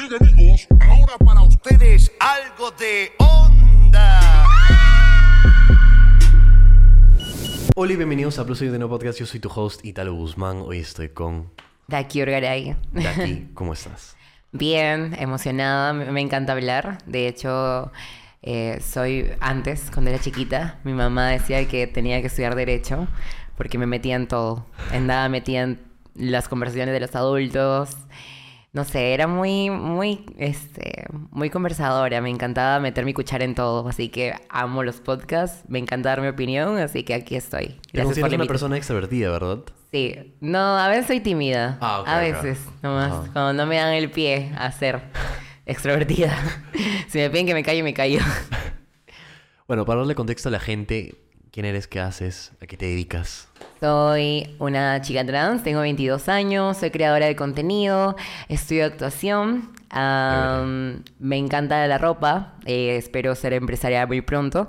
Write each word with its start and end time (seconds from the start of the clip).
Bien 0.00 0.14
amigos, 0.14 0.66
ahora 0.80 1.18
para 1.18 1.42
ustedes 1.42 2.10
algo 2.20 2.70
de 2.70 3.12
onda. 3.18 4.46
Hola 7.76 7.92
y 7.92 7.96
bienvenidos 7.96 8.38
a 8.38 8.46
Plus 8.46 8.60
de 8.60 8.78
No 8.78 8.88
Podcast. 8.88 9.18
Yo 9.18 9.26
soy 9.26 9.40
tu 9.40 9.50
host 9.54 9.84
Italo 9.84 10.14
Guzmán. 10.14 10.62
Hoy 10.64 10.78
estoy 10.78 11.10
con 11.10 11.50
Daki 11.86 12.22
Orgaray. 12.22 12.76
Daki. 12.92 13.50
¿Cómo 13.54 13.74
estás? 13.74 14.16
Bien, 14.52 15.14
emocionada. 15.18 15.92
Me 15.92 16.10
me 16.10 16.22
encanta 16.22 16.52
hablar. 16.52 17.04
De 17.04 17.28
hecho, 17.28 17.92
eh, 18.40 18.80
soy 18.80 19.30
antes, 19.40 19.90
cuando 19.92 20.10
era 20.10 20.18
chiquita, 20.18 20.80
mi 20.82 20.94
mamá 20.94 21.28
decía 21.28 21.68
que 21.68 21.86
tenía 21.86 22.22
que 22.22 22.28
estudiar 22.28 22.54
Derecho 22.54 23.06
porque 23.54 23.76
me 23.76 23.84
metía 23.84 24.16
en 24.16 24.28
todo. 24.28 24.64
En 24.92 25.06
nada 25.06 25.28
metía 25.28 25.62
en 25.62 25.78
las 26.14 26.48
conversaciones 26.48 26.94
de 26.94 27.00
los 27.00 27.14
adultos. 27.14 27.98
No 28.72 28.84
sé, 28.84 29.14
era 29.14 29.26
muy, 29.26 29.68
muy, 29.68 30.24
este, 30.38 31.04
muy 31.30 31.50
conversadora. 31.50 32.20
Me 32.20 32.30
encantaba 32.30 32.78
meter 32.78 33.04
mi 33.04 33.12
cuchara 33.12 33.44
en 33.44 33.56
todo. 33.56 33.88
Así 33.88 34.10
que 34.10 34.34
amo 34.48 34.84
los 34.84 35.00
podcasts. 35.00 35.64
Me 35.68 35.80
encanta 35.80 36.10
dar 36.10 36.20
mi 36.20 36.28
opinión. 36.28 36.78
Así 36.78 37.02
que 37.02 37.14
aquí 37.14 37.34
estoy. 37.34 37.80
Te 37.90 37.98
Gracias 37.98 38.20
por 38.20 38.30
la 38.30 38.36
una 38.36 38.46
persona 38.46 38.76
extrovertida, 38.76 39.30
¿verdad? 39.30 39.58
Sí, 39.90 40.36
no, 40.40 40.78
a 40.78 40.88
veces 40.88 41.08
soy 41.08 41.18
tímida. 41.18 41.78
Ah, 41.80 42.04
a 42.06 42.20
veces, 42.20 42.60
nomás. 42.80 43.28
Cuando 43.32 43.54
no 43.54 43.66
me 43.66 43.76
dan 43.76 43.92
el 43.92 44.08
pie 44.08 44.52
a 44.56 44.70
ser 44.70 45.02
extrovertida. 45.66 46.38
si 47.08 47.18
me 47.18 47.28
piden 47.28 47.46
que 47.46 47.54
me 47.54 47.64
callo, 47.64 47.82
me 47.82 47.92
callo. 47.92 48.20
Bueno, 49.66 49.84
para 49.84 50.00
darle 50.00 50.14
contexto 50.14 50.48
a 50.48 50.52
la 50.52 50.60
gente, 50.60 51.16
¿quién 51.50 51.66
eres? 51.66 51.86
¿Qué 51.86 52.00
haces? 52.00 52.52
¿A 52.60 52.66
qué 52.66 52.76
te 52.76 52.86
dedicas? 52.86 53.48
Soy 53.80 54.54
una 54.58 55.00
chica 55.00 55.24
trans, 55.24 55.62
tengo 55.62 55.80
22 55.80 56.28
años, 56.28 56.76
soy 56.76 56.90
creadora 56.90 57.26
de 57.26 57.36
contenido, 57.36 58.16
estudio 58.48 58.84
actuación, 58.84 59.70
me 59.92 61.36
encanta 61.36 61.86
la 61.86 61.98
ropa, 61.98 62.54
eh, 62.66 62.96
espero 62.96 63.34
ser 63.34 63.54
empresaria 63.54 64.06
muy 64.06 64.20
pronto. 64.20 64.68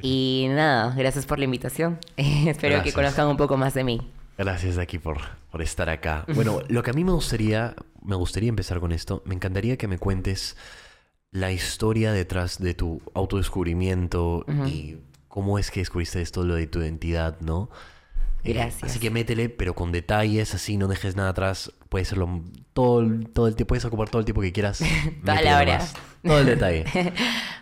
Y 0.00 0.46
nada, 0.50 0.94
gracias 0.94 1.26
por 1.26 1.38
la 1.38 1.44
invitación. 1.44 1.98
espero 2.16 2.82
que 2.82 2.92
conozcan 2.92 3.26
un 3.26 3.36
poco 3.36 3.56
más 3.56 3.74
de 3.74 3.84
mí. 3.84 4.00
Gracias, 4.36 4.76
Daki, 4.76 4.98
por, 4.98 5.18
por 5.50 5.62
estar 5.62 5.88
acá. 5.88 6.24
Bueno, 6.34 6.60
lo 6.68 6.82
que 6.82 6.90
a 6.90 6.94
mí 6.94 7.04
me 7.04 7.12
gustaría, 7.12 7.74
me 8.02 8.16
gustaría 8.16 8.48
empezar 8.48 8.80
con 8.80 8.92
esto. 8.92 9.22
Me 9.24 9.34
encantaría 9.34 9.76
que 9.76 9.88
me 9.88 9.98
cuentes 9.98 10.56
la 11.30 11.52
historia 11.52 12.12
detrás 12.12 12.58
de 12.58 12.74
tu 12.74 13.02
autodescubrimiento 13.14 14.44
y 14.68 14.98
cómo 15.34 15.58
es 15.58 15.72
que 15.72 15.80
descubriste 15.80 16.22
esto, 16.22 16.44
lo 16.44 16.54
de 16.54 16.68
tu 16.68 16.78
identidad, 16.78 17.40
¿no? 17.40 17.68
Eh, 18.44 18.52
Gracias. 18.52 18.84
así 18.84 19.00
que 19.00 19.10
métele, 19.10 19.48
pero 19.48 19.74
con 19.74 19.90
detalles, 19.90 20.54
así 20.54 20.76
no 20.76 20.86
dejes 20.86 21.16
nada 21.16 21.30
atrás. 21.30 21.72
Puede 21.88 22.04
serlo 22.04 22.40
todo, 22.72 23.04
todo 23.32 23.48
el 23.48 23.56
tiempo, 23.56 23.70
puedes 23.70 23.84
ocupar 23.84 24.08
todo 24.08 24.20
el 24.20 24.26
tiempo 24.26 24.42
que 24.42 24.52
quieras. 24.52 24.80
Toda 25.24 25.42
la 25.42 25.58
hora. 25.58 25.80
Todo 26.22 26.38
el 26.38 26.46
detalle. 26.46 26.84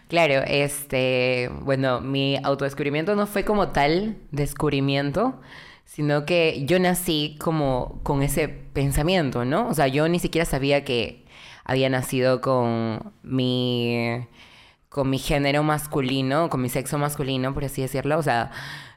Claro, 0.08 0.44
este, 0.46 1.50
bueno, 1.62 2.02
mi 2.02 2.36
autodescubrimiento 2.44 3.16
no 3.16 3.26
fue 3.26 3.46
como 3.46 3.68
tal 3.68 4.18
descubrimiento, 4.30 5.40
sino 5.86 6.26
que 6.26 6.66
yo 6.66 6.78
nací 6.78 7.38
como 7.40 8.00
con 8.02 8.22
ese 8.22 8.48
pensamiento, 8.48 9.46
¿no? 9.46 9.66
O 9.68 9.72
sea, 9.72 9.88
yo 9.88 10.06
ni 10.10 10.18
siquiera 10.18 10.44
sabía 10.44 10.84
que 10.84 11.24
había 11.64 11.88
nacido 11.88 12.42
con 12.42 13.14
mi 13.22 14.26
con 14.92 15.08
mi 15.08 15.18
género 15.18 15.62
masculino, 15.62 16.50
con 16.50 16.60
mi 16.60 16.68
sexo 16.68 16.98
masculino, 16.98 17.54
por 17.54 17.64
así 17.64 17.80
decirlo, 17.80 18.18
o 18.18 18.22
sea, 18.22 18.50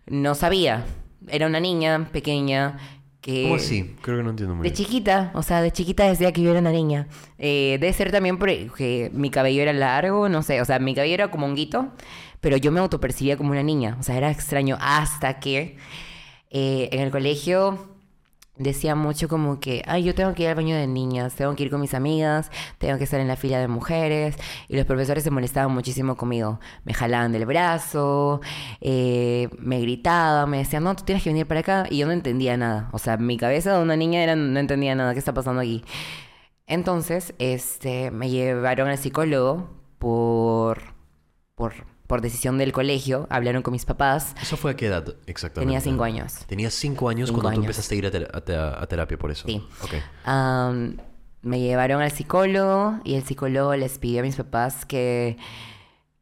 no 0.05 0.35
sabía. 0.35 0.85
Era 1.29 1.47
una 1.47 1.61
niña 1.61 2.09
pequeña 2.11 2.77
que 3.21 3.43
¿Cómo 3.43 3.55
así? 3.55 3.95
Creo 4.01 4.17
que 4.17 4.23
no 4.23 4.31
entiendo 4.31 4.55
muy 4.55 4.63
de 4.63 4.73
bien. 4.73 4.75
chiquita, 4.75 5.31
o 5.33 5.41
sea, 5.41 5.61
de 5.61 5.71
chiquita 5.71 6.05
decía 6.05 6.33
que 6.33 6.41
yo 6.41 6.51
era 6.51 6.59
una 6.59 6.73
niña. 6.73 7.07
Eh, 7.39 7.77
debe 7.79 7.93
ser 7.93 8.11
también 8.11 8.37
porque 8.37 9.09
mi 9.13 9.29
cabello 9.29 9.61
era 9.61 9.71
largo, 9.71 10.27
no 10.27 10.43
sé, 10.43 10.59
o 10.61 10.65
sea, 10.65 10.79
mi 10.79 10.93
cabello 10.93 11.13
era 11.13 11.31
como 11.31 11.45
honguito, 11.45 11.93
pero 12.41 12.57
yo 12.57 12.73
me 12.73 12.81
autopercibía 12.81 13.37
como 13.37 13.51
una 13.51 13.63
niña, 13.63 13.95
o 13.97 14.03
sea, 14.03 14.17
era 14.17 14.29
extraño 14.29 14.77
hasta 14.81 15.39
que 15.39 15.77
eh, 16.51 16.89
en 16.91 16.99
el 16.99 17.09
colegio 17.09 17.94
decía 18.57 18.95
mucho 18.95 19.27
como 19.27 19.59
que, 19.59 19.83
ay, 19.87 20.03
yo 20.03 20.15
tengo 20.15 20.33
que 20.33 20.43
ir 20.43 20.49
al 20.49 20.55
baño 20.55 20.75
de 20.75 20.87
niñas, 20.87 21.35
tengo 21.35 21.55
que 21.55 21.63
ir 21.63 21.69
con 21.69 21.81
mis 21.81 21.93
amigas, 21.93 22.51
tengo 22.77 22.97
que 22.97 23.03
estar 23.03 23.19
en 23.19 23.27
la 23.27 23.35
fila 23.35 23.59
de 23.59 23.67
mujeres, 23.67 24.35
y 24.67 24.75
los 24.75 24.85
profesores 24.85 25.23
se 25.23 25.31
molestaban 25.31 25.73
muchísimo 25.73 26.15
conmigo, 26.15 26.59
me 26.83 26.93
jalaban 26.93 27.31
del 27.31 27.45
brazo, 27.45 28.41
eh, 28.81 29.49
me 29.59 29.81
gritaban, 29.81 30.49
me 30.49 30.57
decían, 30.59 30.83
no, 30.83 30.95
tú 30.95 31.03
tienes 31.03 31.23
que 31.23 31.29
venir 31.29 31.47
para 31.47 31.61
acá, 31.61 31.85
y 31.89 31.97
yo 31.97 32.05
no 32.07 32.13
entendía 32.13 32.57
nada, 32.57 32.89
o 32.93 32.99
sea, 32.99 33.17
mi 33.17 33.37
cabeza 33.37 33.75
de 33.75 33.83
una 33.83 33.95
niña 33.95 34.23
era, 34.23 34.35
no 34.35 34.59
entendía 34.59 34.95
nada, 34.95 35.13
¿qué 35.13 35.19
está 35.19 35.33
pasando 35.33 35.61
aquí? 35.61 35.83
Entonces, 36.67 37.33
este, 37.39 38.11
me 38.11 38.29
llevaron 38.29 38.87
al 38.87 38.97
psicólogo 38.97 39.69
por, 39.99 40.81
por, 41.55 41.73
por 42.07 42.21
decisión 42.21 42.57
del 42.57 42.71
colegio, 42.71 43.27
hablaron 43.29 43.61
con 43.63 43.71
mis 43.71 43.85
papás, 43.85 44.35
¿Eso 44.41 44.57
fue 44.57 44.71
a 44.71 44.75
qué 44.75 44.87
edad 44.87 45.15
exactamente? 45.25 45.67
tenía 45.71 45.81
cinco 45.81 46.03
años. 46.03 46.33
Tenías 46.47 46.73
cinco 46.73 47.09
años 47.09 47.29
Cinco 47.29 47.41
cuando 47.41 47.59
tú 47.59 47.63
empezaste 47.65 47.95
a 47.95 47.97
ir 47.97 48.05
a, 48.05 48.11
ter- 48.11 48.29
a 48.33 48.41
te- 48.41 48.55
a 48.55 48.85
terapia 48.87 49.17
por 49.17 49.31
eso. 49.31 49.47
Sí. 49.47 49.63
Ok. 49.81 49.93
Am, 50.25 50.97
me 51.41 51.59
llevaron 51.59 52.01
al 52.01 52.11
psicólogo 52.11 52.99
y 53.03 53.15
el 53.15 53.23
psicólogo 53.23 53.75
les 53.75 53.97
pidió 53.99 54.19
a 54.21 54.23
mis 54.23 54.35
papás 54.35 54.85
que, 54.85 55.37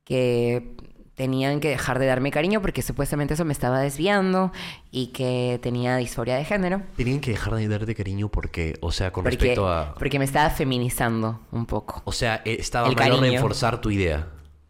que 0.04 0.76
tenían 1.16 1.60
que 1.60 1.70
dejar 1.70 2.00
de 2.00 2.08
darme 2.08 2.32
cariño 2.32 2.62
porque 2.62 2.82
supuestamente 2.82 3.36
eso 3.36 3.46
me 3.46 3.54
estaba 3.54 3.80
desviando 3.80 4.52
y 4.92 5.08
que 5.08 5.60
tenía 5.62 5.96
disforia 5.98 6.36
de 6.36 6.44
género. 6.46 6.82
Tenían 6.98 7.20
que 7.20 7.32
dejar 7.32 7.56
de 7.56 7.68
darte 7.68 7.94
cariño 7.96 8.30
porque, 8.30 8.76
o 8.82 8.92
sea, 8.92 9.12
con 9.12 9.24
Porque, 9.24 9.38
respecto 9.38 9.70
a... 9.72 9.94
porque 9.96 10.18
me 10.20 10.26
estaba 10.26 10.50
feminizando 10.50 11.42
un 11.52 11.66
poco. 11.68 12.02
O 12.06 12.12
sea, 12.12 12.42
eh, 12.46 12.58
estaba 12.60 12.88
El 12.90 12.96
mal 12.96 13.10
cariño. 13.10 13.32
reforzar 13.34 13.80
tu 13.80 13.92
idea. 13.92 14.28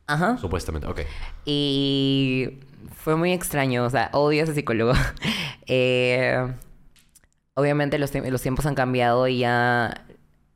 Ajá. 0.07 0.37
Supuestamente, 0.37 0.87
ok. 0.87 1.01
Y 1.45 2.59
fue 2.95 3.15
muy 3.15 3.31
extraño, 3.31 3.85
o 3.85 3.89
sea, 3.89 4.09
odio 4.13 4.41
a 4.41 4.43
ese 4.43 4.53
psicólogo. 4.53 4.93
Eh, 5.65 6.45
obviamente 7.53 7.97
los, 7.97 8.13
los 8.13 8.41
tiempos 8.41 8.65
han 8.65 8.75
cambiado 8.75 9.29
y 9.29 9.37
ya 9.37 10.05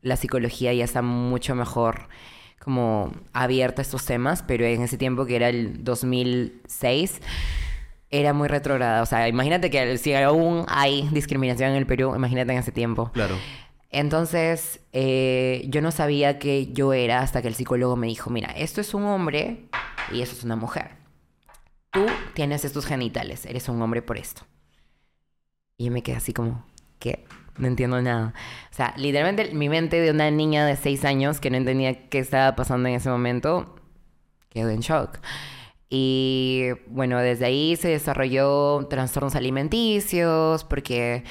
la 0.02 0.16
psicología 0.16 0.74
ya 0.74 0.84
está 0.84 1.00
mucho 1.00 1.54
mejor 1.54 2.08
como 2.58 3.12
abierta 3.32 3.80
a 3.80 3.84
estos 3.84 4.04
temas, 4.04 4.42
pero 4.46 4.66
en 4.66 4.82
ese 4.82 4.98
tiempo 4.98 5.24
que 5.24 5.36
era 5.36 5.48
el 5.48 5.82
2006 5.82 7.22
era 8.10 8.32
muy 8.32 8.48
retrograda. 8.48 9.02
O 9.02 9.06
sea, 9.06 9.28
imagínate 9.28 9.70
que 9.70 9.96
si 9.98 10.12
aún 10.14 10.64
hay 10.68 11.08
discriminación 11.12 11.70
en 11.70 11.76
el 11.76 11.86
Perú, 11.86 12.14
imagínate 12.14 12.52
en 12.52 12.58
ese 12.58 12.72
tiempo. 12.72 13.10
Claro. 13.12 13.36
Entonces, 13.90 14.80
eh, 14.92 15.64
yo 15.68 15.80
no 15.80 15.90
sabía 15.90 16.38
que 16.38 16.72
yo 16.72 16.92
era 16.92 17.20
hasta 17.20 17.40
que 17.40 17.48
el 17.48 17.54
psicólogo 17.54 17.96
me 17.96 18.06
dijo, 18.06 18.30
mira, 18.30 18.48
esto 18.50 18.80
es 18.80 18.92
un 18.92 19.04
hombre 19.04 19.68
y 20.12 20.20
esto 20.20 20.36
es 20.36 20.44
una 20.44 20.56
mujer. 20.56 20.90
Tú 21.90 22.04
tienes 22.34 22.64
estos 22.64 22.84
genitales, 22.84 23.46
eres 23.46 23.68
un 23.68 23.80
hombre 23.80 24.02
por 24.02 24.18
esto. 24.18 24.42
Y 25.78 25.86
yo 25.86 25.90
me 25.92 26.02
quedé 26.02 26.16
así 26.16 26.34
como, 26.34 26.64
¿qué? 26.98 27.24
No 27.56 27.66
entiendo 27.66 28.00
nada. 28.02 28.34
O 28.70 28.74
sea, 28.74 28.94
literalmente 28.96 29.54
mi 29.54 29.68
mente 29.68 30.00
de 30.00 30.10
una 30.10 30.30
niña 30.30 30.66
de 30.66 30.76
seis 30.76 31.04
años 31.04 31.40
que 31.40 31.50
no 31.50 31.56
entendía 31.56 32.08
qué 32.08 32.18
estaba 32.18 32.54
pasando 32.56 32.88
en 32.88 32.96
ese 32.96 33.08
momento, 33.08 33.74
quedó 34.50 34.68
en 34.68 34.80
shock. 34.80 35.18
Y 35.88 36.66
bueno, 36.88 37.18
desde 37.18 37.46
ahí 37.46 37.76
se 37.76 37.88
desarrolló 37.88 38.86
trastornos 38.90 39.34
alimenticios 39.34 40.64
porque 40.64 41.24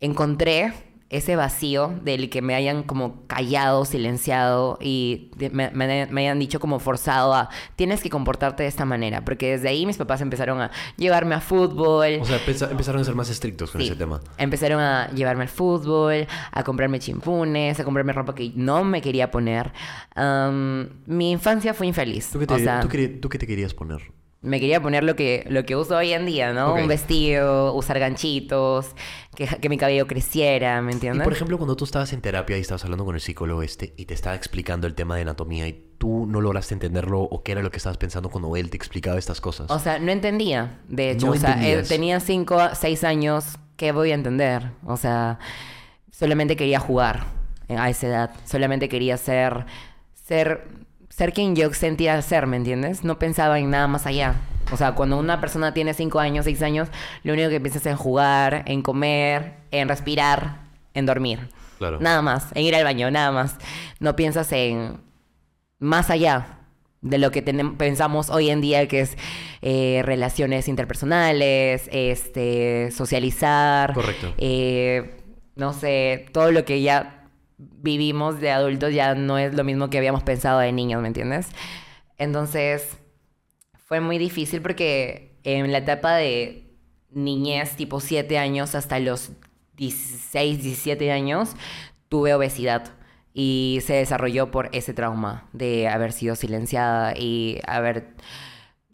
encontré 0.00 0.72
ese 1.10 1.36
vacío 1.36 1.94
del 2.02 2.28
que 2.28 2.42
me 2.42 2.54
hayan 2.54 2.82
como 2.82 3.26
callado, 3.26 3.84
silenciado 3.86 4.76
y 4.80 5.30
me, 5.38 5.70
me- 5.70 6.06
me 6.06 6.20
hayan 6.20 6.38
dicho 6.38 6.60
como 6.60 6.78
forzado 6.80 7.32
a 7.34 7.48
tienes 7.76 8.02
que 8.02 8.10
comportarte 8.10 8.62
de 8.62 8.68
esta 8.68 8.84
manera. 8.84 9.24
Porque 9.24 9.52
desde 9.52 9.68
ahí 9.70 9.86
mis 9.86 9.96
papás 9.96 10.20
empezaron 10.20 10.60
a 10.60 10.70
llevarme 10.96 11.34
a 11.34 11.40
fútbol. 11.40 12.18
O 12.20 12.24
sea, 12.26 12.38
empezaron 12.70 13.00
a 13.00 13.04
ser 13.04 13.14
más 13.14 13.30
estrictos 13.30 13.70
con 13.70 13.80
Sí. 13.80 13.86
ese 13.86 13.96
tema. 13.96 14.20
Empezaron 14.36 14.80
a 14.80 15.10
llevarme 15.12 15.44
al 15.44 15.48
fútbol, 15.48 16.26
a 16.52 16.62
comprarme 16.62 16.98
chimpunes, 16.98 17.80
a 17.80 17.84
comprarme 17.84 18.12
ropa 18.12 18.34
que 18.34 18.52
no 18.54 18.84
me 18.84 19.00
quería 19.00 19.30
poner. 19.30 19.72
Am, 20.14 20.88
mi 21.06 21.30
infancia 21.30 21.72
fue 21.74 21.86
infeliz. 21.86 22.30
¿Tú 22.30 22.38
qué, 22.38 22.46
te, 22.46 22.54
o 22.54 22.58
sea, 22.58 22.80
tú 22.80 22.88
qué- 22.88 23.08
tú 23.08 23.28
qué 23.28 23.38
te 23.38 23.46
querías 23.46 23.72
poner? 23.72 24.00
Me 24.40 24.60
quería 24.60 24.80
poner 24.80 25.02
lo 25.02 25.16
que, 25.16 25.44
lo 25.48 25.64
que 25.64 25.74
uso 25.74 25.96
hoy 25.96 26.12
en 26.12 26.24
día, 26.24 26.52
¿no? 26.52 26.74
Un 26.74 26.86
vestido, 26.86 27.74
usar 27.74 27.98
ganchitos, 27.98 28.94
que, 29.34 29.46
que 29.46 29.68
mi 29.68 29.76
cabello 29.78 30.06
creciera, 30.06 30.80
¿me 30.80 30.92
Y 30.92 30.94
entiendes? 30.94 31.24
por 31.24 31.32
ejemplo, 31.32 31.56
cuando 31.58 31.74
tú 31.74 31.84
estabas 31.84 32.12
en 32.12 32.20
terapia 32.20 32.56
y 32.56 32.60
estabas 32.60 32.84
hablando 32.84 33.04
con 33.04 33.14
el 33.16 33.20
psicólogo 33.20 33.62
este 33.62 33.94
y 33.96 34.04
te 34.06 34.14
estaba 34.14 34.36
explicando 34.36 34.86
el 34.86 34.94
tema 34.94 35.16
de 35.16 35.22
anatomía 35.22 35.66
y 35.66 35.84
tú 35.98 36.26
no 36.26 36.40
lograste 36.40 36.74
entenderlo 36.74 37.20
o 37.20 37.42
qué 37.42 37.52
era 37.52 37.62
lo 37.62 37.70
que 37.72 37.78
estabas 37.78 37.98
pensando 37.98 38.28
cuando 38.28 38.54
él 38.54 38.70
te 38.70 38.76
explicaba 38.76 39.18
estas 39.18 39.40
cosas. 39.40 39.68
O 39.70 39.78
sea, 39.80 39.98
no 39.98 40.12
entendía, 40.12 40.78
de 40.88 41.10
hecho. 41.10 41.26
No 41.26 41.32
o 41.32 41.36
sea, 41.36 41.54
eh, 41.54 41.54
entendías. 41.54 41.88
tenía 41.88 42.20
cinco, 42.20 42.60
seis 42.74 43.02
años, 43.02 43.58
¿qué 43.76 43.90
voy 43.90 44.12
a 44.12 44.14
entender? 44.14 44.70
O 44.86 44.96
sea, 44.96 45.40
solamente 46.12 46.54
quería 46.54 46.78
jugar 46.78 47.26
a 47.68 47.90
esa 47.90 48.06
edad. 48.06 48.30
Solamente 48.44 48.88
quería 48.88 49.16
ser, 49.16 49.66
ser, 50.14 50.68
ser 51.18 51.32
quien 51.32 51.56
yo 51.56 51.74
sentía 51.74 52.22
ser, 52.22 52.46
¿me 52.46 52.56
entiendes? 52.56 53.02
No 53.02 53.18
pensaba 53.18 53.58
en 53.58 53.70
nada 53.70 53.88
más 53.88 54.06
allá. 54.06 54.36
O 54.70 54.76
sea, 54.76 54.94
cuando 54.94 55.18
una 55.18 55.40
persona 55.40 55.74
tiene 55.74 55.92
cinco 55.92 56.20
años, 56.20 56.44
seis 56.44 56.62
años, 56.62 56.88
lo 57.24 57.32
único 57.32 57.48
que 57.48 57.58
piensas 57.58 57.82
es 57.82 57.86
en 57.90 57.96
jugar, 57.96 58.62
en 58.66 58.82
comer, 58.82 59.54
en 59.72 59.88
respirar, 59.88 60.60
en 60.94 61.06
dormir. 61.06 61.48
Claro. 61.78 61.98
Nada 61.98 62.22
más, 62.22 62.52
en 62.54 62.62
ir 62.62 62.76
al 62.76 62.84
baño, 62.84 63.10
nada 63.10 63.32
más. 63.32 63.56
No 63.98 64.14
piensas 64.14 64.52
en 64.52 65.00
más 65.80 66.08
allá 66.08 66.60
de 67.00 67.18
lo 67.18 67.32
que 67.32 67.42
pensamos 67.42 68.30
hoy 68.30 68.50
en 68.50 68.60
día, 68.60 68.86
que 68.86 69.00
es 69.00 69.16
eh, 69.60 70.02
relaciones 70.04 70.68
interpersonales, 70.68 71.88
este, 71.90 72.92
socializar. 72.92 73.92
Correcto. 73.92 74.34
eh, 74.38 75.16
no 75.56 75.72
sé, 75.72 76.26
todo 76.32 76.52
lo 76.52 76.64
que 76.64 76.80
ya 76.80 77.17
vivimos 77.58 78.40
de 78.40 78.50
adultos 78.50 78.94
ya 78.94 79.14
no 79.14 79.38
es 79.38 79.54
lo 79.54 79.64
mismo 79.64 79.90
que 79.90 79.98
habíamos 79.98 80.22
pensado 80.22 80.60
de 80.60 80.72
niños, 80.72 81.02
¿me 81.02 81.08
entiendes? 81.08 81.48
Entonces, 82.16 82.98
fue 83.86 84.00
muy 84.00 84.18
difícil 84.18 84.62
porque 84.62 85.38
en 85.44 85.72
la 85.72 85.78
etapa 85.78 86.14
de 86.14 86.68
niñez, 87.10 87.76
tipo 87.76 88.00
7 88.00 88.38
años 88.38 88.74
hasta 88.74 88.98
los 88.98 89.32
16, 89.76 90.62
17 90.62 91.10
años, 91.12 91.54
tuve 92.08 92.34
obesidad. 92.34 92.92
Y 93.34 93.78
se 93.82 93.94
desarrolló 93.94 94.50
por 94.50 94.68
ese 94.72 94.94
trauma 94.94 95.48
de 95.52 95.88
haber 95.88 96.12
sido 96.12 96.34
silenciada 96.34 97.14
y 97.16 97.60
haber, 97.66 98.14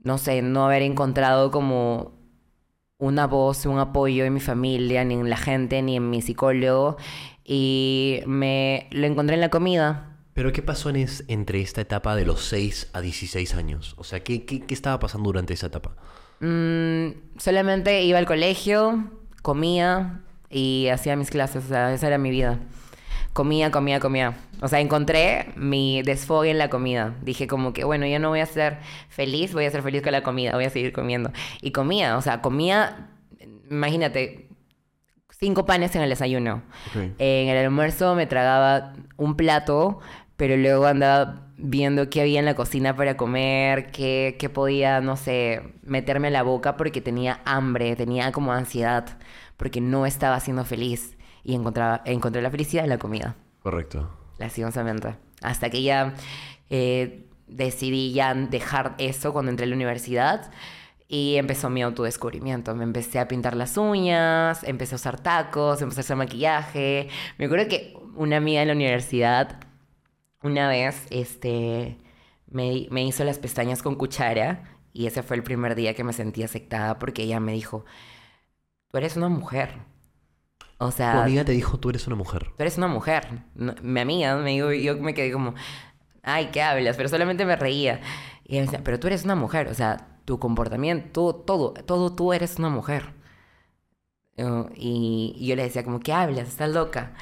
no 0.02 0.18
sé, 0.18 0.42
no 0.42 0.66
haber 0.66 0.82
encontrado 0.82 1.50
como 1.50 2.12
una 2.98 3.26
voz, 3.26 3.64
un 3.66 3.78
apoyo 3.78 4.24
en 4.24 4.34
mi 4.34 4.40
familia, 4.40 5.04
ni 5.04 5.14
en 5.14 5.30
la 5.30 5.36
gente, 5.36 5.80
ni 5.82 5.96
en 5.96 6.10
mi 6.10 6.20
psicólogo. 6.20 6.98
Y 7.44 8.20
me 8.26 8.88
lo 8.90 9.06
encontré 9.06 9.34
en 9.34 9.40
la 9.40 9.50
comida. 9.50 10.16
Pero 10.32 10.52
¿qué 10.52 10.62
pasó 10.62 10.90
en 10.90 10.96
es- 10.96 11.24
entre 11.28 11.60
esta 11.60 11.80
etapa 11.80 12.16
de 12.16 12.24
los 12.24 12.40
6 12.44 12.88
a 12.92 13.00
16 13.00 13.54
años? 13.54 13.94
O 13.98 14.04
sea, 14.04 14.20
¿qué, 14.20 14.44
qué, 14.44 14.60
qué 14.62 14.74
estaba 14.74 14.98
pasando 14.98 15.28
durante 15.28 15.52
esa 15.54 15.66
etapa? 15.68 15.94
Mm, 16.40 17.10
solamente 17.38 18.02
iba 18.02 18.18
al 18.18 18.26
colegio, 18.26 19.10
comía 19.42 20.22
y 20.50 20.88
hacía 20.92 21.14
mis 21.16 21.30
clases. 21.30 21.64
O 21.66 21.68
sea, 21.68 21.92
esa 21.92 22.06
era 22.08 22.18
mi 22.18 22.30
vida. 22.30 22.58
Comía, 23.32 23.70
comía, 23.70 24.00
comía. 24.00 24.36
O 24.60 24.68
sea, 24.68 24.80
encontré 24.80 25.50
mi 25.56 26.02
desfogue 26.02 26.50
en 26.50 26.58
la 26.58 26.70
comida. 26.70 27.14
Dije 27.22 27.46
como 27.46 27.72
que, 27.72 27.84
bueno, 27.84 28.06
yo 28.06 28.18
no 28.18 28.28
voy 28.30 28.40
a 28.40 28.46
ser 28.46 28.78
feliz, 29.08 29.52
voy 29.52 29.66
a 29.66 29.70
ser 29.70 29.82
feliz 29.82 30.02
con 30.02 30.12
la 30.12 30.22
comida, 30.22 30.52
voy 30.54 30.64
a 30.64 30.70
seguir 30.70 30.92
comiendo. 30.92 31.30
Y 31.60 31.72
comía, 31.72 32.16
o 32.16 32.22
sea, 32.22 32.40
comía, 32.42 33.10
imagínate, 33.70 34.48
cinco 35.44 35.66
panes 35.66 35.94
en 35.94 36.00
el 36.00 36.08
desayuno. 36.08 36.62
En 37.18 37.48
el 37.48 37.64
almuerzo 37.66 38.14
me 38.14 38.26
tragaba 38.26 38.94
un 39.18 39.36
plato, 39.36 39.98
pero 40.38 40.56
luego 40.56 40.86
andaba 40.86 41.42
viendo 41.58 42.08
qué 42.08 42.22
había 42.22 42.38
en 42.38 42.46
la 42.46 42.54
cocina 42.54 42.96
para 42.96 43.18
comer, 43.18 43.90
qué, 43.90 44.36
qué 44.38 44.48
podía, 44.48 45.02
no 45.02 45.16
sé, 45.16 45.60
meterme 45.82 46.28
a 46.28 46.30
la 46.30 46.42
boca 46.42 46.78
porque 46.78 47.02
tenía 47.02 47.40
hambre, 47.44 47.94
tenía 47.94 48.32
como 48.32 48.52
ansiedad, 48.52 49.18
porque 49.58 49.82
no 49.82 50.06
estaba 50.06 50.40
siendo 50.40 50.64
feliz. 50.64 51.18
Y 51.42 51.54
encontraba, 51.54 52.00
encontré 52.06 52.40
la 52.40 52.50
felicidad 52.50 52.84
en 52.84 52.90
la 52.90 52.98
comida, 52.98 53.36
Correcto. 53.62 54.08
lastimosamente. 54.38 55.16
Hasta 55.42 55.68
que 55.68 55.82
ya 55.82 56.14
eh, 56.70 57.26
decidí 57.46 58.14
ya 58.14 58.32
dejar 58.32 58.94
eso 58.96 59.34
cuando 59.34 59.50
entré 59.50 59.66
a 59.66 59.68
la 59.68 59.74
universidad. 59.74 60.50
Y 61.14 61.36
empezó 61.36 61.70
mi 61.70 61.82
autodescubrimiento. 61.82 62.74
Me 62.74 62.84
empecé 62.84 63.18
a 63.20 63.28
pintar 63.28 63.54
las 63.56 63.76
uñas, 63.76 64.64
empecé 64.64 64.94
a 64.94 64.96
usar 64.96 65.20
tacos, 65.20 65.80
empecé 65.82 66.00
a 66.00 66.02
hacer 66.02 66.16
maquillaje. 66.16 67.08
Me 67.38 67.44
acuerdo 67.46 67.68
que 67.68 67.96
una 68.16 68.36
amiga 68.38 68.62
en 68.62 68.68
la 68.68 68.74
universidad, 68.74 69.60
una 70.42 70.68
vez, 70.68 71.06
este, 71.10 71.98
me, 72.48 72.88
me 72.90 73.04
hizo 73.04 73.24
las 73.24 73.38
pestañas 73.38 73.82
con 73.82 73.96
cuchara. 73.96 74.64
Y 74.92 75.06
ese 75.06 75.22
fue 75.22 75.36
el 75.36 75.42
primer 75.44 75.74
día 75.76 75.94
que 75.94 76.04
me 76.04 76.12
sentí 76.12 76.42
aceptada 76.42 76.98
porque 76.98 77.22
ella 77.24 77.40
me 77.40 77.52
dijo, 77.52 77.84
tú 78.90 78.98
eres 78.98 79.16
una 79.16 79.28
mujer. 79.28 79.70
O 80.78 80.90
sea, 80.90 81.12
Tu 81.12 81.18
amiga 81.18 81.44
te 81.44 81.52
dijo, 81.52 81.78
tú 81.80 81.90
eres 81.90 82.06
una 82.06 82.16
mujer. 82.16 82.52
tú 82.56 82.62
eres 82.62 82.78
una 82.78 82.88
mujer. 82.88 83.26
No- 83.54 83.74
mi 83.82 84.00
amiga 84.00 84.36
me 84.36 84.50
dijo, 84.50 84.72
yo 84.72 84.96
me 84.98 85.14
quedé 85.14 85.32
como, 85.32 85.54
ay, 86.22 86.48
¿qué 86.52 86.62
hablas? 86.62 86.96
Pero 86.96 87.08
solamente 87.08 87.44
me 87.46 87.56
reía. 87.56 88.00
Y 88.44 88.54
ella 88.54 88.62
me 88.62 88.66
decía, 88.66 88.84
pero 88.84 89.00
tú 89.00 89.06
eres 89.08 89.24
una 89.24 89.34
mujer, 89.36 89.68
o 89.68 89.74
sea, 89.74 90.13
tu 90.24 90.38
comportamiento, 90.38 91.34
todo, 91.34 91.72
todo 91.72 92.12
tú 92.14 92.32
eres 92.32 92.58
una 92.58 92.70
mujer. 92.70 93.12
Eh, 94.36 94.64
y, 94.76 95.46
yo 95.46 95.56
le 95.56 95.64
decía 95.64 95.84
como, 95.84 96.00
¿qué 96.00 96.12
hablas? 96.12 96.48
Estás 96.48 96.70
loca. 96.70 97.14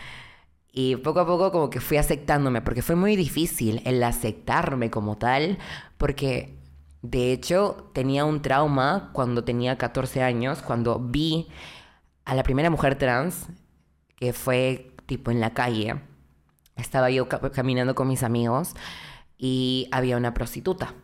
Y 0.73 0.97
poco 0.97 1.21
a 1.21 1.27
poco 1.27 1.53
como 1.53 1.69
que 1.71 1.81
fui 1.81 1.99
aceptándome, 1.99 2.63
porque 2.63 2.83
fue 2.83 2.97
muy 2.97 3.15
difícil 3.17 3.83
el 3.85 4.03
aceptarme 4.03 4.91
como 4.91 5.19
tal, 5.19 5.59
porque 5.99 6.57
de 7.03 7.33
hecho 7.33 7.91
tenía 7.93 8.25
un 8.25 8.41
trauma 8.41 9.11
cuando 9.13 9.45
tenía 9.45 9.77
14 9.77 10.23
años, 10.23 10.63
cuando 10.63 10.99
vi 10.99 11.49
a 12.25 12.35
la 12.35 12.43
primera 12.43 12.71
mujer 12.71 12.97
trans, 12.97 13.49
que 14.17 14.33
fue 14.33 14.95
tipo 15.07 15.31
en 15.31 15.41
la 15.41 15.53
calle. 15.53 15.97
Estaba 16.77 17.11
yo 17.11 17.29
ca- 17.29 17.51
caminando 17.51 17.95
con 17.95 18.09
mis 18.09 18.23
amigos 18.23 18.75
y 19.37 19.89
había 19.91 20.17
una 20.17 20.33
prostituta 20.33 20.95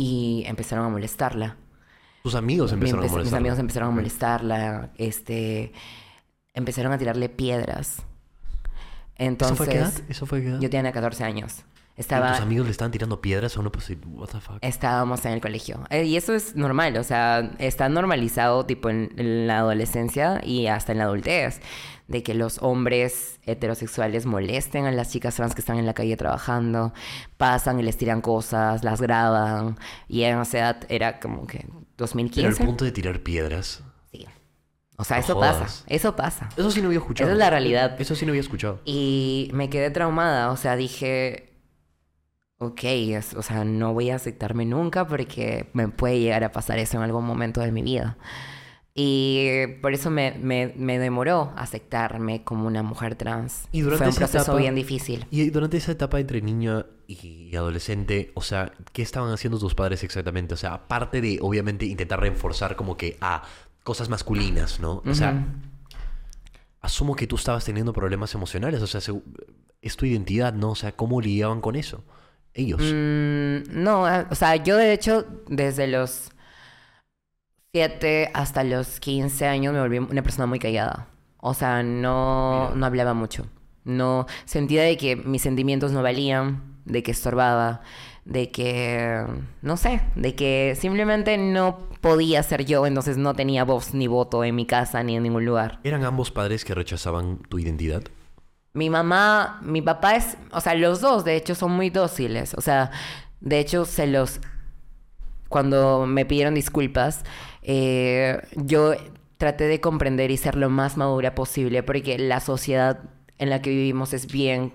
y 0.00 0.44
empezaron 0.46 0.84
a 0.86 0.88
molestarla. 0.88 1.56
Tus 2.22 2.36
amigos 2.36 2.70
Mi- 2.70 2.74
empezaron 2.74 3.00
a 3.00 3.02
mis 3.02 3.10
molestar. 3.12 3.38
amigos 3.38 3.58
empezaron 3.58 3.88
a 3.88 3.92
molestarla, 3.92 4.90
este, 4.96 5.72
empezaron 6.54 6.92
a 6.92 6.98
tirarle 6.98 7.28
piedras. 7.28 7.96
¿Eso 7.96 8.04
Entonces, 9.16 9.56
fue 9.56 9.66
a 9.66 9.70
qué 9.70 9.78
edad? 9.78 9.92
¿Eso 10.08 10.26
fue 10.26 10.40
qué 10.42 10.48
edad? 10.50 10.60
yo 10.60 10.70
tenía 10.70 10.92
14 10.92 11.24
años. 11.24 11.64
¿Y 11.96 12.00
Estaba, 12.00 12.30
tus 12.34 12.40
amigos 12.42 12.66
le 12.66 12.70
estaban 12.70 12.92
tirando 12.92 13.20
piedras 13.20 13.56
a 13.56 13.60
una 13.60 13.70
pues, 13.72 13.90
what 14.06 14.28
the 14.28 14.40
fuck? 14.40 14.58
estábamos 14.60 15.24
en 15.24 15.32
el 15.32 15.40
colegio. 15.40 15.80
Eh, 15.90 16.04
y 16.04 16.16
eso 16.16 16.32
es 16.32 16.54
normal, 16.54 16.96
o 16.96 17.02
sea, 17.02 17.50
está 17.58 17.88
normalizado 17.88 18.64
tipo 18.66 18.88
en, 18.88 19.12
en 19.16 19.48
la 19.48 19.58
adolescencia 19.58 20.40
y 20.44 20.68
hasta 20.68 20.92
en 20.92 20.98
la 20.98 21.04
adultez, 21.04 21.60
de 22.08 22.22
que 22.22 22.34
los 22.34 22.58
hombres 22.62 23.38
heterosexuales 23.44 24.26
molesten 24.26 24.86
a 24.86 24.90
las 24.90 25.10
chicas 25.12 25.36
trans 25.36 25.54
que 25.54 25.60
están 25.60 25.78
en 25.78 25.86
la 25.86 25.94
calle 25.94 26.16
trabajando, 26.16 26.92
pasan 27.36 27.78
y 27.78 27.82
les 27.82 27.96
tiran 27.96 28.20
cosas, 28.22 28.82
las 28.82 29.00
graban, 29.00 29.78
y 30.08 30.22
en 30.22 30.40
esa 30.40 30.58
edad 30.58 30.80
era 30.88 31.20
como 31.20 31.46
que 31.46 31.58
Pero 31.60 31.74
al 31.78 31.84
2015. 31.96 32.64
punto 32.64 32.84
de 32.84 32.92
tirar 32.92 33.20
piedras. 33.22 33.82
Sí. 34.10 34.26
O 34.96 35.04
sea, 35.04 35.18
No 35.18 35.22
eso 35.24 35.34
jodas. 35.34 35.56
pasa, 35.58 35.84
eso 35.86 36.16
pasa. 36.16 36.48
Eso 36.56 36.70
sí 36.70 36.80
no 36.80 36.86
había 36.88 36.98
escuchado. 36.98 37.28
Esa 37.28 37.34
es 37.34 37.38
la 37.38 37.50
realidad. 37.50 38.00
Eso 38.00 38.14
sí 38.14 38.24
no 38.26 38.30
había 38.32 38.40
escuchado. 38.40 38.80
Y 38.86 39.50
me 39.52 39.68
quedé 39.70 39.90
traumada, 39.90 40.50
o 40.50 40.56
sea, 40.56 40.76
dije, 40.76 41.52
ok, 42.58 42.80
es- 42.84 43.34
o 43.34 43.42
sea, 43.42 43.64
no 43.64 43.92
voy 43.94 44.10
a 44.10 44.16
aceptarme 44.16 44.64
nunca 44.64 45.06
porque 45.06 45.68
me 45.74 45.88
puede 45.88 46.18
llegar 46.20 46.42
a 46.42 46.52
pasar 46.52 46.78
eso 46.78 46.96
en 46.96 47.02
algún 47.04 47.24
momento 47.24 47.60
de 47.60 47.70
mi 47.70 47.82
vida. 47.82 48.16
Y 49.00 49.66
por 49.80 49.92
eso 49.94 50.10
me, 50.10 50.32
me, 50.42 50.72
me 50.76 50.98
demoró 50.98 51.52
aceptarme 51.56 52.42
como 52.42 52.66
una 52.66 52.82
mujer 52.82 53.14
trans. 53.14 53.68
Y 53.70 53.82
durante 53.82 53.98
Fue 53.98 54.06
un 54.06 54.10
esa 54.10 54.18
proceso 54.20 54.42
etapa- 54.52 54.58
bien 54.58 54.74
difícil. 54.74 55.24
Y 55.30 55.50
durante 55.50 55.76
esa 55.76 55.92
etapa 55.92 56.18
entre 56.18 56.42
niña 56.42 56.84
y 57.06 57.54
adolescente, 57.54 58.32
o 58.34 58.42
sea, 58.42 58.72
¿qué 58.92 59.02
estaban 59.02 59.32
haciendo 59.32 59.60
tus 59.60 59.76
padres 59.76 60.02
exactamente? 60.02 60.54
O 60.54 60.56
sea, 60.56 60.74
aparte 60.74 61.20
de, 61.20 61.38
obviamente, 61.40 61.86
intentar 61.86 62.18
reforzar 62.20 62.74
como 62.74 62.96
que 62.96 63.16
a 63.20 63.44
cosas 63.84 64.08
masculinas, 64.08 64.80
¿no? 64.80 65.00
O 65.06 65.14
sea, 65.14 65.46
asumo 66.80 67.14
que 67.14 67.28
tú 67.28 67.36
estabas 67.36 67.64
teniendo 67.64 67.92
problemas 67.92 68.34
emocionales, 68.34 68.82
o 68.82 68.86
sea, 68.88 69.00
es 69.80 69.96
tu 69.96 70.06
identidad, 70.06 70.52
¿no? 70.54 70.70
O 70.70 70.74
sea, 70.74 70.90
¿cómo 70.92 71.20
lidiaban 71.20 71.60
con 71.60 71.76
eso? 71.76 72.02
Ellos. 72.52 72.80
Mm, 72.82 73.80
no, 73.82 74.02
o 74.28 74.34
sea, 74.34 74.56
yo 74.56 74.76
de 74.76 74.92
hecho 74.92 75.24
desde 75.48 75.86
los 75.86 76.30
7 77.72 78.30
hasta 78.32 78.64
los 78.64 78.98
15 79.00 79.46
años 79.46 79.74
me 79.74 79.80
volví 79.80 79.98
una 79.98 80.22
persona 80.22 80.46
muy 80.46 80.58
callada. 80.58 81.08
O 81.38 81.54
sea, 81.54 81.82
no, 81.82 82.74
no 82.74 82.86
hablaba 82.86 83.14
mucho. 83.14 83.46
No 83.84 84.26
sentía 84.44 84.82
de 84.82 84.96
que 84.96 85.16
mis 85.16 85.42
sentimientos 85.42 85.92
no 85.92 86.02
valían, 86.02 86.62
de 86.84 87.02
que 87.02 87.10
estorbaba, 87.10 87.82
de 88.24 88.50
que, 88.50 89.24
no 89.62 89.76
sé, 89.76 90.00
de 90.14 90.34
que 90.34 90.76
simplemente 90.78 91.36
no 91.38 91.88
podía 92.00 92.42
ser 92.42 92.64
yo, 92.64 92.86
entonces 92.86 93.16
no 93.16 93.34
tenía 93.34 93.64
voz 93.64 93.94
ni 93.94 94.06
voto 94.06 94.44
en 94.44 94.54
mi 94.54 94.66
casa 94.66 95.02
ni 95.02 95.16
en 95.16 95.22
ningún 95.22 95.44
lugar. 95.44 95.80
¿Eran 95.84 96.04
ambos 96.04 96.30
padres 96.30 96.64
que 96.64 96.74
rechazaban 96.74 97.38
tu 97.48 97.58
identidad? 97.58 98.02
Mi 98.72 98.90
mamá, 98.90 99.60
mi 99.62 99.82
papá 99.82 100.16
es, 100.16 100.36
o 100.52 100.60
sea, 100.60 100.74
los 100.74 101.00
dos 101.00 101.24
de 101.24 101.36
hecho 101.36 101.54
son 101.54 101.72
muy 101.72 101.90
dóciles, 101.90 102.54
o 102.54 102.60
sea, 102.60 102.90
de 103.40 103.58
hecho 103.58 103.84
se 103.84 104.06
los, 104.06 104.40
cuando 105.48 106.06
me 106.06 106.24
pidieron 106.26 106.54
disculpas, 106.54 107.24
eh, 107.62 108.40
yo 108.56 108.94
traté 109.38 109.64
de 109.64 109.80
comprender 109.80 110.30
y 110.30 110.36
ser 110.36 110.56
lo 110.56 110.68
más 110.70 110.96
madura 110.96 111.34
posible 111.34 111.82
porque 111.82 112.18
la 112.18 112.40
sociedad 112.40 113.00
en 113.38 113.50
la 113.50 113.62
que 113.62 113.70
vivimos 113.70 114.12
es 114.12 114.26
bien 114.26 114.72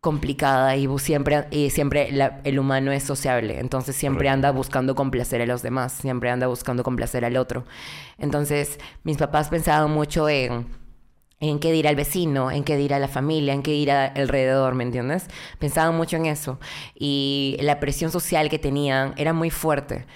complicada 0.00 0.76
y 0.76 0.88
siempre, 0.98 1.46
y 1.52 1.70
siempre 1.70 2.10
la- 2.10 2.40
el 2.44 2.58
humano 2.58 2.90
es 2.90 3.04
sociable, 3.04 3.60
entonces 3.60 3.94
siempre 3.94 4.28
anda 4.28 4.50
buscando 4.50 4.96
complacer 4.96 5.40
a 5.42 5.46
los 5.46 5.62
demás, 5.62 5.92
siempre 5.92 6.28
anda 6.30 6.48
buscando 6.48 6.82
complacer 6.82 7.24
al 7.24 7.36
otro. 7.36 7.64
Entonces 8.18 8.78
mis 9.04 9.16
papás 9.16 9.48
pensaban 9.48 9.90
mucho 9.92 10.28
en 10.28 10.66
en 11.42 11.58
qué 11.60 11.72
dirá 11.72 11.90
el 11.90 11.96
vecino, 11.96 12.50
en 12.50 12.64
qué 12.64 12.76
dirá 12.78 12.98
la 13.00 13.08
familia, 13.08 13.52
en 13.54 13.62
qué 13.62 13.72
dirá 13.72 14.06
alrededor, 14.06 14.74
¿me 14.74 14.84
entiendes? 14.84 15.26
Pensaban 15.58 15.96
mucho 15.96 16.16
en 16.16 16.26
eso. 16.26 16.60
Y 16.94 17.58
la 17.60 17.80
presión 17.80 18.10
social 18.12 18.48
que 18.50 18.58
tenían 18.60 19.14
era 19.18 19.34
muy 19.34 19.50
fuerte. 19.50 20.06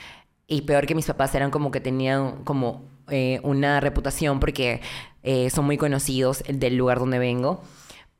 Y 0.46 0.62
peor 0.62 0.86
que 0.86 0.94
mis 0.94 1.06
papás 1.06 1.34
eran 1.34 1.50
como 1.50 1.70
que 1.72 1.80
tenían 1.80 2.44
como 2.44 2.84
eh, 3.10 3.40
una 3.42 3.80
reputación 3.80 4.40
porque 4.40 4.80
eh, 5.24 5.50
son 5.50 5.64
muy 5.66 5.76
conocidos 5.78 6.44
del 6.48 6.76
lugar 6.76 6.98
donde 7.00 7.18
vengo, 7.18 7.62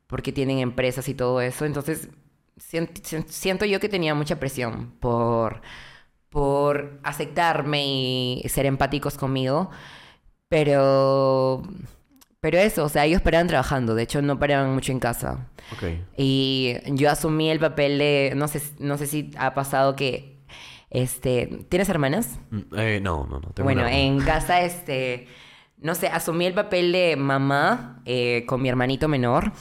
porque 0.07 0.33
tienen 0.33 0.59
empresas 0.61 1.09
y 1.09 1.15
todo 1.15 1.41
eso. 1.41 1.65
Entonces, 1.67 2.09
sien- 2.59 2.91
sien- 3.03 3.27
siento 3.29 3.65
yo 3.67 3.81
que 3.81 3.89
tenía 3.89 4.15
mucha 4.15 4.39
presión 4.41 4.93
por, 5.01 5.63
por 6.31 7.01
aceptarme 7.05 7.87
y 7.87 8.45
ser 8.49 8.67
empáticos 8.67 9.17
conmigo. 9.19 9.71
Pero, 10.49 11.63
pero 12.41 12.59
eso, 12.59 12.85
o 12.85 12.89
sea, 12.89 13.05
ellos 13.05 13.23
paraban 13.23 13.49
trabajando, 13.49 13.95
de 13.95 14.03
hecho 14.03 14.23
no 14.23 14.39
paraban 14.39 14.75
mucho 14.75 14.93
en 14.93 15.01
casa. 15.01 15.49
Ok. 15.73 15.85
Y 16.17 16.77
yo 16.87 17.11
asumí 17.11 17.51
el 17.51 17.59
papel 17.59 17.99
de, 17.99 18.33
no 18.37 18.47
sé, 18.49 18.63
no 18.79 18.99
sé 18.99 19.07
si 19.07 19.31
ha 19.39 19.55
pasado 19.55 19.97
que, 19.97 20.37
este, 20.91 21.65
¿tienes 21.69 21.89
hermanas? 21.89 22.39
Mm, 22.51 22.61
eh, 22.77 23.01
no, 23.03 23.27
no, 23.27 23.41
no. 23.41 23.51
tengo 23.51 23.65
bueno, 23.65 23.87
en 23.87 24.21
casa, 24.21 24.61
este, 24.63 25.27
no 25.79 25.95
sé, 25.95 26.09
asumí 26.09 26.47
el 26.47 26.55
papel 26.55 26.93
de 26.93 27.17
mamá 27.17 28.03
eh, 28.05 28.45
con 28.47 28.63
mi 28.63 28.69
hermanito 28.69 29.09
menor. 29.09 29.53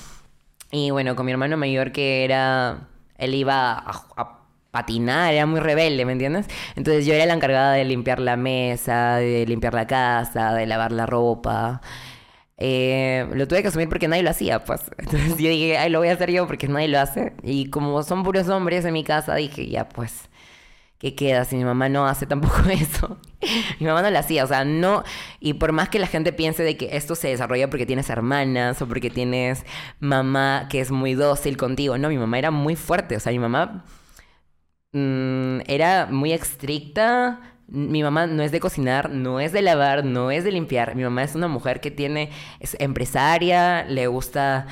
Y 0.72 0.91
bueno, 0.91 1.15
con 1.15 1.25
mi 1.25 1.32
hermano 1.32 1.58
mayor 1.58 1.91
que 1.91 2.25
era, 2.25 2.89
él 3.17 3.34
iba 3.34 3.74
a, 3.74 4.05
a 4.17 4.39
patinar, 4.72 5.34
era 5.34 5.46
muy 5.46 5.62
rebelde, 5.62 6.03
¿me 6.05 6.12
entiendes? 6.12 6.48
Entonces 6.75 7.05
yo 7.05 7.13
era 7.13 7.25
la 7.25 7.34
encargada 7.34 7.72
de 7.74 7.86
limpiar 7.86 8.20
la 8.20 8.36
mesa, 8.36 9.15
de 9.15 9.46
limpiar 9.48 9.74
la 9.74 9.88
casa, 9.88 10.53
de 10.53 10.65
lavar 10.65 10.91
la 10.91 11.05
ropa. 11.05 11.82
Eh, 12.57 13.27
lo 13.33 13.47
tuve 13.47 13.62
que 13.62 13.67
asumir 13.67 13.89
porque 13.89 14.07
nadie 14.07 14.24
lo 14.24 14.29
hacía, 14.29 14.63
pues. 14.63 14.81
Entonces 14.97 15.38
yo 15.38 15.50
dije, 15.50 15.77
ay, 15.77 15.89
lo 15.89 16.00
voy 16.00 16.09
a 16.09 16.13
hacer 16.13 16.31
yo 16.31 16.47
porque 16.47 16.67
nadie 16.67 16.88
lo 16.88 17.00
hace. 17.00 17.33
Y 17.43 17.69
como 17.69 18.01
son 18.03 18.24
puros 18.24 18.47
hombres 18.50 18.85
en 18.85 18.93
mi 18.93 19.03
casa, 19.03 19.35
dije, 19.35 19.67
ya, 19.67 19.89
pues, 19.89 20.29
¿qué 21.00 21.15
queda 21.15 21.45
si 21.45 21.57
mi 21.57 21.65
mamá 21.65 21.89
no 21.89 22.07
hace 22.07 22.25
tampoco 22.27 22.62
eso? 22.71 23.19
mi 23.79 23.88
mamá 23.88 24.01
no 24.01 24.09
lo 24.12 24.19
hacía, 24.19 24.43
o 24.43 24.47
sea, 24.47 24.65
no. 24.65 25.03
Y 25.39 25.55
por 25.55 25.71
más 25.74 25.89
que 25.89 26.00
la 26.00 26.07
gente 26.07 26.33
piense 26.33 26.63
de 26.63 26.77
que 26.77 26.95
esto 26.97 27.15
se 27.15 27.29
desarrolla 27.29 27.69
porque 27.69 27.85
tienes 27.85 28.09
hermanas 28.09 28.81
o 28.81 28.88
porque 28.88 29.09
tienes 29.09 29.65
mamá 30.00 30.67
que 30.69 30.79
es 30.81 30.91
muy 30.91 31.13
dócil 31.15 31.57
contigo, 31.57 31.97
no, 31.97 32.09
mi 32.09 32.17
mamá 32.17 32.39
era 32.39 32.51
muy 32.51 32.75
fuerte, 32.75 33.15
o 33.17 33.19
sea, 33.19 33.31
mi 33.31 33.39
mamá 33.39 33.85
mm, 34.93 35.62
era 35.67 36.07
muy 36.07 36.33
estricta. 36.33 37.54
Mi 37.67 38.03
mamá 38.03 38.27
no 38.27 38.43
es 38.43 38.51
de 38.51 38.60
cocinar, 38.60 39.10
no 39.10 39.39
es 39.39 39.51
de 39.51 39.62
lavar, 39.62 40.05
no 40.05 40.31
es 40.31 40.43
de 40.43 40.51
limpiar. 40.51 40.95
Mi 40.95 41.03
mamá 41.03 41.24
es 41.24 41.36
una 41.36 41.48
mujer 41.48 41.81
que 41.81 41.91
tiene, 41.91 42.31
es 42.60 42.75
empresaria, 42.79 43.86
le 43.86 44.07
gusta 44.07 44.67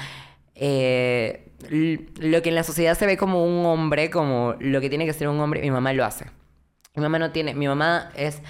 eh, 0.56 1.52
lo 1.70 2.42
que 2.42 2.50
en 2.50 2.56
la 2.56 2.64
sociedad 2.64 2.98
se 2.98 3.06
ve 3.06 3.18
como 3.18 3.46
un 3.46 3.66
hombre, 3.66 4.10
como 4.10 4.56
lo 4.60 4.82
que 4.82 4.90
tiene 4.90 5.06
que 5.06 5.14
ser 5.14 5.28
un 5.28 5.40
hombre, 5.40 5.62
mi 5.62 5.72
mamá 5.72 5.94
lo 5.94 6.06
hace. 6.06 6.26
Mi 6.96 7.02
mamá 7.02 7.20
no 7.20 7.32
tiene, 7.32 7.56
mi 7.56 7.68
mamá 7.68 8.12
es, 8.16 8.42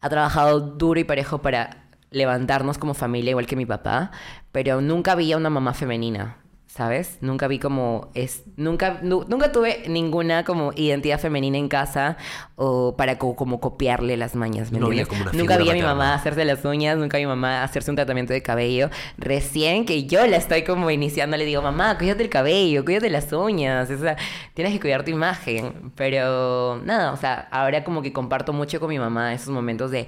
ha 0.00 0.08
trabajado 0.08 0.60
duro 0.60 0.98
y 1.00 1.04
parejo 1.04 1.42
para 1.42 1.88
levantarnos 2.10 2.78
como 2.78 2.94
familia, 2.94 3.30
igual 3.30 3.46
que 3.46 3.56
mi 3.56 3.66
papá, 3.66 4.10
pero 4.52 4.80
nunca 4.80 5.14
vi 5.14 5.32
a 5.32 5.36
una 5.36 5.50
mamá 5.50 5.74
femenina, 5.74 6.38
¿sabes? 6.72 7.18
Nunca 7.20 7.48
vi 7.48 7.58
como 7.58 8.10
es, 8.14 8.44
nunca, 8.56 9.00
nu- 9.02 9.24
nunca 9.28 9.50
tuve 9.50 9.82
ninguna 9.88 10.44
como 10.44 10.72
identidad 10.76 11.18
femenina 11.18 11.58
en 11.58 11.68
casa 11.68 12.16
o 12.54 12.94
para 12.96 13.18
co- 13.18 13.34
como 13.34 13.58
copiarle 13.60 14.16
las 14.16 14.36
mañas, 14.36 14.70
¿me 14.70 14.78
No 14.78 14.86
había 14.86 15.02
entiendes? 15.02 15.08
como 15.08 15.30
una 15.30 15.38
nunca 15.38 15.56
vi 15.56 15.68
a 15.68 15.74
mi 15.74 15.82
mamá 15.82 16.14
hacerse 16.14 16.44
las 16.44 16.64
uñas, 16.64 16.96
nunca 16.96 17.16
vi 17.16 17.24
a 17.24 17.26
mi 17.26 17.30
mamá 17.30 17.64
hacerse 17.64 17.90
un 17.90 17.96
tratamiento 17.96 18.32
de 18.32 18.42
cabello. 18.42 18.88
Recién 19.18 19.84
que 19.84 20.04
yo 20.06 20.24
la 20.28 20.36
estoy 20.36 20.62
como 20.62 20.90
iniciando, 20.92 21.36
le 21.36 21.44
digo, 21.44 21.60
mamá, 21.60 21.98
cuídate 21.98 22.22
el 22.22 22.30
cabello, 22.30 22.84
cuídate 22.84 23.10
las 23.10 23.32
uñas, 23.32 23.90
o 23.90 23.98
sea, 23.98 24.16
tienes 24.54 24.72
que 24.72 24.80
cuidar 24.80 25.04
tu 25.04 25.10
imagen. 25.10 25.92
Pero 25.96 26.80
nada, 26.84 27.12
o 27.12 27.16
sea, 27.16 27.48
ahora 27.50 27.82
como 27.82 28.00
que 28.00 28.12
comparto 28.12 28.52
mucho 28.52 28.78
con 28.78 28.90
mi 28.90 28.98
mamá 29.00 29.34
esos 29.34 29.48
momentos 29.50 29.90
de 29.90 30.06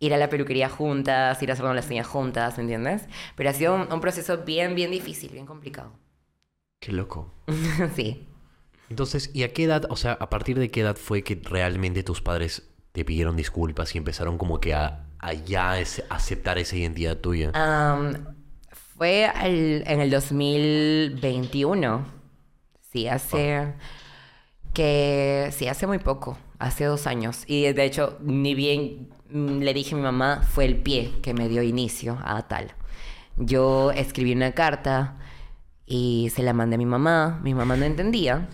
ir 0.00 0.14
a 0.14 0.18
la 0.18 0.28
peluquería 0.28 0.68
juntas, 0.68 1.42
ir 1.42 1.50
a 1.50 1.54
hacernos 1.54 1.74
las 1.74 1.88
uñas 1.90 2.06
juntas, 2.06 2.56
¿me 2.58 2.62
entiendes? 2.62 3.02
Pero 3.36 3.50
ha 3.50 3.52
sido 3.52 3.74
un, 3.74 3.92
un 3.92 4.00
proceso 4.00 4.38
bien, 4.44 4.74
bien 4.74 4.90
difícil, 4.90 5.30
bien 5.32 5.46
complicado. 5.46 5.92
Qué 6.80 6.92
loco. 6.92 7.32
sí. 7.96 8.26
Entonces, 8.88 9.30
¿y 9.34 9.42
a 9.42 9.52
qué 9.52 9.64
edad, 9.64 9.84
o 9.90 9.96
sea, 9.96 10.12
a 10.12 10.30
partir 10.30 10.58
de 10.58 10.70
qué 10.70 10.80
edad 10.80 10.96
fue 10.96 11.22
que 11.22 11.34
realmente 11.42 12.02
tus 12.02 12.22
padres 12.22 12.68
te 12.92 13.04
pidieron 13.04 13.36
disculpas 13.36 13.94
y 13.94 13.98
empezaron 13.98 14.38
como 14.38 14.60
que 14.60 14.74
a, 14.74 15.06
a 15.18 15.32
ya 15.34 15.78
ese- 15.78 16.04
aceptar 16.08 16.58
esa 16.58 16.76
identidad 16.76 17.18
tuya? 17.18 17.52
Fue 18.96 19.26
al- 19.26 19.84
en 19.86 20.00
el 20.00 20.10
2021. 20.10 22.04
Sí, 22.92 23.06
hace. 23.08 23.74
Que. 24.74 25.50
Sí, 25.52 25.68
hace 25.68 25.86
muy 25.86 25.98
poco. 25.98 26.38
Hace 26.58 26.84
dos 26.84 27.06
años. 27.06 27.44
Y 27.46 27.72
de 27.72 27.84
hecho, 27.84 28.18
ni 28.20 28.54
bien 28.54 29.10
le 29.30 29.74
dije 29.74 29.94
a 29.94 29.98
mi 29.98 30.02
mamá, 30.02 30.42
fue 30.42 30.64
el 30.64 30.76
pie 30.76 31.12
que 31.22 31.34
me 31.34 31.48
dio 31.48 31.62
inicio 31.62 32.18
a 32.24 32.42
tal. 32.48 32.72
Yo 33.36 33.92
escribí 33.92 34.32
una 34.32 34.52
carta 34.52 35.16
y 35.86 36.30
se 36.34 36.42
la 36.42 36.52
mandé 36.52 36.74
a 36.74 36.78
mi 36.78 36.86
mamá. 36.86 37.40
Mi 37.42 37.54
mamá 37.54 37.76
no 37.76 37.84
entendía. 37.84 38.48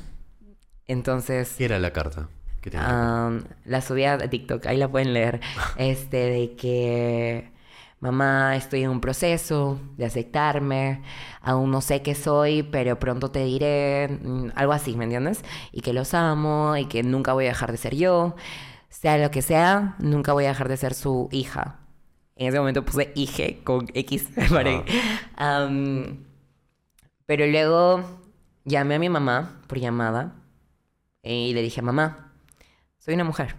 Entonces. 0.86 1.54
¿Qué 1.56 1.64
era 1.64 1.78
la 1.78 1.92
carta? 1.92 2.28
que 2.60 2.70
tenía? 2.70 3.30
La 3.64 3.80
subí 3.82 4.04
a 4.04 4.18
TikTok, 4.18 4.66
ahí 4.66 4.76
la 4.76 4.88
pueden 4.88 5.12
leer. 5.12 5.40
Este, 5.76 6.16
de 6.16 6.56
que 6.56 7.52
mamá, 8.00 8.54
estoy 8.56 8.82
en 8.82 8.90
un 8.90 9.00
proceso 9.00 9.80
de 9.96 10.04
aceptarme, 10.04 11.00
aún 11.40 11.70
no 11.70 11.80
sé 11.80 12.02
qué 12.02 12.14
soy, 12.14 12.62
pero 12.62 12.98
pronto 12.98 13.30
te 13.30 13.44
diré, 13.44 14.08
mm, 14.08 14.50
algo 14.54 14.72
así, 14.74 14.94
¿me 14.94 15.04
entiendes? 15.04 15.42
Y 15.72 15.80
que 15.80 15.94
los 15.94 16.12
amo 16.12 16.76
y 16.76 16.84
que 16.84 17.02
nunca 17.02 17.32
voy 17.32 17.46
a 17.46 17.48
dejar 17.48 17.72
de 17.72 17.78
ser 17.78 17.96
yo, 17.96 18.36
sea 19.00 19.18
lo 19.18 19.30
que 19.30 19.42
sea, 19.42 19.96
nunca 19.98 20.32
voy 20.32 20.44
a 20.44 20.48
dejar 20.48 20.68
de 20.68 20.76
ser 20.76 20.94
su 20.94 21.28
hija. 21.32 21.80
En 22.36 22.48
ese 22.48 22.58
momento 22.58 22.84
puse 22.84 23.12
hije 23.14 23.60
con 23.64 23.88
X, 23.92 24.28
pero 27.26 27.46
luego 27.46 28.20
llamé 28.64 28.94
a 28.94 28.98
mi 28.98 29.08
mamá 29.08 29.60
por 29.66 29.78
llamada 29.78 30.36
y 31.22 31.54
le 31.54 31.62
dije, 31.62 31.82
mamá, 31.82 32.32
soy 32.98 33.14
una 33.14 33.24
mujer. 33.24 33.56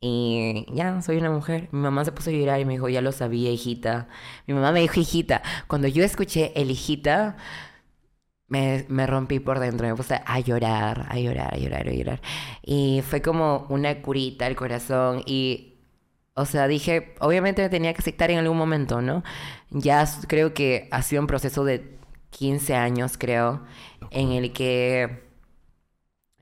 Y 0.00 0.66
ya, 0.72 1.02
soy 1.02 1.18
una 1.18 1.30
mujer. 1.30 1.68
Mi 1.72 1.80
mamá 1.80 2.04
se 2.04 2.12
puso 2.12 2.30
a 2.30 2.32
llorar 2.32 2.60
y 2.60 2.64
me 2.64 2.72
dijo, 2.74 2.88
ya 2.88 3.02
lo 3.02 3.12
sabía, 3.12 3.50
hijita. 3.50 4.08
Mi 4.46 4.54
mamá 4.54 4.72
me 4.72 4.80
dijo, 4.80 4.98
hijita. 4.98 5.42
Cuando 5.66 5.88
yo 5.88 6.02
escuché 6.04 6.52
el 6.56 6.70
hijita, 6.70 7.36
me, 8.50 8.86
me 8.90 9.06
rompí 9.08 9.40
por 9.40 9.60
dentro. 9.60 9.88
Me 9.88 9.96
puse 9.96 10.20
a 10.26 10.40
llorar, 10.40 11.06
a 11.10 11.18
llorar, 11.20 11.54
a 11.54 11.58
llorar, 11.58 11.88
a 11.88 11.92
llorar. 11.92 12.22
Y 12.64 13.02
fue 13.08 13.22
como 13.22 13.66
una 13.70 14.02
curita 14.02 14.46
al 14.46 14.56
corazón. 14.56 15.22
Y, 15.26 15.74
o 16.34 16.46
sea, 16.46 16.68
dije, 16.68 17.14
obviamente 17.20 17.62
me 17.62 17.70
tenía 17.70 17.94
que 17.94 18.00
aceptar 18.00 18.30
en 18.32 18.38
algún 18.40 18.58
momento, 18.58 19.02
¿no? 19.02 19.24
Ya 19.70 20.06
creo 20.28 20.54
que 20.54 20.88
ha 20.92 21.02
sido 21.02 21.22
un 21.22 21.28
proceso 21.28 21.64
de 21.64 21.98
15 22.30 22.74
años, 22.76 23.18
creo, 23.18 23.62
en 24.10 24.32
el 24.32 24.52
que 24.52 25.24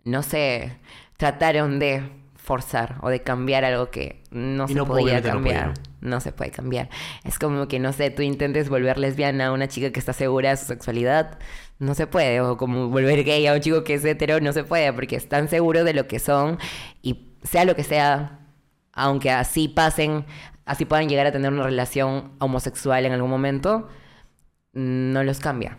no 0.05 0.23
sé, 0.23 0.79
trataron 1.17 1.79
de 1.79 2.03
forzar 2.37 2.97
o 3.03 3.11
de 3.11 3.23
cambiar 3.23 3.65
algo 3.65 3.91
que 3.91 4.23
no 4.31 4.69
Y 4.69 4.75
se 4.75 4.75
no, 4.75 4.87
podía 4.87 5.21
no 5.21 5.23
cambiar. 5.23 5.75
pudieron. 5.75 5.75
No, 6.01 6.21
se 6.21 6.33
puede 6.33 6.51
cambiar. 6.51 6.89
Es 7.25 7.39
como 7.39 7.69
que, 7.69 7.79
no 7.81 7.93
sé, 7.93 8.11
tú 8.11 8.23
intentes 8.23 8.69
volver 8.69 8.99
lesbiana 8.99 9.49
a 9.49 9.53
una 9.53 9.69
chica 9.69 9.91
que 9.93 9.99
está 10.01 10.13
segura 10.13 10.51
de 10.51 10.57
su 10.57 10.67
sexualidad. 10.67 11.39
No 11.79 11.95
se 11.95 12.07
puede. 12.07 12.41
O 12.41 12.57
como 12.57 12.89
volver 12.89 13.25
gay 13.25 13.47
a 13.47 13.55
un 13.55 13.61
chico 13.61 13.85
que 13.85 13.95
es 13.95 14.05
hetero. 14.05 14.41
No 14.41 14.53
se 14.53 14.65
puede 14.65 14.93
porque 14.93 15.17
están 15.17 15.49
seguros 15.49 15.85
de 15.85 15.95
lo 15.95 16.07
que 16.09 16.19
son. 16.19 16.59
Y 17.03 17.29
sea 17.43 17.65
lo 17.65 17.77
que 17.77 17.85
sea, 17.85 18.41
aunque 18.93 19.31
así 19.31 19.69
pasen, 19.69 20.25
así 20.65 20.85
puedan 20.85 21.09
llegar 21.09 21.27
a 21.27 21.33
tener 21.33 21.53
una 21.53 21.63
relación 21.65 22.33
homosexual 22.41 23.07
en 23.07 23.13
algún 23.13 23.31
momento, 23.31 23.89
no 24.73 25.23
los 25.25 25.41
cambia. 25.41 25.79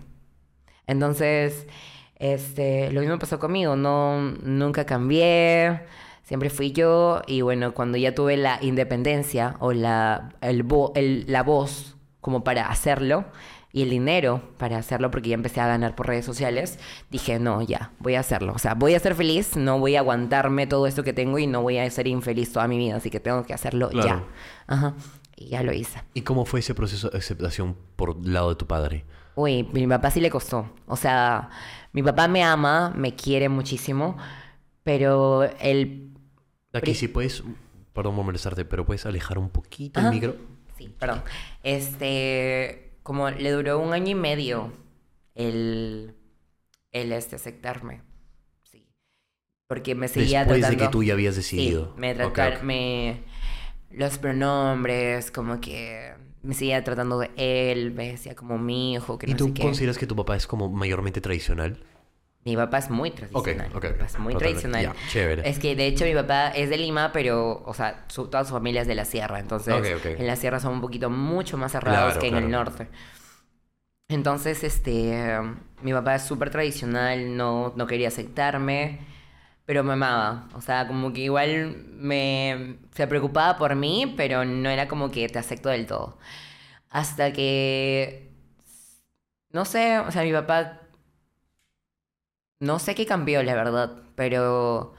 Entonces, 0.88 1.68
este, 2.15 2.91
lo 2.91 3.01
mismo 3.01 3.20
pasó 3.20 3.39
conmigo, 3.39 3.75
no, 3.75 4.20
nunca 4.44 4.86
cambié, 4.86 5.82
siempre 6.24 6.50
fui 6.50 6.72
yo 6.72 7.22
y 7.27 7.41
bueno, 7.41 7.74
cuando 7.74 7.98
ya 7.98 8.15
tuve 8.15 8.38
la 8.38 8.60
independencia 8.62 9.56
o 9.60 9.74
la, 9.74 10.36
el 10.41 10.65
vo- 10.68 10.91
el- 10.96 11.25
la 11.27 11.44
voz 11.44 11.98
como 12.22 12.44
para 12.44 12.68
hacerlo 12.70 13.25
y 13.71 13.83
el 13.83 13.89
dinero 13.89 14.41
para 14.57 14.77
hacerlo 14.77 15.11
porque 15.11 15.29
ya 15.29 15.35
empecé 15.35 15.61
a 15.61 15.67
ganar 15.67 15.95
por 15.95 16.07
redes 16.07 16.25
sociales, 16.25 16.79
dije, 17.11 17.39
no, 17.39 17.61
ya, 17.61 17.91
voy 17.99 18.15
a 18.15 18.21
hacerlo. 18.21 18.53
O 18.55 18.59
sea, 18.59 18.73
voy 18.73 18.95
a 18.95 18.99
ser 18.99 19.15
feliz, 19.15 19.55
no 19.55 19.79
voy 19.79 19.95
a 19.95 19.99
aguantarme 19.99 20.65
todo 20.65 20.88
esto 20.88 21.03
que 21.03 21.13
tengo 21.13 21.38
y 21.38 21.45
no 21.45 21.61
voy 21.61 21.77
a 21.77 21.89
ser 21.89 22.07
infeliz 22.07 22.51
toda 22.51 22.67
mi 22.67 22.77
vida, 22.77 22.95
así 22.95 23.09
que 23.09 23.19
tengo 23.19 23.43
que 23.43 23.53
hacerlo 23.53 23.91
ya. 23.91 24.23
Ajá. 24.67 24.95
Y 25.35 25.49
ya 25.49 25.63
lo 25.63 25.71
hice. 25.71 26.01
¿Y 26.13 26.21
cómo 26.21 26.45
fue 26.45 26.61
ese 26.61 26.73
proceso 26.73 27.09
de 27.09 27.19
aceptación 27.19 27.77
por 27.95 28.17
el 28.23 28.33
lado 28.33 28.49
de 28.49 28.55
tu 28.55 28.65
padre? 28.65 29.05
Uy, 29.35 29.63
mi 29.71 29.88
papá 29.88 30.11
sí 30.11 30.19
le 30.19 30.29
costó. 30.29 30.69
O 30.85 30.97
sea, 30.97 31.49
mi 31.93 32.03
papá 32.03 32.27
me 32.27 32.43
ama, 32.43 32.91
me 32.95 33.15
quiere 33.15 33.49
muchísimo, 33.49 34.17
pero 34.83 35.43
él... 35.59 36.11
Aquí 36.73 36.93
si 36.93 37.07
puedes, 37.07 37.43
perdón 37.93 38.15
por 38.15 38.25
molestarte, 38.25 38.65
pero 38.65 38.85
puedes 38.85 39.05
alejar 39.05 39.38
un 39.38 39.49
poquito 39.49 39.99
Ajá. 39.99 40.09
el 40.09 40.15
micro. 40.15 40.35
Sí, 40.77 40.93
perdón. 40.97 41.21
Este, 41.63 42.88
como 43.09 43.31
le 43.31 43.49
duró 43.51 43.79
un 43.79 43.91
año 43.93 44.09
y 44.11 44.15
medio 44.15 44.71
el, 45.33 46.15
el 46.91 47.11
este, 47.11 47.37
aceptarme. 47.37 48.03
Sí. 48.63 48.85
Porque 49.67 49.95
me 49.95 50.07
seguía 50.07 50.45
Después 50.45 50.59
tratando... 50.61 50.83
de 50.83 50.87
que 50.87 50.91
tú 50.91 51.03
ya 51.03 51.13
habías 51.13 51.35
Sí, 51.35 51.39
decidido. 51.41 51.95
me. 52.61 53.23
Los 53.91 54.17
pronombres, 54.19 55.31
como 55.31 55.59
que 55.59 56.13
me 56.43 56.53
seguía 56.53 56.83
tratando 56.83 57.19
de 57.19 57.31
él, 57.37 57.91
me 57.91 58.11
decía 58.11 58.35
como 58.35 58.57
mi 58.59 58.93
hijo, 58.93 59.17
que 59.17 59.27
¿Y 59.27 59.33
no 59.33 59.37
tú 59.37 59.45
sé 59.45 59.53
qué. 59.53 59.61
consideras 59.63 59.97
que 59.97 60.07
tu 60.07 60.15
papá 60.15 60.35
es 60.35 60.47
como 60.47 60.69
mayormente 60.69 61.21
tradicional? 61.21 61.79
Mi 62.46 62.55
papá 62.55 62.77
es 62.79 62.89
muy 62.89 63.12
tradicional. 63.12 63.69
ok, 63.75 63.86
Mi 63.86 63.91
papá 63.93 64.05
es 64.05 64.17
muy 64.19 64.34
totalmente. 64.34 64.39
tradicional. 64.39 64.84
Ya, 64.84 64.96
chévere. 65.05 65.41
Es 65.41 65.60
que 65.60 65.75
de 65.75 65.88
hecho 65.88 66.05
mi 66.05 66.13
papá 66.13 66.50
es 66.50 66.69
de 66.69 66.77
Lima, 66.77 67.12
pero, 67.12 67.63
o 67.65 67.74
sea, 67.74 68.05
su- 68.10 68.27
toda 68.27 68.43
su 68.46 68.53
familia 68.53 68.81
es 68.81 68.88
de 68.88 68.96
la 68.96 69.05
sierra. 69.05 69.39
Entonces, 69.39 69.75
Ok, 69.75 69.86
ok. 70.00 70.05
en 70.19 70.27
la 70.27 70.36
sierra 70.36 70.60
son 70.60 70.74
un 70.75 70.81
poquito 70.81 71.10
mucho 71.10 71.58
más 71.58 71.72
cerrados 71.74 72.13
Claro, 72.13 72.22
que 72.22 72.27
en 72.27 72.36
el 72.38 72.50
norte. 72.51 72.88
Entonces, 74.08 74.63
este, 74.63 75.38
mi 75.84 75.93
papá 75.93 76.15
es 76.15 76.24
súper 76.24 76.50
tradicional, 76.50 77.38
no, 77.38 77.74
no 77.75 77.86
quería 77.88 78.08
aceptarme, 78.08 79.00
pero 79.65 79.84
me 79.84 79.93
amaba. 79.93 80.50
O 80.55 80.62
sea, 80.62 80.88
como 80.88 81.13
que 81.13 81.22
igual 81.22 81.86
me, 81.93 82.77
se 82.96 83.08
preocupaba 83.08 83.58
por 83.58 83.75
mí, 83.75 84.13
pero 84.17 84.46
no 84.46 84.69
era 84.69 84.88
como 84.88 85.12
que 85.12 85.29
te 85.29 85.39
acepto 85.39 85.69
del 85.69 85.86
todo. 85.88 86.17
Hasta 86.91 87.34
que, 87.34 88.31
no 89.51 89.65
sé, 89.65 90.00
o 90.00 90.12
sea, 90.12 90.24
mi 90.24 90.31
papá 90.31 90.81
no 92.59 92.79
sé 92.79 92.95
qué 92.95 93.05
cambió, 93.05 93.41
la 93.43 93.55
verdad, 93.55 94.03
pero 94.15 94.93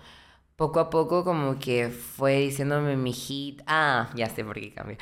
poco 0.57 0.81
a 0.81 0.91
poco 0.91 1.25
como 1.25 1.59
que 1.59 1.89
fue 1.91 2.39
diciéndome 2.41 2.97
mi 2.97 3.13
hit. 3.13 3.63
Ah, 3.67 4.11
ya 4.15 4.29
sé 4.29 4.45
por 4.45 4.57
qué 4.61 4.73
cambió. 4.73 4.97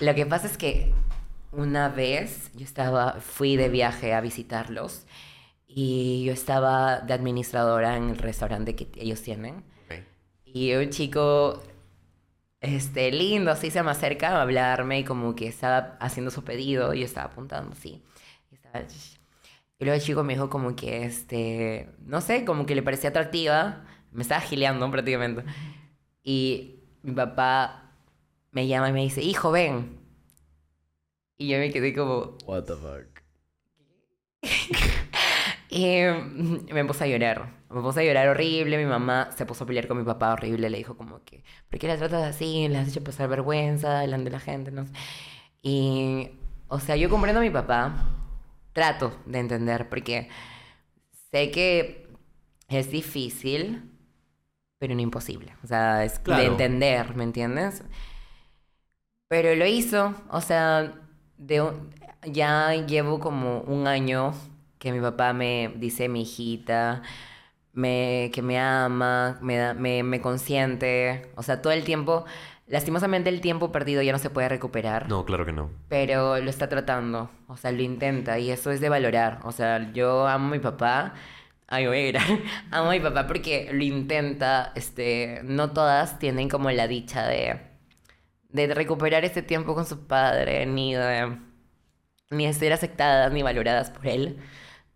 Lo 0.00 0.14
que 0.14 0.26
pasa 0.26 0.46
es 0.46 0.58
que 0.58 0.92
una 1.52 1.88
vez 1.88 2.50
yo 2.54 2.64
estaba, 2.64 3.14
fui 3.20 3.56
de 3.56 3.68
viaje 3.68 4.14
a 4.14 4.20
visitarlos 4.20 5.06
y 5.66 6.24
yo 6.24 6.32
estaba 6.32 7.00
de 7.00 7.14
administradora 7.14 7.96
en 7.96 8.10
el 8.10 8.18
restaurante 8.18 8.74
que 8.76 8.88
ellos 9.00 9.22
tienen. 9.22 9.64
Y 10.44 10.74
un 10.74 10.90
chico, 10.90 11.62
este, 12.60 13.10
lindo, 13.12 13.50
así 13.50 13.70
se 13.70 13.82
me 13.82 13.90
acerca 13.90 14.30
a 14.30 14.42
hablarme 14.42 15.00
y 15.00 15.04
como 15.04 15.34
que 15.34 15.46
estaba 15.46 15.96
haciendo 16.00 16.30
su 16.30 16.42
pedido 16.44 16.94
y 16.94 17.00
yo 17.00 17.04
estaba 17.06 17.28
apuntando, 17.32 17.74
sí. 17.76 18.02
Y, 18.50 18.54
estaba- 18.56 18.80
y 19.78 19.84
luego 19.84 19.94
el 19.94 20.02
chico 20.02 20.24
me 20.24 20.32
dijo 20.32 20.50
como 20.50 20.74
que, 20.74 21.04
este, 21.04 21.88
no 22.04 22.20
sé, 22.20 22.44
como 22.44 22.66
que 22.66 22.74
le 22.74 22.82
parecía 22.82 23.10
atractiva. 23.10 23.84
Me 24.10 24.22
estaba 24.22 24.40
gileando 24.40 24.90
prácticamente. 24.90 25.44
Y 26.24 26.80
mi 27.02 27.12
papá 27.12 27.92
me 28.50 28.66
llama 28.66 28.88
y 28.88 28.92
me 28.92 29.02
dice, 29.02 29.22
hijo, 29.22 29.52
ven. 29.52 30.00
Y 31.36 31.48
yo 31.48 31.58
me 31.58 31.70
quedé 31.70 31.94
como, 31.94 32.36
What 32.44 32.64
the 32.64 32.74
fuck. 32.74 33.22
y 35.70 36.00
mm, 36.02 36.72
me 36.72 36.84
puse 36.84 37.04
a 37.04 37.06
llorar. 37.06 37.58
Me 37.70 37.80
puse 37.80 38.00
a 38.00 38.04
llorar 38.04 38.28
horrible. 38.28 38.78
Mi 38.78 38.86
mamá 38.86 39.30
se 39.36 39.46
puso 39.46 39.62
a 39.62 39.66
pelear 39.68 39.86
con 39.86 39.98
mi 39.98 40.04
papá 40.04 40.32
horrible. 40.32 40.70
Le 40.70 40.78
dijo 40.78 40.96
como 40.96 41.22
que, 41.22 41.44
¿por 41.70 41.78
qué 41.78 41.86
la 41.86 41.96
tratas 41.96 42.24
así? 42.24 42.66
Le 42.66 42.78
has 42.78 42.88
hecho 42.88 43.04
pasar 43.04 43.28
vergüenza 43.28 44.00
delante 44.00 44.24
de 44.24 44.30
la 44.32 44.40
gente. 44.40 44.72
No 44.72 44.86
sé. 44.86 44.92
Y, 45.62 46.30
o 46.66 46.80
sea, 46.80 46.96
yo 46.96 47.08
comprendo 47.08 47.38
a 47.38 47.42
mi 47.42 47.50
papá. 47.50 48.17
Trato 48.78 49.12
de 49.26 49.38
entender 49.40 49.88
porque 49.88 50.28
sé 51.32 51.50
que 51.50 52.06
es 52.68 52.90
difícil, 52.92 53.90
pero 54.78 54.94
no 54.94 55.00
imposible. 55.00 55.54
O 55.64 55.66
sea, 55.66 56.04
es 56.04 56.20
Claro. 56.20 56.42
de 56.42 56.46
entender, 56.46 57.16
¿me 57.16 57.24
entiendes? 57.24 57.82
Pero 59.28 59.54
lo 59.54 59.66
hizo, 59.66 60.14
o 60.30 60.40
sea, 60.40 60.94
de 61.36 61.60
un- 61.62 61.90
ya 62.24 62.74
llevo 62.86 63.20
como 63.20 63.60
un 63.62 63.86
año 63.86 64.32
que 64.78 64.92
mi 64.92 65.00
papá 65.00 65.32
me 65.32 65.72
dice 65.76 66.08
mi 66.08 66.22
hijita, 66.22 67.02
me, 67.72 68.30
que 68.34 68.42
me 68.42 68.58
ama, 68.58 69.38
me, 69.42 69.56
da- 69.56 69.74
me, 69.74 70.02
me 70.02 70.20
consiente, 70.20 71.30
o 71.36 71.42
sea, 71.42 71.60
todo 71.62 71.72
el 71.72 71.84
tiempo, 71.84 72.24
lastimosamente 72.68 73.30
el 73.30 73.40
tiempo 73.40 73.72
perdido 73.72 74.02
ya 74.02 74.12
no 74.12 74.18
se 74.18 74.30
puede 74.30 74.48
recuperar, 74.48 75.08
No, 75.08 75.24
claro 75.24 75.44
que 75.46 75.52
no. 75.52 75.70
pero 75.88 76.38
lo 76.38 76.50
está 76.50 76.68
tratando, 76.68 77.30
o 77.48 77.56
sea, 77.56 77.72
lo 77.72 77.82
intenta 77.82 78.38
y 78.38 78.50
eso 78.50 78.70
es 78.70 78.80
de 78.80 78.88
valorar, 78.88 79.40
o 79.44 79.52
sea, 79.52 79.90
yo 79.92 80.26
amo 80.28 80.48
a 80.48 80.50
mi 80.50 80.58
papá. 80.60 81.14
Ay, 81.70 81.86
voy 81.86 81.98
a 81.98 82.06
llorar. 82.06 82.26
Amo 82.70 82.88
a 82.90 82.92
mi 82.94 83.00
papá 83.00 83.26
porque 83.26 83.68
lo 83.74 83.82
intenta. 83.84 84.72
Este, 84.74 85.42
no 85.44 85.72
todas 85.72 86.18
tienen 86.18 86.48
como 86.48 86.70
la 86.70 86.88
dicha 86.88 87.26
de, 87.28 87.60
de 88.48 88.74
recuperar 88.74 89.24
ese 89.26 89.42
tiempo 89.42 89.74
con 89.74 89.84
su 89.84 90.06
padre, 90.06 90.64
ni 90.66 90.94
de, 90.94 91.36
ni 92.30 92.46
de 92.46 92.52
ser 92.54 92.72
aceptadas 92.72 93.32
ni 93.32 93.42
valoradas 93.42 93.90
por 93.90 94.06
él. 94.06 94.38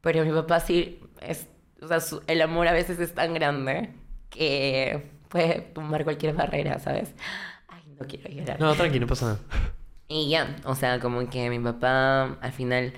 Pero 0.01 0.25
mi 0.25 0.33
papá 0.33 0.61
sí 0.61 1.01
es, 1.21 1.49
o 1.83 1.89
sea, 1.89 2.01
su- 2.01 2.23
el 2.27 2.41
amor 2.43 2.69
a 2.69 2.73
veces 2.73 2.99
es 3.01 3.15
tan 3.15 3.35
grande 3.35 3.91
que 4.31 5.11
puede 5.29 5.61
tumbar 5.75 6.05
cualquier 6.05 6.35
barrera, 6.35 6.79
¿sabes? 6.79 7.15
No 8.03 8.09
quiero 8.09 8.29
llorar. 8.31 8.61
No, 8.61 8.75
tranqui, 8.75 8.99
no 9.01 9.07
pasa 9.07 9.27
nada. 9.27 9.39
Y 10.09 10.29
ya, 10.29 10.57
o 10.65 10.75
sea, 10.75 10.99
como 11.01 11.29
que 11.31 11.49
mi 11.49 11.59
papá 11.59 12.37
al 12.41 12.53
final 12.53 12.93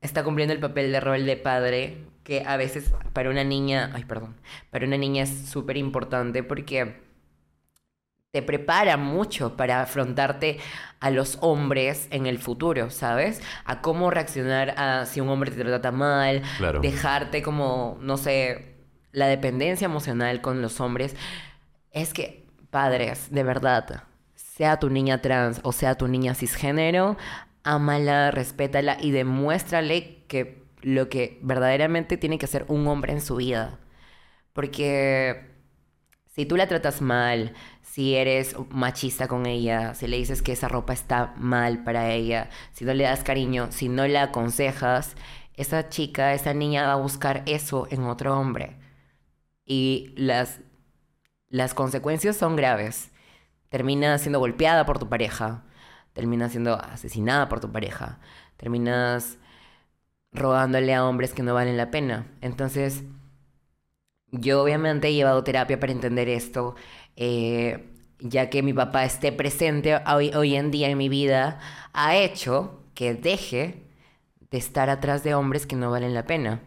está 0.00 0.22
cumpliendo 0.24 0.54
el 0.54 0.60
papel 0.60 0.92
de 0.92 1.00
rol 1.00 1.26
de 1.26 1.36
padre, 1.36 2.06
que 2.22 2.44
a 2.46 2.56
veces 2.56 2.92
para 3.12 3.30
una 3.30 3.44
niña, 3.44 3.90
ay, 3.94 4.04
perdón, 4.04 4.36
para 4.70 4.86
una 4.86 4.96
niña 4.96 5.24
es 5.24 5.48
súper 5.48 5.76
importante 5.76 6.42
porque 6.42 7.00
te 8.30 8.42
prepara 8.42 8.96
mucho 8.96 9.56
para 9.56 9.82
afrontarte 9.82 10.58
a 11.00 11.10
los 11.10 11.38
hombres 11.40 12.08
en 12.10 12.26
el 12.26 12.38
futuro, 12.38 12.90
¿sabes? 12.90 13.40
A 13.64 13.80
cómo 13.80 14.10
reaccionar 14.10 14.74
a 14.78 15.06
si 15.06 15.20
un 15.20 15.28
hombre 15.30 15.50
te 15.50 15.64
trata 15.64 15.90
mal, 15.92 16.42
Claro. 16.58 16.80
dejarte 16.80 17.42
como, 17.42 17.98
no 18.02 18.16
sé, 18.18 18.76
la 19.12 19.26
dependencia 19.26 19.86
emocional 19.86 20.40
con 20.42 20.60
los 20.62 20.80
hombres. 20.80 21.16
Es 21.90 22.12
que, 22.12 22.46
padres, 22.70 23.30
de 23.32 23.42
verdad, 23.42 24.04
sea 24.58 24.80
tu 24.80 24.90
niña 24.90 25.22
trans 25.22 25.60
o 25.62 25.70
sea 25.70 25.94
tu 25.94 26.08
niña 26.08 26.34
cisgénero, 26.34 27.16
ámala, 27.62 28.32
respétala 28.32 28.98
y 29.00 29.12
demuéstrale 29.12 30.24
que 30.26 30.64
lo 30.82 31.08
que 31.08 31.38
verdaderamente 31.42 32.16
tiene 32.16 32.38
que 32.38 32.46
hacer 32.46 32.64
un 32.68 32.86
hombre 32.88 33.12
en 33.12 33.20
su 33.20 33.36
vida. 33.36 33.78
Porque 34.52 35.54
si 36.26 36.44
tú 36.44 36.56
la 36.56 36.66
tratas 36.66 37.00
mal, 37.00 37.54
si 37.82 38.16
eres 38.16 38.56
machista 38.70 39.28
con 39.28 39.46
ella, 39.46 39.94
si 39.94 40.08
le 40.08 40.16
dices 40.16 40.42
que 40.42 40.52
esa 40.52 40.66
ropa 40.66 40.92
está 40.92 41.34
mal 41.36 41.84
para 41.84 42.10
ella, 42.10 42.50
si 42.72 42.84
no 42.84 42.94
le 42.94 43.04
das 43.04 43.22
cariño, 43.22 43.68
si 43.70 43.88
no 43.88 44.08
la 44.08 44.24
aconsejas, 44.24 45.14
esa 45.54 45.88
chica, 45.88 46.34
esa 46.34 46.52
niña 46.52 46.86
va 46.86 46.94
a 46.94 46.96
buscar 46.96 47.44
eso 47.46 47.86
en 47.90 48.04
otro 48.04 48.36
hombre. 48.36 48.76
Y 49.64 50.14
las, 50.16 50.60
las 51.48 51.74
consecuencias 51.74 52.36
son 52.36 52.56
graves. 52.56 53.12
Termina 53.68 54.18
siendo 54.18 54.38
golpeada 54.40 54.86
por 54.86 54.98
tu 54.98 55.08
pareja, 55.08 55.64
termina 56.12 56.48
siendo 56.48 56.74
asesinada 56.74 57.48
por 57.48 57.60
tu 57.60 57.70
pareja, 57.72 58.18
terminas 58.56 59.38
rogándole 60.32 60.94
a 60.94 61.04
hombres 61.06 61.34
que 61.34 61.42
no 61.42 61.54
valen 61.54 61.76
la 61.76 61.90
pena. 61.90 62.26
Entonces, 62.40 63.04
yo 64.30 64.62
obviamente 64.62 65.08
he 65.08 65.14
llevado 65.14 65.44
terapia 65.44 65.80
para 65.80 65.92
entender 65.92 66.28
esto, 66.28 66.74
eh, 67.16 67.88
ya 68.20 68.50
que 68.50 68.62
mi 68.62 68.72
papá 68.72 69.04
esté 69.04 69.32
presente 69.32 69.96
hoy, 70.06 70.30
hoy 70.34 70.56
en 70.56 70.70
día 70.70 70.88
en 70.88 70.98
mi 70.98 71.08
vida, 71.08 71.60
ha 71.92 72.16
hecho 72.16 72.82
que 72.94 73.14
deje 73.14 73.84
de 74.50 74.58
estar 74.58 74.90
atrás 74.90 75.24
de 75.24 75.34
hombres 75.34 75.66
que 75.66 75.76
no 75.76 75.90
valen 75.90 76.14
la 76.14 76.26
pena. 76.26 76.62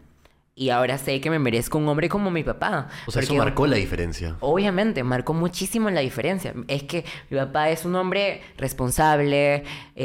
Y 0.62 0.70
ahora 0.70 1.00
sé 1.00 1.20
que 1.22 1.32
me 1.32 1.40
merezco 1.40 1.80
un 1.80 1.88
hombre 1.88 2.08
como 2.08 2.30
mi 2.30 2.44
papá. 2.44 2.88
O 3.08 3.12
sea, 3.12 3.24
eso 3.24 3.34
marcó 3.34 3.66
la 3.66 3.78
diferencia. 3.78 4.36
Obviamente, 4.42 5.04
marcó 5.04 5.34
muchísimo 5.34 5.90
la 5.90 6.02
diferencia. 6.02 6.54
Es 6.68 6.84
que 6.84 7.04
mi 7.32 7.38
papá 7.40 7.72
es 7.72 7.84
un 7.84 7.96
hombre 7.96 8.44
responsable 8.58 9.56
eh, 9.56 9.64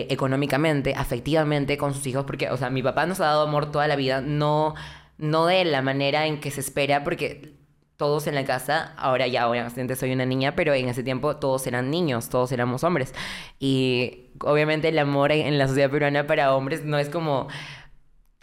económicamente, 0.08 0.94
afectivamente 0.96 1.76
con 1.76 1.92
sus 1.92 2.06
hijos, 2.06 2.24
porque, 2.24 2.48
o 2.48 2.56
sea, 2.56 2.70
mi 2.70 2.82
papá 2.82 3.04
nos 3.04 3.20
ha 3.20 3.26
dado 3.26 3.42
amor 3.42 3.70
toda 3.70 3.86
la 3.86 3.96
vida, 3.96 4.22
no, 4.22 4.74
no 5.18 5.44
de 5.44 5.66
la 5.66 5.82
manera 5.82 6.26
en 6.26 6.40
que 6.40 6.50
se 6.50 6.60
espera, 6.60 7.04
porque 7.04 7.52
todos 7.98 8.26
en 8.26 8.34
la 8.34 8.46
casa, 8.46 8.94
ahora 8.96 9.26
ya 9.26 9.50
obviamente 9.50 9.94
soy 9.94 10.12
una 10.12 10.24
niña, 10.24 10.56
pero 10.56 10.72
en 10.72 10.88
ese 10.88 11.02
tiempo 11.02 11.36
todos 11.36 11.66
eran 11.66 11.90
niños, 11.90 12.30
todos 12.30 12.50
éramos 12.52 12.82
hombres. 12.82 13.12
Y 13.58 14.30
obviamente 14.40 14.88
el 14.88 14.98
amor 14.98 15.32
en 15.32 15.58
la 15.58 15.68
sociedad 15.68 15.90
peruana 15.90 16.26
para 16.26 16.54
hombres 16.54 16.82
no 16.82 16.96
es 16.96 17.10
como 17.10 17.48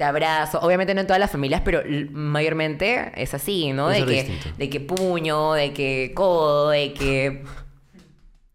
te 0.04 0.08
abrazo, 0.08 0.60
obviamente 0.60 0.94
no 0.94 1.00
en 1.00 1.08
todas 1.08 1.20
las 1.20 1.32
familias, 1.32 1.62
pero 1.64 1.82
mayormente 2.12 3.14
es 3.16 3.34
así, 3.34 3.72
¿no? 3.72 3.88
De 3.88 4.04
que, 4.04 4.24
distinto. 4.24 4.58
de 4.58 4.70
que 4.70 4.80
puño, 4.82 5.54
de 5.54 5.72
que 5.72 6.12
codo, 6.14 6.72
de 6.72 6.92
que 6.94 7.44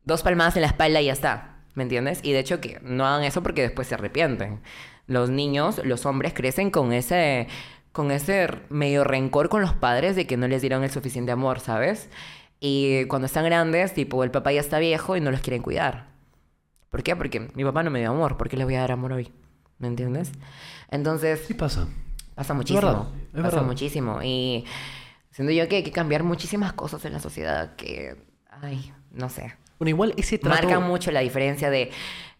dos 0.04 0.22
palmadas 0.22 0.56
en 0.56 0.62
la 0.62 0.68
espalda 0.68 1.00
y 1.00 1.06
ya 1.06 1.14
está, 1.14 1.56
¿me 1.74 1.84
entiendes? 1.84 2.20
Y 2.22 2.32
de 2.32 2.40
hecho 2.40 2.60
que 2.60 2.80
no 2.82 3.06
hagan 3.06 3.24
eso 3.24 3.42
porque 3.42 3.62
después 3.62 3.88
se 3.88 3.94
arrepienten. 3.94 4.60
Los 5.06 5.30
niños, 5.30 5.80
los 5.84 6.04
hombres 6.04 6.34
crecen 6.34 6.70
con 6.70 6.92
ese 6.92 7.48
con 7.92 8.10
ese 8.10 8.48
medio 8.68 9.02
rencor 9.02 9.48
con 9.48 9.62
los 9.62 9.72
padres 9.72 10.14
de 10.14 10.26
que 10.26 10.36
no 10.36 10.48
les 10.48 10.60
dieron 10.60 10.84
el 10.84 10.90
suficiente 10.90 11.32
amor, 11.32 11.60
¿sabes? 11.60 12.10
Y 12.60 13.06
cuando 13.06 13.24
están 13.24 13.46
grandes, 13.46 13.94
tipo, 13.94 14.22
el 14.22 14.30
papá 14.30 14.52
ya 14.52 14.60
está 14.60 14.78
viejo 14.78 15.16
y 15.16 15.22
no 15.22 15.30
los 15.30 15.40
quieren 15.40 15.62
cuidar. 15.62 16.08
¿Por 16.90 17.02
qué? 17.02 17.16
Porque 17.16 17.48
mi 17.54 17.64
papá 17.64 17.82
no 17.82 17.90
me 17.90 18.00
dio 18.00 18.10
amor, 18.10 18.36
¿por 18.36 18.50
qué 18.50 18.58
le 18.58 18.64
voy 18.64 18.74
a 18.74 18.80
dar 18.80 18.92
amor 18.92 19.14
hoy? 19.14 19.32
¿Me 19.78 19.88
entiendes? 19.88 20.32
Entonces, 20.90 21.44
Sí 21.46 21.54
pasa. 21.54 21.86
Pasa 22.34 22.54
muchísimo. 22.54 22.80
verdad, 22.86 23.02
es 23.26 23.30
pasa 23.32 23.42
verdad. 23.42 23.62
muchísimo. 23.62 24.22
Y 24.22 24.64
Siento 25.30 25.52
yo 25.52 25.68
que 25.68 25.76
hay 25.76 25.82
que 25.84 25.92
cambiar 25.92 26.24
muchísimas 26.24 26.72
cosas 26.72 27.04
en 27.04 27.12
la 27.12 27.20
sociedad 27.20 27.76
que, 27.76 28.16
ay, 28.50 28.92
no 29.12 29.28
sé. 29.28 29.54
Bueno, 29.78 29.90
igual 29.90 30.12
ese 30.16 30.36
trato... 30.38 30.66
Marcan 30.66 30.82
mucho 30.88 31.12
la 31.12 31.20
diferencia 31.20 31.70
de... 31.70 31.90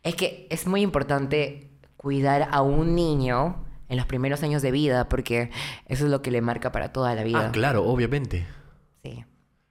Es 0.03 0.17
que 0.17 0.49
es 0.51 0.67
muy 0.67 0.81
importante 0.83 1.71
cuidar 1.97 2.49
a 2.51 2.61
un 2.63 2.97
niño 2.97 3.65
en 3.89 3.97
los 3.97 4.07
primeros 4.07 4.43
años 4.43 4.63
de 4.63 4.73
vida 4.73 5.09
porque 5.09 5.51
eso 5.87 6.05
es 6.07 6.11
lo 6.11 6.23
que 6.23 6.31
le 6.33 6.41
marca 6.41 6.73
para 6.73 6.93
toda 6.93 7.15
la 7.15 7.23
vida. 7.23 7.47
Ah, 7.49 7.53
claro, 7.53 7.85
obviamente. 7.85 8.47
Sí. 9.05 9.25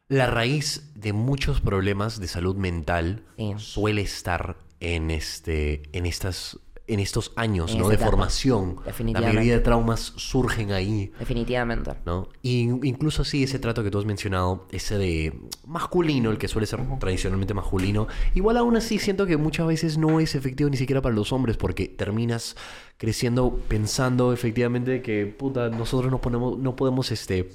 La 0.08 0.28
raíz 0.28 0.90
de 0.96 1.12
muchos 1.12 1.60
problemas 1.60 2.22
de 2.22 2.28
salud 2.30 2.56
mental 2.56 3.26
Sí. 3.38 3.54
suele 3.58 4.02
estar 4.04 4.56
en 4.80 5.12
este, 5.12 5.82
en 5.92 6.06
estas, 6.06 6.60
en 6.88 7.00
estos 7.00 7.34
años, 7.36 7.74
En 7.74 7.80
¿no? 7.80 7.90
De 7.90 7.96
etapa. 7.96 8.10
formación. 8.10 8.78
La 9.14 9.22
mayoría 9.22 9.54
de 9.54 9.60
traumas 9.60 10.14
surgen 10.16 10.72
ahí, 10.72 11.12
Definitivamente. 11.20 11.92
¿no? 12.06 12.30
Y 12.42 12.62
incluso 12.88 13.24
así 13.24 13.44
ese 13.44 13.60
trato 13.60 13.84
que 13.84 13.92
tú 13.92 14.00
has 14.00 14.06
mencionado, 14.06 14.66
ese 14.72 14.98
de 14.98 15.38
masculino, 15.66 16.32
el 16.32 16.38
que 16.38 16.48
suele 16.48 16.66
ser 16.66 16.80
tradicionalmente 17.00 17.54
masculino, 17.54 18.08
igual 18.36 18.58
aún 18.58 18.78
así 18.78 19.00
siento 19.00 19.26
que 19.26 19.38
muchas 19.38 19.68
veces 19.68 19.98
no 19.98 20.20
es 20.20 20.34
efectivo 20.36 20.70
ni 20.70 20.78
siquiera 20.78 21.02
para 21.02 21.14
los 21.14 21.34
hombres, 21.34 21.58
porque 21.58 21.88
terminas 21.88 22.56
creciendo 22.98 23.60
pensando 23.68 24.34
efectivamente 24.34 25.02
que 25.02 25.26
puta, 25.26 25.70
nosotros 25.70 26.12
no 26.12 26.22
ponemos, 26.22 26.58
no 26.58 26.76
podemos 26.76 27.12
este 27.12 27.50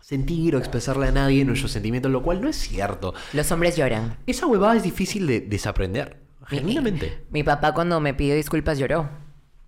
sentir 0.00 0.54
o 0.54 0.58
expresarle 0.58 1.06
a 1.06 1.12
nadie 1.12 1.44
nuestros 1.46 1.72
sentimientos, 1.72 2.12
lo 2.12 2.22
cual 2.22 2.42
no 2.42 2.48
es 2.48 2.56
cierto. 2.56 3.14
Los 3.32 3.50
hombres 3.52 3.76
lloran. 3.76 4.18
Esa 4.26 4.46
huevada 4.46 4.76
es 4.76 4.82
difícil 4.82 5.26
de 5.26 5.40
desaprender. 5.40 6.23
Genuinamente. 6.48 7.24
Mi 7.30 7.42
papá 7.42 7.72
cuando 7.74 8.00
me 8.00 8.14
pidió 8.14 8.34
disculpas 8.34 8.78
lloró. 8.78 9.08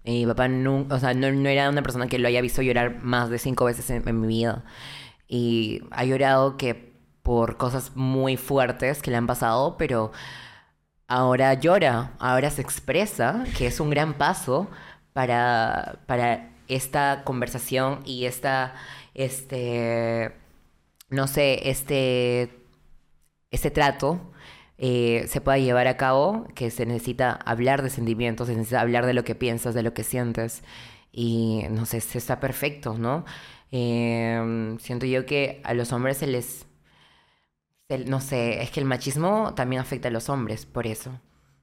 Y 0.05 0.21
mi 0.21 0.27
papá 0.27 0.49
no, 0.49 0.87
o 0.89 0.99
sea, 0.99 1.15
no, 1.15 1.33
no 1.33 1.49
era 1.49 1.69
una 1.69 1.83
persona 1.83 2.07
que 2.07 2.19
lo 2.19 2.29
haya 2.29 2.41
visto 2.41 2.63
llorar 2.63 3.03
más 3.03 3.29
de 3.29 3.39
cinco 3.39 3.65
veces 3.65 3.91
en, 3.91 4.07
en 4.09 4.21
mi 4.21 4.29
vida. 4.29 4.65
Y 5.27 5.83
ha 5.91 6.05
llorado 6.05 6.57
que 6.57 6.95
por 7.23 7.57
cosas 7.57 7.97
muy 7.97 8.37
fuertes 8.37 9.03
que 9.03 9.11
le 9.11 9.17
han 9.17 9.27
pasado, 9.27 9.77
pero 9.77 10.13
ahora 11.09 11.55
llora, 11.55 12.13
ahora 12.21 12.51
se 12.51 12.63
expresa, 12.63 13.45
que 13.59 13.67
es 13.67 13.81
un 13.81 13.91
gran 13.91 14.15
paso 14.15 14.69
para, 15.13 16.01
para 16.07 16.51
esta 16.69 17.23
conversación 17.25 18.01
y 18.05 18.27
esta, 18.27 18.75
este, 19.15 20.37
no 21.09 21.27
sé, 21.27 21.69
este, 21.69 22.61
este 23.51 23.71
trato 23.71 24.33
eh, 24.79 25.25
se 25.29 25.41
pueda 25.41 25.59
llevar 25.59 25.87
a 25.87 25.97
cabo, 25.97 26.47
que 26.55 26.71
se 26.71 26.87
necesita 26.87 27.33
hablar 27.33 27.83
de 27.83 27.91
sentimientos, 27.91 28.49
se 28.49 28.55
necesita 28.55 28.81
hablar 28.81 29.07
de 29.07 29.15
lo 29.15 29.25
que 29.25 29.35
piensas, 29.35 29.75
de 29.75 29.83
lo 29.83 29.95
que 29.95 30.05
sientes. 30.05 30.63
Y 31.13 31.63
no 31.71 31.87
sé, 31.87 32.01
se 32.01 32.19
está 32.19 32.41
perfecto, 32.41 32.99
¿no? 32.99 33.25
Eh, 33.73 34.77
siento 34.81 35.07
yo 35.07 35.27
que 35.27 35.61
a 35.65 35.75
los 35.75 35.93
hombres 35.93 36.19
se 36.19 36.27
les... 36.27 36.67
no 38.07 38.21
sé, 38.21 38.63
es 38.63 38.71
que 38.71 38.81
el 38.81 38.87
machismo 38.87 39.55
también 39.55 39.81
afecta 39.81 40.09
a 40.09 40.11
los 40.11 40.29
hombres, 40.29 40.67
por 40.67 40.87
eso. 40.87 41.19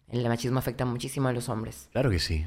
El 0.07 0.27
machismo 0.27 0.59
afecta 0.59 0.85
muchísimo 0.85 1.27
a 1.27 1.33
los 1.33 1.49
hombres. 1.49 1.89
Claro 1.91 2.09
que 2.09 2.19
sí. 2.19 2.45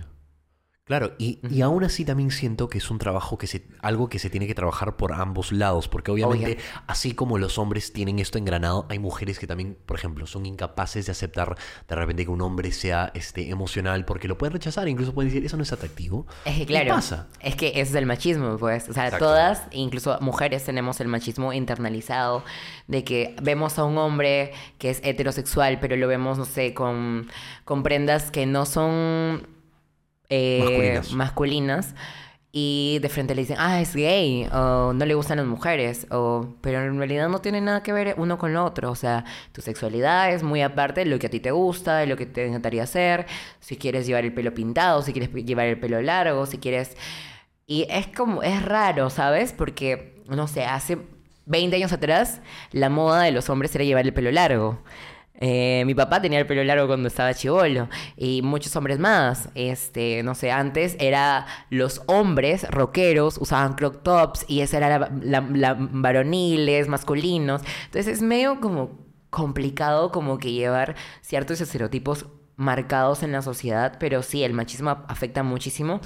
Claro, 0.87 1.15
y, 1.19 1.41
y 1.51 1.63
aún 1.63 1.83
así 1.83 2.05
también 2.05 2.31
siento 2.31 2.69
que 2.69 2.79
es 2.79 2.93
un 2.93 2.99
trabajo 2.99 3.39
que 3.39 3.49
se, 3.49 3.67
algo 3.83 4.09
que 4.09 4.21
se 4.21 4.31
tiene 4.31 4.47
que 4.47 4.55
trabajar 4.55 4.97
por 4.97 5.13
ambos 5.15 5.51
lados, 5.51 5.89
porque 5.89 6.13
obviamente, 6.13 6.53
Obvio. 6.53 6.65
así 6.87 7.13
como 7.13 7.39
los 7.39 7.59
hombres 7.59 7.93
tienen 7.93 8.21
esto 8.21 8.39
engranado, 8.39 8.87
hay 8.89 9.01
mujeres 9.01 9.41
que 9.41 9.49
también, 9.49 9.77
por 9.85 9.99
ejemplo, 9.99 10.29
son 10.29 10.47
incapaces 10.47 11.07
de 11.07 11.11
aceptar 11.11 11.57
de 11.89 11.95
repente 11.97 12.25
que 12.25 12.31
un 12.31 12.41
hombre 12.41 12.71
sea 12.71 13.11
este, 13.15 13.51
emocional, 13.51 14.05
porque 14.05 14.29
lo 14.29 14.39
pueden 14.39 14.53
rechazar, 14.53 14.87
incluso 14.87 15.13
pueden 15.13 15.29
decir, 15.33 15.45
eso 15.45 15.57
no 15.57 15.65
es 15.65 15.73
atractivo. 15.73 16.25
Es 16.45 16.53
que 16.53 16.61
¿Qué 16.61 16.67
claro, 16.67 16.91
pasa? 16.91 17.27
es 17.41 17.57
que 17.57 17.71
ese 17.71 17.81
es 17.81 17.95
el 17.97 18.07
machismo, 18.07 18.57
pues. 18.57 18.89
O 18.89 18.93
sea, 18.93 19.07
Exacto. 19.07 19.25
todas, 19.27 19.65
incluso 19.73 20.17
mujeres, 20.21 20.63
tenemos 20.65 21.01
el 21.01 21.09
machismo 21.09 21.53
internalizado 21.53 22.45
de 22.87 23.03
que 23.03 23.35
vemos 23.43 23.81
a 23.81 23.85
un 23.85 23.99
hombre 23.99 24.53
que 24.79 24.91
es 24.91 25.01
heterosexual, 25.03 25.81
pero 25.81 25.97
lo 25.97 26.07
vemos, 26.07 26.39
no 26.39 26.45
sé, 26.45 26.75
con, 26.75 27.29
con 27.65 27.83
prendas 27.83 28.31
que 28.31 28.47
no 28.47 28.67
son 28.67 29.56
eh, 30.29 30.61
Masculinas. 30.61 31.13
masculinas. 31.13 31.95
Y 32.59 33.01
de 33.03 33.11
frente 33.11 33.35
le 33.35 33.43
dicen, 33.43 33.57
ah, 33.61 33.83
es 33.83 33.95
gay, 33.95 34.49
o 34.51 34.95
no 34.95 35.05
le 35.05 35.15
gustan 35.15 35.37
las 35.37 35.47
mujeres, 35.47 36.07
o... 36.11 36.55
pero 36.63 36.81
en 36.83 36.97
realidad 36.97 37.29
no 37.29 37.41
tiene 37.41 37.61
nada 37.61 37.83
que 37.83 37.93
ver 37.93 38.15
uno 38.17 38.39
con 38.39 38.55
lo 38.55 38.65
otro. 38.65 38.91
O 38.91 38.95
sea, 38.95 39.27
tu 39.53 39.61
sexualidad 39.61 40.33
es 40.33 40.43
muy 40.43 40.63
aparte 40.63 41.01
de 41.01 41.07
lo 41.07 41.19
que 41.19 41.27
a 41.27 41.31
ti 41.31 41.39
te 41.39 41.51
gusta, 41.51 41.99
de 41.99 42.07
lo 42.07 42.17
que 42.17 42.25
te 42.25 42.47
encantaría 42.47 42.85
hacer. 42.85 43.27
Si 43.61 43.77
quieres 43.77 44.07
llevar 44.07 44.25
el 44.25 44.33
pelo 44.33 44.55
pintado, 44.55 45.03
si 45.03 45.13
quieres 45.13 45.31
llevar 45.35 45.67
el 45.67 45.79
pelo 45.79 46.01
largo, 46.01 46.47
si 46.47 46.57
quieres... 46.57 46.97
Y 47.67 47.87
es 47.91 48.07
como, 48.07 48.43
es 48.43 48.65
raro, 48.65 49.11
¿sabes? 49.11 49.53
Porque, 49.53 50.23
no 50.29 50.49
sé, 50.49 50.65
hace 50.65 50.99
20 51.47 51.77
años 51.77 51.93
atrás, 51.93 52.41
la 52.73 52.89
moda 52.89 53.23
de 53.23 53.33
los 53.33 53.51
hombres 53.51 53.75
era 53.75 53.85
llevar 53.85 54.07
el 54.07 54.15
pelo 54.15 54.31
largo. 54.31 54.79
Eh, 55.41 55.83
mi 55.87 55.95
papá 55.95 56.21
tenía 56.21 56.39
el 56.39 56.47
pelo 56.47 56.65
largo 56.65 56.87
cuando 56.87 57.09
estaba 57.09 57.35
chivolo 57.35 57.89
y 58.17 58.43
muchos 58.43 58.75
hombres 58.77 58.99
más. 58.99 59.49
Este, 59.55 60.23
no 60.23 60.35
sé, 60.35 60.51
antes 60.51 60.97
era 60.99 61.47
los 61.71 62.03
hombres 62.07 62.69
rockeros 62.71 63.39
usaban 63.39 63.75
crop 63.75 64.03
tops 64.03 64.45
y 64.49 64.61
esa 64.61 64.79
era 64.79 65.11
la, 65.23 65.77
varoniles, 65.79 66.89
masculinos. 66.89 67.63
Entonces 67.87 68.15
es 68.15 68.23
medio 68.23 68.61
como 68.61 69.07
complicado 69.31 70.11
como 70.13 70.39
que 70.39 70.53
llevar 70.53 70.97
ciertos 71.21 71.61
estereotipos 71.61 72.27
marcados 72.57 73.23
en 73.23 73.33
la 73.33 73.43
sociedad, 73.43 73.97
pero 74.01 74.23
sí, 74.23 74.43
el 74.43 74.55
machismo 74.55 75.05
afecta 75.09 75.43
muchísimo 75.43 76.01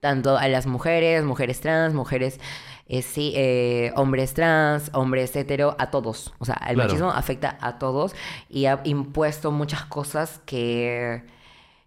tanto 0.00 0.38
a 0.38 0.48
las 0.48 0.66
mujeres, 0.66 1.24
mujeres 1.24 1.60
trans, 1.60 1.94
mujeres, 1.94 2.40
eh, 2.90 3.02
sí, 3.02 3.32
eh, 3.36 3.92
hombres 3.96 4.34
trans, 4.34 4.90
hombres 4.94 5.36
hetero, 5.36 5.76
a 5.78 5.90
todos. 5.90 6.34
O 6.40 6.44
sea, 6.46 6.56
el 6.68 6.76
Claro. 6.76 6.78
machismo 6.78 7.10
afecta 7.12 7.58
a 7.62 7.78
todos 7.78 8.14
y 8.50 8.66
ha 8.66 8.80
impuesto 8.84 9.52
muchas 9.52 9.84
cosas 9.86 10.40
que, 10.46 11.22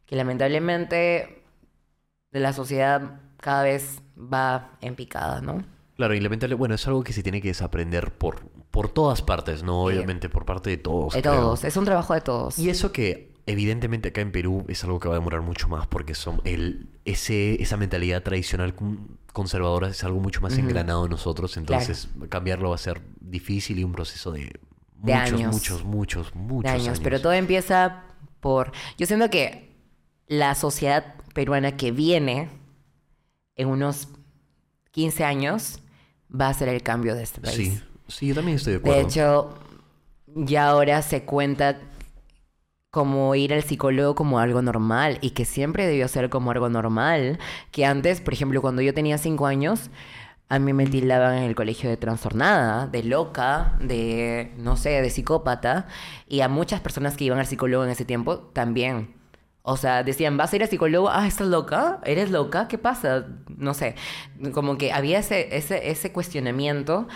que 0.08 0.16
lamentablemente 0.16 1.44
la 2.32 2.54
sociedad 2.54 3.22
cada 3.40 3.64
vez 3.64 4.02
va 4.18 4.78
en 4.82 4.96
picada, 4.96 5.42
¿no? 5.42 5.64
Claro, 5.96 6.16
y 6.16 6.20
lamentable, 6.20 6.56
bueno, 6.56 6.76
es 6.76 6.88
algo 6.88 7.04
que 7.04 7.14
se 7.14 7.22
tiene 7.24 7.42
que 7.42 7.50
desaprender 7.50 8.12
por, 8.18 8.42
por 8.72 8.90
todas 8.90 9.22
partes, 9.22 9.64
¿no? 9.64 9.86
Sí. 9.86 9.94
Obviamente, 9.94 10.30
por 10.30 10.46
parte 10.46 10.70
de 10.72 10.78
todos. 10.78 11.14
De 11.14 11.22
creo. 11.22 11.42
todos, 11.42 11.64
es 11.64 11.78
un 11.78 11.86
trabajo 11.86 12.14
de 12.14 12.22
todos. 12.22 12.58
Y 12.58 12.70
eso 12.70 12.92
que 12.92 13.33
evidentemente 13.46 14.10
acá 14.10 14.22
en 14.22 14.32
Perú 14.32 14.66
es 14.68 14.84
algo 14.84 15.00
que 15.00 15.08
va 15.08 15.16
a 15.16 15.18
demorar 15.18 15.42
mucho 15.42 15.68
más 15.68 15.88
porque 15.88 16.16
son 16.16 16.42
el, 16.46 16.88
ese, 17.06 17.62
esa 17.62 17.78
mentalidad 17.78 18.24
tradicional 18.24 18.74
con- 18.76 19.18
conservadora 19.34 19.88
es 19.90 20.04
algo 20.04 20.20
mucho 20.20 20.42
más 20.42 20.58
engranado 20.58 21.06
en 21.06 21.12
nosotros, 21.12 21.58
entonces 21.58 22.08
cambiarlo 22.30 22.70
va 22.70 22.76
a 22.76 22.80
ser 22.80 23.02
difícil 23.20 23.80
y 23.80 23.84
un 23.84 23.92
proceso 23.92 24.32
de, 24.32 24.42
De 25.02 25.14
muchos, 25.14 25.34
años. 25.34 25.54
muchos, 25.54 25.84
muchos, 25.84 26.36
muchos 26.36 26.72
de 26.72 26.78
años, 26.78 27.00
pero 27.00 27.20
todo 27.20 27.34
empieza 27.34 28.04
por... 28.40 28.72
Yo 28.98 29.06
siento 29.08 29.30
que 29.30 29.72
la 30.28 30.54
sociedad 30.56 31.16
peruana 31.34 31.76
que 31.76 31.92
viene 31.92 32.50
en 33.56 33.68
unos 33.68 34.08
15 34.92 35.24
años 35.24 35.80
va 36.30 36.50
a 36.50 36.54
ser 36.54 36.70
el 36.70 36.84
cambio 36.84 37.16
de 37.16 37.24
este 37.24 37.42
país. 37.42 37.56
Sí, 37.56 37.82
sí, 38.08 38.28
yo 38.28 38.36
también 38.36 38.58
estoy 38.58 38.74
de 38.74 38.80
acuerdo. 38.80 39.00
De 39.00 39.04
hecho, 39.06 39.58
ya 40.28 40.68
ahora 40.70 41.02
se 41.02 41.24
cuenta 41.24 41.80
como 42.94 43.34
ir 43.34 43.56
al 43.56 43.64
psicólogo 43.64 44.14
como 44.14 44.38
algo 44.38 44.62
normal 44.62 45.18
y 45.22 45.32
que 45.32 45.46
siempre 45.46 45.88
debió 45.88 46.08
ser 46.08 46.30
como 46.30 46.52
algo 46.52 46.70
normal. 46.70 47.40
Que 47.72 47.88
antes, 47.88 48.22
por 48.22 48.36
ejemplo, 48.36 48.62
cuando 48.62 48.84
yo 48.84 48.94
tenía 48.94 49.18
cinco 49.18 49.48
años, 49.48 49.90
a 50.48 50.60
mí 50.60 50.74
me 50.74 50.86
tildaban 50.86 51.38
en 51.40 51.44
el 51.46 51.56
colegio 51.56 51.90
de 51.90 51.98
trastornada, 51.98 52.86
de 52.86 53.02
loca, 53.02 53.78
de, 53.80 54.54
no 54.58 54.78
sé, 54.78 55.02
de 55.02 55.10
psicópata. 55.10 55.88
Y 56.28 56.42
a 56.42 56.50
muchas 56.50 56.82
personas 56.82 57.18
que 57.18 57.24
iban 57.24 57.40
al 57.40 57.48
psicólogo 57.48 57.84
en 57.84 57.90
ese 57.90 58.06
tiempo 58.06 58.38
también. 58.54 59.16
O 59.64 59.76
sea, 59.76 60.04
decían, 60.04 60.38
¿vas 60.38 60.54
a 60.54 60.58
ir 60.58 60.62
al 60.62 60.70
psicólogo? 60.70 61.10
Ah, 61.10 61.26
¿estás 61.28 61.48
loca? 61.48 62.00
¿Eres 62.06 62.30
loca? 62.30 62.68
¿Qué 62.68 62.78
pasa? 62.78 63.26
No 63.48 63.74
sé. 63.74 63.96
Como 64.54 64.78
que 64.78 64.92
había 64.94 65.18
ese, 65.18 65.58
ese, 65.58 65.90
ese 65.90 66.12
cuestionamiento, 66.12 67.08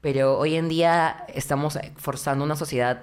pero 0.00 0.38
hoy 0.38 0.54
en 0.54 0.70
día 0.70 1.26
estamos 1.34 1.78
forzando 1.96 2.42
una 2.42 2.56
sociedad 2.56 3.02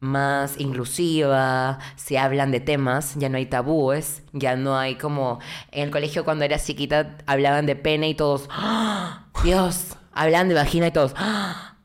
más 0.00 0.58
inclusiva, 0.60 1.78
se 1.96 2.18
hablan 2.18 2.50
de 2.50 2.60
temas, 2.60 3.14
ya 3.16 3.28
no 3.28 3.38
hay 3.38 3.46
tabúes, 3.46 4.22
ya 4.32 4.56
no 4.56 4.78
hay 4.78 4.96
como 4.96 5.38
en 5.72 5.84
el 5.84 5.90
colegio 5.90 6.24
cuando 6.24 6.44
eras 6.44 6.66
chiquita 6.66 7.16
hablaban 7.26 7.66
de 7.66 7.76
pene 7.76 8.08
y 8.08 8.14
todos, 8.14 8.48
¡Ah! 8.50 9.26
Dios, 9.42 9.96
hablaban 10.12 10.48
de 10.48 10.54
vagina 10.54 10.88
y 10.88 10.90
todos, 10.90 11.14
¡Ah! 11.16 11.76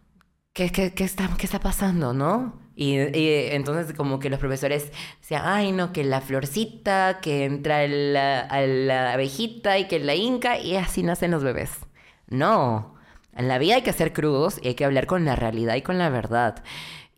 ¿Qué, 0.53 0.71
qué, 0.71 0.93
qué 0.93 1.05
está, 1.05 1.29
¿qué 1.37 1.45
está 1.45 1.59
pasando, 1.59 2.13
no? 2.13 2.59
Y, 2.75 2.97
y 3.17 3.47
entonces 3.51 3.95
como 3.95 4.19
que 4.19 4.29
los 4.29 4.39
profesores 4.39 4.91
decían, 5.19 5.43
ay 5.45 5.71
no, 5.71 5.93
que 5.93 6.03
la 6.03 6.21
florcita, 6.21 7.19
que 7.21 7.45
entra 7.45 7.87
la, 7.87 8.41
a 8.41 8.61
la 8.61 9.13
abejita 9.13 9.77
y 9.77 9.87
que 9.87 9.99
la 9.99 10.15
inca 10.15 10.57
y 10.59 10.75
así 10.75 11.03
nacen 11.03 11.31
los 11.31 11.43
bebés. 11.43 11.71
No, 12.27 12.95
en 13.35 13.47
la 13.47 13.59
vida 13.59 13.75
hay 13.75 13.81
que 13.81 13.93
ser 13.93 14.13
crudos 14.13 14.59
y 14.61 14.69
hay 14.69 14.75
que 14.75 14.85
hablar 14.85 15.05
con 15.05 15.25
la 15.25 15.35
realidad 15.35 15.75
y 15.75 15.81
con 15.81 15.97
la 15.97 16.09
verdad. 16.09 16.63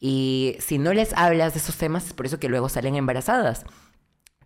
Y 0.06 0.58
si 0.60 0.80
no 0.80 0.92
les 0.94 1.14
hablas 1.14 1.54
de 1.54 1.60
esos 1.60 1.78
temas 1.78 2.08
es 2.08 2.14
por 2.14 2.26
eso 2.26 2.38
que 2.38 2.50
luego 2.50 2.68
salen 2.68 2.96
embarazadas. 2.96 3.64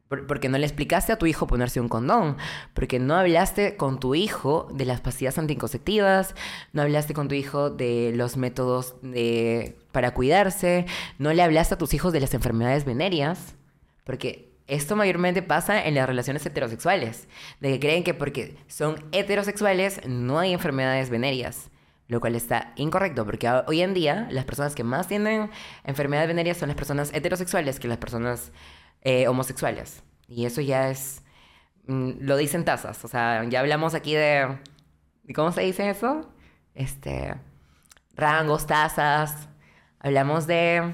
Por- 0.07 0.27
Porque 0.27 0.49
no 0.49 0.59
le 0.59 0.67
explicaste 0.67 1.11
a 1.11 1.17
tu 1.17 1.25
hijo 1.25 1.47
ponerse 1.47 1.81
un 1.81 1.89
condón. 1.89 2.37
Porque 2.75 2.99
no 2.99 3.15
hablaste 3.15 3.75
con 3.75 3.99
tu 3.99 4.13
hijo 4.13 4.67
de 4.71 4.85
las 4.85 5.01
pastillas 5.01 5.39
anticonceptivas. 5.39 6.35
No 6.73 6.83
hablaste 6.83 7.15
con 7.15 7.27
tu 7.27 7.33
hijo 7.33 7.71
de 7.71 8.11
los 8.15 8.37
métodos 8.37 8.97
de, 9.01 9.75
para 9.91 10.13
cuidarse. 10.13 10.85
No 11.17 11.33
le 11.33 11.41
hablaste 11.41 11.73
a 11.73 11.77
tus 11.79 11.95
hijos 11.95 12.13
de 12.13 12.19
las 12.19 12.35
enfermedades 12.35 12.85
venéreas. 12.85 13.55
Porque 14.03 14.51
esto 14.67 14.95
mayormente 14.95 15.41
pasa 15.41 15.83
en 15.83 15.95
las 15.95 16.05
relaciones 16.07 16.45
heterosexuales. 16.45 17.27
De 17.61 17.71
que 17.71 17.79
creen 17.79 18.03
que 18.03 18.13
porque 18.13 18.57
son 18.67 19.03
heterosexuales 19.11 20.01
no 20.07 20.37
hay 20.37 20.53
enfermedades 20.53 21.09
venéreas. 21.09 21.71
Lo 22.07 22.21
cual 22.21 22.35
está 22.35 22.71
incorrecto, 22.77 23.25
porque 23.25 23.49
hoy 23.67 23.81
en 23.81 23.93
día 23.93 24.27
las 24.31 24.45
personas 24.45 24.75
que 24.75 24.83
más 24.83 25.07
tienen 25.09 25.49
enfermedades 25.83 26.29
venéreas 26.29 26.57
son 26.57 26.69
las 26.69 26.77
personas 26.77 27.11
heterosexuales 27.13 27.79
que 27.79 27.87
las 27.89 27.97
personas 27.97 28.51
eh, 29.01 29.27
homosexuales. 29.27 30.03
Y 30.27 30.45
eso 30.45 30.61
ya 30.61 30.89
es... 30.89 31.21
mm, 31.87 32.11
lo 32.21 32.37
dicen 32.37 32.63
tasas. 32.63 33.03
O 33.03 33.07
sea, 33.09 33.43
ya 33.49 33.59
hablamos 33.59 33.93
aquí 33.93 34.13
de... 34.13 34.57
¿de 35.23 35.33
¿Cómo 35.33 35.51
se 35.51 35.61
dice 35.61 35.89
eso? 35.89 36.31
Este... 36.75 37.35
Rangos, 38.15 38.67
tasas. 38.67 39.49
Hablamos 39.99 40.47
de... 40.47 40.93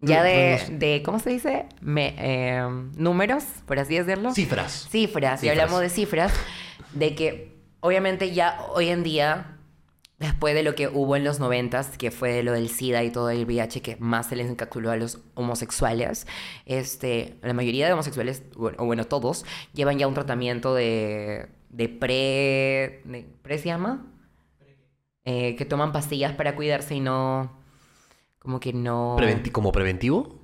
Ya 0.00 0.22
de, 0.22 0.60
de 0.72 1.02
¿cómo 1.02 1.18
se 1.18 1.30
dice? 1.30 1.66
Me- 1.80 2.14
eh, 2.18 2.62
números, 2.96 3.44
por 3.66 3.78
así 3.78 3.96
decirlo. 3.96 4.30
Cifras. 4.34 4.88
Cifras, 4.90 5.42
y 5.42 5.46
Cifras. 5.48 5.58
hablamos 5.62 5.80
de 5.80 5.88
cifras, 5.88 6.32
de 6.92 7.14
que 7.14 7.56
obviamente 7.80 8.32
ya 8.32 8.60
hoy 8.74 8.90
en 8.90 9.02
día, 9.02 9.55
después 10.18 10.54
de 10.54 10.62
lo 10.62 10.74
que 10.74 10.88
hubo 10.88 11.16
en 11.16 11.24
los 11.24 11.40
noventas, 11.40 11.98
que 11.98 12.10
fue 12.10 12.42
lo 12.42 12.52
del 12.52 12.68
SIDA 12.68 13.04
y 13.04 13.10
todo 13.10 13.30
el 13.30 13.44
VIH 13.44 13.82
que 13.82 13.96
más 13.98 14.28
se 14.28 14.36
les 14.36 14.48
encapsuló 14.48 14.90
a 14.90 14.96
los 14.96 15.20
homosexuales, 15.34 16.26
este, 16.64 17.36
la 17.42 17.52
mayoría 17.52 17.86
de 17.86 17.92
homosexuales, 17.92 18.42
o 18.56 18.84
bueno, 18.84 19.04
todos, 19.04 19.44
llevan 19.74 19.98
ya 19.98 20.06
un 20.06 20.14
tratamiento 20.14 20.74
de, 20.74 21.48
de 21.70 21.88
pre... 21.88 23.02
¿Pre 23.42 23.58
se 23.58 23.66
llama? 23.66 24.06
Eh, 25.24 25.56
que 25.56 25.64
toman 25.64 25.92
pastillas 25.92 26.32
para 26.32 26.54
cuidarse 26.54 26.94
y 26.94 27.00
no... 27.00 27.50
Como 28.38 28.60
que 28.60 28.72
no... 28.72 29.16
¿Como 29.52 29.72
preventivo? 29.72 30.35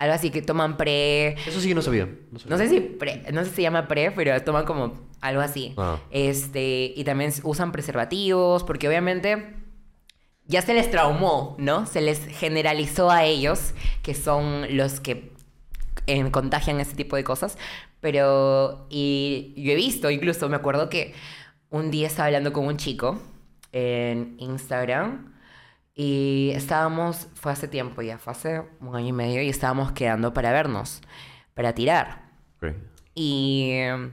Algo 0.00 0.14
así, 0.14 0.30
que 0.30 0.40
toman 0.40 0.76
pre... 0.78 1.34
Eso 1.46 1.60
sí 1.60 1.68
que 1.68 1.74
no 1.74 1.82
sabía. 1.82 2.08
No, 2.32 2.38
sabía. 2.38 2.56
No 2.56 2.58
sé 2.58 2.68
si 2.70 2.80
pre- 2.80 3.22
no 3.32 3.44
sé 3.44 3.50
si 3.50 3.56
se 3.56 3.62
llama 3.62 3.86
pre, 3.86 4.10
pero 4.10 4.42
toman 4.42 4.64
como 4.64 4.98
algo 5.20 5.42
así. 5.42 5.74
Ah. 5.76 5.98
Este, 6.10 6.92
y 6.96 7.04
también 7.04 7.32
usan 7.44 7.70
preservativos, 7.70 8.64
porque 8.64 8.88
obviamente 8.88 9.54
ya 10.46 10.62
se 10.62 10.72
les 10.72 10.90
traumó, 10.90 11.54
¿no? 11.58 11.84
Se 11.86 12.00
les 12.00 12.24
generalizó 12.26 13.10
a 13.10 13.24
ellos, 13.24 13.74
que 14.02 14.14
son 14.14 14.74
los 14.74 15.00
que 15.00 15.32
eh, 16.06 16.30
contagian 16.30 16.80
ese 16.80 16.96
tipo 16.96 17.16
de 17.16 17.22
cosas. 17.22 17.58
Pero, 18.00 18.86
y 18.88 19.52
yo 19.56 19.72
he 19.72 19.76
visto, 19.76 20.10
incluso 20.10 20.48
me 20.48 20.56
acuerdo 20.56 20.88
que 20.88 21.12
un 21.68 21.90
día 21.90 22.06
estaba 22.06 22.26
hablando 22.26 22.54
con 22.54 22.66
un 22.66 22.78
chico 22.78 23.20
en 23.72 24.36
Instagram 24.38 25.34
y 26.02 26.52
estábamos, 26.54 27.28
fue 27.34 27.52
hace 27.52 27.68
tiempo 27.68 28.00
ya, 28.00 28.16
fue 28.16 28.30
hace 28.30 28.62
un 28.80 28.96
año 28.96 29.08
y 29.08 29.12
medio 29.12 29.42
y 29.42 29.50
estábamos 29.50 29.92
quedando 29.92 30.32
para 30.32 30.50
vernos, 30.50 31.02
para 31.52 31.74
tirar. 31.74 32.30
Y 33.14 33.72
eh, 33.72 34.10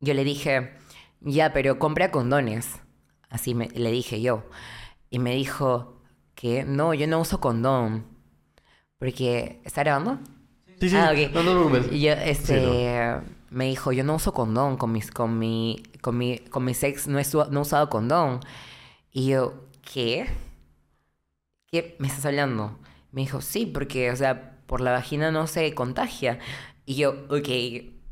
yo 0.00 0.14
le 0.14 0.24
dije, 0.24 0.72
ya, 1.20 1.52
pero 1.52 1.78
compra 1.78 2.10
condones. 2.10 2.80
Así 3.28 3.54
me, 3.54 3.68
le 3.68 3.90
dije 3.90 4.22
yo. 4.22 4.48
Y 5.10 5.18
me 5.18 5.34
dijo 5.34 6.00
que 6.34 6.64
no, 6.64 6.94
yo 6.94 7.06
no 7.06 7.20
uso 7.20 7.38
condón. 7.38 8.06
Porque, 8.98 9.60
¿está 9.66 9.82
grabando? 9.82 10.18
Sí, 10.80 10.88
sí. 10.88 10.96
Ah. 10.96 11.12
No, 11.34 11.42
no, 11.42 11.52
no, 11.52 11.68
no. 11.68 11.92
Y 11.92 12.00
yo, 12.00 12.12
este, 12.12 12.62
Sí, 12.62 13.26
me 13.50 13.66
dijo, 13.66 13.92
yo 13.92 14.04
no 14.04 14.14
uso 14.14 14.32
condón 14.32 14.78
con 14.78 14.90
mis, 14.92 15.10
con 15.10 15.38
mi, 15.38 15.82
con 16.00 16.16
mi, 16.16 16.38
con 16.38 16.64
mi 16.64 16.72
sex, 16.72 17.08
no 17.08 17.18
he, 17.18 17.26
no 17.50 17.58
he 17.58 17.60
usado 17.60 17.90
condón. 17.90 18.40
Y 19.12 19.26
yo, 19.26 19.68
¿qué? 19.82 20.47
¿Qué 21.70 21.96
me 21.98 22.08
estás 22.08 22.24
hablando? 22.24 22.78
Me 23.12 23.20
dijo, 23.20 23.42
sí, 23.42 23.66
porque, 23.66 24.10
o 24.10 24.16
sea, 24.16 24.56
por 24.66 24.80
la 24.80 24.92
vagina 24.92 25.30
no 25.30 25.46
se 25.46 25.74
contagia. 25.74 26.38
Y 26.86 26.94
yo, 26.94 27.26
ok, 27.28 27.48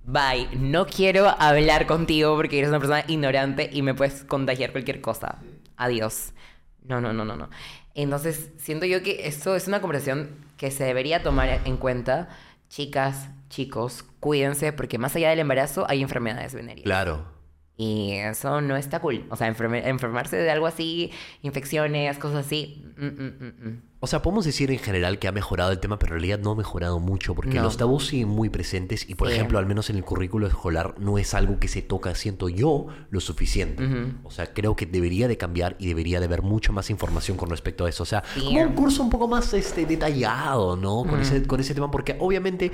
bye, 0.05 0.49
no 0.59 0.87
quiero 0.87 1.29
hablar 1.41 1.87
contigo 1.87 2.37
porque 2.37 2.59
eres 2.59 2.69
una 2.69 2.79
persona 2.79 3.05
ignorante 3.09 3.71
y 3.73 3.81
me 3.81 3.95
puedes 3.95 4.25
contagiar 4.25 4.73
cualquier 4.73 5.01
cosa. 5.01 5.39
Adiós. 5.77 6.35
No, 6.83 7.01
no, 7.01 7.15
no, 7.15 7.25
no, 7.25 7.37
no. 7.37 7.49
Entonces, 7.95 8.51
siento 8.59 8.85
yo 8.85 9.03
que 9.03 9.27
esto 9.27 9.57
es 9.57 9.67
una 9.69 9.81
conversación 9.81 10.37
que 10.59 10.71
se 10.71 10.85
debería 10.85 11.23
tomar 11.23 11.63
en 11.65 11.79
cuenta. 11.79 12.29
Chicas, 12.69 13.31
chicos, 13.49 14.05
cuídense 14.21 14.75
porque 14.75 14.99
más 14.99 15.17
allá 15.17 15.31
del 15.31 15.39
embarazo 15.39 15.87
hay 15.89 16.03
enfermedades 16.03 16.55
venéreas. 16.55 16.85
Claro. 16.85 17.36
Y 17.79 18.13
eso 18.13 18.63
no 18.63 18.75
está 18.75 19.01
cool. 19.01 19.27
O 19.29 19.37
sea, 19.37 19.53
enferme- 19.55 19.83
enfermarse 19.87 20.37
de 20.37 20.51
algo 20.51 20.67
así, 20.67 21.11
infecciones, 21.43 22.17
cosas 22.19 22.47
así. 22.47 22.85
mm, 22.97 23.05
mm, 23.07 23.69
mm. 23.69 23.83
O 24.01 24.07
sea, 24.07 24.23
podemos 24.23 24.45
decir 24.45 24.71
en 24.71 24.79
general 24.79 25.19
que 25.19 25.27
ha 25.27 25.33
mejorado 25.33 25.73
el 25.73 25.81
tema, 25.81 25.99
pero 25.99 26.15
en 26.15 26.21
realidad 26.21 26.39
no 26.39 26.53
ha 26.53 26.55
mejorado 26.55 27.01
mucho, 27.01 27.35
porque 27.35 27.55
No. 27.57 27.63
los 27.65 27.77
tabús 27.77 28.07
siguen 28.07 28.29
muy 28.29 28.49
presentes 28.51 29.09
y, 29.09 29.15
por 29.15 29.29
Sí. 29.29 29.35
ejemplo, 29.35 29.59
al 29.59 29.67
menos 29.67 29.91
en 29.91 29.97
el 29.97 30.05
currículo 30.05 30.47
escolar, 30.47 30.95
no 30.99 31.19
es 31.19 31.35
algo 31.35 31.59
que 31.59 31.67
se 31.69 31.83
toca, 31.83 32.15
siento 32.15 32.49
yo, 32.49 32.87
lo 33.11 33.21
suficiente. 33.21 33.83
O 34.23 34.31
sea, 34.31 34.53
creo 34.53 34.77
que 34.77 34.87
debería 34.87 35.29
de 35.29 35.37
cambiar 35.37 35.77
y 35.79 35.89
debería 35.89 36.21
de 36.21 36.27
haber 36.27 36.43
mucha 36.43 36.73
más 36.73 36.89
información 36.91 37.37
con 37.37 37.51
respecto 37.51 37.85
a 37.85 37.89
eso. 37.89 38.03
O 38.03 38.07
sea, 38.07 38.23
Sí. 38.35 38.41
como 38.43 38.63
un 38.63 38.73
curso 38.75 39.03
un 39.03 39.11
poco 39.11 39.29
más 39.29 39.53
este, 39.55 39.85
detallado, 39.87 40.77
¿no? 40.77 41.05
Con, 41.05 41.21
ese, 41.21 41.47
con 41.47 41.59
ese 41.61 41.75
tema, 41.75 41.91
porque 41.91 42.17
obviamente 42.21 42.71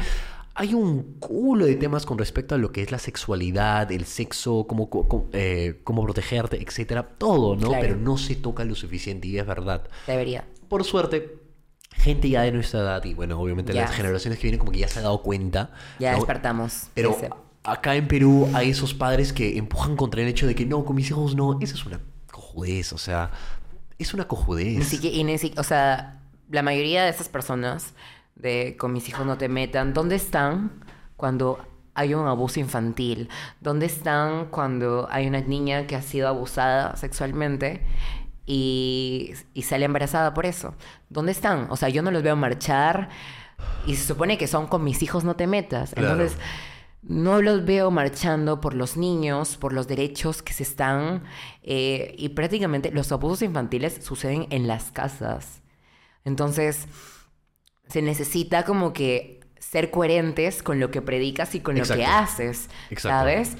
hay 0.54 0.74
un 0.74 1.16
culo 1.18 1.64
de 1.66 1.76
temas 1.76 2.04
con 2.06 2.18
respecto 2.18 2.54
a 2.54 2.58
lo 2.58 2.72
que 2.72 2.82
es 2.82 2.90
la 2.92 2.98
sexualidad, 2.98 3.90
el 3.90 4.04
sexo, 4.04 4.66
cómo, 4.68 4.90
cómo, 4.90 5.28
eh, 5.32 5.80
cómo 5.84 6.02
protegerte, 6.02 6.62
etcétera, 6.62 7.02
todo, 7.18 7.56
¿no? 7.56 7.68
Claro. 7.68 7.80
Pero 7.82 7.96
no 7.96 8.18
se 8.18 8.36
toca 8.36 8.64
lo 8.64 8.74
suficiente 8.74 9.28
y 9.28 9.38
es 9.38 9.46
verdad 9.46 9.88
Debería. 10.06 10.44
por 10.68 10.84
suerte, 10.84 11.38
gente 11.94 12.28
ya 12.28 12.42
de 12.42 12.52
nuestra 12.52 12.80
edad 12.80 13.04
y 13.04 13.14
bueno, 13.14 13.38
obviamente 13.40 13.72
Ya. 13.72 13.82
las 13.82 13.92
generaciones 13.92 14.38
que 14.38 14.44
vienen 14.44 14.58
como 14.58 14.72
que 14.72 14.78
ya 14.78 14.88
se 14.88 14.98
ha 14.98 15.02
dado 15.02 15.22
cuenta. 15.22 15.70
Ya 15.98 16.12
¿no? 16.12 16.18
despertamos. 16.18 16.88
Pero 16.94 17.10
Ese- 17.12 17.30
acá 17.64 17.94
en 17.96 18.08
Perú 18.08 18.48
hay 18.54 18.70
esos 18.70 18.92
padres 18.94 19.32
que 19.32 19.56
empujan 19.56 19.96
contra 19.96 20.20
el 20.22 20.28
hecho 20.28 20.46
de 20.46 20.54
que 20.54 20.66
no, 20.66 20.84
con 20.84 20.96
mis 20.96 21.08
hijos 21.08 21.34
no. 21.34 21.58
Eso 21.60 21.74
es 21.76 21.86
una 21.86 22.00
cojudez, 22.30 22.92
o 22.92 22.98
sea, 22.98 23.30
es 23.98 24.12
una 24.14 24.26
cojudez. 24.28 24.78
Ni 24.78 24.84
siquiera, 24.84 25.32
o 25.56 25.62
sea, 25.62 26.20
la 26.50 26.62
mayoría 26.62 27.04
de 27.04 27.10
esas 27.10 27.28
personas 27.28 27.94
de 28.34 28.76
con 28.78 28.92
mis 28.92 29.08
hijos 29.08 29.26
no 29.26 29.38
te 29.38 29.48
metan, 29.48 29.94
¿dónde 29.94 30.16
están 30.16 30.84
cuando 31.16 31.58
hay 31.94 32.14
un 32.14 32.26
abuso 32.26 32.60
infantil? 32.60 33.28
¿Dónde 33.60 33.86
están 33.86 34.46
cuando 34.46 35.08
hay 35.10 35.26
una 35.26 35.40
niña 35.40 35.86
que 35.86 35.96
ha 35.96 36.02
sido 36.02 36.28
abusada 36.28 36.96
sexualmente 36.96 37.84
y, 38.46 39.34
y 39.54 39.62
sale 39.62 39.84
embarazada 39.84 40.34
por 40.34 40.46
eso? 40.46 40.74
¿Dónde 41.10 41.32
están? 41.32 41.66
O 41.70 41.76
sea, 41.76 41.88
yo 41.90 42.02
no 42.02 42.10
los 42.10 42.22
veo 42.22 42.36
marchar 42.36 43.10
y 43.86 43.96
se 43.96 44.06
supone 44.06 44.38
que 44.38 44.46
son 44.46 44.66
con 44.66 44.82
mis 44.84 45.02
hijos 45.02 45.24
no 45.24 45.36
te 45.36 45.46
metas. 45.46 45.92
Claro. 45.94 46.12
Entonces, 46.12 46.38
no 47.02 47.42
los 47.42 47.64
veo 47.64 47.90
marchando 47.90 48.60
por 48.60 48.74
los 48.74 48.96
niños, 48.96 49.56
por 49.56 49.72
los 49.72 49.88
derechos 49.88 50.40
que 50.42 50.52
se 50.52 50.62
están... 50.62 51.24
eh, 51.62 52.14
y 52.16 52.30
prácticamente 52.30 52.90
los 52.92 53.10
abusos 53.12 53.42
infantiles 53.42 54.04
suceden 54.04 54.46
en 54.50 54.66
las 54.68 54.92
casas. 54.92 55.62
Entonces, 56.24 56.86
se 57.92 58.00
necesita 58.00 58.64
como 58.64 58.94
que 58.94 59.40
ser 59.58 59.90
coherentes 59.90 60.62
con 60.62 60.80
lo 60.80 60.90
que 60.90 61.02
predicas 61.02 61.54
y 61.54 61.60
con 61.60 61.76
lo 61.78 61.84
que 61.84 62.06
haces, 62.06 62.70
Exacto. 62.90 63.18
¿sabes? 63.18 63.56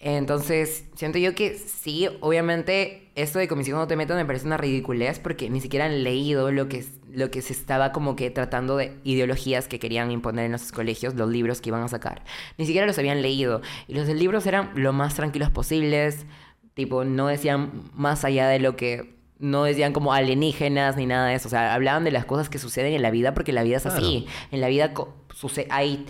Entonces, 0.00 0.84
siento 0.94 1.18
yo 1.18 1.34
que 1.34 1.56
sí, 1.56 2.08
obviamente, 2.20 3.10
esto 3.14 3.38
de 3.38 3.48
comisión 3.48 3.78
no 3.78 3.86
te 3.86 3.96
metas 3.96 4.16
me 4.16 4.24
parece 4.24 4.46
una 4.46 4.56
ridiculez 4.56 5.18
porque 5.18 5.48
ni 5.50 5.60
siquiera 5.60 5.84
han 5.84 6.02
leído 6.02 6.50
lo 6.50 6.68
que, 6.68 6.84
lo 7.10 7.30
que 7.30 7.42
se 7.42 7.52
estaba 7.52 7.92
como 7.92 8.16
que 8.16 8.30
tratando 8.30 8.76
de 8.76 8.96
ideologías 9.04 9.68
que 9.68 9.78
querían 9.78 10.10
imponer 10.10 10.46
en 10.46 10.52
los 10.52 10.72
colegios, 10.72 11.14
los 11.14 11.30
libros 11.30 11.60
que 11.60 11.68
iban 11.68 11.82
a 11.82 11.88
sacar. 11.88 12.22
Ni 12.58 12.64
siquiera 12.66 12.86
los 12.86 12.98
habían 12.98 13.20
leído. 13.20 13.60
Y 13.86 13.94
los 13.94 14.08
libros 14.08 14.46
eran 14.46 14.70
lo 14.74 14.94
más 14.94 15.14
tranquilos 15.14 15.50
posibles, 15.50 16.24
tipo, 16.72 17.04
no 17.04 17.26
decían 17.26 17.90
más 17.94 18.24
allá 18.24 18.48
de 18.48 18.60
lo 18.60 18.76
que... 18.76 19.13
No 19.38 19.64
decían 19.64 19.92
como 19.92 20.12
alienígenas 20.12 20.96
ni 20.96 21.06
nada 21.06 21.28
de 21.28 21.34
eso. 21.34 21.48
O 21.48 21.50
sea, 21.50 21.74
hablaban 21.74 22.04
de 22.04 22.10
las 22.12 22.24
cosas 22.24 22.48
que 22.48 22.58
suceden 22.58 22.92
en 22.94 23.02
la 23.02 23.10
vida 23.10 23.34
porque 23.34 23.52
la 23.52 23.62
vida 23.62 23.76
es 23.78 23.86
así. 23.86 24.26
En 24.52 24.60
la 24.60 24.68
vida 24.68 24.92
co- 24.94 25.14
suce- 25.34 25.66
hay 25.70 26.06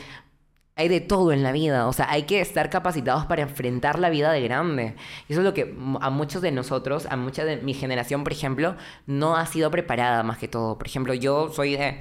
hay 0.77 0.89
de 0.89 1.01
todo 1.01 1.31
en 1.31 1.45
la 1.45 1.53
vida, 1.53 1.87
o 1.87 1.93
sea, 1.93 2.11
hay 2.11 2.25
que 2.25 2.41
estar 2.41 2.69
capacitados 2.69 3.27
para 3.27 3.43
enfrentar 3.43 4.01
la 4.01 4.11
vida 4.11 4.33
de 4.33 4.41
grande. 4.41 4.97
Y 5.29 5.33
eso 5.33 5.41
es 5.41 5.45
lo 5.45 5.55
que 5.55 5.73
a 6.01 6.11
muchos 6.11 6.43
de 6.43 6.51
nosotros, 6.51 7.07
a 7.09 7.17
mucha 7.17 7.45
de 7.45 7.59
mi 7.59 7.75
generación, 7.75 8.25
por 8.25 8.33
ejemplo, 8.33 8.75
no 9.07 9.37
ha 9.37 9.47
sido 9.47 9.71
preparada 9.71 10.25
más 10.25 10.37
que 10.39 10.49
todo. 10.49 10.77
Por 10.77 10.89
ejemplo, 10.89 11.15
yo 11.15 11.49
soy 11.53 11.77
de... 11.77 12.01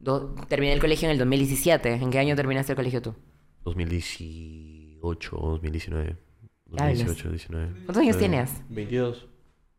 do- 0.00 0.34
terminé 0.48 0.72
el 0.72 0.80
colegio 0.80 1.06
en 1.06 1.12
el 1.12 1.18
2017. 1.18 1.92
¿En 1.92 2.10
qué 2.10 2.18
año 2.18 2.34
terminaste 2.34 2.72
el 2.72 2.76
colegio 2.76 3.00
tú? 3.00 3.14
2018, 3.64 5.36
2019. 5.36 6.16
¿Qué 6.76 6.82
hablas? 6.82 6.98
2018, 6.98 7.30
19. 7.30 7.72
¿Cuántos 7.84 7.96
años 7.98 8.18
tienes? 8.18 8.62
22. 8.70 9.28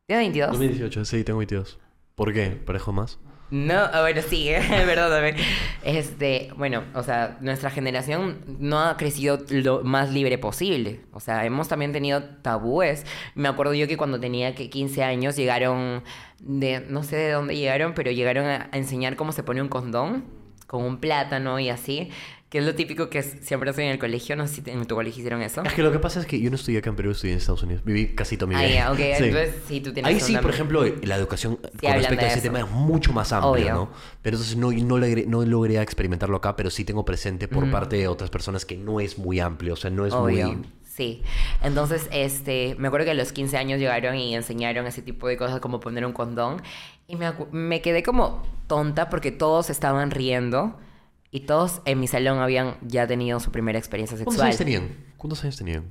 ¿Tienes 0.07 0.25
22? 0.25 0.51
2018, 0.51 1.05
sí, 1.05 1.23
tengo 1.23 1.39
22. 1.39 1.79
¿Por 2.13 2.31
qué? 2.31 2.51
¿Parejo 2.51 2.93
más? 2.93 3.17
No, 3.49 3.89
bueno, 4.01 4.21
sí, 4.21 4.51
perdóname. 4.69 5.35
Este, 5.83 6.49
bueno, 6.55 6.83
o 6.93 7.01
sea, 7.01 7.39
nuestra 7.41 7.71
generación 7.71 8.57
no 8.59 8.79
ha 8.81 8.97
crecido 8.97 9.39
lo 9.49 9.83
más 9.83 10.13
libre 10.13 10.37
posible. 10.37 11.01
O 11.11 11.19
sea, 11.19 11.43
hemos 11.45 11.67
también 11.69 11.91
tenido 11.91 12.23
tabúes. 12.23 13.03
Me 13.33 13.47
acuerdo 13.47 13.73
yo 13.73 13.87
que 13.87 13.97
cuando 13.97 14.19
tenía 14.19 14.53
que 14.53 14.69
15 14.69 15.03
años 15.03 15.35
llegaron 15.37 16.03
de, 16.39 16.81
no 16.81 17.01
sé 17.01 17.15
de 17.15 17.31
dónde 17.31 17.55
llegaron, 17.55 17.95
pero 17.95 18.11
llegaron 18.11 18.45
a 18.45 18.69
enseñar 18.73 19.15
cómo 19.15 19.31
se 19.31 19.41
pone 19.41 19.59
un 19.59 19.69
condón 19.69 20.25
con 20.67 20.83
un 20.83 20.99
plátano 20.99 21.59
y 21.59 21.69
así 21.69 22.09
que 22.49 22.59
es 22.59 22.63
lo 22.65 22.75
típico 22.75 23.09
que 23.09 23.23
siempre 23.23 23.69
hacen 23.71 23.85
en 23.85 23.91
el 23.91 23.99
colegio. 23.99 24.35
No 24.35 24.47
sé 24.47 24.61
si 24.61 24.69
en 24.69 24.85
tu 24.85 24.95
colegio 24.95 25.19
hicieron 25.19 25.41
eso. 25.41 25.63
Es 25.63 25.73
que 25.73 25.81
lo 25.83 25.91
que 25.91 25.99
pasa 25.99 26.19
es 26.19 26.25
que 26.25 26.39
yo 26.39 26.49
no 26.49 26.55
estudié 26.55 26.77
acá 26.79 26.89
en 26.91 26.95
Perú, 26.95 27.11
estudié 27.11 27.33
en 27.33 27.39
Estados 27.39 27.63
Unidos. 27.63 27.83
Viví 27.83 28.13
casi 28.15 28.37
toda 28.37 28.49
mi 28.49 28.55
Ah, 28.55 28.91
vida. 28.91 28.95
Sí. 29.17 29.23
Entonces, 29.25 29.55
sí, 29.67 29.81
tú 29.81 29.91
tienes 29.93 30.13
Ahí 30.13 30.19
sí, 30.19 30.37
por 30.37 30.51
ejemplo, 30.51 30.83
la 31.03 31.15
educación 31.15 31.55
con 31.57 31.93
respecto 31.93 32.23
a 32.25 32.27
ese 32.27 32.35
eso. 32.39 32.41
tema 32.43 32.59
es 32.59 32.69
mucho 32.69 33.11
más 33.13 33.33
amplia, 33.33 33.49
Obvio. 33.49 33.73
¿no? 33.73 33.89
Pero 34.21 34.37
entonces 34.37 34.55
no, 34.57 34.71
no, 34.71 34.97
logré, 34.97 35.25
no 35.25 35.43
logré 35.43 35.81
experimentarlo 35.81 36.37
acá, 36.37 36.55
pero 36.55 36.69
sí 36.69 36.85
tengo 36.85 37.03
presente 37.03 37.47
por 37.47 37.69
parte 37.71 37.97
de 37.97 38.07
otras 38.07 38.29
personas 38.29 38.63
que 38.65 38.77
no 38.77 38.99
es 38.99 39.17
muy 39.17 39.39
amplio, 39.39 39.73
o 39.73 39.77
sea, 39.77 39.89
no 39.89 40.05
es 40.05 40.13
Obvio. 40.13 40.47
muy... 40.47 40.65
Sí. 40.83 41.23
Entonces, 41.61 42.07
este, 42.13 42.75
me 42.79 42.87
acuerdo 42.87 43.05
que 43.05 43.11
a 43.11 43.15
los 43.15 43.33
15 43.33 43.57
años 43.57 43.79
llegaron 43.79 44.15
y 44.15 44.33
enseñaron 44.33 44.87
ese 44.87 45.01
tipo 45.01 45.27
de 45.27 45.35
cosas 45.35 45.59
como 45.59 45.81
poner 45.81 46.05
un 46.05 46.13
condón. 46.13 46.61
Y 47.07 47.17
me, 47.17 47.33
me 47.51 47.81
quedé 47.81 48.01
como 48.01 48.43
tonta 48.67 49.09
porque 49.09 49.31
todos 49.33 49.69
estaban 49.69 50.09
riendo 50.11 50.77
y 51.31 51.41
todos 51.41 51.81
en 51.85 51.99
mi 51.99 52.07
salón 52.07 52.39
habían 52.39 52.77
ya 52.81 53.07
tenido 53.07 53.39
su 53.39 53.51
primera 53.51 53.77
experiencia 53.79 54.15
¿Cuántos 54.23 54.33
sexual. 54.43 54.47
años 54.47 54.57
tenían? 54.57 55.13
¿Cuántos 55.17 55.43
años 55.43 55.57
tenían? 55.57 55.85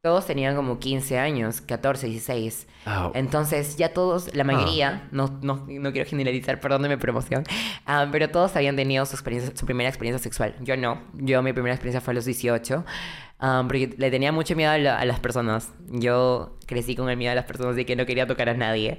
Todos 0.00 0.26
tenían 0.26 0.54
como 0.54 0.78
15 0.78 1.18
años, 1.18 1.60
14, 1.60 2.06
16. 2.06 2.68
Ah, 2.86 3.10
Entonces, 3.14 3.76
ya 3.76 3.92
todos, 3.92 4.32
la 4.32 4.44
mayoría, 4.44 5.08
no, 5.10 5.40
no, 5.42 5.66
no 5.68 5.92
quiero 5.92 6.08
generalizar, 6.08 6.60
perdóneme 6.60 6.98
promoción, 6.98 7.42
ah, 7.84 8.06
pero 8.12 8.30
todos 8.30 8.54
habían 8.54 8.76
tenido 8.76 9.04
su, 9.06 9.16
experiencia, 9.16 9.50
su 9.56 9.66
primera 9.66 9.88
experiencia 9.88 10.22
sexual. 10.22 10.54
Yo 10.60 10.76
no. 10.76 11.02
Yo, 11.14 11.42
mi 11.42 11.52
primera 11.52 11.74
experiencia 11.74 12.00
fue 12.00 12.12
a 12.12 12.14
los 12.14 12.24
18. 12.26 12.84
ah, 13.40 13.64
porque 13.66 13.92
le 13.98 14.10
tenía 14.12 14.30
mucho 14.30 14.54
miedo 14.54 14.70
a, 14.70 14.78
la- 14.78 14.98
a 15.00 15.04
las 15.04 15.18
personas. 15.18 15.72
Yo 15.88 16.58
crecí 16.66 16.94
con 16.94 17.10
el 17.10 17.16
miedo 17.16 17.32
a 17.32 17.34
las 17.34 17.44
personas 17.46 17.76
y 17.76 17.84
que 17.84 17.96
no 17.96 18.06
quería 18.06 18.26
tocar 18.28 18.48
a 18.48 18.54
nadie. 18.54 18.98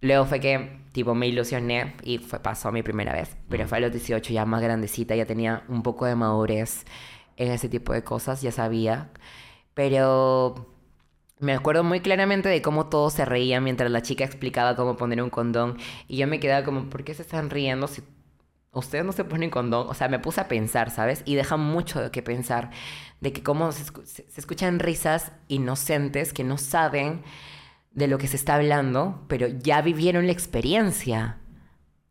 Luego 0.00 0.26
fue 0.26 0.40
que, 0.40 0.80
tipo, 0.96 1.14
me 1.14 1.28
ilusioné 1.28 1.94
y 2.04 2.18
fue, 2.18 2.40
pasó 2.40 2.72
mi 2.72 2.82
primera 2.82 3.14
vez. 3.14 3.36
Pero 3.50 3.68
fue 3.68 3.78
a 3.78 3.82
los 3.82 3.92
18, 3.92 4.32
ya 4.34 4.46
más 4.46 4.62
grandecita, 4.62 5.16
ya 5.16 5.26
tenía 5.26 5.64
un 5.68 5.84
poco 5.84 6.06
de 6.06 6.16
madurez 6.16 6.84
en 7.36 7.52
ese 7.52 7.68
tipo 7.70 7.92
de 7.94 8.04
cosas, 8.04 8.42
ya 8.42 8.52
sabía. 8.52 9.10
Pero 9.74 10.74
me 11.40 11.52
acuerdo 11.54 11.84
muy 11.84 12.00
claramente 12.00 12.48
de 12.48 12.62
cómo 12.62 12.86
todos 12.88 13.12
se 13.14 13.24
reían 13.26 13.64
mientras 13.64 13.90
la 13.90 14.02
chica 14.02 14.24
explicaba 14.24 14.76
cómo 14.76 14.96
poner 14.96 15.22
un 15.22 15.30
condón. 15.30 15.78
Y 16.08 16.18
yo 16.18 16.26
me 16.26 16.40
quedaba 16.40 16.64
como, 16.64 16.90
¿por 16.90 17.04
qué 17.04 17.14
se 17.14 17.22
están 17.22 17.50
riendo 17.50 17.88
si 17.88 18.02
ustedes 18.72 19.04
no 19.04 19.12
se 19.12 19.24
ponen 19.24 19.50
condón? 19.50 19.86
O 19.88 19.94
sea, 19.94 20.08
me 20.08 20.18
puse 20.18 20.40
a 20.40 20.48
pensar, 20.48 20.90
¿sabes? 20.90 21.22
Y 21.26 21.34
deja 21.34 21.56
mucho 21.56 22.00
de 22.02 22.10
qué 22.10 22.22
pensar. 22.22 22.70
De 23.20 23.32
que 23.32 23.42
cómo 23.42 23.72
se, 23.72 23.84
escu- 23.84 24.04
se- 24.04 24.28
se 24.30 24.40
escuchan 24.40 24.78
risas 24.78 25.32
inocentes 25.48 26.32
que 26.32 26.44
no 26.44 26.58
saben 26.58 27.22
de 27.96 28.06
lo 28.06 28.18
que 28.18 28.28
se 28.28 28.36
está 28.36 28.54
hablando, 28.54 29.24
pero 29.26 29.48
ya 29.48 29.82
vivieron 29.82 30.26
la 30.26 30.32
experiencia 30.32 31.38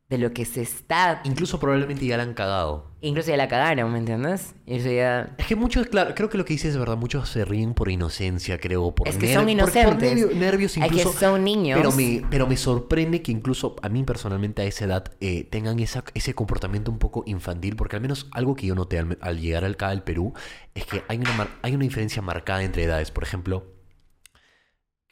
de 0.09 0.19
lo 0.19 0.33
que 0.33 0.45
se 0.45 0.61
está... 0.61 1.21
incluso 1.23 1.59
probablemente 1.59 2.05
ya 2.05 2.15
la 2.17 2.21
han 2.23 2.35
cagado. 2.35 2.91
Incluso 3.01 3.29
ya 3.31 3.37
la 3.37 3.47
cagaron, 3.47 3.91
¿me 3.91 3.97
entiendes? 3.97 4.53
Ya... 4.67 5.33
Es 5.39 5.47
que 5.47 5.55
muchos, 5.55 5.87
claro, 5.87 6.13
creo 6.13 6.29
que 6.29 6.37
lo 6.37 6.45
que 6.45 6.53
dices 6.53 6.71
es 6.73 6.77
verdad, 6.77 6.95
muchos 6.95 7.27
se 7.29 7.43
ríen 7.43 7.73
por 7.73 7.89
inocencia, 7.89 8.59
creo, 8.59 8.93
por 8.93 9.07
Es 9.07 9.17
que 9.17 9.33
son 9.33 9.43
por- 9.45 9.51
inocentes. 9.51 9.93
Por, 9.93 10.01
nervio- 10.03 10.35
nervios 10.35 10.77
Es 10.77 10.83
que 10.83 10.97
incluso. 10.97 11.11
son 11.19 11.43
niños. 11.43 11.77
Pero 11.79 11.91
me, 11.91 12.21
pero 12.29 12.45
me 12.45 12.55
sorprende 12.55 13.23
que 13.23 13.31
incluso 13.31 13.75
a 13.81 13.89
mí 13.89 14.03
personalmente 14.03 14.61
a 14.61 14.65
esa 14.65 14.85
edad 14.85 15.05
eh, 15.21 15.43
tengan 15.43 15.79
esa, 15.79 16.03
ese 16.13 16.35
comportamiento 16.35 16.91
un 16.91 16.99
poco 16.99 17.23
infantil, 17.25 17.75
porque 17.75 17.95
al 17.95 18.01
menos 18.03 18.27
algo 18.31 18.55
que 18.55 18.67
yo 18.67 18.75
noté 18.75 18.99
al, 18.99 19.17
al 19.21 19.39
llegar 19.39 19.65
acá 19.65 19.89
al 19.89 20.03
Perú 20.03 20.33
es 20.75 20.85
que 20.85 21.03
hay 21.07 21.17
una, 21.17 21.47
hay 21.63 21.73
una 21.73 21.83
diferencia 21.83 22.21
marcada 22.21 22.63
entre 22.63 22.83
edades. 22.83 23.09
Por 23.09 23.23
ejemplo, 23.23 23.65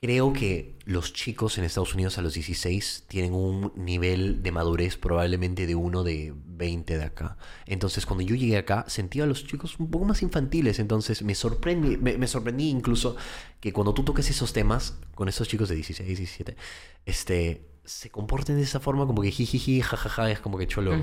creo 0.03 0.33
que 0.33 0.75
los 0.83 1.13
chicos 1.13 1.57
en 1.57 1.63
Estados 1.63 1.93
Unidos 1.93 2.17
a 2.17 2.21
los 2.21 2.33
16 2.33 3.05
tienen 3.07 3.33
un 3.33 3.71
nivel 3.77 4.43
de 4.43 4.51
madurez 4.51 4.97
probablemente 4.97 5.65
de 5.65 5.75
uno 5.75 6.03
de 6.03 6.33
20 6.35 6.97
de 6.97 7.05
acá. 7.05 7.37
Entonces 7.67 8.05
cuando 8.05 8.21
yo 8.21 8.35
llegué 8.35 8.57
acá 8.57 8.83
sentía 8.89 9.23
a 9.23 9.27
los 9.27 9.47
chicos 9.47 9.79
un 9.79 9.89
poco 9.89 10.03
más 10.03 10.21
infantiles. 10.21 10.79
Entonces 10.79 11.23
me 11.23 11.35
sorprendí, 11.35 11.95
me, 11.95 12.27
sorprendí 12.27 12.67
incluso 12.67 13.15
que 13.61 13.71
cuando 13.71 13.93
tú 13.93 14.03
toques 14.03 14.29
esos 14.29 14.51
temas 14.51 14.97
con 15.15 15.29
esos 15.29 15.47
chicos 15.47 15.69
de 15.69 15.75
16, 15.75 16.05
17, 16.17 16.57
este, 17.05 17.61
se 17.85 18.09
comporten 18.09 18.57
de 18.57 18.63
esa 18.63 18.81
forma 18.81 19.07
como 19.07 19.21
que 19.21 19.31
jijiji, 19.31 19.79
jajaja, 19.79 20.29
es 20.29 20.41
como 20.41 20.57
que 20.57 20.67
cholo. 20.67 20.97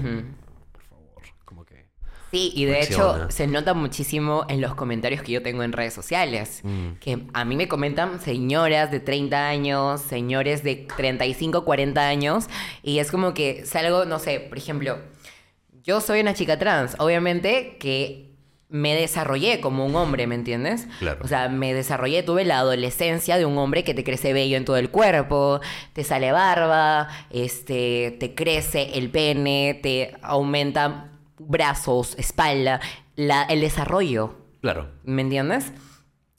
Sí, 2.31 2.53
y 2.55 2.65
de 2.65 2.81
hecho 2.81 3.31
se 3.31 3.47
nota 3.47 3.75
muchísimo 3.75 4.45
en 4.49 4.61
los 4.61 4.75
comentarios 4.75 5.23
que 5.23 5.33
yo 5.33 5.43
tengo 5.43 5.63
en 5.63 5.73
redes 5.73 5.95
sociales. 5.95 6.61
Mm. 6.63 6.93
Que 7.01 7.27
a 7.33 7.45
mí 7.45 7.57
me 7.57 7.67
comentan 7.67 8.21
señoras 8.21 8.91
de 8.91 9.01
30 9.01 9.49
años, 9.49 10.01
señores 10.01 10.63
de 10.63 10.87
35, 10.97 11.65
40 11.65 12.07
años. 12.07 12.47
Y 12.83 12.99
es 13.01 13.11
como 13.11 13.35
que 13.35 13.67
salgo, 13.67 14.05
no 14.05 14.19
sé, 14.21 14.41
por 14.41 14.59
ejemplo, 14.59 14.99
yo 15.83 16.01
soy 16.01 16.21
una 16.21 16.35
chica 16.35 16.59
trans. 16.59 16.95
Obviamente 16.99 17.77
que 17.81 18.31
me 18.69 18.95
desarrollé 18.95 19.61
como 19.61 19.85
un 19.85 19.97
hombre, 19.97 20.29
¿me 20.29 20.37
entiendes? 20.37 20.87
Claro. 21.01 21.19
O 21.25 21.29
sea, 21.29 21.49
me 21.49 21.75
desarrollé, 21.75 22.23
tuve 22.23 22.45
la 22.45 22.61
adolescencia 22.61 23.37
de 23.37 23.45
un 23.45 23.59
hombre 23.59 23.83
que 23.83 23.95
te 23.95 24.05
crece 24.05 24.33
vello 24.33 24.57
en 24.57 24.65
todo 24.65 24.77
el 24.77 24.91
cuerpo, 24.91 25.61
te 25.93 26.05
sale 26.05 26.31
barba, 26.31 27.09
este, 27.31 28.17
te 28.21 28.37
crece 28.37 28.93
el 28.95 29.11
pene, 29.11 29.81
te 29.83 30.15
aumenta 30.23 31.11
brazos, 31.41 32.15
espalda, 32.19 32.81
la- 33.17 33.45
el 33.45 33.61
desarrollo, 33.61 34.35
Claro. 34.61 34.89
¿me 35.05 35.23
entiendes? 35.23 35.73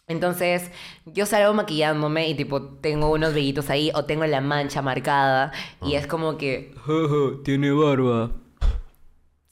Entonces, 0.07 0.71
yo 1.05 1.25
salgo 1.25 1.53
maquillándome 1.53 2.27
y 2.27 2.35
tipo 2.35 2.61
tengo 2.61 3.09
unos 3.11 3.33
vellitos 3.33 3.69
ahí 3.69 3.91
o 3.95 4.05
tengo 4.05 4.25
la 4.25 4.41
mancha 4.41 4.81
marcada 4.81 5.51
y 5.81 5.95
es 5.95 6.05
como 6.05 6.37
que, 6.37 6.73
tiene 7.45 7.71
barba. 7.71 8.31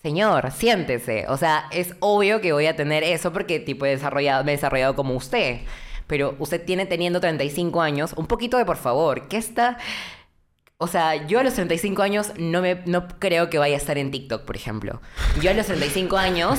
señor, 0.01 0.51
siéntese. 0.51 1.25
O 1.29 1.37
sea, 1.37 1.65
es 1.71 1.95
obvio 1.99 2.41
que 2.41 2.53
voy 2.53 2.65
a 2.67 2.75
tener 2.75 3.03
eso 3.03 3.33
porque 3.33 3.59
tipo 3.59 3.85
he 3.85 3.89
desarrollado, 3.89 4.43
me 4.43 4.51
he 4.53 4.55
desarrollado 4.55 4.95
como 4.95 5.13
usted. 5.15 5.61
Pero 6.07 6.35
usted 6.39 6.63
tiene 6.65 6.85
teniendo 6.85 7.19
35 7.19 7.81
años, 7.81 8.13
un 8.17 8.25
poquito 8.25 8.57
de 8.57 8.65
por 8.65 8.77
favor, 8.77 9.27
¿qué 9.27 9.37
está? 9.37 9.77
O 10.81 10.87
sea, 10.87 11.27
yo 11.27 11.41
a 11.41 11.43
los 11.43 11.55
35 11.55 12.01
años 12.01 12.31
no 12.37 12.61
me 12.61 12.75
no 12.85 13.05
creo 13.19 13.49
que 13.49 13.57
vaya 13.57 13.75
a 13.75 13.77
estar 13.77 13.97
en 13.97 14.11
TikTok, 14.11 14.45
por 14.45 14.55
ejemplo. 14.55 15.01
Yo 15.41 15.51
a 15.51 15.53
los 15.53 15.65
35 15.65 16.15
años 16.15 16.57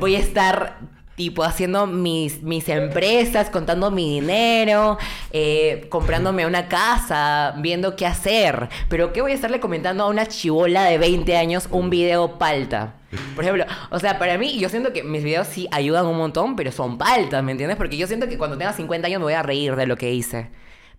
voy 0.00 0.16
a 0.16 0.18
estar 0.18 0.80
tipo 1.14 1.44
haciendo 1.44 1.86
mis, 1.86 2.42
mis 2.42 2.68
empresas, 2.68 3.48
contando 3.48 3.92
mi 3.92 4.14
dinero, 4.14 4.98
eh, 5.30 5.86
comprándome 5.90 6.44
una 6.44 6.66
casa, 6.66 7.54
viendo 7.58 7.94
qué 7.94 8.04
hacer. 8.04 8.68
Pero 8.88 9.12
¿qué 9.12 9.22
voy 9.22 9.30
a 9.30 9.36
estarle 9.36 9.60
comentando 9.60 10.02
a 10.02 10.08
una 10.08 10.26
chivola 10.26 10.82
de 10.82 10.98
20 10.98 11.36
años 11.36 11.68
un 11.70 11.88
video 11.88 12.38
palta? 12.38 12.94
Por 13.36 13.44
ejemplo, 13.44 13.64
o 13.90 14.00
sea, 14.00 14.18
para 14.18 14.38
mí 14.38 14.58
yo 14.58 14.68
siento 14.68 14.92
que 14.92 15.04
mis 15.04 15.22
videos 15.22 15.46
sí 15.46 15.68
ayudan 15.70 16.06
un 16.06 16.18
montón, 16.18 16.56
pero 16.56 16.72
son 16.72 16.98
paltas, 16.98 17.44
¿me 17.44 17.52
entiendes? 17.52 17.76
Porque 17.76 17.96
yo 17.96 18.08
siento 18.08 18.28
que 18.28 18.38
cuando 18.38 18.58
tenga 18.58 18.72
50 18.72 19.06
años 19.06 19.20
me 19.20 19.26
voy 19.26 19.34
a 19.34 19.44
reír 19.44 19.76
de 19.76 19.86
lo 19.86 19.96
que 19.96 20.12
hice. 20.12 20.50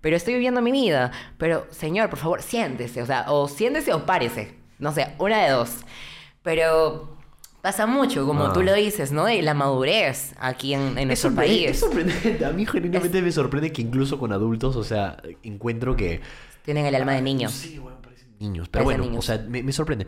Pero 0.07 0.15
estoy 0.15 0.35
viviendo 0.35 0.61
mi 0.61 0.71
vida. 0.71 1.11
Pero, 1.37 1.67
señor, 1.69 2.09
por 2.09 2.17
favor, 2.17 2.41
siéntese. 2.41 3.01
O 3.01 3.05
sea, 3.05 3.25
o 3.29 3.49
siéntese 3.49 3.91
o 3.91 4.05
párese. 4.05 4.53
No 4.79 4.93
sé, 4.93 5.09
una 5.19 5.43
de 5.43 5.49
dos. 5.49 5.79
Pero 6.43 7.17
pasa 7.61 7.85
mucho, 7.87 8.25
como 8.25 8.45
Ah. 8.45 8.53
tú 8.53 8.63
lo 8.63 8.73
dices, 8.73 9.11
¿no? 9.11 9.25
De 9.25 9.41
la 9.41 9.53
madurez 9.53 10.33
aquí 10.39 10.73
en, 10.73 10.97
en 10.97 11.11
Es, 11.11 11.23
nuestro 11.25 11.31
sorpre- 11.31 11.43
es 11.43 11.49
país. 11.49 11.79
sorprendente. 11.81 12.45
A 12.45 12.51
mí 12.51 12.65
genuinamente 12.65 13.21
me 13.21 13.33
sorprende 13.33 13.73
que 13.73 13.81
incluso 13.81 14.17
con 14.17 14.31
adultos, 14.31 14.77
o 14.77 14.83
sea, 14.85 15.17
encuentro 15.43 15.97
que... 15.97 16.21
Tienen 16.63 16.85
el 16.85 16.95
alma 16.95 17.11
de 17.11 17.21
niño. 17.21 17.49
Sí, 17.49 17.77
bueno, 17.77 18.01
parecen 18.01 18.29
niños. 18.39 18.69
Pero 18.69 18.85
Parecen 18.85 19.01
bueno, 19.01 19.11
niños. 19.11 19.25
o 19.25 19.27
sea, 19.27 19.45
me, 19.45 19.61
me 19.61 19.73
sorprende. 19.73 20.07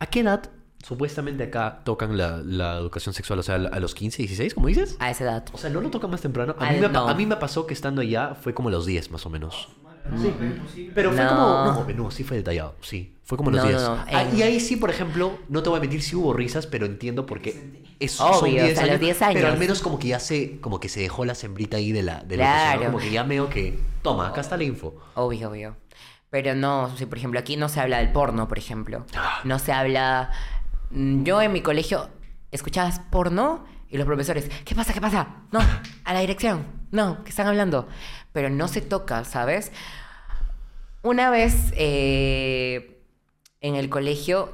¿A 0.00 0.06
qué 0.06 0.20
edad 0.20 0.50
supuestamente 0.86 1.44
acá 1.44 1.80
tocan 1.84 2.16
la, 2.16 2.38
la 2.44 2.76
educación 2.78 3.14
sexual? 3.14 3.38
O 3.38 3.42
sea, 3.42 3.56
a 3.56 3.80
los 3.80 3.94
15, 3.94 4.18
16, 4.22 4.54
como 4.54 4.68
dices? 4.68 4.96
A 5.00 5.10
esa 5.10 5.24
edad. 5.24 5.44
O 5.52 5.58
sea, 5.58 5.70
¿no 5.70 5.80
lo 5.80 5.90
tocan 5.90 6.10
más 6.10 6.20
temprano? 6.20 6.54
A 6.58 6.70
mí, 6.72 6.80
me, 6.80 6.88
no. 6.88 7.08
a 7.08 7.14
mí 7.14 7.26
me 7.26 7.36
pasó 7.36 7.66
que 7.66 7.74
estando 7.74 8.00
allá 8.02 8.34
fue 8.34 8.54
como 8.54 8.70
los 8.70 8.86
10 8.86 9.10
más 9.10 9.24
o 9.26 9.30
menos. 9.30 9.68
Pero 10.94 11.12
fue 11.12 11.24
No. 11.24 11.28
como... 11.30 11.84
No, 11.92 12.04
no, 12.04 12.10
sí 12.10 12.24
fue 12.24 12.36
detallado. 12.36 12.74
Sí, 12.82 13.16
fue 13.24 13.38
como 13.38 13.50
los 13.50 13.58
No, 13.64 13.64
no, 13.64 13.70
10. 13.70 13.82
no, 13.82 14.04
Ah, 14.12 14.24
y 14.36 14.42
ahí 14.42 14.60
sí, 14.60 14.76
por 14.76 14.90
ejemplo, 14.90 15.38
no 15.48 15.62
te 15.62 15.70
voy 15.70 15.78
a 15.78 15.80
mentir, 15.80 16.02
sí 16.02 16.14
hubo 16.14 16.32
risas, 16.34 16.66
pero 16.66 16.86
entiendo 16.86 17.24
por 17.26 17.40
qué... 17.40 17.82
Es, 18.00 18.20
Obvio, 18.20 18.34
son 18.34 18.50
10 18.50 18.72
o 18.72 18.74
sea, 18.82 18.86
los 18.92 19.00
10 19.00 19.16
Pero 19.18 19.30
al 19.38 19.46
años. 19.46 19.58
menos 19.58 19.80
como 19.80 19.98
que 19.98 20.08
ya 20.08 20.18
se, 20.20 20.60
como 20.60 20.80
que 20.80 20.88
se 20.88 21.00
dejó 21.00 21.24
la 21.24 21.34
sembrita 21.34 21.76
ahí 21.78 21.92
de 21.92 22.02
la, 22.02 22.20
de 22.22 22.36
la 22.36 22.44
Claro. 22.44 22.84
Como 22.86 22.98
que 22.98 23.10
ya 23.10 23.22
veo 23.22 23.48
que... 23.48 23.78
Toma, 24.02 24.28
acá 24.28 24.40
está 24.42 24.56
la 24.58 24.64
info. 24.64 24.94
Obvio, 25.14 25.48
obvio. 25.50 25.76
Pero 26.28 26.54
no, 26.56 26.94
si 26.96 27.06
por 27.06 27.16
ejemplo 27.16 27.38
aquí 27.38 27.56
no 27.56 27.68
se 27.68 27.80
habla 27.80 27.98
del 27.98 28.10
porno, 28.10 28.48
por 28.48 28.58
ejemplo. 28.58 29.06
Ah. 29.14 29.40
No 29.44 29.58
se 29.58 29.72
habla... 29.72 30.30
Mm, 30.94 31.24
Yo 31.24 31.42
en 31.42 31.52
mi 31.52 31.60
colegio 31.60 32.08
escuchabas 32.50 33.00
porno 33.10 33.64
y 33.90 33.98
los 33.98 34.06
profesores, 34.06 34.50
¿qué 34.64 34.74
pasa? 34.74 34.92
¿Qué 34.92 35.00
pasa? 35.00 35.28
No, 35.52 35.60
a 36.04 36.14
la 36.14 36.20
dirección. 36.20 36.64
No, 36.90 37.22
¿qué 37.24 37.30
están 37.30 37.46
hablando? 37.46 37.88
Pero 38.32 38.50
no 38.50 38.68
se 38.68 38.80
toca, 38.80 39.24
¿sabes? 39.24 39.72
Una 41.02 41.30
vez 41.30 41.72
eh, 41.76 43.02
en 43.60 43.74
el 43.74 43.90
colegio, 43.90 44.52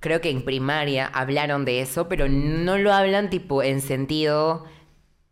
creo 0.00 0.20
que 0.20 0.30
en 0.30 0.44
primaria 0.44 1.06
hablaron 1.06 1.64
de 1.64 1.80
eso, 1.82 2.08
pero 2.08 2.28
no 2.28 2.78
lo 2.78 2.92
hablan 2.92 3.28
tipo 3.30 3.62
en 3.62 3.80
sentido 3.80 4.64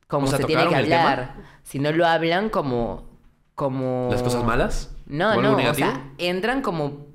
como 0.08 0.26
O 0.26 0.28
sea, 0.28 0.38
se 0.38 0.44
tiene 0.44 0.68
que 0.68 0.74
hablar, 0.74 1.36
sino 1.62 1.92
lo 1.92 2.06
hablan 2.06 2.50
como 2.50 3.08
como 3.54 4.08
¿Las 4.10 4.22
cosas 4.22 4.44
malas? 4.44 4.94
No, 5.06 5.28
¿O 5.28 5.30
algo 5.32 5.42
no, 5.42 5.70
o 5.70 5.74
sea, 5.74 6.12
entran 6.18 6.62
como 6.62 7.07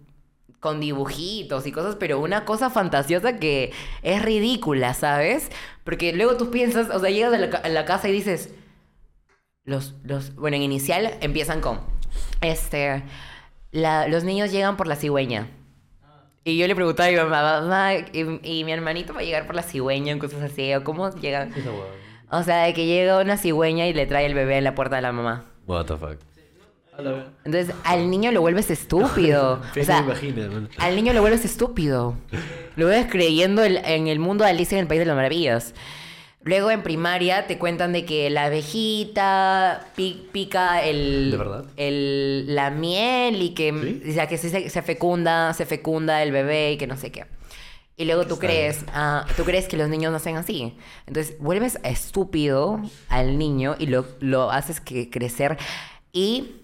con 0.63 0.79
dibujitos 0.79 1.67
y 1.67 1.71
cosas, 1.71 1.97
pero 1.99 2.19
una 2.19 2.45
cosa 2.45 2.69
fantasiosa 2.71 3.37
que 3.37 3.71
es 4.01 4.21
ridícula, 4.23 4.93
¿sabes? 4.95 5.51
Porque 5.83 6.13
luego 6.13 6.37
tú 6.37 6.49
piensas, 6.49 6.89
o 6.89 6.99
sea, 6.99 7.09
llegas 7.11 7.33
a 7.33 7.37
la, 7.37 7.57
a 7.57 7.69
la 7.69 7.85
casa 7.85 8.07
y 8.09 8.13
dices, 8.13 8.49
los, 9.65 9.93
los, 10.03 10.33
bueno, 10.35 10.55
en 10.57 10.63
inicial 10.63 11.15
empiezan 11.21 11.61
con, 11.61 11.81
este, 12.41 13.03
la- 13.71 14.07
los 14.07 14.23
niños 14.23 14.51
llegan 14.51 14.77
por 14.77 14.87
la 14.87 14.95
cigüeña. 14.95 15.49
Y 16.45 16.57
yo 16.57 16.67
le 16.67 16.75
preguntaba 16.75 17.07
a 17.07 17.11
mi 17.11 17.17
mamá, 17.17 17.61
mamá, 17.61 17.93
y, 17.95 18.39
y 18.43 18.63
mi 18.63 18.71
hermanito 18.71 19.13
va 19.13 19.19
a 19.21 19.23
llegar 19.23 19.45
por 19.45 19.55
la 19.55 19.63
cigüeña, 19.63 20.17
cosas 20.19 20.41
así, 20.43 20.73
o 20.73 20.83
cómo 20.83 21.09
llegan. 21.15 21.53
O 22.31 22.41
sea, 22.43 22.63
de 22.63 22.73
que 22.73 22.85
llega 22.85 23.19
una 23.21 23.37
cigüeña 23.37 23.85
y 23.87 23.93
le 23.93 24.05
trae 24.07 24.25
el 24.25 24.33
bebé 24.33 24.57
en 24.57 24.63
la 24.63 24.75
puerta 24.75 24.95
de 24.95 25.01
la 25.03 25.11
mamá. 25.11 25.45
What 25.67 25.85
the 25.85 25.95
fuck. 25.97 26.17
Entonces, 27.43 27.75
al 27.83 28.09
niño 28.09 28.31
lo 28.31 28.41
vuelves 28.41 28.69
estúpido. 28.71 29.61
o 29.79 29.83
sea, 29.83 30.05
al 30.79 30.95
niño 30.95 31.13
lo 31.13 31.21
vuelves 31.21 31.43
estúpido. 31.45 32.15
Lo 32.75 32.85
vuelves 32.87 33.07
creyendo 33.09 33.63
el- 33.63 33.77
en 33.77 34.07
el 34.07 34.19
mundo 34.19 34.43
de 34.43 34.51
Alicia 34.51 34.77
en 34.77 34.81
el 34.83 34.87
País 34.87 34.99
de 34.99 35.05
las 35.05 35.15
Maravillas. 35.15 35.73
Luego 36.45 36.71
en 36.71 36.83
primaria 36.83 37.47
te 37.47 37.57
cuentan 37.57 37.93
de 37.93 38.03
que 38.05 38.29
la 38.29 38.45
abejita 38.45 39.85
pi- 39.95 40.27
pica 40.31 40.83
el, 40.83 41.39
el- 41.77 42.53
la 42.53 42.69
miel 42.69 43.41
y 43.41 43.49
que, 43.53 43.71
¿Sí? 44.03 44.09
o 44.09 44.13
sea, 44.13 44.27
que 44.27 44.37
se, 44.37 44.69
se 44.69 44.81
fecunda, 44.81 45.53
se 45.53 45.65
fecunda 45.65 46.21
el 46.21 46.31
bebé 46.31 46.73
y 46.73 46.77
que 46.77 46.85
no 46.87 46.97
sé 46.97 47.11
qué. 47.11 47.25
Y 47.95 48.05
luego 48.05 48.25
tú 48.25 48.39
crees, 48.39 48.83
ah, 48.93 49.25
tú 49.37 49.43
crees 49.43 49.67
que 49.67 49.77
los 49.77 49.87
niños 49.87 50.11
no 50.11 50.17
hacen 50.17 50.35
así. 50.35 50.75
Entonces 51.05 51.37
vuelves 51.39 51.79
estúpido 51.83 52.81
al 53.07 53.37
niño 53.37 53.75
y 53.79 53.85
lo, 53.85 54.05
lo 54.19 54.51
haces 54.51 54.81
que 54.81 55.09
crecer. 55.11 55.57
Y 56.11 56.62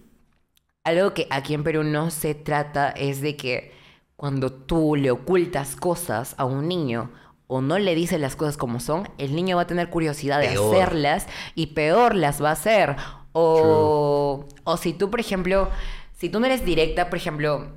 algo 0.90 1.14
que 1.14 1.28
aquí 1.30 1.54
en 1.54 1.64
Perú 1.64 1.84
no 1.84 2.12
se 2.12 2.36
trata 2.36 2.90
es 2.90 3.22
de 3.22 3.36
que 3.36 3.72
cuando 4.16 4.52
tú 4.52 4.96
le 4.96 5.12
ocultas 5.12 5.76
cosas 5.76 6.36
a 6.38 6.46
un 6.46 6.68
niño 6.68 7.12
o 7.48 7.62
no 7.62 7.80
le 7.80 7.96
dices 7.96 8.20
las 8.20 8.36
cosas 8.36 8.58
como 8.58 8.80
son, 8.80 9.10
el 9.18 9.36
niño 9.36 9.56
va 9.56 9.64
a 9.64 9.68
tener 9.68 9.90
curiosidad 9.90 10.40
de 10.40 10.50
Peor. 10.50 10.76
hacerlas 10.76 11.28
y 11.56 11.68
peor 11.68 12.16
las 12.16 12.44
va 12.44 12.50
a 12.50 12.54
hacer. 12.54 12.96
O, 13.32 14.46
o 14.64 14.78
si 14.78 14.94
tú, 14.94 15.10
por 15.10 15.20
ejemplo, 15.20 15.70
si 16.18 16.30
tú 16.30 16.40
no 16.40 16.46
eres 16.46 16.66
directa, 16.66 17.10
por 17.10 17.18
ejemplo, 17.18 17.72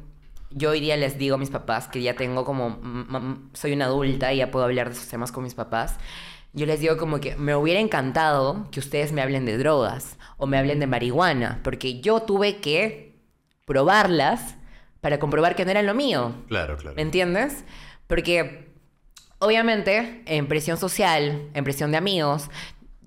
yo 0.51 0.71
hoy 0.71 0.81
día 0.81 0.97
les 0.97 1.17
digo 1.19 1.37
a 1.37 1.39
mis 1.39 1.51
papás 1.51 1.89
que 1.89 2.03
ya 2.03 2.15
tengo 2.17 2.45
como, 2.45 2.71
mm, 2.71 3.17
mm, 3.17 3.51
soy 3.55 3.73
una 3.73 3.87
adulta 3.87 4.33
y 4.33 4.39
ya 4.39 4.51
puedo 4.51 4.65
hablar 4.65 4.89
de 4.89 4.95
esos 4.95 5.09
temas 5.09 5.33
con 5.33 5.45
mis 5.45 5.55
papás. 5.55 5.97
Yo 6.55 6.67
les 6.67 6.81
digo 6.81 6.99
como 6.99 7.19
que 7.19 7.35
me 7.37 7.55
hubiera 7.55 7.81
encantado 7.81 8.69
que 8.71 8.81
ustedes 8.81 9.13
me 9.13 9.23
hablen 9.23 9.47
de 9.47 9.57
drogas 9.57 10.19
o 10.37 10.47
me 10.47 10.59
hablen 10.59 10.81
de 10.81 10.87
marihuana, 10.87 11.61
porque 11.63 12.01
yo 12.01 12.21
tuve 12.21 12.59
que 12.59 13.17
probarlas 13.65 14.57
para 15.01 15.19
comprobar 15.19 15.57
que 15.57 15.65
no 15.65 15.71
eran 15.71 15.87
lo 15.87 15.95
mío. 15.95 16.35
Claro, 16.49 16.77
claro. 16.77 16.95
¿Me 16.95 17.03
entiendes? 17.03 17.65
Porque 18.07 18.71
obviamente 19.39 20.23
en 20.27 20.47
presión 20.47 20.77
social, 20.77 21.49
en 21.55 21.65
presión 21.65 21.91
de 21.91 21.97
amigos, 21.97 22.51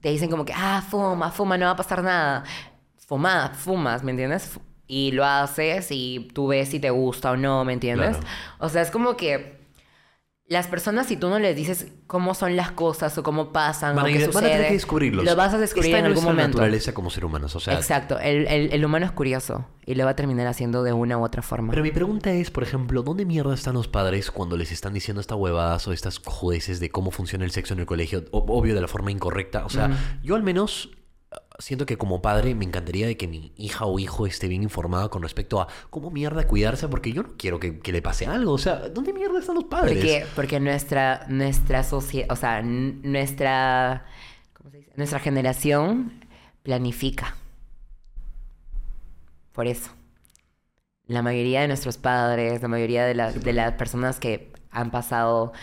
te 0.01 0.09
dicen 0.09 0.29
como 0.29 0.45
que, 0.45 0.53
ah, 0.55 0.83
fuma, 0.87 1.31
fuma, 1.31 1.57
no 1.57 1.65
va 1.65 1.71
a 1.71 1.75
pasar 1.75 2.03
nada. 2.03 2.43
Fuma, 2.97 3.51
fumas, 3.55 4.03
¿me 4.03 4.11
entiendes? 4.11 4.59
Y 4.87 5.11
lo 5.11 5.23
haces 5.23 5.87
y 5.91 6.29
tú 6.33 6.47
ves 6.47 6.69
si 6.69 6.79
te 6.79 6.89
gusta 6.89 7.31
o 7.31 7.37
no, 7.37 7.63
¿me 7.63 7.73
entiendes? 7.73 8.17
Claro. 8.17 8.27
O 8.59 8.69
sea, 8.69 8.81
es 8.81 8.91
como 8.91 9.15
que 9.15 9.64
las 10.47 10.67
personas, 10.67 11.07
si 11.07 11.17
tú 11.17 11.27
no 11.29 11.39
les 11.39 11.55
dices 11.55 11.87
cómo 12.05 12.35
son 12.35 12.55
las 12.55 12.71
cosas 12.71 13.17
o 13.17 13.23
cómo 13.23 13.51
pasan 13.51 13.95
Van 13.95 14.05
o 14.05 14.07
qué 14.07 14.13
ir- 14.13 14.25
sucede, 14.25 14.33
van 14.33 14.43
a 14.45 14.47
tener 14.53 14.67
que 14.67 14.73
descubrirlos. 14.73 15.25
lo 15.25 15.35
vas 15.35 15.53
a 15.55 15.57
descubrir 15.57 15.87
Está 15.87 15.99
en 15.99 16.05
algún 16.05 16.23
nuestra 16.23 16.31
momento. 16.33 16.57
naturaleza 16.59 16.93
como 16.93 17.09
ser 17.09 17.25
humanos, 17.25 17.55
o 17.55 17.59
sea... 17.59 17.73
Exacto, 17.73 18.19
el, 18.19 18.45
el- 18.47 18.71
el 18.71 18.85
humano 18.85 19.07
es 19.07 19.11
curioso 19.11 19.65
y 19.87 19.95
lo 19.95 20.05
va 20.05 20.11
a 20.11 20.15
terminar 20.15 20.45
haciendo 20.45 20.83
de 20.83 20.93
una 20.93 21.17
u 21.17 21.23
otra 21.23 21.41
forma. 21.41 21.71
Pero 21.71 21.81
mi 21.81 21.89
pregunta 21.91 22.31
es, 22.31 22.51
por 22.51 22.61
ejemplo, 22.61 23.01
¿dónde 23.01 23.25
mierda 23.25 23.55
están 23.55 23.73
los 23.73 23.87
padres 23.87 24.29
cuando 24.29 24.55
les 24.55 24.71
están 24.71 24.93
diciendo 24.93 25.19
estas 25.19 25.37
huevadas 25.37 25.87
o 25.87 25.93
estas 25.93 26.19
jodeces 26.23 26.79
de 26.79 26.91
cómo 26.91 27.09
funciona 27.09 27.43
el 27.43 27.49
sexo 27.51 27.73
en 27.73 27.79
el 27.79 27.85
colegio? 27.87 28.25
O- 28.31 28.45
obvio, 28.47 28.75
de 28.75 28.81
la 28.81 28.87
forma 28.87 29.09
incorrecta. 29.11 29.65
O 29.65 29.69
sea, 29.69 29.87
Mm. 29.87 29.95
yo 30.23 30.35
al 30.35 30.43
menos 30.43 30.91
siento 31.59 31.85
que 31.85 31.97
como 31.97 32.21
padre 32.21 32.53
me 32.55 32.65
encantaría 32.65 33.07
de 33.07 33.17
que 33.17 33.27
mi 33.27 33.53
hija 33.57 33.85
o 33.85 33.97
hijo 33.99 34.25
esté 34.27 34.47
bien 34.47 34.63
informada 34.63 35.09
con 35.09 35.21
respecto 35.23 35.61
a 35.61 35.67
cómo 35.89 36.11
mierda 36.11 36.45
cuidarse, 36.47 36.87
porque 36.87 37.11
yo 37.13 37.23
no 37.23 37.33
quiero 37.37 37.59
que, 37.59 37.79
que 37.79 37.91
le 37.91 38.01
pase 38.01 38.25
algo. 38.25 38.53
O 38.53 38.57
sea, 38.57 38.89
¿dónde 38.89 39.13
mierda 39.13 39.39
están 39.39 39.55
los 39.55 39.65
padres? 39.65 39.97
Porque, 39.97 40.25
porque 40.35 40.59
nuestra, 40.59 41.25
nuestra 41.29 41.83
sociedad, 41.83 42.27
o 42.31 42.35
sea, 42.35 42.61
nuestra, 42.61 44.05
¿cómo 44.53 44.69
se 44.71 44.77
dice? 44.77 44.91
Nuestra 44.95 45.19
generación 45.19 46.25
planifica. 46.63 47.35
Por 49.53 49.67
eso. 49.67 49.91
La 51.07 51.21
mayoría 51.21 51.61
de 51.61 51.67
nuestros 51.67 51.97
padres, 51.97 52.61
la 52.61 52.67
mayoría 52.67 53.05
de, 53.05 53.13
las 53.13 53.41
de 53.43 53.53
las 53.53 53.73
personas 53.73 54.19
que 54.19 54.51
han 54.71 54.89
pasado, 54.91 55.53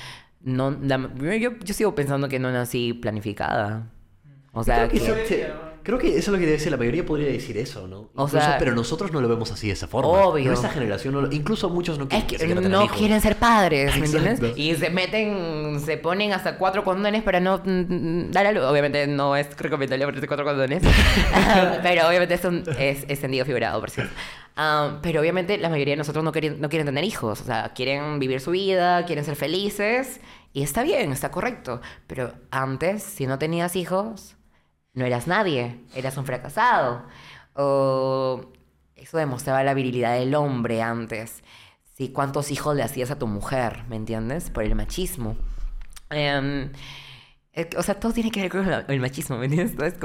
no, 0.40 0.70
la- 0.70 1.11
yo, 1.38 1.59
yo 1.59 1.74
sigo 1.74 1.95
pensando 1.95 2.28
que 2.28 2.38
no 2.38 2.51
nací 2.53 2.93
planificada. 2.95 3.90
O 4.53 4.62
sea, 4.64 4.88
que, 4.88 4.99
que- 5.26 5.53
creo 5.83 5.99
que 5.99 6.09
eso 6.11 6.18
es 6.18 6.28
lo 6.28 6.35
que 6.35 6.41
debe 6.41 6.53
decir. 6.53 6.70
La 6.70 6.78
mayoría 6.78 7.05
podría 7.05 7.28
decir 7.28 7.57
eso, 7.59 7.87
¿no? 7.89 8.11
O 8.14 8.24
Incluso, 8.26 8.41
sea, 8.41 8.57
pero 8.59 8.74
nosotros 8.74 9.12
no 9.12 9.20
lo 9.20 9.28
vemos 9.28 9.51
así 9.53 9.66
de 9.68 9.72
esa 9.74 9.87
forma. 9.87 10.11
obvio. 10.11 10.47
Nuestra 10.47 10.70
generación, 10.70 11.14
no 11.14 11.22
lo- 11.22 11.33
incluso 11.33 11.68
muchos 11.70 11.99
no 11.99 12.05
Es 12.05 12.11
quieren 12.11 12.26
que 12.28 12.39
siquiera 12.39 12.61
tener 12.61 12.78
no 12.78 12.85
hijos. 12.85 12.97
quieren 12.99 13.20
ser 13.20 13.37
padres, 13.37 13.97
¿me 13.99 14.07
entiendes? 14.07 14.41
Y 14.57 14.74
se 14.76 14.91
meten, 14.91 15.80
se 15.80 15.97
ponen 15.99 16.33
hasta 16.33 16.59
cuatro 16.59 16.85
condones 16.85 17.22
para 17.22 17.41
no 17.41 17.61
mm, 17.64 18.30
dar 18.30 18.47
a 18.47 18.53
luz. 18.53 18.64
Obviamente 18.64 19.07
no 19.07 19.37
es 19.37 19.57
recomendable 19.57 20.05
ponerse 20.07 20.26
cuatro 20.26 20.45
condones. 20.45 20.83
pero 21.83 22.09
obviamente 22.09 22.35
es, 22.35 22.45
un, 22.45 22.64
es, 22.78 23.05
es 23.09 23.18
sentido 23.18 23.45
figurado, 23.45 23.80
por 23.80 23.91
cierto. 23.91 24.12
Ah, 24.57 24.99
pero 25.03 25.20
obviamente 25.20 25.57
la 25.59 25.68
mayoría 25.70 25.93
de 25.93 25.99
nosotros 25.99 26.22
no 26.24 26.30
quieren, 26.33 26.61
no 26.61 26.68
quieren 26.68 26.87
tener 26.87 27.05
hijos. 27.05 27.41
O 27.41 27.45
sea, 27.45 27.72
quieren 27.74 28.18
vivir 28.18 28.41
su 28.41 28.51
vida, 28.51 29.05
quieren 29.07 29.24
ser 29.24 29.37
felices. 29.37 30.20
Y 30.53 30.62
está 30.62 30.83
bien, 30.83 31.12
está 31.12 31.30
correcto. 31.30 31.80
Pero 32.07 32.35
antes, 32.51 33.03
si 33.03 33.26
no 33.26 33.39
tenías 33.39 33.74
hijos, 33.76 34.37
no 34.95 35.05
eras 35.05 35.26
nadie. 35.26 35.80
Eras 35.95 36.16
un 36.16 36.26
fracasado. 36.26 37.05
O 37.55 38.53
eso 38.97 39.18
demostraba 39.18 39.62
la 39.64 39.74
virilidad 39.74 40.14
del 40.18 40.34
hombre 40.34 40.82
antes. 40.82 41.43
Sí, 41.95 42.11
cuántos 42.11 42.51
hijos 42.51 42.76
le 42.76 42.82
hacías 42.82 43.11
a 43.11 43.18
tu 43.18 43.26
mujer, 43.26 43.84
¿me 43.88 43.97
entiendes? 43.97 44.51
Por 44.51 44.64
el 44.64 44.74
machismo. 44.74 45.36
Em, 46.11 46.72
o 47.76 47.82
sea, 47.82 48.01
todo 48.01 48.12
tiene 48.12 48.30
que 48.30 48.43
ver 48.43 48.51
con 48.51 48.66
el, 48.88 49.01
machismo, 49.01 49.36
¿me 49.38 49.47
entiendes? 49.47 49.99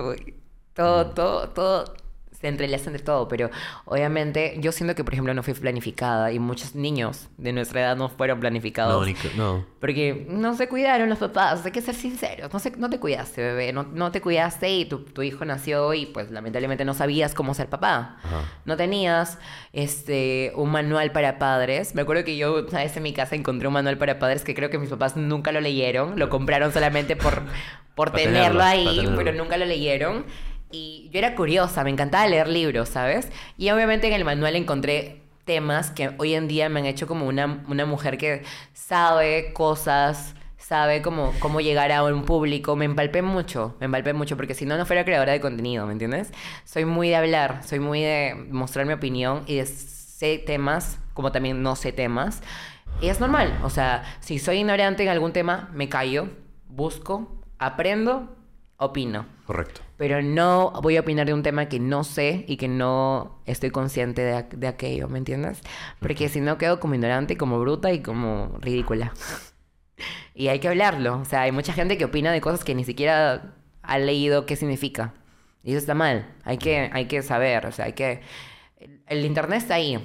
Todo, 0.74 1.12
todo, 1.14 1.50
todo 1.50 1.94
se 2.40 2.48
entrelaza 2.48 2.90
entre 2.90 3.02
todo, 3.02 3.28
pero 3.28 3.50
obviamente 3.86 4.58
yo 4.60 4.72
siento 4.72 4.94
que, 4.94 5.04
por 5.04 5.14
ejemplo, 5.14 5.34
no 5.34 5.42
fui 5.42 5.54
planificada 5.56 6.32
y 6.32 6.38
muchos 6.38 6.76
niños 6.76 7.30
de 7.38 7.52
nuestra 7.52 7.82
edad 7.82 7.98
no 7.98 8.10
fueron 8.10 8.40
planificados. 8.40 9.00
No, 9.00 9.06
Nico, 9.06 9.28
no. 9.36 9.66
Porque 9.80 10.28
no 10.30 10.56
se 10.56 10.68
cuidaron 10.68 11.10
los 11.10 11.18
papás, 11.18 11.66
hay 11.66 11.72
que 11.72 11.82
ser 11.82 11.96
sinceros. 11.96 12.54
No, 12.54 12.60
se, 12.60 12.72
no 12.72 12.90
te 12.92 13.00
cuidaste, 13.00 13.42
bebé. 13.42 13.74
No, 13.74 13.84
no 13.84 14.12
te 14.12 14.22
cuidaste 14.22 14.70
y 14.70 14.86
tu, 14.86 15.00
tu 15.00 15.24
hijo 15.24 15.46
nació 15.46 15.94
y 15.96 16.06
pues 16.06 16.30
lamentablemente 16.30 16.86
no 16.86 16.94
sabías 16.94 17.34
cómo 17.34 17.56
ser 17.56 17.70
papá. 17.70 18.18
Ajá. 18.24 18.44
No 18.66 18.78
tenías 18.78 19.40
este 19.74 20.52
un 20.56 20.70
manual 20.70 21.12
para 21.12 21.40
padres. 21.40 21.96
Me 21.96 22.04
acuerdo 22.04 22.24
que 22.24 22.38
yo 22.38 22.66
una 22.68 22.80
vez 22.80 22.96
en 22.96 23.04
mi 23.04 23.14
casa 23.14 23.36
encontré 23.36 23.68
un 23.68 23.74
manual 23.74 23.98
para 23.98 24.20
padres 24.20 24.44
que 24.44 24.54
creo 24.54 24.70
que 24.70 24.78
mis 24.78 24.90
papás 24.90 25.16
nunca 25.16 25.52
lo 25.52 25.60
leyeron. 25.60 26.20
Lo 26.20 26.30
compraron 26.30 26.72
solamente 26.72 27.16
por, 27.16 27.42
por 27.96 28.12
tenerlo 28.12 28.60
tenerlo, 28.60 28.64
ahí, 28.64 28.98
tenerlo. 28.98 29.18
pero 29.18 29.34
nunca 29.34 29.58
lo 29.58 29.66
leyeron. 29.66 30.26
Y 30.72 31.10
yo 31.12 31.20
era 31.20 31.36
curiosa, 31.36 31.84
me 31.84 31.90
encantaba 31.90 32.28
leer 32.28 32.48
libros, 32.48 32.90
¿sabes? 32.90 33.30
Y 33.58 33.70
obviamente 33.70 34.08
en 34.08 34.14
el 34.14 34.26
manual 34.26 34.56
encontré 34.56 35.22
temas 35.46 35.92
que 35.92 36.12
hoy 36.18 36.34
en 36.34 36.48
día 36.48 36.68
me 36.68 36.82
han 36.82 36.86
hecho 36.86 37.08
como 37.08 37.26
una, 37.26 37.64
una 37.68 37.86
mujer 37.86 38.18
que 38.18 38.44
sabe 38.74 39.54
cosas, 39.54 40.36
sabe 40.58 41.02
cómo, 41.02 41.34
cómo 41.40 41.62
llegar 41.62 41.92
a 41.94 42.04
un 42.04 42.24
público. 42.24 42.76
Me 42.76 42.86
empalpé 42.86 43.22
mucho, 43.22 43.76
me 43.80 43.86
empalpé 43.86 44.12
mucho, 44.14 44.36
porque 44.36 44.54
si 44.54 44.66
no, 44.66 44.78
no 44.78 44.86
fuera 44.86 45.06
creadora 45.06 45.32
de 45.32 45.40
contenido, 45.40 45.86
¿me 45.86 45.94
entiendes? 45.94 46.32
Soy 46.66 46.84
muy 46.84 47.10
de 47.10 47.16
hablar, 47.16 47.62
soy 47.64 47.80
muy 47.80 48.02
de 48.02 48.36
mostrar 48.52 48.86
mi 48.86 48.94
opinión 48.94 49.44
y 49.48 49.56
de 49.56 49.66
sé 49.66 50.40
temas, 50.40 51.00
como 51.14 51.32
también 51.32 51.64
no 51.64 51.76
sé 51.78 51.94
temas. 51.94 52.42
Y 53.02 53.08
es 53.08 53.20
normal, 53.20 53.58
o 53.64 53.70
sea, 53.70 54.04
si 54.20 54.40
soy 54.40 54.58
ignorante 54.58 55.04
en 55.04 55.10
algún 55.10 55.32
tema, 55.32 55.70
me 55.74 55.88
callo, 55.88 56.30
busco, 56.68 57.42
aprendo, 57.60 58.36
opino. 58.78 59.26
Correcto. 59.46 59.82
Pero 59.98 60.22
no 60.22 60.72
voy 60.82 60.98
a 60.98 61.02
opinar 61.02 61.28
de 61.28 61.34
un 61.34 61.44
tema 61.44 61.68
que 61.68 61.80
no 61.80 62.04
sé 62.04 62.46
y 62.48 62.58
que 62.58 62.68
no 62.68 63.42
estoy 63.46 63.72
consciente 63.72 64.22
de, 64.22 64.44
de 64.44 64.68
aquello, 64.68 65.08
¿me 65.08 65.18
entiendes? 65.18 65.62
Porque 66.00 66.30
si 66.30 66.40
no 66.40 66.58
quedo 66.58 66.80
como 66.80 66.96
ignorante, 66.96 67.38
como 67.38 67.60
bruta 67.60 67.92
y 67.92 68.02
como 68.02 68.58
ridícula. 68.60 69.14
y 70.34 70.50
hay 70.50 70.60
que 70.60 70.68
hablarlo. 70.68 71.20
O 71.20 71.26
sea, 71.26 71.42
hay 71.42 71.52
mucha 71.52 71.74
gente 71.74 71.98
que 71.98 72.06
opina 72.06 72.32
de 72.32 72.42
cosas 72.42 72.64
que 72.64 72.76
ni 72.76 72.84
siquiera 72.84 73.56
ha 73.82 74.00
leído 74.00 74.46
qué 74.46 74.56
significa. 74.56 75.14
Y 75.64 75.72
eso 75.72 75.80
está 75.80 75.96
mal. 75.96 76.34
Hay 76.44 76.58
que, 76.58 76.90
hay 76.94 77.06
que 77.06 77.22
saber, 77.24 77.66
o 77.66 77.72
sea, 77.72 77.86
hay 77.86 77.94
que... 77.94 78.22
El 79.08 79.26
internet 79.26 79.60
está 79.60 79.76
ahí. 79.76 80.00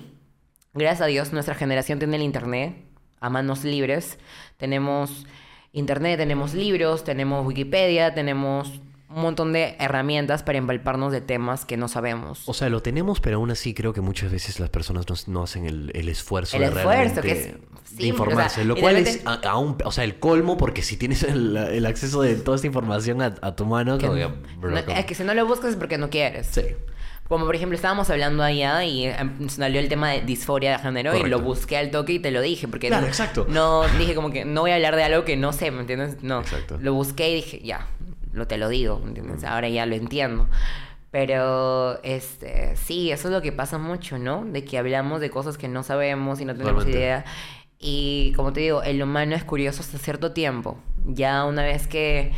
Gracias 0.74 1.02
a 1.02 1.06
Dios, 1.06 1.32
nuestra 1.34 1.54
generación 1.54 1.98
tiene 1.98 2.16
el 2.16 2.22
Internet 2.22 2.74
a 3.20 3.28
manos 3.28 3.62
libres. 3.62 4.18
Tenemos 4.56 5.26
Internet, 5.72 6.18
tenemos 6.18 6.54
libros, 6.54 7.02
tenemos 7.04 7.46
Wikipedia, 7.46 8.14
tenemos 8.14 8.80
un 9.08 9.22
montón 9.22 9.52
de 9.52 9.76
herramientas 9.78 10.42
para 10.42 10.56
empalparnos 10.58 11.12
de 11.12 11.20
temas 11.20 11.64
que 11.64 11.76
no 11.76 11.88
sabemos. 11.88 12.48
O 12.48 12.54
sea, 12.54 12.68
lo 12.70 12.80
tenemos, 12.82 13.20
pero 13.20 13.36
aún 13.36 13.50
así 13.50 13.74
creo 13.74 13.92
que 13.92 14.00
muchas 14.00 14.30
veces 14.32 14.58
las 14.60 14.70
personas 14.70 15.06
no, 15.08 15.14
no 15.32 15.42
hacen 15.42 15.66
el, 15.66 15.90
el 15.94 16.08
esfuerzo 16.08 16.56
El 16.56 16.62
de 16.62 16.66
esfuerzo, 16.68 16.88
realmente 16.90 17.20
que 17.22 17.32
es- 17.32 17.96
de 17.98 18.06
informarse. 18.06 18.54
o 18.54 18.54
sea, 18.54 18.64
lo 18.64 18.76
cual 18.76 18.96
es 18.96 19.22
aún, 19.44 19.76
o 19.84 19.92
sea, 19.92 20.04
el 20.04 20.18
colmo, 20.18 20.56
porque 20.56 20.80
si 20.80 20.96
tienes 20.96 21.22
el, 21.24 21.54
el 21.56 21.84
acceso 21.84 22.22
de 22.22 22.36
toda 22.36 22.54
esta 22.56 22.66
información 22.66 23.20
a, 23.20 23.34
a 23.42 23.54
tu 23.54 23.66
mano, 23.66 23.98
Que 23.98 24.06
como 24.06 24.18
no- 24.18 24.28
que, 24.32 24.56
bro, 24.58 24.70
no, 24.70 24.84
como- 24.84 24.96
es 24.96 25.04
que 25.04 25.14
si 25.14 25.24
no 25.24 25.34
lo 25.34 25.46
buscas 25.46 25.70
es 25.72 25.76
porque 25.76 25.98
no 25.98 26.08
quieres. 26.08 26.46
Sí. 26.50 26.62
Como 27.32 27.46
por 27.46 27.56
ejemplo, 27.56 27.76
estábamos 27.76 28.10
hablando 28.10 28.42
allá 28.42 28.84
y 28.84 29.06
em, 29.06 29.48
salió 29.48 29.80
el 29.80 29.88
tema 29.88 30.10
de 30.10 30.20
disforia 30.20 30.72
de 30.72 30.78
género 30.80 31.12
y 31.14 31.16
Correcto. 31.20 31.38
lo 31.38 31.42
busqué 31.42 31.78
al 31.78 31.90
toque 31.90 32.12
y 32.12 32.18
te 32.18 32.30
lo 32.30 32.42
dije. 32.42 32.68
Porque 32.68 32.88
Claro, 32.88 33.04
no, 33.04 33.08
exacto. 33.08 33.46
No, 33.48 33.88
dije 33.96 34.14
como 34.14 34.30
que 34.30 34.44
no 34.44 34.60
voy 34.60 34.72
a 34.72 34.74
hablar 34.74 34.96
de 34.96 35.04
algo 35.04 35.24
que 35.24 35.34
no 35.38 35.54
sé, 35.54 35.70
¿me 35.70 35.80
entiendes? 35.80 36.22
No. 36.22 36.40
Exacto. 36.42 36.76
Lo 36.78 36.92
busqué 36.92 37.30
y 37.30 37.34
dije, 37.36 37.60
ya, 37.64 37.86
lo 38.34 38.46
te 38.46 38.58
lo 38.58 38.68
digo, 38.68 38.98
¿me 38.98 39.08
entiendes? 39.08 39.44
Ahora 39.44 39.70
ya 39.70 39.86
lo 39.86 39.94
entiendo. 39.94 40.46
Pero, 41.10 42.02
este, 42.02 42.76
sí, 42.76 43.10
eso 43.10 43.28
es 43.28 43.32
lo 43.32 43.40
que 43.40 43.50
pasa 43.50 43.78
mucho, 43.78 44.18
¿no? 44.18 44.44
De 44.44 44.62
que 44.66 44.76
hablamos 44.76 45.22
de 45.22 45.30
cosas 45.30 45.56
que 45.56 45.68
no 45.68 45.82
sabemos 45.82 46.38
y 46.38 46.44
no 46.44 46.52
tenemos 46.52 46.84
Totalmente. 46.84 46.98
idea. 47.00 47.24
Y 47.78 48.34
como 48.36 48.52
te 48.52 48.60
digo, 48.60 48.82
el 48.82 49.02
humano 49.02 49.34
es 49.34 49.44
curioso 49.44 49.80
hasta 49.80 49.96
cierto 49.96 50.32
tiempo. 50.32 50.78
Ya 51.06 51.46
una 51.46 51.62
vez 51.62 51.86
que 51.86 52.32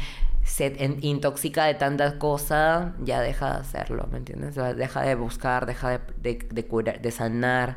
se 0.45 0.77
intoxica 1.01 1.65
de 1.65 1.75
tanta 1.75 2.19
cosa, 2.19 2.95
ya 3.03 3.21
deja 3.21 3.55
de 3.55 3.61
hacerlo, 3.61 4.09
¿me 4.13 4.19
entiendes? 4.19 4.55
Deja 4.55 5.03
de 5.03 5.15
buscar, 5.15 5.67
deja 5.67 5.91
de, 5.91 6.01
de, 6.23 6.39
de 6.51 6.67
curar, 6.67 7.01
de 7.01 7.11
sanar, 7.11 7.77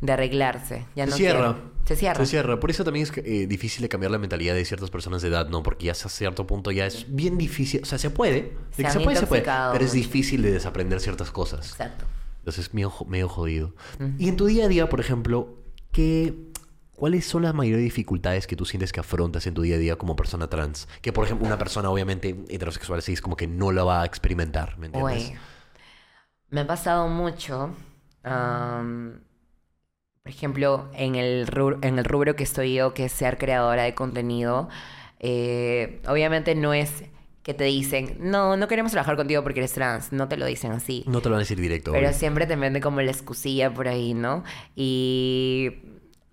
de 0.00 0.12
arreglarse. 0.12 0.86
Ya 0.94 1.04
Se 1.04 1.10
no 1.10 1.16
cierra. 1.16 1.52
quiere. 1.54 1.74
Se 1.86 1.96
cierra. 1.96 2.18
Se 2.24 2.26
cierra. 2.26 2.60
Por 2.60 2.70
eso 2.70 2.84
también 2.84 3.02
es 3.04 3.12
eh, 3.18 3.46
difícil 3.46 3.82
de 3.82 3.88
cambiar 3.88 4.10
la 4.10 4.18
mentalidad 4.18 4.54
de 4.54 4.64
ciertas 4.64 4.90
personas 4.90 5.20
de 5.22 5.28
edad, 5.28 5.48
¿no? 5.48 5.62
Porque 5.62 5.86
ya 5.86 5.92
hasta 5.92 6.08
cierto 6.08 6.46
punto 6.46 6.70
ya 6.70 6.86
es 6.86 7.06
bien 7.14 7.36
difícil. 7.36 7.82
O 7.82 7.84
sea, 7.86 7.98
se 7.98 8.08
puede. 8.10 8.34
De 8.42 8.54
Se 8.76 8.84
que 8.84 8.90
se 8.90 9.00
puede, 9.00 9.16
se 9.18 9.26
puede. 9.26 9.42
Pero 9.42 9.84
es 9.84 9.92
difícil 9.92 10.40
de 10.42 10.52
desaprender 10.52 11.00
ciertas 11.00 11.30
cosas. 11.30 11.70
Exacto. 11.72 12.04
Entonces 12.38 12.66
es 12.68 12.74
medio, 12.74 12.90
jo- 12.90 13.04
medio 13.06 13.28
jodido. 13.28 13.74
Y 14.18 14.28
en 14.28 14.36
tu 14.36 14.46
día 14.46 14.64
a 14.66 14.68
día, 14.68 14.88
por 14.88 15.00
ejemplo, 15.00 15.56
¿qué, 15.92 16.34
¿cuáles 16.94 17.24
son 17.26 17.42
las 17.42 17.54
mayores 17.54 17.82
dificultades 17.82 18.46
que 18.46 18.56
tú 18.56 18.64
sientes 18.64 18.92
que 18.92 19.00
afrontas 19.00 19.46
en 19.46 19.54
tu 19.54 19.62
día 19.62 19.76
a 19.76 19.78
día 19.78 19.96
como 19.96 20.16
persona 20.16 20.48
trans? 20.48 20.88
Que, 21.02 21.12
por 21.12 21.24
ejemplo, 21.24 21.46
una 21.46 21.58
persona 21.58 21.90
obviamente 21.90 22.36
heterosexual 22.48 23.02
sí 23.02 23.12
es 23.12 23.20
como 23.20 23.36
que 23.36 23.46
no 23.46 23.72
la 23.72 23.84
va 23.84 24.02
a 24.02 24.04
experimentar, 24.04 24.78
¿me 24.78 24.86
entiendes? 24.86 25.30
Uy, 25.30 25.36
me 26.50 26.60
ha 26.60 26.66
pasado 26.66 27.08
mucho. 27.08 27.74
por 28.22 29.22
ejemplo, 30.24 30.90
en 30.94 31.16
el, 31.16 31.46
rubro, 31.46 31.78
en 31.82 31.98
el 31.98 32.04
rubro 32.04 32.36
que 32.36 32.44
estoy 32.44 32.74
yo, 32.74 32.94
que 32.94 33.06
es 33.06 33.12
ser 33.12 33.38
creadora 33.38 33.82
de 33.82 33.94
contenido, 33.94 34.68
eh, 35.20 36.00
obviamente 36.06 36.54
no 36.54 36.74
es 36.74 37.04
que 37.42 37.52
te 37.52 37.64
dicen, 37.64 38.16
no, 38.20 38.56
no 38.56 38.68
queremos 38.68 38.92
trabajar 38.92 39.16
contigo 39.16 39.42
porque 39.42 39.60
eres 39.60 39.74
trans. 39.74 40.12
No 40.12 40.28
te 40.28 40.38
lo 40.38 40.46
dicen 40.46 40.72
así. 40.72 41.04
No 41.06 41.20
te 41.20 41.28
lo 41.28 41.34
van 41.34 41.40
a 41.40 41.42
decir 41.42 41.60
directo. 41.60 41.92
Pero 41.92 42.08
obvio. 42.08 42.18
siempre 42.18 42.46
te 42.46 42.56
venden 42.56 42.80
como 42.80 43.02
la 43.02 43.10
excusilla 43.10 43.72
por 43.72 43.86
ahí, 43.86 44.14
¿no? 44.14 44.44
Y 44.74 45.72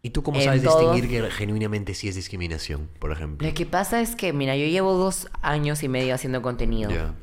¿Y 0.03 0.09
tú 0.09 0.23
cómo 0.23 0.41
sabes 0.41 0.63
todo- 0.63 0.79
distinguir 0.91 1.09
que 1.09 1.29
genuinamente 1.31 1.93
sí 1.93 2.07
es 2.07 2.15
discriminación, 2.15 2.89
por 2.99 3.11
ejemplo? 3.11 3.47
lo 3.47 3.53
que 3.53 3.65
pasa 3.65 4.01
es 4.01 4.15
que, 4.15 4.33
mira, 4.33 4.55
yo 4.55 4.65
llevo 4.65 4.93
dos 4.93 5.29
años 5.41 5.83
y 5.83 5.87
medio 5.89 6.15
haciendo 6.15 6.41
contenido. 6.41 6.89
Ya. 6.89 7.13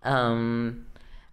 Am, 0.00 0.84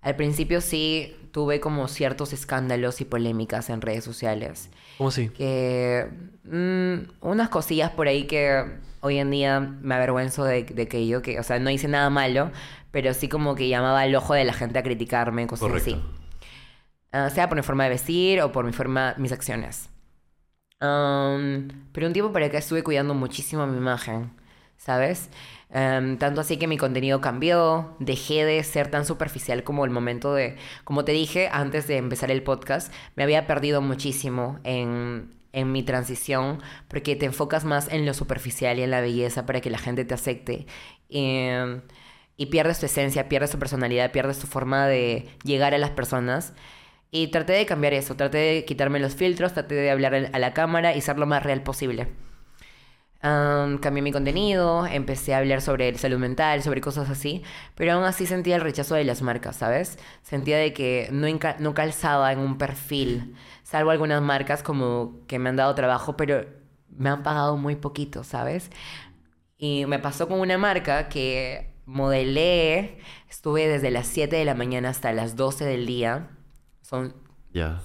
al 0.01 0.15
principio 0.15 0.59
sí 0.61 1.15
tuve 1.31 1.59
como 1.59 1.87
ciertos 1.87 2.33
escándalos 2.33 2.99
y 3.01 3.05
polémicas 3.05 3.69
en 3.69 3.81
redes 3.81 4.03
sociales. 4.03 4.69
¿Cómo 4.97 5.09
así? 5.09 5.29
Que 5.29 6.07
mm, 6.45 7.25
unas 7.27 7.49
cosillas 7.49 7.91
por 7.91 8.07
ahí 8.07 8.25
que 8.25 8.65
hoy 9.01 9.17
en 9.19 9.29
día 9.31 9.59
me 9.59 9.95
avergüenzo 9.95 10.43
de, 10.45 10.63
de 10.63 10.87
que 10.87 11.05
yo, 11.07 11.21
que, 11.21 11.39
o 11.39 11.43
sea, 11.43 11.59
no 11.59 11.69
hice 11.69 11.87
nada 11.87 12.09
malo, 12.09 12.51
pero 12.91 13.13
sí 13.13 13.29
como 13.29 13.53
que 13.55 13.69
llamaba 13.69 14.01
al 14.01 14.15
ojo 14.15 14.33
de 14.33 14.45
la 14.45 14.53
gente 14.53 14.79
a 14.79 14.83
criticarme, 14.83 15.45
cosas 15.47 15.67
Correcto. 15.69 15.91
así. 15.95 16.01
Ah, 17.11 17.29
sea 17.29 17.47
por 17.49 17.57
mi 17.57 17.63
forma 17.63 17.83
de 17.83 17.91
vestir 17.91 18.41
o 18.41 18.51
por 18.51 18.65
mi 18.65 18.71
forma, 18.73 19.13
mis 19.17 19.31
acciones. 19.31 19.89
Am, 20.81 21.69
pero 21.93 22.07
un 22.07 22.13
tiempo 22.13 22.33
para 22.33 22.47
acá 22.47 22.57
estuve 22.57 22.83
cuidando 22.83 23.13
muchísimo 23.13 23.67
mi 23.67 23.77
imagen, 23.77 24.31
¿sabes? 24.77 25.29
Am, 25.71 26.17
tanto 26.17 26.41
así 26.41 26.57
que 26.57 26.67
mi 26.67 26.77
contenido 26.77 27.21
cambió, 27.21 27.95
dejé 27.99 28.45
de 28.45 28.63
ser 28.63 28.89
tan 28.89 29.05
superficial 29.05 29.63
como 29.63 29.85
el 29.85 29.91
momento 29.91 30.33
de, 30.33 30.57
como 30.83 31.05
te 31.05 31.11
dije 31.13 31.49
antes 31.51 31.87
de 31.87 31.97
empezar 31.97 32.31
el 32.31 32.43
podcast, 32.43 32.91
me 33.15 33.23
había 33.23 33.47
perdido 33.47 33.81
muchísimo 33.81 34.59
en, 34.63 35.33
en 35.53 35.71
mi 35.71 35.83
transición 35.83 36.61
porque 36.87 37.15
te 37.15 37.27
enfocas 37.27 37.63
más 37.63 37.87
en 37.89 38.05
lo 38.05 38.13
superficial 38.13 38.79
y 38.79 38.83
en 38.83 38.91
la 38.91 39.01
belleza 39.01 39.45
para 39.45 39.61
que 39.61 39.69
la 39.69 39.77
gente 39.77 40.03
te 40.05 40.13
acepte. 40.15 40.65
Em, 41.09 41.81
y 42.37 42.47
pierdes 42.47 42.79
tu 42.79 42.87
esencia, 42.87 43.29
pierdes 43.29 43.51
tu 43.51 43.59
personalidad, 43.59 44.11
pierdes 44.11 44.39
tu 44.39 44.47
forma 44.47 44.87
de 44.87 45.29
llegar 45.43 45.73
a 45.75 45.77
las 45.77 45.91
personas. 45.91 46.53
Y 47.11 47.27
traté 47.27 47.53
de 47.53 47.65
cambiar 47.65 47.93
eso, 47.93 48.15
traté 48.15 48.37
de 48.37 48.65
quitarme 48.65 48.99
los 48.99 49.15
filtros, 49.15 49.53
traté 49.53 49.75
de 49.75 49.91
hablar 49.91 50.15
a 50.33 50.39
la 50.39 50.53
cámara 50.53 50.95
y 50.95 51.01
ser 51.01 51.19
lo 51.19 51.27
más 51.27 51.43
real 51.43 51.61
posible. 51.63 52.07
Am, 53.23 53.77
cambié 53.77 54.01
mi 54.01 54.11
contenido, 54.11 54.87
empecé 54.87 55.35
a 55.35 55.37
hablar 55.37 55.61
sobre 55.61 55.95
salud 55.97 56.17
mental, 56.17 56.63
sobre 56.63 56.81
cosas 56.81 57.07
así, 57.09 57.43
pero 57.75 57.93
aún 57.93 58.03
así 58.03 58.25
sentía 58.25 58.55
el 58.55 58.61
rechazo 58.61 58.95
de 58.95 59.03
las 59.03 59.21
marcas, 59.21 59.57
¿sabes? 59.57 59.99
Sentía 60.23 60.57
de 60.57 60.73
que 60.73 61.07
no, 61.11 61.27
no 61.59 61.73
calzaba 61.75 62.31
en 62.31 62.39
un 62.39 62.57
perfil, 62.57 63.35
salvo 63.63 63.91
algunas 63.91 64.21
marcas 64.23 64.63
como 64.63 65.19
que 65.27 65.37
me 65.37 65.49
han 65.49 65.55
dado 65.55 65.75
trabajo, 65.75 66.17
pero 66.17 66.45
me 66.89 67.09
han 67.09 67.21
pagado 67.23 67.57
muy 67.57 67.75
poquito, 67.75 68.23
¿sabes? 68.23 68.71
Y 69.57 69.85
me 69.87 69.99
pasó 69.99 70.27
con 70.27 70.39
una 70.39 70.57
marca 70.57 71.09
que 71.09 71.73
modelé, 71.85 72.99
estuve 73.29 73.67
desde 73.67 73.91
las 73.91 74.07
7 74.07 74.35
de 74.35 74.45
la 74.45 74.55
mañana 74.55 74.89
hasta 74.89 75.13
las 75.13 75.35
12 75.35 75.65
del 75.65 75.85
día. 75.85 76.29
Son 76.91 77.13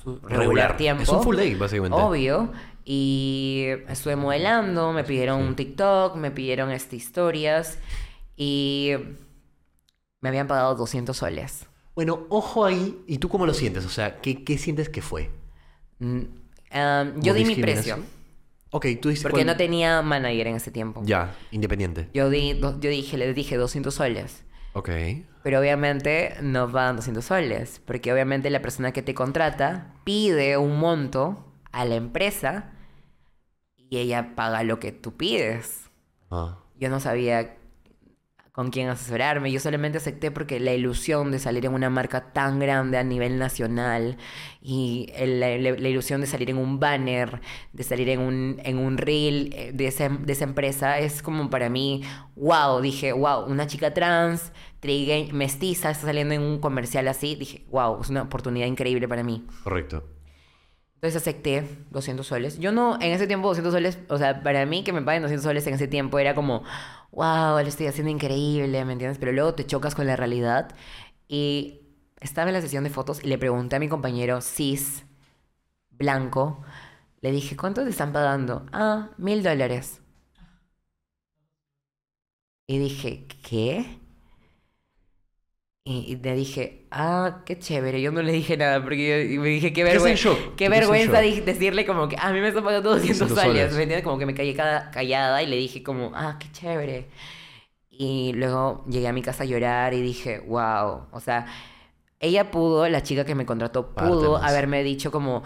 su 0.02 0.18
regular, 0.20 0.76
tiempo. 0.76 1.02
Es 1.02 1.08
un 1.08 1.22
full 1.22 1.36
day, 1.36 1.54
básicamente. 1.54 1.96
Obvio. 1.96 2.52
Y 2.84 3.66
estuve 3.88 4.16
modelando, 4.16 4.92
me 4.92 5.02
pidieron 5.04 5.40
un 5.40 5.56
TikTok, 5.56 6.16
me 6.16 6.30
pidieron 6.30 6.70
este, 6.70 6.96
historias 6.96 7.78
y 8.36 8.92
me 10.20 10.28
habían 10.28 10.46
pagado 10.46 10.74
200 10.74 11.16
soles. 11.16 11.66
Bueno, 11.94 12.26
ojo 12.28 12.64
ahí. 12.64 13.02
¿Y 13.06 13.18
tú 13.18 13.28
cómo 13.28 13.46
lo 13.46 13.54
sientes? 13.54 13.84
O 13.86 13.88
sea, 13.88 14.20
¿qué, 14.20 14.44
qué 14.44 14.58
sientes 14.58 14.88
que 14.88 15.02
fue? 15.02 15.30
Mm, 15.98 16.18
um, 16.18 16.26
yo 17.22 17.32
¿Como 17.32 17.34
di 17.34 17.44
mi 17.44 17.56
precio, 17.56 17.98
Ok, 18.70 18.86
tú 19.00 19.08
dices... 19.08 19.22
porque 19.22 19.44
no 19.44 19.56
tenía 19.56 20.02
manager 20.02 20.48
en 20.48 20.56
ese 20.56 20.70
tiempo. 20.70 21.02
Ya, 21.04 21.34
independiente. 21.50 22.08
Yo, 22.12 22.28
di, 22.28 22.52
do- 22.52 22.78
yo 22.78 22.90
dije, 22.90 23.16
le 23.16 23.32
dije 23.32 23.56
200 23.56 23.94
soles. 23.94 24.44
Ok. 24.76 24.90
Pero 25.42 25.58
obviamente 25.58 26.36
no 26.42 26.70
pagan 26.70 26.96
200 26.96 27.24
soles, 27.24 27.80
porque 27.86 28.12
obviamente 28.12 28.50
la 28.50 28.60
persona 28.60 28.92
que 28.92 29.00
te 29.00 29.14
contrata 29.14 29.94
pide 30.04 30.58
un 30.58 30.78
monto 30.78 31.50
a 31.72 31.86
la 31.86 31.94
empresa 31.94 32.72
y 33.74 33.96
ella 33.96 34.34
paga 34.34 34.64
lo 34.64 34.78
que 34.78 34.92
tú 34.92 35.16
pides. 35.16 35.90
Ah. 36.30 36.58
Yo 36.78 36.90
no 36.90 37.00
sabía 37.00 37.56
con 38.56 38.70
quién 38.70 38.88
asesorarme, 38.88 39.52
yo 39.52 39.60
solamente 39.60 39.98
acepté 39.98 40.30
porque 40.30 40.58
la 40.60 40.72
ilusión 40.72 41.30
de 41.30 41.38
salir 41.38 41.66
en 41.66 41.74
una 41.74 41.90
marca 41.90 42.32
tan 42.32 42.58
grande 42.58 42.96
a 42.96 43.04
nivel 43.04 43.38
nacional 43.38 44.16
y 44.62 45.12
la, 45.18 45.58
la- 45.58 45.88
ilusión 45.88 46.22
de 46.22 46.26
salir 46.26 46.48
en 46.48 46.56
un 46.56 46.80
banner, 46.80 47.42
de 47.74 47.82
salir 47.84 48.08
en 48.08 48.20
un, 48.20 48.58
en 48.64 48.78
un 48.78 48.96
reel 48.96 49.52
eh, 49.54 49.72
de 49.74 49.86
esa, 49.86 50.08
de 50.08 50.32
esa 50.32 50.44
empresa 50.44 50.98
es 50.98 51.20
como 51.20 51.50
para 51.50 51.68
mí, 51.68 52.02
wow, 52.34 52.80
dije, 52.80 53.12
wow, 53.12 53.44
una 53.44 53.66
chica 53.66 53.92
trans, 53.92 54.52
mestiza, 55.32 55.90
está 55.90 56.06
saliendo 56.06 56.32
en 56.34 56.40
un 56.42 56.58
comercial 56.58 57.08
así, 57.08 57.34
dije, 57.34 57.66
wow, 57.70 58.00
es 58.00 58.08
una 58.08 58.22
oportunidad 58.22 58.66
increíble 58.66 59.06
para 59.06 59.22
mí. 59.22 59.44
Correcto. 59.64 60.02
Entonces 60.96 61.16
acepté 61.22 61.64
200 61.90 62.26
soles. 62.26 62.58
Yo 62.58 62.72
no, 62.72 62.96
en 62.96 63.12
ese 63.12 63.26
tiempo 63.26 63.48
200 63.48 63.72
soles, 63.74 63.98
o 64.08 64.18
sea, 64.18 64.42
para 64.42 64.64
mí 64.66 64.82
que 64.82 64.92
me 64.92 65.02
paguen 65.02 65.22
200 65.22 65.44
soles 65.44 65.66
en 65.66 65.74
ese 65.74 65.88
tiempo 65.88 66.18
era 66.18 66.34
como, 66.34 66.62
wow, 67.12 67.60
lo 67.60 67.68
estoy 67.68 67.86
haciendo 67.86 68.10
increíble, 68.10 68.84
¿me 68.84 68.92
entiendes? 68.92 69.18
Pero 69.18 69.32
luego 69.32 69.54
te 69.54 69.66
chocas 69.66 69.94
con 69.94 70.06
la 70.06 70.16
realidad. 70.16 70.74
Y 71.28 71.82
estaba 72.20 72.48
en 72.50 72.54
la 72.54 72.62
sesión 72.62 72.84
de 72.84 72.90
fotos 72.90 73.22
y 73.24 73.28
le 73.28 73.38
pregunté 73.38 73.76
a 73.76 73.78
mi 73.80 73.88
compañero 73.88 74.40
cis, 74.40 75.04
blanco, 75.90 76.62
le 77.22 77.32
dije, 77.32 77.56
¿cuánto 77.56 77.84
te 77.84 77.90
están 77.90 78.12
pagando? 78.12 78.66
Ah, 78.72 79.10
mil 79.18 79.42
dólares. 79.42 80.00
Y 82.68 82.78
dije, 82.78 83.26
¿qué? 83.42 83.98
Y, 85.88 86.16
le 86.16 86.34
dije, 86.34 86.88
ah, 86.90 87.42
qué 87.46 87.56
chévere. 87.60 88.02
Yo 88.02 88.10
no 88.10 88.20
le 88.20 88.32
dije 88.32 88.56
nada 88.56 88.82
porque 88.82 89.32
yo 89.32 89.40
me 89.40 89.50
dije, 89.50 89.72
qué 89.72 89.84
vergüenza. 89.84 90.30
Qué 90.56 90.68
vergüenza 90.68 91.20
decirle 91.20 91.86
como 91.86 92.08
que, 92.08 92.16
a 92.18 92.32
mí 92.32 92.40
me 92.40 92.48
están 92.48 92.64
pagando 92.64 92.90
200 92.90 93.20
200 93.28 93.44
soles. 93.44 93.72
¿Me 93.74 93.82
entiendes? 93.84 94.02
Como 94.02 94.18
que 94.18 94.26
me 94.26 94.34
callé 94.34 94.52
cada- 94.52 94.90
callada 94.90 95.40
y 95.44 95.46
le 95.46 95.54
dije 95.54 95.84
como, 95.84 96.10
ah, 96.16 96.38
qué 96.40 96.50
chévere. 96.50 97.06
Y 97.88 98.32
luego 98.34 98.84
llegué 98.88 99.06
a 99.06 99.12
mi 99.12 99.22
casa 99.22 99.44
a 99.44 99.46
llorar 99.46 99.94
y 99.94 100.00
dije, 100.02 100.40
wow. 100.40 101.06
O 101.12 101.20
sea, 101.20 101.46
ella 102.18 102.50
pudo, 102.50 102.88
la 102.88 103.04
chica 103.04 103.24
que 103.24 103.36
me 103.36 103.46
contrató, 103.46 103.94
pudo 103.94 104.32
Pártenos. 104.34 104.42
haberme 104.42 104.82
dicho 104.82 105.12
como, 105.12 105.44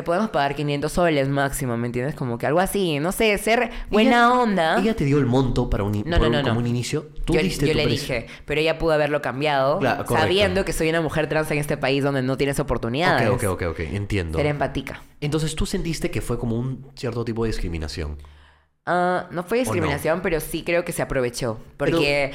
te 0.00 0.04
podemos 0.04 0.30
pagar 0.30 0.54
500 0.54 0.90
soles 0.90 1.28
máximo, 1.28 1.76
¿me 1.76 1.86
entiendes? 1.86 2.14
Como 2.14 2.38
que 2.38 2.46
algo 2.46 2.58
así, 2.60 2.98
no 2.98 3.12
sé, 3.12 3.36
ser 3.36 3.70
buena 3.90 4.32
onda. 4.40 4.78
Ella 4.80 4.96
te 4.96 5.04
dio 5.04 5.18
el 5.18 5.26
monto 5.26 5.68
para 5.68 5.84
un, 5.84 6.02
No, 6.06 6.16
un- 6.18 6.42
como 6.42 6.58
un 6.58 6.66
inicio. 6.66 7.08
Tú 7.26 7.34
yo 7.34 7.42
diste 7.42 7.66
yo 7.66 7.72
tu 7.72 7.78
le 7.78 7.84
precio. 7.84 8.14
dije, 8.14 8.26
pero 8.46 8.60
ella 8.60 8.78
pudo 8.78 8.92
haberlo 8.92 9.20
cambiado, 9.20 9.78
Claro, 9.78 10.06
sabiendo 10.08 10.64
que 10.64 10.72
soy 10.72 10.88
una 10.88 11.02
mujer 11.02 11.28
trans 11.28 11.50
en 11.50 11.58
este 11.58 11.76
país 11.76 12.02
donde 12.02 12.22
no 12.22 12.36
tienes 12.38 12.58
oportunidades. 12.60 13.28
Ok, 13.28 13.44
ok, 13.44 13.50
ok, 13.52 13.62
ok, 13.72 13.80
entiendo. 13.92 14.38
Ser 14.38 14.46
empática. 14.46 15.02
Entonces 15.20 15.54
tú 15.54 15.66
sentiste 15.66 16.10
que 16.10 16.20
fue 16.22 16.38
como 16.38 16.56
un 16.56 16.86
cierto 16.96 17.24
tipo 17.24 17.44
de 17.44 17.48
discriminación. 17.50 18.16
Ah, 18.86 19.26
no 19.30 19.44
fue 19.44 19.58
discriminación, 19.58 20.20
pero 20.22 20.40
sí 20.40 20.62
creo 20.64 20.84
que 20.84 20.92
se 20.92 21.02
aprovechó. 21.02 21.58
Porque, 21.76 22.32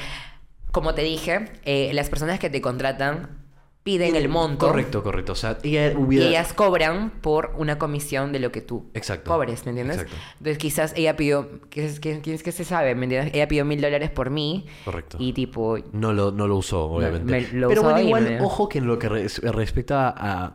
como 0.70 0.94
te 0.94 1.02
dije, 1.02 1.50
eh, 1.64 1.90
las 1.92 2.08
personas 2.08 2.38
que 2.38 2.48
te 2.48 2.60
contratan 2.60 3.44
piden 3.86 4.16
el 4.16 4.28
monto. 4.28 4.66
Correcto, 4.66 5.02
correcto. 5.04 5.32
O 5.32 5.36
sea, 5.36 5.58
ella 5.62 5.92
Y 5.92 5.94
hubiera... 5.94 6.26
ellas 6.26 6.52
cobran 6.52 7.10
por 7.22 7.54
una 7.56 7.78
comisión 7.78 8.32
de 8.32 8.40
lo 8.40 8.50
que 8.50 8.60
tú 8.60 8.90
Exacto. 8.94 9.30
cobres, 9.30 9.64
¿me 9.64 9.70
entiendes? 9.70 9.98
Exacto. 9.98 10.16
Entonces 10.32 10.58
quizás 10.58 10.92
ella 10.96 11.16
pidió, 11.16 11.60
¿quién 11.70 11.86
es, 11.86 12.42
que 12.42 12.52
se 12.52 12.64
sabe? 12.64 12.94
¿Me 12.96 13.04
entiendes? 13.04 13.32
Ella 13.32 13.46
pidió 13.46 13.64
mil 13.64 13.80
dólares 13.80 14.10
por 14.10 14.30
mí. 14.30 14.66
Correcto. 14.84 15.16
Y 15.20 15.32
tipo, 15.32 15.78
No 15.92 16.12
lo, 16.12 16.32
no 16.32 16.48
lo 16.48 16.56
usó, 16.56 16.82
obviamente. 16.90 17.30
me- 17.30 17.48
lo 17.52 17.68
Pero 17.68 17.80
usó 17.82 17.90
bueno, 17.90 18.02
y 18.04 18.06
igual, 18.08 18.24
me- 18.24 18.40
ojo 18.40 18.68
que 18.68 18.78
en 18.78 18.86
lo 18.88 18.98
que 18.98 19.08
res- 19.08 19.38
respecta 19.40 20.12
a 20.16 20.54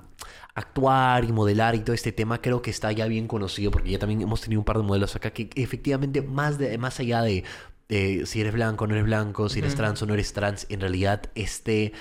actuar 0.54 1.24
y 1.24 1.32
modelar 1.32 1.76
y 1.76 1.80
todo 1.80 1.94
este 1.94 2.12
tema, 2.12 2.42
creo 2.42 2.62
que 2.62 2.70
está 2.70 2.92
ya 2.92 3.06
bien 3.08 3.28
conocido, 3.28 3.72
porque 3.72 3.92
ya 3.92 4.00
también 4.00 4.22
hemos 4.22 4.42
tenido 4.42 4.60
un 4.60 4.66
par 4.66 4.76
de 4.78 4.84
modelos 4.84 5.16
acá 5.16 5.32
que 5.32 5.50
efectivamente, 5.56 6.22
más, 6.22 6.58
de, 6.58 6.78
más 6.78 7.00
allá 7.00 7.22
de 7.22 7.46
eh, 7.88 8.24
si 8.26 8.42
eres 8.42 8.54
blanco 8.54 8.88
no 8.88 8.94
eres 8.94 9.06
blanco, 9.06 9.50
si 9.50 9.60
eres 9.60 9.76
trans 9.76 10.02
o 10.02 10.06
no 10.06 10.14
eres 10.14 10.32
trans, 10.34 10.66
en 10.70 10.80
realidad 10.82 11.24
este, 11.36 11.92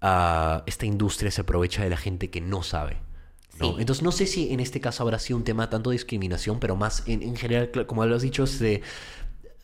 ah, 0.00 0.62
esta 0.66 0.86
industria 0.86 1.30
se 1.30 1.40
aprovecha 1.40 1.82
de 1.82 1.90
la 1.90 1.96
gente 1.96 2.30
que 2.30 2.40
no 2.40 2.62
sabe. 2.62 2.96
¿no? 3.58 3.72
Sí. 3.72 3.76
Entonces 3.80 4.02
no 4.02 4.12
sé 4.12 4.26
si 4.26 4.52
en 4.52 4.60
este 4.60 4.80
caso 4.80 5.02
habrá 5.02 5.18
sido 5.18 5.36
un 5.36 5.44
tema 5.44 5.68
tanto 5.68 5.90
de 5.90 5.94
discriminación, 5.94 6.60
pero 6.60 6.76
más 6.76 7.02
en, 7.06 7.22
en 7.22 7.36
general, 7.36 7.70
como 7.86 8.04
lo 8.06 8.16
has 8.16 8.22
dicho, 8.22 8.46
se, 8.46 8.82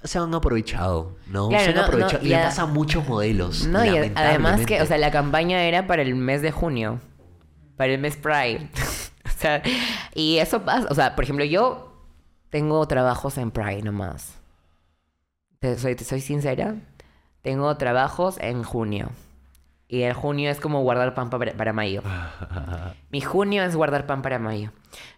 se 0.07 0.19
han 0.19 0.35
aprovechado, 0.35 1.17
¿no? 1.29 1.49
Claro, 1.49 1.65
se 1.65 1.71
han 1.71 1.77
no, 1.77 1.81
no, 1.83 1.87
aprovechado. 1.87 2.25
y 2.25 2.29
le 2.29 2.37
pasa 2.37 2.63
a 2.63 2.67
muchos 2.67 3.09
modelos. 3.09 3.67
No, 3.67 3.85
y 3.85 4.13
además 4.15 4.65
que, 4.67 4.81
o 4.83 4.87
sea, 4.87 4.99
la 4.99 5.11
campaña 5.11 5.65
era 5.65 5.87
para 5.87 6.03
el 6.03 6.15
mes 6.15 6.43
de 6.43 6.53
junio. 6.53 7.01
Para 7.77 7.93
el 7.93 8.01
mes 8.01 8.17
Pride. 8.17 8.69
o 9.25 9.39
sea, 9.39 9.63
y 10.15 10.39
eso 10.39 10.63
pasa. 10.63 10.89
O 10.91 10.95
sea, 10.95 11.15
por 11.15 11.25
ejemplo, 11.25 11.45
yo 11.45 11.93
tengo 12.51 12.87
trabajos 12.87 13.39
en 13.39 13.51
Pride 13.51 13.83
nomás. 13.83 14.39
Te 15.59 15.79
soy, 15.79 15.95
te 15.95 16.05
soy 16.05 16.21
sincera. 16.21 16.77
Tengo 17.43 17.77
trabajos 17.77 18.39
en 18.41 18.63
junio. 18.63 19.11
Y 19.89 20.03
el 20.03 20.15
junio 20.15 20.51
es 20.51 20.59
como 20.59 20.83
guardar 20.83 21.15
pan 21.15 21.31
pa- 21.31 21.39
para 21.39 21.73
mayo. 21.73 22.03
Mi 23.11 23.21
junio 23.21 23.63
es 23.63 23.77
guardar 23.77 24.07
pan 24.07 24.21
para 24.23 24.39
mayo. 24.39 24.73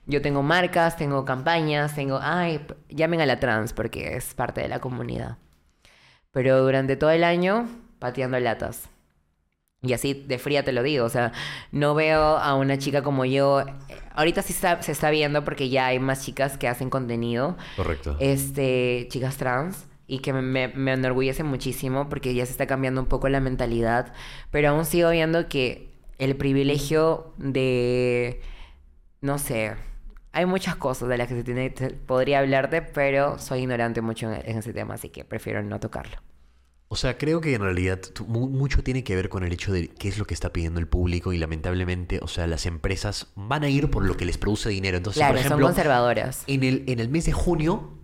Yo 0.06 0.20
tengo 0.20 0.42
marcas, 0.42 0.96
tengo 0.96 1.24
campañas, 1.24 1.94
tengo... 1.94 2.18
Ay, 2.22 2.66
llamen 2.90 3.20
a 3.22 3.26
la 3.26 3.40
trans 3.40 3.72
porque 3.72 4.16
es 4.16 4.34
parte 4.34 4.60
de 4.60 4.68
la 4.68 4.78
comunidad. 4.80 5.38
Pero 6.32 6.62
durante 6.62 6.96
todo 6.96 7.10
el 7.10 7.24
año, 7.24 7.66
pateando 7.98 8.38
latas. 8.38 8.90
Y 9.80 9.92
así 9.94 10.12
de 10.12 10.38
fría 10.38 10.64
te 10.64 10.72
lo 10.72 10.82
digo. 10.82 11.06
O 11.06 11.08
sea, 11.08 11.32
no 11.72 11.94
veo 11.94 12.36
a 12.36 12.54
una 12.54 12.76
chica 12.76 13.02
como 13.02 13.24
yo... 13.24 13.64
Ahorita 14.14 14.42
sí 14.42 14.52
está- 14.52 14.82
se 14.82 14.92
está 14.92 15.08
viendo 15.08 15.44
porque 15.44 15.70
ya 15.70 15.86
hay 15.86 15.98
más 15.98 16.24
chicas 16.26 16.58
que 16.58 16.68
hacen 16.68 16.90
contenido. 16.90 17.56
Correcto. 17.76 18.16
Este, 18.20 19.06
chicas 19.10 19.38
trans. 19.38 19.87
Y 20.08 20.18
que 20.18 20.32
me, 20.32 20.68
me, 20.68 20.92
enorgullece 20.92 21.44
muchísimo 21.44 22.08
porque 22.08 22.34
ya 22.34 22.44
se 22.44 22.52
está 22.52 22.66
cambiando 22.66 23.00
un 23.00 23.06
poco 23.06 23.28
la 23.28 23.38
mentalidad. 23.38 24.12
Pero 24.50 24.70
aún 24.70 24.84
sigo 24.84 25.10
viendo 25.10 25.48
que 25.48 25.90
el 26.18 26.34
privilegio 26.36 27.32
de... 27.36 28.40
No 29.20 29.38
sé. 29.38 29.74
Hay 30.32 30.46
muchas 30.46 30.74
cosas 30.76 31.08
de 31.08 31.18
las 31.18 31.28
que 31.28 31.34
se 31.34 31.44
tiene, 31.44 31.72
se 31.76 31.90
podría 31.90 32.40
hablarte, 32.40 32.82
pero 32.82 33.38
soy 33.38 33.60
ignorante 33.60 34.00
mucho 34.00 34.32
en, 34.32 34.42
en 34.44 34.58
ese 34.58 34.72
tema, 34.72 34.94
así 34.94 35.10
que 35.10 35.24
prefiero 35.24 35.62
no 35.62 35.78
tocarlo. 35.78 36.18
O 36.90 36.96
sea, 36.96 37.18
creo 37.18 37.42
que 37.42 37.54
en 37.54 37.60
realidad 37.60 38.00
mucho 38.26 38.82
tiene 38.82 39.04
que 39.04 39.14
ver 39.14 39.28
con 39.28 39.44
el 39.44 39.52
hecho 39.52 39.72
de 39.72 39.88
qué 39.88 40.08
es 40.08 40.16
lo 40.18 40.24
que 40.24 40.32
está 40.32 40.54
pidiendo 40.54 40.80
el 40.80 40.88
público 40.88 41.34
y 41.34 41.38
lamentablemente, 41.38 42.18
o 42.22 42.28
sea, 42.28 42.46
las 42.46 42.64
empresas 42.64 43.26
van 43.34 43.62
a 43.62 43.68
ir 43.68 43.90
por 43.90 44.06
lo 44.06 44.16
que 44.16 44.24
les 44.24 44.38
produce 44.38 44.70
dinero. 44.70 44.96
Entonces, 44.96 45.20
claro, 45.20 45.34
por 45.34 45.42
son 45.42 45.46
ejemplo, 45.46 45.66
conservadoras. 45.66 46.44
en 46.46 46.64
el, 46.64 46.84
en 46.86 46.98
el 47.00 47.10
mes 47.10 47.26
de 47.26 47.32
junio, 47.32 47.97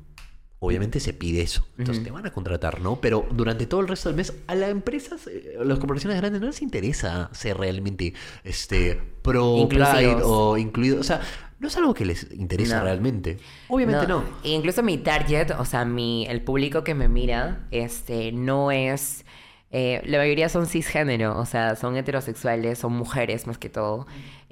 obviamente 0.64 1.00
se 1.00 1.12
pide 1.12 1.42
eso. 1.42 1.66
Entonces 1.78 2.02
te 2.04 2.10
van 2.10 2.26
a 2.26 2.32
contratar, 2.32 2.80
¿no? 2.80 3.00
Pero 3.00 3.26
durante 3.30 3.66
todo 3.66 3.80
el 3.80 3.88
resto 3.88 4.08
del 4.08 4.16
mes, 4.16 4.32
a 4.46 4.54
las 4.54 4.70
empresas, 4.70 5.28
a 5.60 5.64
las 5.64 5.78
corporaciones 5.78 6.18
grandes 6.18 6.40
no 6.40 6.46
les 6.48 6.62
interesa 6.62 7.30
ser 7.32 7.56
realmente 7.58 8.14
este, 8.44 9.00
pro 9.22 9.56
Inclusivos. 9.58 9.94
Pride 9.96 10.22
o 10.24 10.56
incluido. 10.56 11.00
O 11.00 11.04
sea, 11.04 11.20
no 11.60 11.68
es 11.68 11.76
algo 11.76 11.94
que 11.94 12.04
les 12.04 12.30
interesa 12.32 12.78
No. 12.78 12.84
realmente. 12.84 13.38
Obviamente 13.68 14.06
no. 14.06 14.24
E 14.42 14.50
incluso 14.50 14.82
mi 14.82 14.98
target, 14.98 15.52
o 15.58 15.64
sea, 15.64 15.84
mi, 15.84 16.26
el 16.26 16.42
público 16.42 16.84
que 16.84 16.94
me 16.94 17.08
mira, 17.08 17.66
este, 17.70 18.32
no 18.32 18.70
es... 18.70 19.24
eh, 19.70 20.02
la 20.04 20.18
mayoría 20.18 20.48
son 20.48 20.66
cisgénero, 20.66 21.38
o 21.38 21.46
sea, 21.46 21.74
son 21.76 21.96
heterosexuales, 21.96 22.78
son 22.78 22.92
mujeres 22.92 23.46
más 23.46 23.58
que 23.58 23.68
todo. 23.70 24.06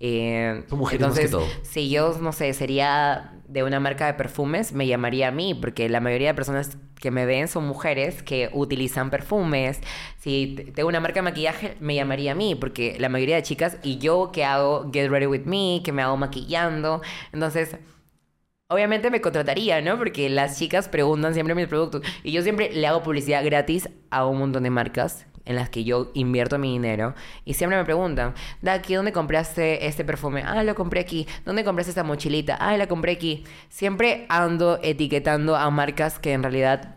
Eh, 0.05 0.65
entonces, 0.91 1.31
todo. 1.31 1.47
si 1.63 1.89
yo, 1.89 2.19
no 2.21 2.33
sé, 2.33 2.53
sería 2.55 3.35
de 3.47 3.63
una 3.63 3.79
marca 3.79 4.07
de 4.07 4.15
perfumes, 4.15 4.73
me 4.73 4.89
llamaría 4.89 5.29
a 5.29 5.31
mí, 5.31 5.55
porque 5.55 5.89
la 5.89 6.01
mayoría 6.01 6.27
de 6.29 6.35
personas 6.35 6.77
que 7.01 7.13
me 7.13 7.25
ven 7.25 7.47
son 7.47 7.69
mujeres 7.69 8.21
que 8.25 8.51
utilizan 8.53 9.11
perfumes. 9.11 9.81
Si 10.19 10.57
tengo 10.75 10.89
una 10.89 10.99
marca 10.99 11.21
de 11.21 11.23
maquillaje, 11.23 11.77
me 11.79 11.95
llamaría 11.95 12.33
a 12.33 12.35
mí, 12.35 12.57
porque 12.57 12.97
la 12.99 13.09
mayoría 13.09 13.37
de 13.37 13.45
chicas, 13.45 13.77
y 13.85 13.99
yo 13.99 14.33
que 14.33 14.45
hago 14.45 14.91
Get 14.93 15.09
Ready 15.09 15.27
With 15.27 15.45
Me, 15.45 15.83
que 15.85 15.93
me 15.93 16.03
hago 16.03 16.17
maquillando, 16.17 17.01
entonces... 17.33 17.77
Obviamente 18.73 19.11
me 19.11 19.21
contrataría, 19.21 19.81
¿no? 19.83 19.99
Porque 19.99 20.31
las 20.31 20.59
chicas 20.59 20.89
preguntan 20.89 21.35
siempre 21.35 21.55
mis 21.55 21.67
productos. 21.67 22.03
Y 22.23 22.33
yo 22.33 22.43
siempre 22.43 22.73
le 22.73 22.87
hago 22.87 23.03
publicidad 23.03 23.45
gratis 23.45 23.89
a 24.11 24.25
un 24.27 24.39
montón 24.39 24.63
de 24.63 24.71
marcas 24.71 25.27
en 25.45 25.57
las 25.57 25.69
que 25.69 25.85
yo 25.85 26.11
invierto 26.15 26.59
mi 26.59 26.73
dinero. 26.73 27.15
Y 27.45 27.55
siempre 27.55 27.77
me 27.77 27.85
preguntan, 27.85 28.35
Daki, 28.63 28.95
¿dónde 28.95 29.13
compraste 29.13 29.87
este 29.87 30.05
perfume? 30.05 30.43
Ah, 30.47 30.63
lo 30.63 30.75
compré 30.75 31.01
aquí. 31.01 31.27
¿Dónde 31.45 31.65
compraste 31.65 31.91
esta 31.91 32.05
mochilita? 32.05 32.55
Ah, 32.55 32.77
la 32.77 32.87
compré 32.87 33.13
aquí. 33.13 33.45
Siempre 33.69 34.25
ando 34.29 34.79
etiquetando 34.83 35.57
a 35.57 35.69
marcas 35.71 36.19
que 36.19 36.33
en 36.33 36.43
realidad 36.43 36.97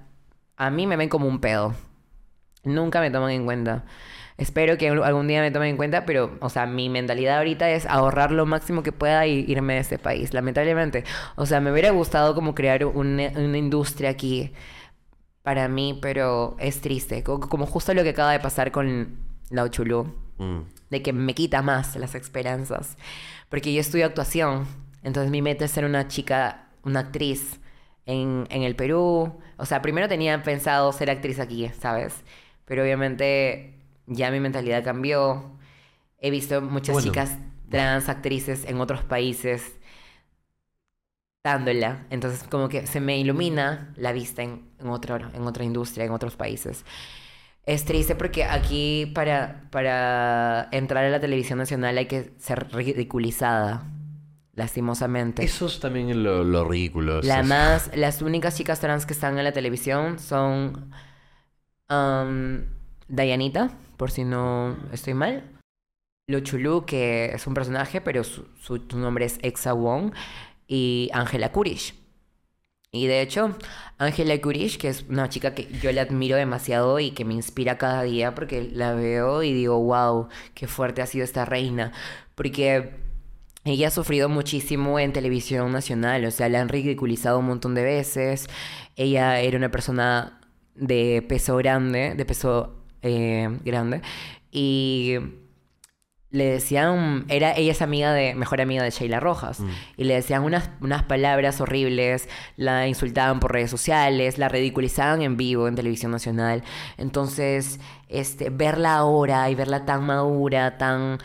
a 0.57 0.69
mí 0.69 0.87
me 0.87 0.95
ven 0.95 1.09
como 1.09 1.27
un 1.27 1.39
pedo. 1.39 1.75
Nunca 2.63 3.01
me 3.01 3.11
toman 3.11 3.31
en 3.31 3.45
cuenta. 3.45 3.83
Espero 4.37 4.77
que 4.77 4.89
algún 4.89 5.27
día 5.27 5.41
me 5.41 5.49
tomen 5.51 5.69
en 5.69 5.77
cuenta, 5.77 6.05
pero, 6.05 6.37
o 6.41 6.49
sea, 6.49 6.65
mi 6.65 6.89
mentalidad 6.89 7.37
ahorita 7.37 7.69
es 7.69 7.85
ahorrar 7.85 8.31
lo 8.31 8.45
máximo 8.45 8.83
que 8.83 8.91
pueda 8.91 9.25
y 9.27 9.45
irme 9.47 9.75
de 9.75 9.79
este 9.79 9.97
país, 9.97 10.33
lamentablemente. 10.33 11.05
O 11.37 11.45
sea, 11.45 11.61
me 11.61 11.71
hubiera 11.71 11.91
gustado 11.91 12.35
como 12.35 12.53
crear 12.53 12.85
una, 12.85 13.29
una 13.35 13.57
industria 13.57 14.09
aquí 14.09 14.51
para 15.41 15.67
mí, 15.69 15.97
pero 16.01 16.55
es 16.59 16.81
triste. 16.81 17.23
Co- 17.23 17.39
Como 17.39 17.65
justo 17.65 17.93
lo 17.93 18.03
que 18.03 18.09
acaba 18.09 18.31
de 18.33 18.39
pasar 18.39 18.71
con 18.71 19.17
la 19.49 19.63
Ochulú, 19.63 20.13
Mm. 20.37 20.59
de 20.89 21.01
que 21.01 21.13
me 21.13 21.33
quita 21.33 21.61
más 21.61 21.95
las 21.95 22.13
esperanzas. 22.13 22.97
Porque 23.47 23.73
yo 23.73 23.79
estudio 23.79 24.05
actuación, 24.05 24.67
entonces 25.01 25.31
mi 25.31 25.41
meta 25.41 25.63
es 25.63 25.71
ser 25.71 25.85
una 25.85 26.09
chica, 26.09 26.67
una 26.83 26.99
actriz 27.01 27.61
en, 28.05 28.45
en 28.49 28.63
el 28.63 28.75
Perú. 28.75 29.39
O 29.55 29.65
sea, 29.65 29.81
primero 29.81 30.09
tenía 30.09 30.43
pensado 30.43 30.91
ser 30.91 31.09
actriz 31.09 31.39
aquí, 31.39 31.69
¿sabes? 31.79 32.15
Pero 32.65 32.83
obviamente 32.83 33.74
ya 34.07 34.31
mi 34.31 34.39
mentalidad 34.39 34.83
cambió. 34.83 35.57
He 36.19 36.31
visto 36.31 36.61
muchas 36.61 36.93
Bueno. 36.93 37.11
chicas 37.11 37.37
trans 37.69 38.09
actrices 38.09 38.65
en 38.65 38.79
otros 38.79 39.03
países 39.03 39.75
dándola. 41.43 42.05
Entonces 42.09 42.43
como 42.43 42.69
que 42.69 42.87
se 42.87 42.99
me 42.99 43.17
ilumina 43.19 43.93
la 43.97 44.11
vista 44.11 44.41
en, 44.43 44.69
en, 44.79 44.87
otro, 44.89 45.17
en 45.17 45.43
otra 45.43 45.63
industria, 45.63 46.05
en 46.05 46.11
otros 46.11 46.35
países. 46.35 46.85
Es 47.65 47.83
triste 47.85 48.15
porque 48.15 48.43
aquí 48.43 49.11
para, 49.15 49.67
para 49.71 50.69
entrar 50.71 51.05
a 51.05 51.09
la 51.09 51.19
televisión 51.19 51.57
nacional 51.57 51.97
hay 51.97 52.05
que 52.05 52.33
ser 52.37 52.71
ridiculizada, 52.71 53.85
lastimosamente. 54.53 55.43
Eso 55.43 55.65
es 55.65 55.79
también 55.79 56.23
lo, 56.23 56.43
lo 56.43 56.63
ridículo. 56.67 57.21
La 57.21 57.41
más, 57.41 57.89
las 57.95 58.21
únicas 58.21 58.55
chicas 58.55 58.79
trans 58.79 59.05
que 59.07 59.13
están 59.13 59.37
en 59.39 59.43
la 59.43 59.51
televisión 59.51 60.19
son 60.19 60.91
um, 61.89 62.61
Dayanita, 63.07 63.71
por 63.97 64.11
si 64.11 64.23
no 64.23 64.77
estoy 64.91 65.13
mal. 65.13 65.51
Lo 66.27 66.39
Chulú, 66.39 66.85
que 66.85 67.31
es 67.33 67.45
un 67.47 67.53
personaje, 67.53 68.01
pero 68.01 68.23
su 68.23 68.79
nombre 68.95 69.25
es 69.25 69.37
Exa 69.41 69.73
Wong. 69.73 70.13
Y 70.67 71.09
Angela 71.13 71.51
Kurish. 71.51 71.93
Y 72.91 73.07
de 73.07 73.21
hecho, 73.21 73.55
Angela 73.97 74.39
Kurish, 74.39 74.77
que 74.77 74.87
es 74.87 75.03
una 75.09 75.27
chica 75.27 75.53
que 75.53 75.67
yo 75.81 75.91
la 75.91 76.03
admiro 76.03 76.37
demasiado 76.37 76.99
y 76.99 77.11
que 77.11 77.25
me 77.25 77.33
inspira 77.33 77.77
cada 77.77 78.03
día 78.03 78.33
porque 78.33 78.69
la 78.71 78.93
veo 78.93 79.43
y 79.43 79.51
digo, 79.53 79.77
wow, 79.83 80.29
qué 80.53 80.65
fuerte 80.67 81.01
ha 81.01 81.05
sido 81.05 81.25
esta 81.25 81.43
reina. 81.43 81.91
Porque 82.35 82.95
ella 83.65 83.89
ha 83.89 83.91
sufrido 83.91 84.29
muchísimo 84.29 84.97
en 84.97 85.11
televisión 85.11 85.73
nacional, 85.73 86.23
o 86.25 86.31
sea, 86.31 86.47
la 86.47 86.61
han 86.61 86.69
ridiculizado 86.69 87.39
un 87.39 87.47
montón 87.47 87.75
de 87.75 87.83
veces. 87.83 88.47
Ella 88.95 89.41
era 89.41 89.57
una 89.57 89.71
persona 89.71 90.39
de 90.75 91.21
peso 91.27 91.57
grande, 91.57 92.15
de 92.15 92.25
peso 92.25 92.84
eh, 93.05 93.49
grande, 93.63 94.01
y 94.51 95.15
le 96.31 96.45
decían, 96.45 97.23
era, 97.29 97.55
ella 97.55 97.71
es 97.71 97.81
amiga 97.81 98.11
de, 98.11 98.35
mejor 98.35 98.59
amiga 98.59 98.83
de 98.83 98.89
Sheila 98.89 99.21
Rojas, 99.21 99.61
y 99.95 100.03
le 100.03 100.15
decían 100.15 100.43
unas, 100.43 100.69
unas 100.81 101.03
palabras 101.03 101.61
horribles, 101.61 102.27
la 102.57 102.87
insultaban 102.89 103.39
por 103.39 103.53
redes 103.53 103.69
sociales, 103.71 104.37
la 104.37 104.49
ridiculizaban 104.49 105.21
en 105.21 105.37
vivo 105.37 105.69
en 105.69 105.75
televisión 105.75 106.11
nacional. 106.11 106.63
Entonces, 106.97 107.79
este, 108.09 108.49
verla 108.49 108.95
ahora 108.95 109.49
y 109.49 109.55
verla 109.55 109.85
tan 109.85 110.03
madura, 110.05 110.77
tan, 110.77 111.19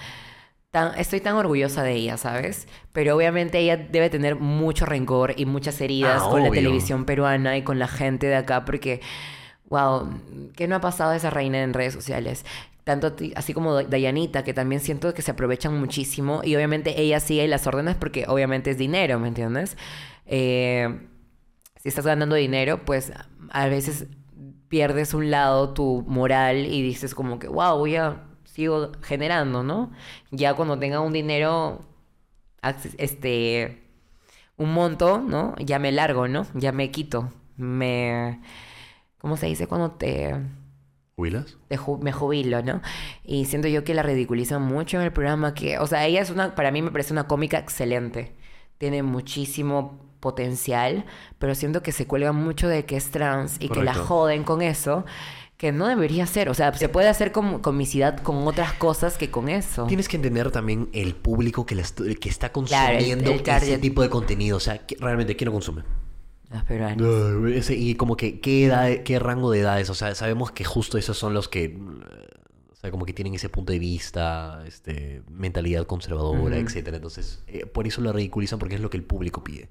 tan, 0.70 0.97
estoy 0.97 1.20
tan 1.20 1.35
orgullosa 1.35 1.83
de 1.83 1.95
ella, 1.95 2.16
¿sabes? 2.16 2.68
Pero 2.93 3.16
obviamente 3.16 3.59
ella 3.59 3.76
debe 3.76 4.11
tener 4.11 4.37
mucho 4.37 4.87
rencor 4.87 5.35
y 5.37 5.45
muchas 5.45 5.81
heridas 5.81 6.22
Ah, 6.24 6.28
con 6.31 6.43
la 6.45 6.51
obvio. 6.51 6.61
televisión 6.61 7.05
peruana 7.05 7.57
y 7.57 7.62
con 7.62 7.81
la 7.81 7.89
gente 7.89 8.28
de 8.28 8.37
acá, 8.37 8.64
porque, 8.64 9.01
wow, 9.70 10.08
¿qué 10.56 10.68
no 10.68 10.76
ha 10.76 10.80
pasado 10.80 11.12
a 11.12 11.16
esa 11.16 11.30
reina 11.30 11.62
en 11.62 11.72
redes 11.72 11.94
sociales? 11.94 12.44
Tanto 12.84 13.14
así 13.36 13.54
como 13.54 13.82
Dayanita, 13.82 14.44
que 14.44 14.52
también 14.52 14.80
siento 14.80 15.14
que 15.14 15.22
se 15.22 15.30
aprovechan 15.30 15.78
muchísimo 15.78 16.42
y 16.44 16.56
obviamente 16.56 17.00
ella 17.00 17.20
sigue 17.20 17.46
las 17.48 17.66
órdenes 17.66 17.96
porque 17.96 18.24
obviamente 18.28 18.70
es 18.70 18.78
dinero, 18.78 19.18
¿me 19.18 19.28
entiendes? 19.28 19.76
Eh, 20.26 21.00
si 21.76 21.88
estás 21.88 22.04
ganando 22.04 22.34
dinero, 22.34 22.84
pues 22.84 23.12
a 23.50 23.66
veces 23.66 24.06
pierdes 24.68 25.14
un 25.14 25.30
lado 25.30 25.72
tu 25.72 26.04
moral 26.06 26.66
y 26.66 26.82
dices 26.82 27.14
como 27.14 27.38
que, 27.38 27.48
wow, 27.48 27.78
voy 27.78 27.96
a, 27.96 28.24
sigo 28.44 28.92
generando, 29.02 29.62
¿no? 29.62 29.92
Ya 30.30 30.54
cuando 30.54 30.78
tenga 30.78 31.00
un 31.00 31.12
dinero, 31.12 31.80
este, 32.98 33.82
un 34.56 34.72
monto, 34.72 35.18
¿no? 35.20 35.54
Ya 35.58 35.78
me 35.78 35.92
largo, 35.92 36.28
¿no? 36.28 36.46
Ya 36.54 36.72
me 36.72 36.90
quito, 36.90 37.32
me, 37.56 38.40
¿cómo 39.20 39.36
se 39.36 39.46
dice 39.46 39.66
cuando 39.66 39.92
te 39.92 40.34
¿Jubilas? 41.16 41.58
ju- 41.70 42.00
me 42.00 42.12
jubilo, 42.12 42.62
¿no? 42.62 42.80
Y 43.24 43.44
siento 43.44 43.68
yo 43.68 43.84
que 43.84 43.94
la 43.94 44.02
ridiculizan 44.02 44.62
mucho 44.62 44.96
en 44.96 45.02
el 45.04 45.12
programa, 45.12 45.54
que, 45.54 45.78
o 45.78 45.86
sea, 45.86 46.06
ella 46.06 46.20
es 46.22 46.30
una, 46.30 46.54
para 46.54 46.70
mí 46.70 46.80
me 46.82 46.90
parece 46.90 47.12
una 47.12 47.26
cómica 47.28 47.58
excelente. 47.58 48.34
Tiene 48.78 49.02
muchísimo 49.02 50.00
potencial, 50.20 51.04
pero 51.38 51.54
siento 51.54 51.82
que 51.82 51.92
se 51.92 52.06
cuelga 52.06 52.32
mucho 52.32 52.68
de 52.68 52.84
que 52.86 52.96
es 52.96 53.10
trans 53.10 53.56
y 53.60 53.68
que 53.68 53.82
la 53.82 53.94
joden 53.94 54.44
con 54.44 54.62
eso, 54.62 55.04
que 55.58 55.72
no 55.72 55.86
debería 55.88 56.26
ser. 56.26 56.48
O 56.48 56.54
sea, 56.54 56.72
se 56.72 56.88
puede 56.88 57.08
hacer 57.08 57.32
com- 57.32 57.60
comicidad 57.60 58.18
con 58.20 58.46
otras 58.48 58.72
cosas 58.74 59.18
que 59.18 59.30
con 59.30 59.50
eso. 59.50 59.84
Tienes 59.86 60.08
que 60.08 60.16
entender 60.16 60.50
también 60.50 60.88
el 60.94 61.14
público 61.14 61.66
que, 61.66 61.74
la 61.74 61.82
est- 61.82 62.00
que 62.18 62.28
está 62.30 62.48
Claro, 62.50 62.92
el- 62.98 63.04
consumiendo 63.04 63.30
el 63.32 63.40
ese 63.40 63.78
tipo 63.78 64.00
de 64.02 64.08
contenido. 64.08 64.56
O 64.56 64.60
sea, 64.60 64.78
que- 64.86 64.96
realmente, 64.98 65.36
¿quién 65.36 65.46
lo 65.46 65.52
consume? 65.52 65.82
Ese- 67.55 67.76
y 67.76 67.94
como 67.94 68.16
que, 68.16 68.40
¿qué, 68.40 68.66
edad, 68.66 68.88
¿qué 69.05 69.18
rango 69.18 69.51
de 69.51 69.61
edades? 69.61 69.88
O 69.90 69.94
sea, 69.94 70.14
sabemos 70.14 70.51
que 70.51 70.64
justo 70.64 70.98
esos 70.98 71.16
son 71.16 71.32
los 71.34 71.48
que, 71.48 71.78
o 72.72 72.74
sea, 72.76 72.90
como 72.90 73.05
que 73.07 73.12
tienen 73.12 73.34
ese 73.34 73.48
punto 73.48 73.72
de 73.72 73.78
vista, 73.78 74.62
este, 74.66 75.22
mentalidad 75.30 75.86
conservadora, 75.86 76.57
etcétera. 76.57 76.96
Entonces, 76.96 77.42
eh, 77.46 77.66
por 77.66 77.86
eso 77.86 78.01
lo 78.01 78.12
ridiculizan 78.12 78.59
porque 78.59 78.74
es 78.74 78.80
lo 78.80 78.90
que 78.90 78.96
el 78.96 79.05
público 79.05 79.44
pide. 79.44 79.68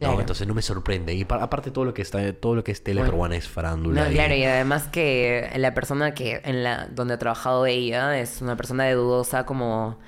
Entonces 0.00 0.48
no 0.48 0.54
me 0.54 0.62
sorprende. 0.62 1.14
Y 1.14 1.24
pa- 1.24 1.40
aparte 1.40 1.70
todo 1.70 1.84
lo 1.84 1.94
que 1.94 2.02
está, 2.02 2.32
todo 2.32 2.56
lo 2.56 2.64
que 2.64 2.72
es 2.72 2.82
tele 2.82 3.00
Bueno. 3.02 3.12
peruana 3.12 3.36
es 3.36 3.46
farándula. 3.46 4.04
No, 4.06 4.10
y- 4.10 4.14
claro, 4.14 4.34
y 4.34 4.42
además 4.42 4.88
que 4.88 5.48
la 5.56 5.74
persona 5.74 6.12
que 6.12 6.40
en 6.44 6.64
la 6.64 6.88
donde 6.88 7.14
ha 7.14 7.18
trabajado 7.18 7.66
ella 7.66 8.18
es 8.18 8.42
una 8.42 8.56
persona 8.56 8.82
de 8.84 8.94
dudosa 8.94 9.46
como 9.46 10.00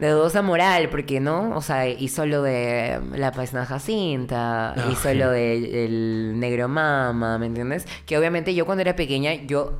de 0.00 0.08
dudosa 0.08 0.42
moral, 0.42 0.88
porque 0.90 1.20
no, 1.20 1.56
o 1.56 1.60
sea, 1.62 1.86
hizo 1.88 2.26
lo 2.26 2.42
de 2.42 3.00
la 3.14 3.32
paisana 3.32 3.66
Jacinta, 3.66 4.72
Ah, 4.72 4.88
hizo 4.90 5.10
sí. 5.10 5.14
lo 5.14 5.30
del 5.30 6.38
negro 6.40 6.68
mama, 6.68 7.38
¿me 7.38 7.46
entiendes? 7.46 7.86
Que 8.06 8.16
obviamente 8.18 8.54
yo 8.54 8.64
cuando 8.66 8.80
era 8.82 8.96
pequeña, 8.96 9.34
yo 9.34 9.78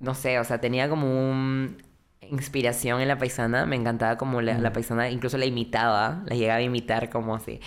no 0.00 0.14
sé, 0.14 0.38
o 0.38 0.44
sea, 0.44 0.60
tenía 0.60 0.88
como 0.88 1.06
un 1.06 1.78
inspiración 2.30 3.00
en 3.00 3.08
la 3.08 3.18
paisana, 3.18 3.66
me 3.66 3.76
encantaba 3.76 4.16
como 4.16 4.40
la, 4.40 4.58
la 4.58 4.72
paisana, 4.72 5.08
incluso 5.10 5.36
la 5.38 5.46
imitaba, 5.46 6.22
la 6.26 6.36
llegaba 6.36 6.58
a 6.58 6.62
imitar 6.62 7.10
como 7.10 7.34
así. 7.34 7.60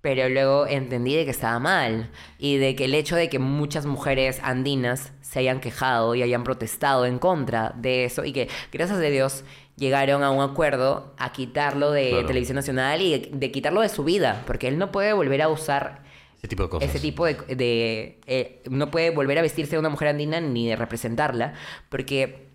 Pero 0.00 0.28
luego 0.28 0.66
entendí 0.66 1.14
de 1.16 1.24
que 1.24 1.30
estaba 1.32 1.58
mal 1.58 2.10
y 2.38 2.56
de 2.58 2.76
que 2.76 2.84
el 2.84 2.94
hecho 2.94 3.16
de 3.16 3.28
que 3.28 3.38
muchas 3.38 3.86
mujeres 3.86 4.40
andinas 4.42 5.12
se 5.20 5.40
hayan 5.40 5.58
quejado 5.60 6.14
y 6.14 6.22
hayan 6.22 6.44
protestado 6.44 7.06
en 7.06 7.18
contra 7.18 7.72
de 7.76 8.04
eso 8.04 8.24
y 8.24 8.32
que 8.32 8.48
gracias 8.72 8.98
a 8.98 9.02
Dios 9.02 9.42
llegaron 9.76 10.22
a 10.22 10.30
un 10.30 10.42
acuerdo 10.42 11.14
a 11.18 11.32
quitarlo 11.32 11.90
de 11.90 12.10
Claro. 12.10 12.26
televisión 12.26 12.56
nacional 12.56 13.00
y 13.02 13.10
de, 13.18 13.30
de 13.32 13.50
quitarlo 13.52 13.80
de 13.82 13.88
su 13.88 14.04
vida, 14.04 14.42
porque 14.46 14.68
él 14.68 14.78
no 14.78 14.90
puede 14.90 15.12
volver 15.12 15.42
a 15.42 15.48
usar 15.48 16.02
Ese 16.38 16.48
tipo 16.48 16.62
de 16.64 16.68
cosas. 16.70 16.88
ese 16.88 16.98
tipo 17.00 17.26
de... 17.26 17.34
de, 17.34 18.20
eh, 18.26 18.62
no 18.70 18.90
puede 18.90 19.10
volver 19.10 19.38
a 19.38 19.42
vestirse 19.42 19.72
de 19.72 19.78
una 19.78 19.88
mujer 19.90 20.08
andina 20.08 20.40
ni 20.40 20.66
de 20.68 20.76
representarla, 20.76 21.52
porque 21.90 22.46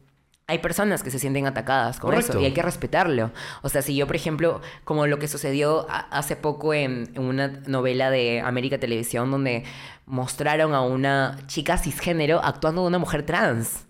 hay 0.47 0.57
personas 0.57 1.01
que 1.03 1.11
se 1.11 1.19
sienten 1.19 1.45
atacadas 1.47 1.99
con 1.99 2.09
Correcto. 2.09 2.33
eso 2.33 2.41
y 2.41 2.45
hay 2.45 2.51
que 2.53 2.61
respetarlo. 2.61 3.31
O 3.61 3.69
sea, 3.69 3.81
si 3.81 3.95
yo, 3.95 4.05
por 4.05 4.17
ejemplo, 4.17 4.59
como 4.83 5.07
lo 5.07 5.17
que 5.17 5.29
sucedió 5.29 5.87
a- 5.89 5.99
hace 6.17 6.35
poco 6.35 6.73
en, 6.73 7.09
en 7.13 7.21
una 7.23 7.47
novela 7.67 8.09
de 8.09 8.41
América 8.41 8.77
Televisión 8.77 9.31
donde 9.31 9.63
mostraron 10.05 10.73
a 10.73 10.81
una 10.81 11.37
chica 11.47 11.77
cisgénero 11.77 12.41
actuando 12.43 12.81
de 12.81 12.87
una 12.87 12.97
mujer 12.99 13.25
trans. 13.25 13.85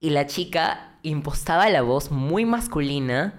Y 0.00 0.10
la 0.10 0.26
chica 0.26 0.95
impostaba 1.08 1.68
la 1.70 1.82
voz 1.82 2.10
muy 2.10 2.44
masculina 2.44 3.34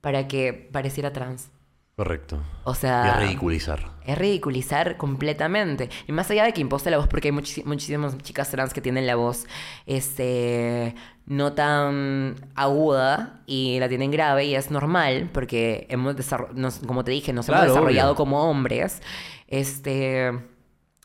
para 0.00 0.26
que 0.28 0.52
pareciera 0.72 1.12
trans. 1.12 1.50
Correcto. 1.96 2.42
O 2.64 2.74
sea... 2.74 3.10
es 3.12 3.26
ridiculizar. 3.28 3.90
Es 4.06 4.16
ridiculizar 4.16 4.96
completamente. 4.96 5.90
Y 6.08 6.12
más 6.12 6.30
allá 6.30 6.44
de 6.44 6.54
que 6.54 6.62
imposte 6.62 6.90
la 6.90 6.96
voz, 6.96 7.08
porque 7.08 7.28
hay 7.28 7.32
muchísimas 7.32 8.16
chicas 8.18 8.50
trans 8.50 8.72
que 8.72 8.80
tienen 8.80 9.06
la 9.06 9.16
voz 9.16 9.46
este, 9.84 10.94
no 11.26 11.52
tan 11.52 12.36
aguda 12.54 13.42
y 13.46 13.78
la 13.80 13.88
tienen 13.90 14.10
grave 14.10 14.46
y 14.46 14.54
es 14.54 14.70
normal 14.70 15.28
porque 15.32 15.86
hemos 15.90 16.16
nos- 16.54 16.78
como 16.78 17.04
te 17.04 17.10
dije, 17.10 17.34
nos 17.34 17.44
Claro, 17.46 17.64
hemos 17.64 17.74
desarrollado 17.74 18.12
obvio. 18.12 18.16
como 18.16 18.48
hombres. 18.50 19.02
Este, 19.46 20.32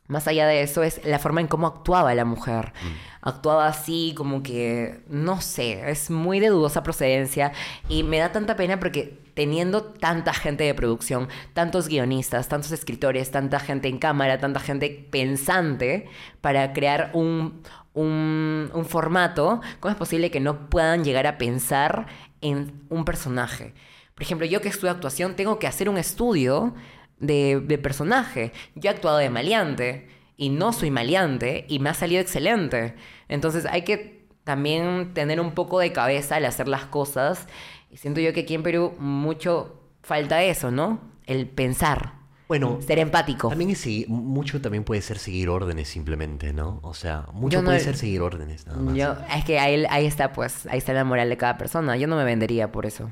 más 0.08 0.28
allá 0.28 0.46
de 0.46 0.62
eso 0.62 0.84
es 0.84 1.04
la 1.04 1.20
forma 1.20 1.42
en 1.42 1.48
cómo 1.48 1.66
actuaba 1.66 2.14
la 2.14 2.26
mujer. 2.26 2.74
Actuaba 3.22 3.68
así 3.68 4.14
como 4.16 4.44
que, 4.44 5.02
no 5.10 5.42
sé, 5.42 5.90
es 5.90 6.12
muy 6.12 6.40
de 6.40 6.50
dudosa 6.50 6.84
procedencia 6.84 7.54
y 7.90 8.04
me 8.04 8.20
da 8.20 8.32
tanta 8.32 8.56
pena 8.56 8.80
porque 8.80 9.20
teniendo 9.34 9.84
tanta 9.84 10.34
gente 10.34 10.64
de 10.64 10.76
producción, 10.76 11.28
tantos 11.54 11.88
guionistas, 11.88 12.48
tantos 12.48 12.72
escritores, 12.72 13.32
tanta 13.32 13.60
gente 13.60 13.88
en 13.88 13.98
cámara, 13.98 14.40
tanta 14.40 14.60
gente 14.60 15.08
pensante 15.10 16.08
para 16.40 16.72
crear 16.72 17.10
un, 17.14 17.64
un, 17.94 18.70
un 18.74 18.86
formato, 18.86 19.62
¿cómo 19.80 19.92
es 19.92 19.98
posible 19.98 20.30
que 20.30 20.40
no 20.40 20.70
puedan 20.70 21.04
llegar 21.04 21.26
a 21.26 21.40
pensar 21.40 22.06
en 22.42 22.84
un 22.90 23.06
personaje? 23.06 23.74
Por 24.14 24.22
ejemplo, 24.22 24.46
yo 24.46 24.62
que 24.62 24.70
estudio 24.70 24.92
actuación 24.92 25.36
tengo 25.36 25.58
que 25.58 25.68
hacer 25.68 25.90
un 25.90 25.98
estudio 25.98 26.76
de, 27.20 27.62
de 27.66 27.78
personaje. 27.78 28.52
Yo 28.76 28.90
he 28.90 28.94
actuado 28.94 29.18
de 29.18 29.30
maleante 29.30 30.08
y 30.38 30.50
no 30.50 30.74
soy 30.74 30.92
maleante 30.92 31.66
y 31.70 31.80
me 31.80 31.90
ha 31.90 31.94
salido 31.94 32.22
excelente. 32.22 32.96
Entonces 33.30 33.66
hay 33.66 33.84
que 33.84 34.28
también 34.44 35.14
tener 35.14 35.40
un 35.40 35.52
poco 35.54 35.80
de 35.80 35.92
cabeza 35.92 36.36
al 36.36 36.46
hacer 36.46 36.68
las 36.68 36.86
cosas. 36.86 37.48
Y 37.90 37.98
siento 37.98 38.20
yo 38.22 38.34
que 38.34 38.42
aquí 38.42 38.54
en 38.56 38.64
Perú 38.64 38.94
mucho 39.00 39.82
falta 40.04 40.44
eso, 40.44 40.70
¿no? 40.72 41.00
El 41.26 41.48
pensar, 41.48 42.14
Bueno, 42.48 42.80
ser 42.86 43.00
empático. 43.00 43.50
también 43.50 43.74
mucho 44.08 44.62
también 44.62 44.84
puede 44.84 45.02
ser 45.02 45.18
seguir 45.18 45.50
órdenes 45.50 45.88
simplemente, 45.88 46.54
¿no? 46.54 46.80
O 46.84 46.94
sea, 46.94 47.26
mucho 47.34 47.62
no- 47.62 47.66
puede 47.66 47.80
ser 47.80 47.96
seguir 47.98 48.22
órdenes 48.22 48.68
nada 48.68 48.78
más. 48.80 48.94
Yo, 48.96 49.16
es 49.36 49.44
que 49.46 49.58
ahí, 49.58 49.84
ahí 49.90 50.06
está, 50.06 50.32
pues, 50.34 50.68
ahí 50.68 50.78
está 50.78 50.94
la 50.94 51.04
moral 51.04 51.30
de 51.30 51.38
cada 51.38 51.58
persona. 51.58 51.98
Yo 51.98 52.06
no 52.08 52.16
me 52.18 52.24
vendería 52.24 52.72
por 52.72 52.86
eso. 52.86 53.10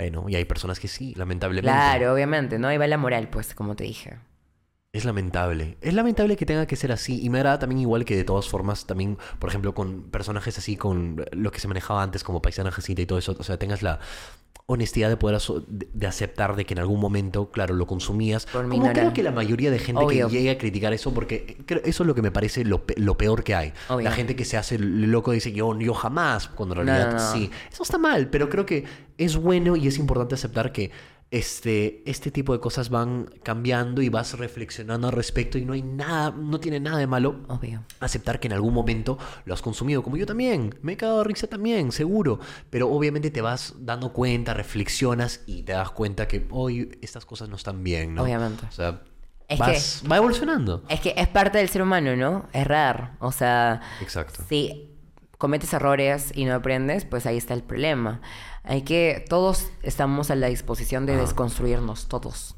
Bueno, 0.00 0.24
y 0.30 0.34
hay 0.34 0.46
personas 0.46 0.80
que 0.80 0.88
sí, 0.88 1.12
lamentablemente. 1.14 1.70
Claro, 1.70 2.14
obviamente, 2.14 2.58
¿no? 2.58 2.68
Ahí 2.68 2.78
va 2.78 2.86
la 2.86 2.96
moral, 2.96 3.28
pues, 3.28 3.54
como 3.54 3.76
te 3.76 3.84
dije. 3.84 4.16
Es 4.92 5.04
lamentable. 5.04 5.76
Es 5.82 5.94
lamentable 5.94 6.36
que 6.36 6.44
tenga 6.46 6.66
que 6.66 6.74
ser 6.74 6.90
así. 6.90 7.20
Y 7.22 7.30
me 7.30 7.38
agrada 7.38 7.60
también 7.60 7.80
igual 7.80 8.04
que 8.04 8.16
de 8.16 8.24
todas 8.24 8.48
formas, 8.48 8.86
también, 8.86 9.18
por 9.38 9.48
ejemplo, 9.48 9.72
con 9.72 10.02
personajes 10.10 10.58
así, 10.58 10.76
con 10.76 11.24
lo 11.30 11.52
que 11.52 11.60
se 11.60 11.68
manejaba 11.68 12.02
antes 12.02 12.24
como 12.24 12.42
paisana 12.42 12.72
Jacinta 12.72 13.00
y 13.02 13.06
todo 13.06 13.18
eso, 13.18 13.36
o 13.38 13.42
sea, 13.44 13.56
tengas 13.56 13.82
la 13.82 14.00
honestidad 14.66 15.08
de 15.08 15.16
poder 15.16 15.40
de, 15.68 16.06
aceptar 16.06 16.54
de 16.56 16.64
que 16.64 16.74
en 16.74 16.80
algún 16.80 16.98
momento, 17.00 17.50
claro, 17.52 17.74
lo 17.74 17.86
consumías. 17.86 18.46
Por 18.46 18.62
como 18.62 18.74
minorar. 18.74 18.94
creo 18.94 19.12
que 19.12 19.22
la 19.22 19.30
mayoría 19.32 19.70
de 19.70 19.78
gente 19.78 20.02
Obvio. 20.02 20.28
que 20.28 20.34
llega 20.38 20.52
a 20.52 20.58
criticar 20.58 20.92
eso, 20.92 21.12
porque 21.14 21.58
creo- 21.66 21.82
eso 21.84 22.02
es 22.02 22.06
lo 22.08 22.14
que 22.16 22.22
me 22.22 22.30
parece 22.32 22.64
lo, 22.64 22.84
pe- 22.84 22.94
lo 22.96 23.16
peor 23.16 23.44
que 23.44 23.54
hay. 23.54 23.72
Obvio. 23.88 24.04
La 24.04 24.12
gente 24.12 24.34
que 24.34 24.44
se 24.44 24.56
hace 24.56 24.76
loco 24.78 25.30
dice 25.32 25.52
yo, 25.52 25.76
yo 25.78 25.94
jamás, 25.94 26.48
cuando 26.48 26.74
en 26.74 26.86
No, 26.86 26.92
realidad 26.92 27.12
no, 27.12 27.18
no. 27.18 27.32
sí. 27.32 27.48
Eso 27.72 27.84
está 27.84 27.98
mal, 27.98 28.28
pero 28.28 28.48
creo 28.48 28.66
que 28.66 28.84
es 29.18 29.36
bueno 29.36 29.76
y 29.76 29.86
es 29.86 29.98
importante 29.98 30.34
aceptar 30.34 30.72
que 30.72 30.90
este, 31.30 32.02
este 32.10 32.30
tipo 32.32 32.52
de 32.52 32.58
cosas 32.60 32.90
van 32.90 33.30
cambiando 33.44 34.02
y 34.02 34.08
vas 34.08 34.36
reflexionando 34.36 35.06
al 35.06 35.12
respecto 35.12 35.58
y 35.58 35.64
no 35.64 35.74
hay 35.74 35.82
nada, 35.82 36.32
no 36.32 36.58
tiene 36.58 36.80
nada 36.80 36.98
de 36.98 37.06
malo 37.06 37.40
Obvio. 37.48 37.84
aceptar 38.00 38.40
que 38.40 38.48
en 38.48 38.54
algún 38.54 38.74
momento 38.74 39.16
lo 39.44 39.54
has 39.54 39.62
consumido, 39.62 40.02
como 40.02 40.16
yo 40.16 40.26
también, 40.26 40.74
me 40.82 40.94
he 40.94 40.96
cagado 40.96 41.18
de 41.18 41.24
risa 41.24 41.46
también, 41.46 41.92
seguro, 41.92 42.40
pero 42.68 42.90
obviamente 42.90 43.30
te 43.30 43.40
vas 43.42 43.74
dando 43.78 44.12
cuenta, 44.12 44.54
reflexionas 44.54 45.42
y 45.46 45.62
te 45.62 45.72
das 45.72 45.90
cuenta 45.90 46.26
que 46.26 46.46
hoy 46.50 46.98
estas 47.00 47.24
cosas 47.24 47.48
no 47.48 47.56
están 47.56 47.84
bien, 47.84 48.14
¿no? 48.14 48.24
Obviamente. 48.24 48.66
O 48.66 48.72
sea, 48.72 49.02
Es 49.46 49.58
vas, 49.58 50.02
va 50.10 50.16
evolucionando. 50.16 50.82
Es 50.88 51.00
que 51.00 51.14
es 51.16 51.28
parte 51.28 51.58
del 51.58 51.68
ser 51.68 51.82
humano, 51.82 52.16
¿no? 52.16 52.48
Errar. 52.52 53.16
O 53.20 53.30
sea, 53.30 53.80
Exacto. 54.00 54.42
sí. 54.48 54.89
Cometes 55.40 55.72
errores 55.72 56.32
y 56.34 56.44
no 56.44 56.54
aprendes, 56.54 57.06
pues 57.06 57.24
ahí 57.24 57.38
está 57.38 57.54
el 57.54 57.62
problema. 57.62 58.20
Hay 58.62 58.82
que, 58.82 59.24
todos 59.26 59.70
estamos 59.82 60.30
a 60.30 60.36
la 60.36 60.48
disposición 60.48 61.06
de 61.06 61.16
desconstruirnos, 61.16 62.08
todos. 62.08 62.56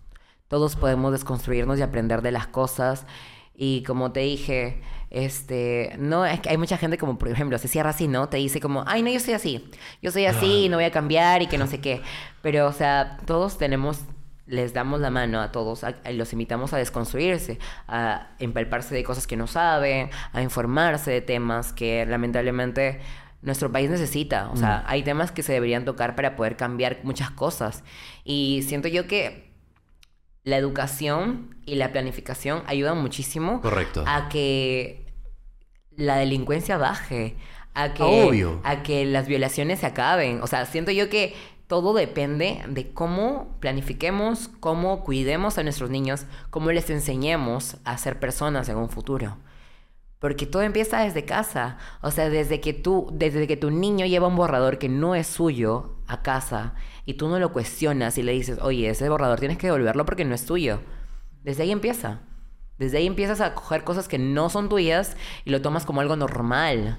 Todos 0.49 0.75
podemos 0.75 1.13
desconstruirnos 1.13 1.79
y 1.79 1.83
aprender 1.83 2.23
de 2.23 2.33
las 2.33 2.49
cosas. 2.49 3.07
Y 3.55 3.85
como 3.85 4.11
te 4.11 4.21
dije, 4.21 4.83
este, 5.11 5.95
no, 5.97 6.27
es 6.27 6.41
que 6.41 6.51
hay 6.51 6.59
mucha 6.59 6.77
gente 6.77 6.99
como, 6.99 7.19
por 7.19 7.29
ejemplo, 7.29 7.57
se 7.57 7.69
cierra 7.69 7.91
así, 7.91 8.09
¿no? 8.09 8.29
Te 8.29 8.39
dice 8.39 8.59
como, 8.59 8.83
ay, 8.89 9.05
no, 9.05 9.11
yo 9.11 9.21
soy 9.21 9.35
así. 9.35 9.71
Yo 10.03 10.11
soy 10.11 10.27
así 10.27 10.65
y 10.65 10.69
no 10.69 10.77
voy 10.79 10.85
a 10.85 10.91
cambiar 10.91 11.41
y 11.41 11.47
que 11.47 11.59
no 11.59 11.69
sé 11.69 11.81
qué. 11.81 12.03
Pero, 12.43 12.67
o 12.67 12.73
sea, 12.73 13.17
todos 13.27 13.59
tenemos 13.59 14.01
les 14.53 14.73
damos 14.75 15.01
la 15.01 15.11
mano 15.11 15.41
a 15.41 15.51
todos, 15.51 15.83
a- 15.83 15.95
a- 16.05 16.13
los 16.13 16.33
invitamos 16.35 16.73
a 16.75 16.77
desconstruirse, 16.77 17.59
a 17.89 18.37
empalparse 18.39 18.95
de 18.95 19.03
cosas 19.03 19.27
que 19.27 19.37
no 19.37 19.47
saben, 19.47 20.11
a 20.33 20.43
informarse 20.43 21.11
de 21.11 21.23
temas 21.23 21.73
que 21.73 22.05
lamentablemente 22.07 23.01
nuestro 23.41 23.73
país 23.73 23.89
necesita. 23.91 24.51
O 24.51 24.57
sea, 24.57 24.85
hay 24.87 25.03
temas 25.03 25.33
que 25.33 25.43
se 25.43 25.53
deberían 25.55 25.85
tocar 25.87 26.15
para 26.15 26.37
poder 26.37 26.57
cambiar 26.57 26.99
muchas 27.03 27.31
cosas. 27.31 27.83
Y 28.25 28.63
siento 28.69 28.89
yo 28.89 29.07
que 29.07 29.51
la 30.45 30.59
educación 30.59 31.57
y 31.65 31.77
la 31.77 31.91
planificación 31.91 32.63
ayudan 32.67 32.99
muchísimo 33.01 33.61
Correcto. 33.63 34.05
a 34.07 34.29
que 34.29 35.07
la 35.97 36.17
delincuencia 36.17 36.77
baje, 36.77 37.37
a 37.75 37.95
que, 37.95 38.03
Obvio. 38.03 38.61
a 38.65 38.83
que 38.83 39.07
las 39.07 39.27
violaciones 39.29 39.81
se 39.81 39.87
acaben. 39.87 40.43
O 40.43 40.47
sea, 40.47 40.67
siento 40.67 40.91
yo 40.91 41.09
que 41.09 41.35
todo 41.67 41.95
depende 41.95 42.63
de 42.69 42.93
cómo 42.93 43.57
planifiquemos, 43.61 44.49
cómo 44.61 45.03
cuidemos 45.05 45.59
a 45.59 45.63
nuestros 45.63 45.91
niños, 45.91 46.27
cómo 46.51 46.71
les 46.73 46.91
enseñemos 46.91 47.79
a 47.85 47.97
ser 47.99 48.21
personas 48.21 48.69
en 48.69 48.77
un 48.77 48.91
futuro. 48.91 49.39
Porque 50.19 50.47
todo 50.47 50.63
empieza 50.63 51.03
desde 51.03 51.25
casa. 51.25 51.79
O 52.01 52.13
sea, 52.13 52.29
desde 52.29 52.61
que 52.61 52.73
tú, 52.73 53.09
desde 53.13 53.49
que 53.49 53.57
tu 53.57 53.71
niño 53.71 54.07
lleva 54.07 54.29
un 54.29 54.37
borrador 54.37 54.79
que 54.79 54.89
no 54.89 55.17
es 55.17 55.27
suyo 55.27 55.97
a 56.07 56.23
casa 56.23 56.75
y 57.05 57.15
tú 57.15 57.29
no 57.29 57.41
lo 57.41 57.53
cuestionas 57.53 58.19
y 58.19 58.23
le 58.23 58.33
dices, 58.33 58.59
oye, 58.63 58.89
ese 58.89 59.09
borrador 59.09 59.41
tienes 59.41 59.59
que 59.59 59.67
devolverlo 59.67 60.05
porque 60.05 60.25
no 60.25 60.35
es 60.35 60.47
tuyo. 60.47 60.81
Desde 61.43 61.65
ahí 61.65 61.73
empieza. 61.73 62.21
Desde 62.79 62.99
ahí 62.99 63.07
empiezas 63.07 63.41
a 63.41 63.55
coger 63.55 63.83
cosas 63.83 64.07
que 64.07 64.19
no 64.19 64.49
son 64.49 64.69
tuyas 64.69 65.17
y 65.45 65.51
lo 65.51 65.61
tomas 65.61 65.85
como 65.85 66.01
algo 66.01 66.15
normal. 66.17 66.99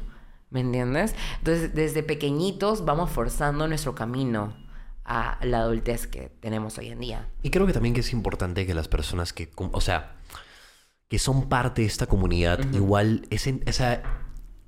¿Me 0.53 0.59
entiendes? 0.61 1.15
Entonces, 1.39 1.73
desde 1.73 2.03
pequeñitos 2.03 2.85
vamos 2.85 3.09
forzando 3.09 3.67
nuestro 3.67 3.95
camino 3.95 4.55
a 5.03 5.39
la 5.43 5.59
adultez 5.61 6.07
que 6.07 6.29
tenemos 6.39 6.77
hoy 6.77 6.89
en 6.89 6.99
día. 6.99 7.27
Y 7.41 7.49
creo 7.49 7.65
que 7.67 7.73
también 7.73 7.93
que 7.95 8.01
es 8.01 8.13
importante 8.13 8.65
que 8.65 8.73
las 8.75 8.87
personas 8.87 9.33
que, 9.33 9.51
o 9.57 9.81
sea, 9.81 10.15
que 11.09 11.17
son 11.19 11.49
parte 11.49 11.81
de 11.81 11.87
esta 11.87 12.05
comunidad, 12.05 12.59
igual, 12.71 13.27
es 13.31 13.47
en- 13.47 13.63
o 13.67 13.71
sea, 13.73 14.03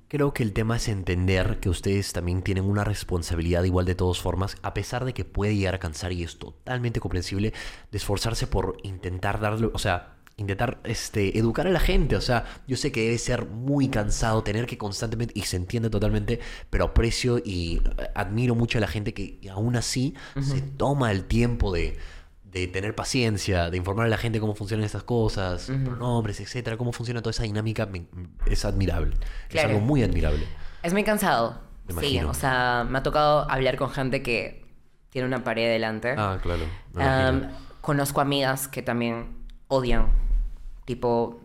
creo 0.08 0.34
que 0.34 0.42
el 0.42 0.52
tema 0.52 0.76
es 0.76 0.88
entender 0.88 1.60
que 1.60 1.68
ustedes 1.68 2.12
también 2.12 2.42
tienen 2.42 2.64
una 2.64 2.84
responsabilidad 2.84 3.62
igual 3.64 3.86
de 3.86 3.94
todas 3.94 4.20
formas, 4.20 4.56
a 4.62 4.74
pesar 4.74 5.04
de 5.04 5.14
que 5.14 5.24
puede 5.24 5.56
llegar 5.56 5.76
a 5.76 5.78
cansar 5.78 6.12
y 6.12 6.24
es 6.24 6.38
totalmente 6.38 6.98
comprensible, 7.00 7.52
de 7.92 7.96
esforzarse 7.98 8.46
por 8.48 8.76
intentar 8.82 9.40
darle, 9.40 9.70
o 9.72 9.78
sea, 9.78 10.15
intentar 10.38 10.78
este, 10.84 11.38
educar 11.38 11.66
a 11.66 11.70
la 11.70 11.80
gente. 11.80 12.16
O 12.16 12.20
sea, 12.20 12.44
yo 12.66 12.76
sé 12.76 12.92
que 12.92 13.02
debe 13.04 13.18
ser 13.18 13.46
muy 13.46 13.88
cansado 13.88 14.42
tener 14.42 14.66
que 14.66 14.76
constantemente, 14.76 15.32
y 15.36 15.42
se 15.42 15.56
entiende 15.56 15.88
totalmente, 15.88 16.40
pero 16.68 16.84
aprecio 16.86 17.38
y 17.38 17.82
eh, 17.98 18.10
admiro 18.14 18.54
mucho 18.54 18.78
a 18.78 18.80
la 18.80 18.88
gente 18.88 19.14
que 19.14 19.40
aún 19.50 19.76
así 19.76 20.14
se 20.40 20.60
toma 20.60 21.10
el 21.10 21.24
tiempo 21.24 21.72
de, 21.72 21.98
de 22.44 22.66
tener 22.66 22.94
paciencia, 22.94 23.70
de 23.70 23.78
informar 23.78 24.06
a 24.06 24.08
la 24.10 24.18
gente 24.18 24.38
cómo 24.38 24.54
funcionan 24.54 24.84
estas 24.84 25.04
cosas, 25.04 25.70
pronombres, 25.84 26.40
etcétera, 26.40 26.76
cómo 26.76 26.92
funciona 26.92 27.22
toda 27.22 27.30
esa 27.30 27.44
dinámica, 27.44 27.88
es 28.46 28.64
admirable. 28.64 29.14
Es 29.50 29.64
algo 29.64 29.80
muy 29.80 30.02
admirable. 30.02 30.46
Es 30.82 30.92
muy 30.92 31.04
cansado. 31.04 31.60
Sí, 32.00 32.18
o 32.20 32.34
sea, 32.34 32.86
me 32.88 32.98
ha 32.98 33.02
tocado 33.02 33.50
hablar 33.50 33.76
con 33.76 33.90
gente 33.90 34.22
que 34.22 34.66
tiene 35.10 35.28
una 35.28 35.44
pared 35.44 35.70
delante. 35.70 36.14
Ah, 36.16 36.38
claro. 36.42 36.64
conozco 37.80 38.20
amigas 38.20 38.68
que 38.68 38.82
también 38.82 39.46
odian. 39.68 40.25
Tipo, 40.86 41.40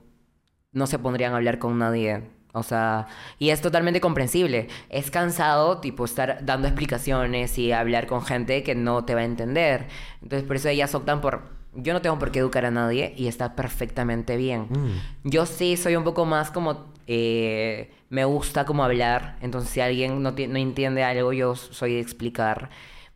no 0.72 0.88
se 0.88 0.98
pondrían 0.98 1.34
a 1.34 1.38
hablar 1.38 1.60
con 1.60 1.78
nadie. 1.78 2.22
O 2.54 2.64
sea, 2.64 3.08
y 3.40 3.50
es 3.50 3.62
totalmente 3.62 4.02
comprensible. 4.02 4.68
Es 4.90 5.10
cansado, 5.12 5.80
tipo, 5.80 6.04
estar 6.06 6.46
dando 6.46 6.68
explicaciones 6.68 7.58
y 7.58 7.72
hablar 7.72 8.08
con 8.08 8.24
gente 8.24 8.64
que 8.64 8.76
no 8.76 9.04
te 9.06 9.16
va 9.16 9.22
a 9.22 9.26
entender. 9.26 9.88
Entonces, 10.22 10.46
por 10.48 10.56
eso 10.56 10.70
ellas 10.70 10.94
optan 10.96 11.20
por... 11.22 11.60
Yo 11.74 11.94
no 11.94 12.02
tengo 12.02 12.20
por 12.20 12.32
qué 12.32 12.40
educar 12.40 12.66
a 12.66 12.72
nadie 12.72 13.14
y 13.16 13.28
está 13.28 13.56
perfectamente 13.56 14.36
bien. 14.36 14.68
Mm. 14.70 15.30
Yo 15.30 15.46
sí 15.46 15.78
soy 15.78 15.96
un 15.96 16.04
poco 16.04 16.26
más 16.26 16.52
como... 16.52 16.94
eh, 17.08 17.92
me 18.10 18.26
gusta 18.26 18.66
como 18.66 18.84
hablar. 18.84 19.38
Entonces, 19.42 19.70
si 19.72 19.80
alguien 19.80 20.22
no, 20.22 20.34
ti- 20.34 20.48
no 20.48 20.58
entiende 20.58 21.06
algo, 21.06 21.32
yo 21.32 21.56
soy 21.56 21.94
de 21.94 22.00
explicar. 22.02 22.70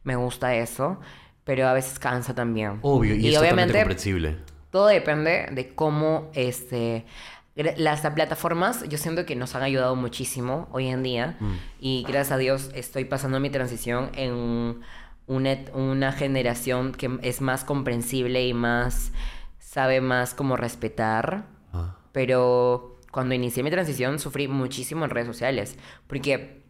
Me 0.05 0.15
gusta 0.15 0.55
eso. 0.55 1.01
Pero 1.43 1.67
a 1.67 1.73
veces 1.73 1.99
cansa 1.99 2.33
también. 2.33 2.79
Obvio, 2.81 3.13
y, 3.15 3.27
es 3.27 3.35
totalmente 3.35 3.73
comprensible. 3.73 4.37
Todo 4.75 4.87
depende 4.87 5.47
de 5.53 5.73
cómo 5.73 6.29
este 6.33 7.05
las 7.55 8.01
plataformas 8.01 8.83
yo 8.89 8.97
siento 8.97 9.25
que 9.25 9.37
nos 9.37 9.55
han 9.55 9.63
ayudado 9.63 9.95
muchísimo 9.95 10.67
hoy 10.73 10.87
en 10.89 11.01
día 11.01 11.37
Mm. 11.39 11.53
y 11.79 12.03
gracias 12.03 12.33
a 12.33 12.37
Dios 12.37 12.71
estoy 12.75 13.05
pasando 13.05 13.39
mi 13.39 13.49
transición 13.49 14.09
en 14.15 14.81
una 15.27 16.11
generación 16.11 16.91
que 16.91 17.17
es 17.21 17.39
más 17.39 17.63
comprensible 17.63 18.45
y 18.45 18.53
más 18.53 19.13
sabe 19.59 20.01
más 20.01 20.33
cómo 20.33 20.57
respetar 20.57 21.45
Ah. 21.71 21.95
pero 22.11 22.97
cuando 23.11 23.33
inicié 23.33 23.63
mi 23.63 23.71
transición 23.71 24.19
sufrí 24.19 24.49
muchísimo 24.49 25.05
en 25.05 25.11
redes 25.11 25.27
sociales 25.27 25.77
porque 26.07 26.64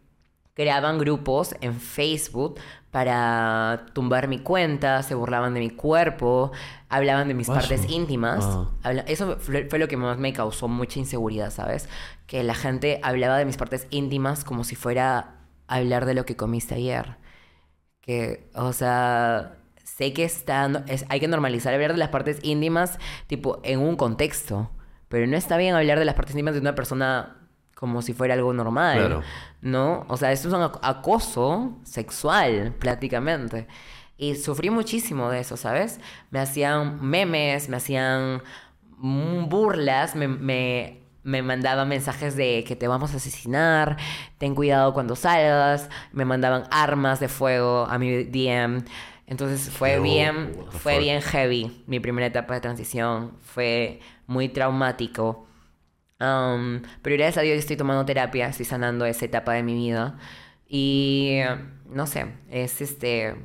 creaban 0.55 0.97
grupos 0.97 1.53
en 1.61 1.75
Facebook 1.79 2.55
para 2.91 3.85
tumbar 3.93 4.27
mi 4.29 4.39
cuenta, 4.39 5.03
se 5.03 5.13
burlaban 5.13 5.53
de 5.53 5.59
mi 5.59 5.69
cuerpo, 5.69 6.51
hablaban 6.89 7.27
de 7.27 7.33
mis 7.33 7.47
partes 7.47 7.89
íntimas. 7.91 8.43
Ah. 8.45 8.69
Habla- 8.83 9.01
Eso 9.07 9.37
fue 9.37 9.67
fue 9.69 9.79
lo 9.79 9.87
que 9.87 9.97
más 9.97 10.17
me 10.17 10.31
causó 10.33 10.67
mucha 10.67 10.97
inseguridad, 10.99 11.51
¿sabes? 11.51 11.89
Que 12.25 12.41
la 12.43 12.55
gente 12.55 12.99
hablaba 13.03 13.37
de 13.37 13.45
mis 13.45 13.57
partes 13.57 13.85
íntimas 13.89 14.43
como 14.45 14.63
si 14.63 14.75
fuera 14.75 15.35
hablar 15.67 16.05
de 16.05 16.13
lo 16.13 16.25
que 16.25 16.35
comiste 16.37 16.75
ayer. 16.75 17.17
Que, 18.01 18.49
o 18.55 18.71
sea, 18.71 19.57
sé 19.83 20.13
que 20.13 20.23
está, 20.23 20.83
es- 20.87 21.05
hay 21.09 21.19
que 21.19 21.27
normalizar 21.27 21.73
hablar 21.73 21.91
de 21.91 21.97
las 21.97 22.09
partes 22.09 22.39
íntimas, 22.43 22.97
tipo, 23.27 23.59
en 23.63 23.79
un 23.81 23.95
contexto. 23.97 24.71
Pero 25.09 25.27
no 25.27 25.35
está 25.37 25.57
bien 25.57 25.75
hablar 25.75 25.99
de 25.99 26.05
las 26.05 26.15
partes 26.15 26.33
íntimas 26.35 26.53
de 26.55 26.61
una 26.61 26.75
persona 26.75 27.44
como 27.75 28.01
si 28.01 28.13
fuera 28.13 28.33
algo 28.33 28.53
normal. 28.53 28.97
Claro. 28.97 29.21
¿No? 29.61 30.05
O 30.07 30.17
sea, 30.17 30.31
esto 30.31 30.47
es 30.47 30.53
un 30.53 30.61
ac- 30.61 30.79
acoso 30.81 31.73
sexual, 31.83 32.73
prácticamente. 32.79 33.67
Y 34.17 34.35
sufrí 34.35 34.69
muchísimo 34.69 35.29
de 35.29 35.41
eso, 35.41 35.57
¿sabes? 35.57 35.99
Me 36.31 36.39
hacían 36.39 37.05
memes, 37.05 37.67
me 37.69 37.77
hacían 37.77 38.41
mm, 38.97 39.49
burlas, 39.49 40.15
me, 40.15 40.27
me, 40.27 41.01
me 41.23 41.41
mandaban 41.41 41.89
mensajes 41.89 42.35
de 42.37 42.63
que 42.65 42.75
te 42.77 42.87
vamos 42.87 43.13
a 43.13 43.17
asesinar, 43.17 43.97
ten 44.37 44.55
cuidado 44.55 44.93
cuando 44.93 45.15
salgas, 45.17 45.89
me 46.13 46.23
mandaban 46.23 46.63
armas 46.71 47.19
de 47.19 47.27
fuego 47.27 47.87
a 47.89 47.97
mi 47.97 48.23
DM. 48.23 48.85
Entonces 49.27 49.69
fue 49.71 49.99
bien, 49.99 50.55
fue 50.69 50.93
fuck. 50.93 51.01
bien 51.01 51.21
heavy 51.21 51.83
mi 51.87 51.99
primera 51.99 52.27
etapa 52.27 52.53
de 52.53 52.61
transición. 52.61 53.33
Fue 53.41 53.99
muy 54.27 54.47
traumático. 54.49 55.47
Um, 56.19 56.81
pero 57.01 57.17
gracias 57.17 57.37
a 57.37 57.41
Dios 57.41 57.57
estoy 57.57 57.75
tomando 57.75 58.05
terapia, 58.05 58.47
estoy 58.47 58.65
sanando 58.65 59.05
esa 59.05 59.25
etapa 59.25 59.53
de 59.53 59.63
mi 59.63 59.73
vida. 59.75 60.17
Y 60.67 61.39
no 61.89 62.07
sé, 62.07 62.27
es 62.49 62.81
este 62.81 63.35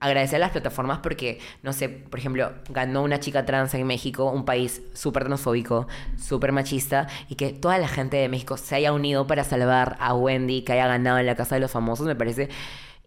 agradecer 0.00 0.36
a 0.36 0.40
las 0.40 0.50
plataformas 0.50 0.98
porque, 0.98 1.38
no 1.62 1.72
sé, 1.72 1.88
por 1.88 2.18
ejemplo, 2.18 2.52
ganó 2.70 3.02
una 3.02 3.20
chica 3.20 3.46
trans 3.46 3.72
en 3.74 3.86
México, 3.86 4.30
un 4.30 4.44
país 4.44 4.82
súper 4.94 5.24
transfóbico, 5.24 5.86
súper 6.18 6.52
machista, 6.52 7.06
y 7.28 7.36
que 7.36 7.52
toda 7.52 7.78
la 7.78 7.88
gente 7.88 8.16
de 8.16 8.28
México 8.28 8.56
se 8.56 8.74
haya 8.74 8.92
unido 8.92 9.26
para 9.26 9.44
salvar 9.44 9.96
a 10.00 10.14
Wendy, 10.14 10.62
que 10.62 10.72
haya 10.72 10.86
ganado 10.86 11.18
en 11.18 11.26
la 11.26 11.36
Casa 11.36 11.54
de 11.54 11.60
los 11.60 11.70
Famosos, 11.70 12.06
me 12.06 12.16
parece 12.16 12.48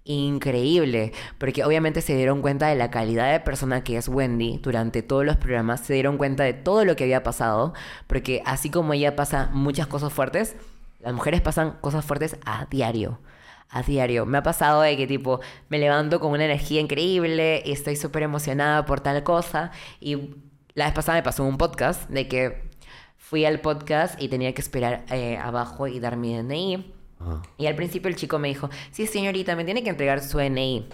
increíble, 0.10 1.14
porque 1.38 1.64
obviamente 1.64 2.02
se 2.02 2.16
dieron 2.16 2.42
cuenta 2.42 2.68
de 2.68 2.76
la 2.76 2.90
calidad 2.90 3.32
de 3.32 3.40
persona 3.40 3.84
que 3.84 3.96
es 3.96 4.08
Wendy 4.08 4.58
durante 4.58 5.04
todos 5.04 5.24
los 5.24 5.38
programas, 5.38 5.82
se 5.82 5.94
dieron 5.94 6.18
cuenta 6.18 6.44
de 6.44 6.54
todo 6.54 6.84
lo 6.84 6.96
que 6.96 7.04
había 7.04 7.22
pasado, 7.22 7.74
porque 8.08 8.42
así 8.46 8.72
como 8.72 8.94
ella 8.94 9.16
pasa 9.16 9.50
muchas 9.54 9.88
cosas 9.88 10.12
fuertes, 10.12 10.56
las 11.00 11.14
mujeres 11.14 11.42
pasan 11.42 11.78
cosas 11.80 12.04
fuertes 12.04 12.38
a 12.46 12.66
diario. 12.66 13.20
A 13.70 13.84
diario. 13.84 14.26
Me 14.26 14.40
ha 14.40 14.44
pasado 14.44 14.82
de 14.82 14.98
que 14.98 15.06
tipo 15.06 15.42
me 15.70 15.78
levanto 15.78 16.20
con 16.20 16.32
una 16.32 16.46
energía 16.46 16.82
increíble 16.82 17.62
y 17.64 17.72
estoy 17.72 17.96
súper 17.96 18.24
emocionada 18.24 18.86
por 18.86 19.00
tal 19.02 19.24
cosa. 19.24 19.72
Y 20.00 20.32
la 20.74 20.86
vez 20.86 20.94
pasada 20.96 21.20
me 21.20 21.24
pasó 21.24 21.44
un 21.46 21.60
podcast 21.60 22.10
de 22.10 22.28
que 22.28 22.64
fui 23.18 23.46
al 23.46 23.62
podcast 23.62 24.20
y 24.20 24.28
tenía 24.28 24.54
que 24.56 24.62
esperar 24.62 25.06
eh, 25.12 25.38
abajo 25.38 25.88
y 25.88 26.00
dar 26.00 26.18
mi 26.18 26.36
DNI. 26.36 26.99
Ah. 27.20 27.42
Y 27.58 27.66
al 27.68 27.76
principio 27.76 28.10
el 28.10 28.16
chico 28.16 28.40
me 28.40 28.48
dijo, 28.48 28.70
sí 28.92 29.06
señorita, 29.08 29.56
me 29.56 29.66
tiene 29.66 29.84
que 29.84 29.90
entregar 29.90 30.22
su 30.24 30.38
DNI. 30.38 30.88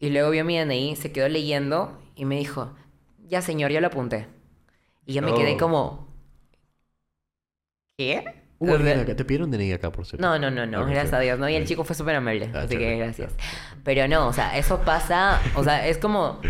Y 0.00 0.10
luego 0.10 0.30
vio 0.30 0.44
mi 0.44 0.58
DNI, 0.58 0.96
se 0.96 1.10
quedó 1.12 1.28
leyendo 1.28 1.98
y 2.14 2.24
me 2.24 2.36
dijo, 2.36 2.74
ya 3.26 3.42
señor, 3.42 3.70
yo 3.72 3.80
lo 3.80 3.86
apunté. 3.88 4.26
Y 5.06 5.14
yo 5.14 5.22
me 5.22 5.32
quedé 5.34 5.54
Oh. 5.54 5.58
como, 5.58 6.08
¿qué? 7.96 8.24
Hubo 8.60 8.76
sea. 8.78 9.04
¿Te 9.04 9.24
pidieron 9.24 9.50
DNI 9.50 9.72
acá, 9.72 9.90
por 9.92 10.04
cierto? 10.04 10.26
No, 10.26 10.38
no, 10.38 10.50
no, 10.50 10.66
no, 10.66 10.84
gracias 10.84 11.06
a 11.06 11.10
chévere. 11.10 11.24
Dios, 11.26 11.38
¿no? 11.38 11.48
Y 11.48 11.54
el 11.54 11.66
chico 11.66 11.84
fue 11.84 11.94
súper 11.94 12.16
amable, 12.16 12.50
Ah, 12.54 12.62
así 12.62 12.76
que 12.76 12.96
gracias. 12.96 13.34
Pero 13.84 14.08
no, 14.08 14.26
o 14.26 14.32
sea, 14.32 14.58
eso 14.58 14.80
pasa, 14.84 15.40
o 15.54 15.62
sea, 15.62 15.86
es 15.86 15.96
como 15.98 16.40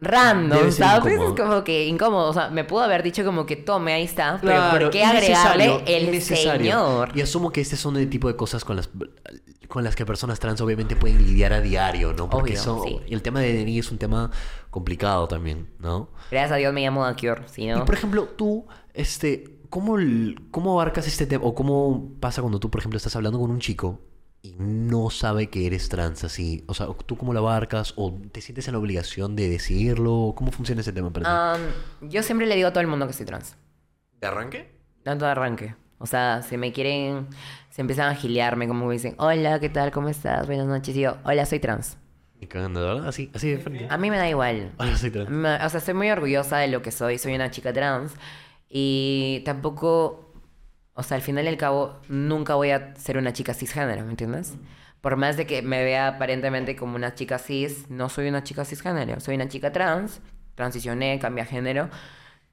random, 0.00 0.70
¿sabes? 0.72 1.12
incómodo. 1.14 1.34
Es 1.34 1.40
como 1.40 1.64
que 1.64 1.86
incómodo, 1.86 2.30
o 2.30 2.32
sea, 2.32 2.48
me 2.50 2.64
pudo 2.64 2.82
haber 2.82 3.02
dicho 3.02 3.24
como 3.24 3.46
que 3.46 3.56
tome, 3.56 3.92
ahí 3.92 4.04
está, 4.04 4.38
pero 4.40 4.54
Claro, 4.54 4.78
¿por 4.86 4.90
qué 4.90 5.04
agregarle 5.04 5.82
el 5.86 6.22
señor? 6.22 7.10
Y 7.16 7.20
asumo 7.20 7.50
que 7.52 7.60
este 7.60 7.76
son 7.76 7.96
el 7.96 8.08
tipo 8.08 8.28
de 8.28 8.36
cosas 8.36 8.64
con 8.64 8.76
las, 8.76 8.88
con 9.68 9.84
las 9.84 9.94
que 9.96 10.04
personas 10.06 10.40
trans 10.40 10.60
obviamente 10.60 10.96
pueden 10.96 11.18
lidiar 11.24 11.52
a 11.52 11.60
diario, 11.60 12.12
¿no? 12.12 12.28
Porque 12.30 12.52
Obvio, 12.52 12.62
son- 12.62 12.82
sí. 12.82 13.00
y 13.06 13.14
el 13.14 13.22
tema 13.22 13.40
de 13.40 13.52
DNI 13.62 13.78
es 13.78 13.90
un 13.92 13.98
tema 13.98 14.30
complicado 14.70 15.28
también, 15.28 15.68
¿no? 15.78 16.08
Gracias 16.30 16.52
a 16.52 16.56
Dios 16.56 16.72
me 16.72 16.80
llamo 16.82 17.04
Dakior, 17.04 17.44
si 17.46 17.64
Y 17.64 17.68
no... 17.68 17.84
por 17.84 17.94
ejemplo, 17.94 18.24
tú, 18.24 18.66
este, 18.94 19.58
¿cómo, 19.68 19.96
¿cómo 20.50 20.72
abarcas 20.80 21.06
este 21.06 21.26
tema? 21.26 21.44
¿O 21.44 21.54
cómo 21.54 22.10
pasa 22.20 22.40
cuando 22.40 22.58
tú, 22.58 22.70
por 22.70 22.80
ejemplo, 22.80 22.96
estás 22.96 23.14
hablando 23.16 23.38
con 23.38 23.50
un 23.50 23.60
chico 23.60 24.00
y 24.42 24.54
no 24.58 25.10
sabe 25.10 25.48
que 25.48 25.66
eres 25.66 25.88
trans 25.88 26.24
así? 26.24 26.64
O 26.66 26.74
sea, 26.74 26.86
¿tú 27.06 27.16
cómo 27.16 27.32
lo 27.32 27.40
abarcas? 27.40 27.92
¿O 27.96 28.18
te 28.32 28.40
sientes 28.40 28.66
en 28.68 28.72
la 28.72 28.78
obligación 28.78 29.36
de 29.36 29.48
decirlo? 29.48 30.32
¿Cómo 30.36 30.52
funciona 30.52 30.80
ese 30.80 30.92
tema 30.92 31.12
para 31.12 31.56
ti? 31.56 31.62
Yo 32.08 32.22
siempre 32.22 32.46
le 32.46 32.56
digo 32.56 32.68
a 32.68 32.72
todo 32.72 32.80
el 32.80 32.86
mundo 32.86 33.06
que 33.06 33.12
soy 33.12 33.26
trans. 33.26 33.56
¿De 34.20 34.26
arranque? 34.26 34.70
Tanto 35.02 35.24
de 35.24 35.30
arranque. 35.30 35.74
O 35.98 36.06
sea, 36.06 36.42
si 36.42 36.56
me 36.56 36.72
quieren, 36.72 37.26
se 37.68 37.82
empiezan 37.82 38.08
a 38.08 38.14
giliarme, 38.14 38.66
como 38.66 38.86
me 38.86 38.94
dicen, 38.94 39.14
hola, 39.18 39.60
¿qué 39.60 39.68
tal? 39.68 39.90
¿Cómo 39.90 40.08
estás? 40.08 40.46
Buenas 40.46 40.66
noches. 40.66 40.96
Y 40.96 41.00
yo, 41.00 41.18
hola, 41.24 41.44
soy 41.44 41.60
trans. 41.60 41.98
Ni 42.40 42.46
cagando, 42.46 42.80
¿verdad? 42.80 43.08
Así, 43.08 43.30
así 43.34 43.50
de 43.50 43.58
frente. 43.58 43.86
A 43.90 43.98
mí 43.98 44.10
me 44.10 44.16
da 44.16 44.26
igual. 44.26 44.72
Hola, 44.78 44.96
soy 44.96 45.10
trans. 45.10 45.28
O 45.28 45.68
sea, 45.68 45.78
estoy 45.78 45.92
muy 45.92 46.10
orgullosa 46.10 46.56
de 46.56 46.68
lo 46.68 46.80
que 46.80 46.90
soy. 46.90 47.18
Soy 47.18 47.34
una 47.34 47.50
chica 47.50 47.74
trans. 47.74 48.14
Y 48.70 49.42
tampoco, 49.44 50.29
o 50.94 51.02
sea, 51.02 51.16
al 51.16 51.22
final 51.22 51.44
y 51.46 51.48
al 51.48 51.56
cabo, 51.56 52.00
nunca 52.08 52.54
voy 52.54 52.70
a 52.70 52.94
ser 52.96 53.16
una 53.18 53.32
chica 53.32 53.54
cisgénero, 53.54 54.04
¿me 54.04 54.10
entiendes? 54.10 54.56
Por 55.00 55.16
más 55.16 55.36
de 55.36 55.46
que 55.46 55.62
me 55.62 55.82
vea 55.84 56.08
aparentemente 56.08 56.76
como 56.76 56.96
una 56.96 57.14
chica 57.14 57.38
cis, 57.38 57.88
no 57.88 58.08
soy 58.08 58.28
una 58.28 58.42
chica 58.44 58.64
cisgénero. 58.64 59.18
Soy 59.20 59.34
una 59.36 59.48
chica 59.48 59.72
trans, 59.72 60.20
transicioné, 60.54 61.18
cambié 61.18 61.42
a 61.44 61.46
género. 61.46 61.88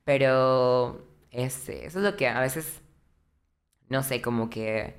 Pero 0.05 1.05
este, 1.31 1.85
eso 1.85 1.99
es 1.99 2.05
lo 2.05 2.15
que 2.17 2.27
a 2.27 2.39
veces, 2.39 2.81
no 3.89 4.03
sé, 4.03 4.21
como 4.21 4.49
que 4.49 4.95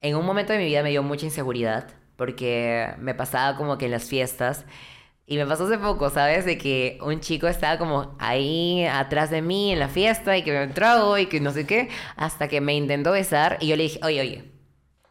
en 0.00 0.16
un 0.16 0.26
momento 0.26 0.52
de 0.52 0.58
mi 0.58 0.66
vida 0.66 0.82
me 0.82 0.90
dio 0.90 1.02
mucha 1.02 1.26
inseguridad. 1.26 1.88
Porque 2.16 2.94
me 2.98 3.14
pasaba 3.14 3.56
como 3.56 3.78
que 3.78 3.86
en 3.86 3.90
las 3.92 4.04
fiestas 4.08 4.66
y 5.26 5.36
me 5.38 5.46
pasó 5.46 5.64
hace 5.66 5.78
poco, 5.78 6.10
¿sabes? 6.10 6.44
De 6.44 6.58
que 6.58 6.98
un 7.02 7.20
chico 7.20 7.46
estaba 7.48 7.78
como 7.78 8.14
ahí 8.18 8.84
atrás 8.86 9.30
de 9.30 9.40
mí 9.42 9.72
en 9.72 9.78
la 9.78 9.88
fiesta 9.88 10.36
y 10.36 10.42
que 10.44 10.52
me 10.52 10.66
trago 10.68 11.16
y 11.18 11.26
que 11.26 11.40
no 11.40 11.50
sé 11.50 11.66
qué, 11.66 11.88
hasta 12.16 12.48
que 12.48 12.60
me 12.60 12.74
intentó 12.74 13.12
besar 13.12 13.56
y 13.60 13.68
yo 13.68 13.76
le 13.76 13.84
dije, 13.84 14.00
oye, 14.02 14.20
oye, 14.20 14.52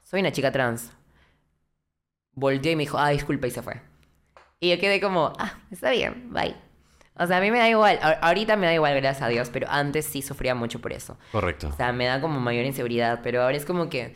soy 0.03 0.19
una 0.21 0.31
chica 0.31 0.51
trans. 0.51 0.91
Volteó 2.35 2.71
y 2.71 2.75
me 2.75 2.83
dijo, 2.83 2.97
ah, 2.97 3.09
disculpa 3.09 3.47
y 3.47 3.51
se 3.51 3.61
fue. 3.61 3.81
Y 4.59 4.69
yo 4.69 4.79
quedé 4.79 4.99
como, 5.01 5.33
ah, 5.37 5.53
está 5.71 5.91
bien, 5.91 6.31
bye. 6.33 6.55
O 7.15 7.27
sea, 7.27 7.37
a 7.37 7.41
mí 7.41 7.51
me 7.51 7.59
da 7.59 7.69
igual, 7.69 7.99
a- 8.01 8.13
ahorita 8.27 8.55
me 8.55 8.65
da 8.65 8.73
igual, 8.73 8.95
gracias 8.95 9.21
a 9.21 9.27
Dios, 9.27 9.49
pero 9.51 9.67
antes 9.69 10.05
sí 10.05 10.21
sufría 10.23 10.55
mucho 10.55 10.79
por 10.81 10.93
eso. 10.93 11.17
Correcto. 11.31 11.67
O 11.67 11.71
sea, 11.73 11.91
me 11.93 12.05
da 12.05 12.21
como 12.21 12.39
mayor 12.39 12.65
inseguridad, 12.65 13.19
pero 13.23 13.43
ahora 13.43 13.57
es 13.57 13.65
como 13.65 13.89
que. 13.89 14.15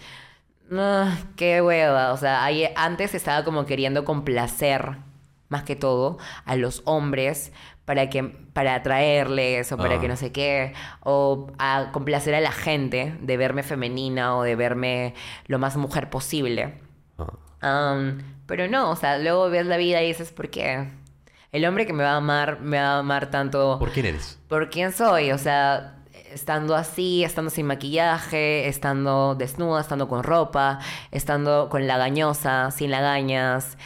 ah, 0.71 1.17
qué 1.35 1.61
hueva. 1.61 2.11
O 2.13 2.17
sea, 2.17 2.43
ahí- 2.43 2.69
antes 2.75 3.13
estaba 3.13 3.43
como 3.43 3.65
queriendo 3.67 4.03
complacer, 4.05 4.97
más 5.49 5.63
que 5.63 5.75
todo, 5.75 6.17
a 6.45 6.55
los 6.55 6.81
hombres 6.85 7.51
para 7.85 8.09
que 8.09 8.23
para 8.23 8.75
atraerles 8.75 9.71
o 9.71 9.77
para 9.77 9.95
Ah. 9.95 9.99
que 10.01 10.07
no 10.09 10.17
sé 10.17 10.31
qué. 10.33 10.73
O 11.03 11.47
a 11.57 11.89
complacer 11.93 12.35
a 12.35 12.41
la 12.41 12.51
gente 12.51 13.15
de 13.21 13.37
verme 13.37 13.63
femenina 13.63 14.35
o 14.35 14.43
de 14.43 14.55
verme 14.57 15.13
lo 15.45 15.57
más 15.59 15.77
mujer 15.77 16.09
posible. 16.09 16.81
Ah. 17.17 17.91
Am, 17.93 18.21
pero 18.45 18.67
no, 18.67 18.91
o 18.91 18.95
sea, 18.95 19.17
luego 19.17 19.49
ves 19.49 19.65
la 19.65 19.77
vida 19.77 20.01
y 20.03 20.07
dices, 20.07 20.31
¿por 20.31 20.49
qué? 20.49 20.89
El 21.53 21.65
hombre 21.65 21.85
que 21.85 21.93
me 21.93 22.03
va 22.03 22.11
a 22.11 22.17
amar, 22.17 22.59
me 22.59 22.77
va 22.77 22.95
a 22.95 22.99
amar 22.99 23.31
tanto 23.31 23.77
¿Por 23.79 23.91
quién 23.91 24.05
eres? 24.05 24.37
por 24.49 24.69
quién 24.69 24.91
soy, 24.91 25.31
o 25.31 25.37
sea, 25.37 25.95
estando 26.33 26.75
así, 26.75 27.23
estando 27.23 27.49
sin 27.49 27.65
maquillaje, 27.67 28.67
estando 28.67 29.33
desnuda, 29.35 29.79
estando 29.81 30.07
con 30.09 30.23
ropa, 30.23 30.79
estando 31.11 31.69
con 31.69 31.87
lagañosa, 31.87 32.69
sin 32.71 32.91
lagañas, 32.91 33.77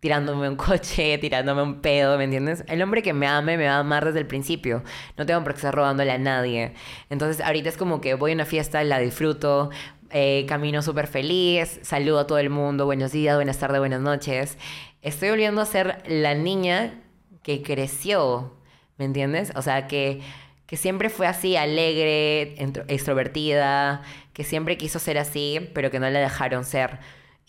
tirándome 0.00 0.48
un 0.48 0.56
coche, 0.56 1.18
tirándome 1.18 1.62
un 1.62 1.80
pedo, 1.80 2.16
¿me 2.18 2.24
entiendes? 2.24 2.64
El 2.66 2.82
hombre 2.82 3.02
que 3.02 3.12
me 3.12 3.26
ame 3.26 3.56
me 3.56 3.66
va 3.66 3.74
a 3.74 3.78
amar 3.80 4.04
desde 4.06 4.18
el 4.18 4.26
principio. 4.26 4.82
No 5.16 5.26
tengo 5.26 5.42
por 5.42 5.52
qué 5.52 5.58
estar 5.58 5.74
robándole 5.74 6.10
a 6.10 6.18
nadie. 6.18 6.72
Entonces, 7.10 7.44
ahorita 7.44 7.68
es 7.68 7.76
como 7.76 8.00
que 8.00 8.14
voy 8.14 8.32
a 8.32 8.34
una 8.34 8.46
fiesta, 8.46 8.82
la 8.82 8.98
disfruto, 8.98 9.70
eh, 10.10 10.44
camino 10.48 10.82
súper 10.82 11.06
feliz, 11.06 11.78
saludo 11.82 12.20
a 12.20 12.26
todo 12.26 12.38
el 12.38 12.50
mundo, 12.50 12.86
buenos 12.86 13.12
días, 13.12 13.36
buenas 13.36 13.58
tardes, 13.58 13.78
buenas 13.78 14.00
noches. 14.00 14.58
Estoy 15.02 15.30
volviendo 15.30 15.60
a 15.60 15.66
ser 15.66 16.02
la 16.06 16.34
niña 16.34 16.94
que 17.42 17.62
creció, 17.62 18.56
¿me 18.96 19.04
entiendes? 19.04 19.52
O 19.54 19.62
sea, 19.62 19.86
que, 19.86 20.20
que 20.66 20.76
siempre 20.76 21.10
fue 21.10 21.26
así, 21.26 21.56
alegre, 21.56 22.54
extrovertida, 22.88 24.02
que 24.32 24.44
siempre 24.44 24.76
quiso 24.76 24.98
ser 24.98 25.18
así, 25.18 25.70
pero 25.74 25.90
que 25.90 26.00
no 26.00 26.08
la 26.10 26.20
dejaron 26.20 26.64
ser. 26.64 26.98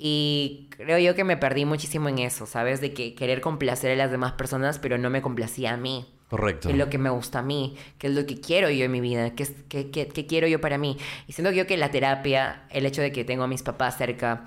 Y 0.03 0.67
creo 0.71 0.97
yo 0.97 1.13
que 1.13 1.23
me 1.23 1.37
perdí 1.37 1.63
muchísimo 1.65 2.09
en 2.09 2.17
eso, 2.17 2.47
¿sabes? 2.47 2.81
De 2.81 2.91
que 2.91 3.13
querer 3.13 3.39
complacer 3.39 3.91
a 3.91 3.95
las 3.95 4.09
demás 4.09 4.31
personas, 4.31 4.79
pero 4.79 4.97
no 4.97 5.11
me 5.11 5.21
complacía 5.21 5.73
a 5.73 5.77
mí. 5.77 6.07
Correcto. 6.27 6.69
¿Qué 6.69 6.71
es 6.73 6.79
lo 6.79 6.89
que 6.89 6.97
me 6.97 7.11
gusta 7.11 7.39
a 7.39 7.41
mí? 7.43 7.75
¿Qué 7.99 8.07
es 8.07 8.13
lo 8.13 8.25
que 8.25 8.39
quiero 8.41 8.71
yo 8.71 8.85
en 8.85 8.91
mi 8.91 8.99
vida? 8.99 9.35
¿Qué, 9.35 9.43
es- 9.43 9.53
qué- 9.69 9.91
qué- 9.91 10.07
qué 10.07 10.25
quiero 10.25 10.47
yo 10.47 10.59
para 10.59 10.79
mí? 10.79 10.97
Y 11.27 11.33
siento 11.33 11.51
yo 11.51 11.67
que 11.67 11.77
la 11.77 11.91
terapia, 11.91 12.63
el 12.71 12.87
hecho 12.87 13.03
de 13.03 13.11
que 13.11 13.23
tengo 13.25 13.43
a 13.43 13.47
mis 13.47 13.61
papás 13.61 13.95
cerca, 13.97 14.45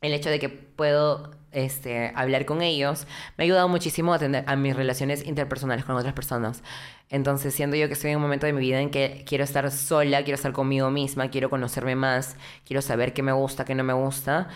el 0.00 0.12
hecho 0.12 0.28
de 0.30 0.40
que 0.40 0.48
puedo 0.48 1.30
este, 1.52 2.10
hablar 2.16 2.44
con 2.46 2.62
ellos, 2.62 3.06
me 3.36 3.42
ha 3.42 3.44
ayudado 3.44 3.68
muchísimo 3.68 4.14
a, 4.14 4.18
tener, 4.18 4.44
a 4.48 4.56
mis 4.56 4.74
relaciones 4.74 5.26
interpersonales 5.26 5.84
con 5.84 5.94
otras 5.94 6.14
personas. 6.14 6.62
Entonces, 7.10 7.54
siento 7.54 7.76
yo 7.76 7.86
que 7.88 7.94
estoy 7.94 8.10
en 8.12 8.16
un 8.16 8.22
momento 8.22 8.46
de 8.46 8.52
mi 8.52 8.60
vida 8.60 8.80
en 8.80 8.90
que 8.90 9.24
quiero 9.26 9.44
estar 9.44 9.70
sola, 9.70 10.22
quiero 10.22 10.36
estar 10.36 10.52
conmigo 10.52 10.90
misma, 10.90 11.28
quiero 11.28 11.50
conocerme 11.50 11.96
más, 11.96 12.36
quiero 12.64 12.82
saber 12.82 13.12
qué 13.12 13.22
me 13.22 13.32
gusta, 13.32 13.64
qué 13.64 13.74
no 13.74 13.84
me 13.84 13.92
gusta 13.92 14.48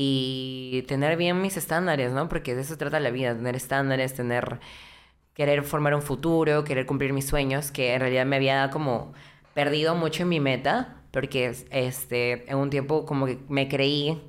y 0.00 0.84
tener 0.86 1.16
bien 1.16 1.42
mis 1.42 1.56
estándares, 1.56 2.12
¿no? 2.12 2.28
Porque 2.28 2.54
de 2.54 2.60
eso 2.60 2.78
trata 2.78 3.00
la 3.00 3.10
vida, 3.10 3.34
tener 3.34 3.56
estándares, 3.56 4.14
tener 4.14 4.60
querer 5.34 5.64
formar 5.64 5.92
un 5.96 6.02
futuro, 6.02 6.62
querer 6.62 6.86
cumplir 6.86 7.12
mis 7.12 7.26
sueños, 7.26 7.72
que 7.72 7.94
en 7.94 8.00
realidad 8.00 8.24
me 8.24 8.36
había 8.36 8.70
como 8.70 9.12
perdido 9.54 9.96
mucho 9.96 10.22
en 10.22 10.28
mi 10.28 10.38
meta, 10.38 11.00
porque 11.10 11.52
este, 11.70 12.48
en 12.48 12.58
un 12.58 12.70
tiempo 12.70 13.06
como 13.06 13.26
que 13.26 13.40
me 13.48 13.66
creí 13.68 14.22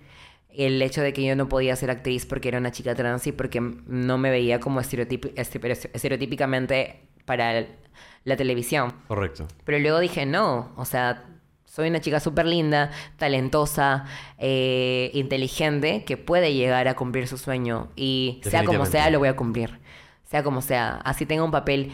el 0.49 0.81
hecho 0.81 1.03
de 1.03 1.13
que 1.13 1.23
yo 1.23 1.35
no 1.35 1.47
podía 1.47 1.75
ser 1.75 1.91
actriz 1.91 2.25
porque 2.25 2.47
era 2.47 2.57
una 2.57 2.71
chica 2.71 2.95
trans 2.95 3.27
y 3.27 3.31
porque 3.31 3.61
no 3.61 4.17
me 4.17 4.31
veía 4.31 4.59
como 4.59 4.81
estereotip- 4.81 5.33
este- 5.35 5.91
estereotípicamente 5.93 7.01
para 7.25 7.67
la 8.23 8.35
televisión. 8.37 8.91
Correcto. 9.07 9.47
Pero 9.65 9.77
luego 9.77 9.99
dije, 9.99 10.25
no, 10.25 10.73
o 10.77 10.85
sea, 10.85 11.25
soy 11.79 11.89
una 11.89 12.01
chica 12.01 12.19
súper 12.19 12.45
linda, 12.45 12.91
talentosa, 13.17 14.05
eh, 14.37 15.11
inteligente, 15.13 16.03
que 16.03 16.17
puede 16.17 16.53
llegar 16.53 16.89
a 16.89 16.95
cumplir 16.95 17.27
su 17.27 17.37
sueño. 17.37 17.89
Y 17.95 18.41
sea 18.43 18.65
como 18.65 18.85
sea, 18.85 19.09
lo 19.09 19.19
voy 19.19 19.29
a 19.29 19.35
cumplir. 19.37 19.79
Sea 20.25 20.43
como 20.43 20.61
sea. 20.61 20.99
Así 21.05 21.25
tenga 21.25 21.43
un 21.43 21.51
papel 21.51 21.91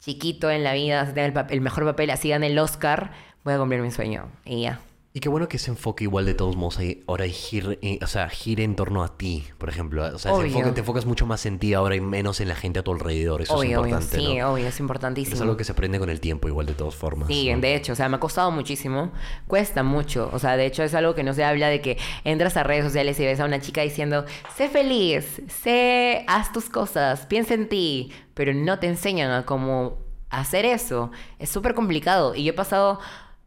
chiquito 0.00 0.50
en 0.50 0.64
la 0.64 0.72
vida, 0.72 1.02
así 1.02 1.12
tenga 1.12 1.42
el, 1.42 1.46
el 1.50 1.60
mejor 1.60 1.84
papel, 1.84 2.08
así 2.08 2.30
gane 2.30 2.46
el 2.46 2.58
Oscar, 2.58 3.12
voy 3.44 3.52
a 3.52 3.58
cumplir 3.58 3.82
mi 3.82 3.90
sueño. 3.90 4.30
Y 4.46 4.62
ya. 4.62 4.80
Y 5.18 5.20
qué 5.20 5.28
bueno 5.28 5.48
que 5.48 5.56
ese 5.56 5.72
enfoque 5.72 6.04
igual 6.04 6.26
de 6.26 6.34
todos 6.34 6.54
modos 6.54 6.78
ahora 7.08 7.26
gire, 7.26 7.80
eh, 7.82 7.98
o 8.00 8.06
sea, 8.06 8.28
gire 8.28 8.62
en 8.62 8.76
torno 8.76 9.02
a 9.02 9.18
ti, 9.18 9.42
por 9.58 9.68
ejemplo. 9.68 10.04
O 10.14 10.16
sea, 10.16 10.32
Obvio. 10.32 10.46
enfoque, 10.46 10.70
te 10.70 10.78
enfocas 10.78 11.06
mucho 11.06 11.26
más 11.26 11.44
en 11.44 11.58
ti 11.58 11.74
ahora 11.74 11.96
y 11.96 12.00
menos 12.00 12.40
en 12.40 12.46
la 12.46 12.54
gente 12.54 12.78
a 12.78 12.84
tu 12.84 12.92
alrededor. 12.92 13.42
Eso 13.42 13.52
es 13.54 13.58
obvio, 13.58 13.80
obvio. 13.80 13.88
importante, 13.96 14.16
Sí, 14.24 14.38
¿no? 14.38 14.52
obvio, 14.52 14.68
es 14.68 14.78
importantísimo. 14.78 15.34
es 15.34 15.40
algo 15.42 15.56
que 15.56 15.64
se 15.64 15.72
aprende 15.72 15.98
con 15.98 16.08
el 16.08 16.20
tiempo 16.20 16.46
igual 16.46 16.66
de 16.66 16.74
todas 16.74 16.94
formas. 16.94 17.26
Sí, 17.26 17.52
¿no? 17.52 17.58
de 17.60 17.74
hecho, 17.74 17.94
o 17.94 17.96
sea, 17.96 18.08
me 18.08 18.14
ha 18.14 18.20
costado 18.20 18.52
muchísimo. 18.52 19.10
Cuesta 19.48 19.82
mucho. 19.82 20.30
O 20.32 20.38
sea, 20.38 20.56
de 20.56 20.66
hecho 20.66 20.84
es 20.84 20.94
algo 20.94 21.16
que 21.16 21.24
no 21.24 21.34
se 21.34 21.42
habla 21.42 21.66
de 21.66 21.80
que 21.80 21.98
entras 22.22 22.56
a 22.56 22.62
redes 22.62 22.84
sociales 22.84 23.18
y 23.18 23.24
ves 23.24 23.40
a 23.40 23.44
una 23.44 23.60
chica 23.60 23.80
diciendo, 23.82 24.24
sé 24.56 24.68
feliz, 24.68 25.42
sé, 25.48 26.24
haz 26.28 26.52
tus 26.52 26.70
cosas, 26.70 27.26
piensa 27.26 27.54
en 27.54 27.68
ti, 27.68 28.12
pero 28.34 28.54
no 28.54 28.78
te 28.78 28.86
enseñan 28.86 29.32
a 29.32 29.44
cómo 29.44 29.98
hacer 30.30 30.64
eso. 30.64 31.10
Es 31.40 31.50
súper 31.50 31.74
complicado. 31.74 32.36
Y 32.36 32.44
yo 32.44 32.50
he 32.50 32.54
pasado 32.54 33.00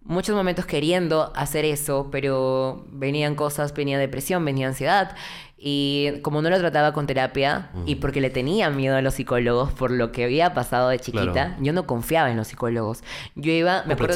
muchos 0.03 0.35
momentos 0.35 0.65
queriendo 0.65 1.31
hacer 1.35 1.65
eso, 1.65 2.09
pero 2.11 2.85
venían 2.91 3.35
cosas, 3.35 3.73
venía 3.73 3.97
depresión, 3.99 4.43
venía 4.45 4.67
ansiedad. 4.67 5.15
Y 5.63 6.19
como 6.23 6.41
no 6.41 6.49
lo 6.49 6.57
trataba 6.57 6.91
con 6.91 7.05
terapia 7.05 7.69
y 7.85 7.95
porque 7.95 8.19
le 8.19 8.31
tenía 8.31 8.69
miedo 8.71 8.95
a 8.95 9.01
los 9.03 9.13
psicólogos 9.13 9.71
por 9.71 9.91
lo 9.91 10.11
que 10.11 10.23
había 10.23 10.55
pasado 10.55 10.89
de 10.89 10.97
chiquita, 10.99 11.31
Claro. 11.31 11.55
yo 11.59 11.71
no 11.71 11.85
confiaba 11.85 12.31
en 12.31 12.37
los 12.37 12.47
psicólogos. 12.47 13.03
Yo 13.35 13.51
iba... 13.51 13.83
me 13.85 13.93
acuerdo- 13.93 14.15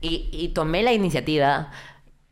y, 0.00 0.28
y 0.32 0.48
tomé 0.48 0.82
la 0.82 0.92
iniciativa 0.92 1.70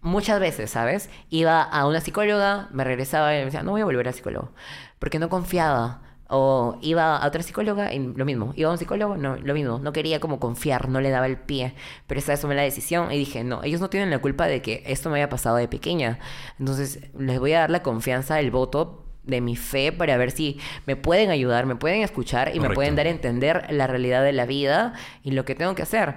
muchas 0.01 0.41
veces, 0.41 0.71
¿sabes? 0.71 1.09
Iba 1.31 1.63
a 1.63 1.87
una 1.87 2.01
psicóloga, 2.01 2.69
me 2.73 2.83
regresaba 2.83 3.33
y 3.35 3.39
me 3.39 3.45
decía, 3.45 3.63
no 3.63 3.71
voy 3.73 3.83
a 3.83 3.85
volver 3.85 4.09
a 4.09 4.13
psicólogo. 4.13 4.51
Porque 4.99 5.19
no 5.21 5.29
confiaba. 5.29 6.01
O 6.29 6.79
iba 6.83 7.17
a 7.17 7.27
otra 7.27 7.43
psicóloga 7.43 7.93
y 7.93 7.99
lo 7.99 8.25
mismo. 8.25 8.53
Iba 8.55 8.69
a 8.69 8.73
un 8.73 8.79
psicólogo, 8.79 9.17
no, 9.17 9.37
lo 9.37 9.55
mismo. 9.55 9.79
No 9.79 9.93
quería 9.93 10.21
como 10.21 10.39
confiar, 10.39 10.89
no 10.89 11.01
le 11.01 11.11
daba 11.11 11.27
el 11.27 11.39
pie. 11.39 11.75
Pero 12.07 12.21
esa 12.21 12.33
vez 12.33 12.41
tomé 12.41 12.55
la 12.55 12.63
decisión 12.63 13.11
y 13.11 13.19
dije, 13.19 13.45
no, 13.45 13.63
ellos 13.63 13.81
no 13.81 13.89
tienen 13.89 14.11
la 14.11 14.19
culpa 14.19 14.47
de 14.47 14.61
que 14.61 14.83
esto 14.87 15.09
me 15.09 15.17
haya 15.17 15.29
pasado 15.29 15.57
de 15.57 15.69
pequeña. 15.69 16.19
Entonces 16.59 17.01
les 17.19 17.41
voy 17.41 17.55
a 17.55 17.61
dar 17.61 17.71
la 17.71 17.83
confianza, 17.83 18.41
el 18.41 18.51
voto 18.51 19.07
de 19.29 19.41
mi 19.41 19.57
fe 19.57 19.93
para 19.93 20.17
ver 20.17 20.31
si 20.31 20.59
me 20.87 20.97
pueden 20.97 21.31
ayudar, 21.31 21.67
me 21.67 21.77
pueden 21.77 22.03
escuchar 22.03 22.55
y 22.55 22.61
me 22.61 22.71
pueden 22.71 22.97
dar 22.97 23.07
a 23.07 23.11
entender 23.11 23.67
la 23.71 23.87
realidad 23.87 24.25
de 24.25 24.33
la 24.33 24.47
vida 24.47 24.95
y 25.23 25.31
lo 25.31 25.45
que 25.45 25.55
tengo 25.55 25.75
que 25.75 25.83
hacer. 25.83 26.17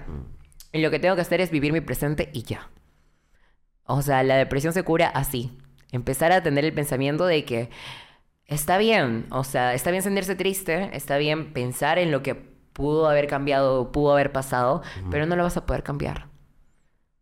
Y 0.74 0.80
lo 0.80 0.90
que 0.92 1.00
tengo 1.00 1.16
que 1.16 1.22
hacer 1.22 1.42
es 1.42 1.52
vivir 1.52 1.74
mi 1.74 1.82
presente 1.82 2.30
y 2.34 2.44
ya. 2.44 2.70
O 3.86 4.02
sea, 4.02 4.24
la 4.24 4.36
depresión 4.36 4.74
se 4.74 4.84
cura 4.84 5.08
así. 5.08 5.58
Empezar 5.92 6.32
a 6.32 6.42
tener 6.42 6.64
el 6.64 6.74
pensamiento 6.74 7.26
de 7.26 7.44
que 7.44 7.70
está 8.52 8.78
bien, 8.78 9.26
o 9.32 9.44
sea, 9.44 9.74
está 9.74 9.90
bien 9.92 10.04
sentirse 10.04 10.36
triste, 10.36 10.90
está 10.94 11.18
bien 11.18 11.54
pensar 11.54 11.98
en 11.98 12.12
lo 12.12 12.22
que 12.22 12.36
pudo 12.36 13.10
haber 13.10 13.28
cambiado, 13.28 13.92
pudo 13.92 14.12
haber 14.12 14.32
pasado, 14.32 14.84
pero 15.10 15.26
no 15.26 15.36
lo 15.36 15.44
vas 15.44 15.58
a 15.58 15.66
poder 15.66 15.84
cambiar. 15.84 16.28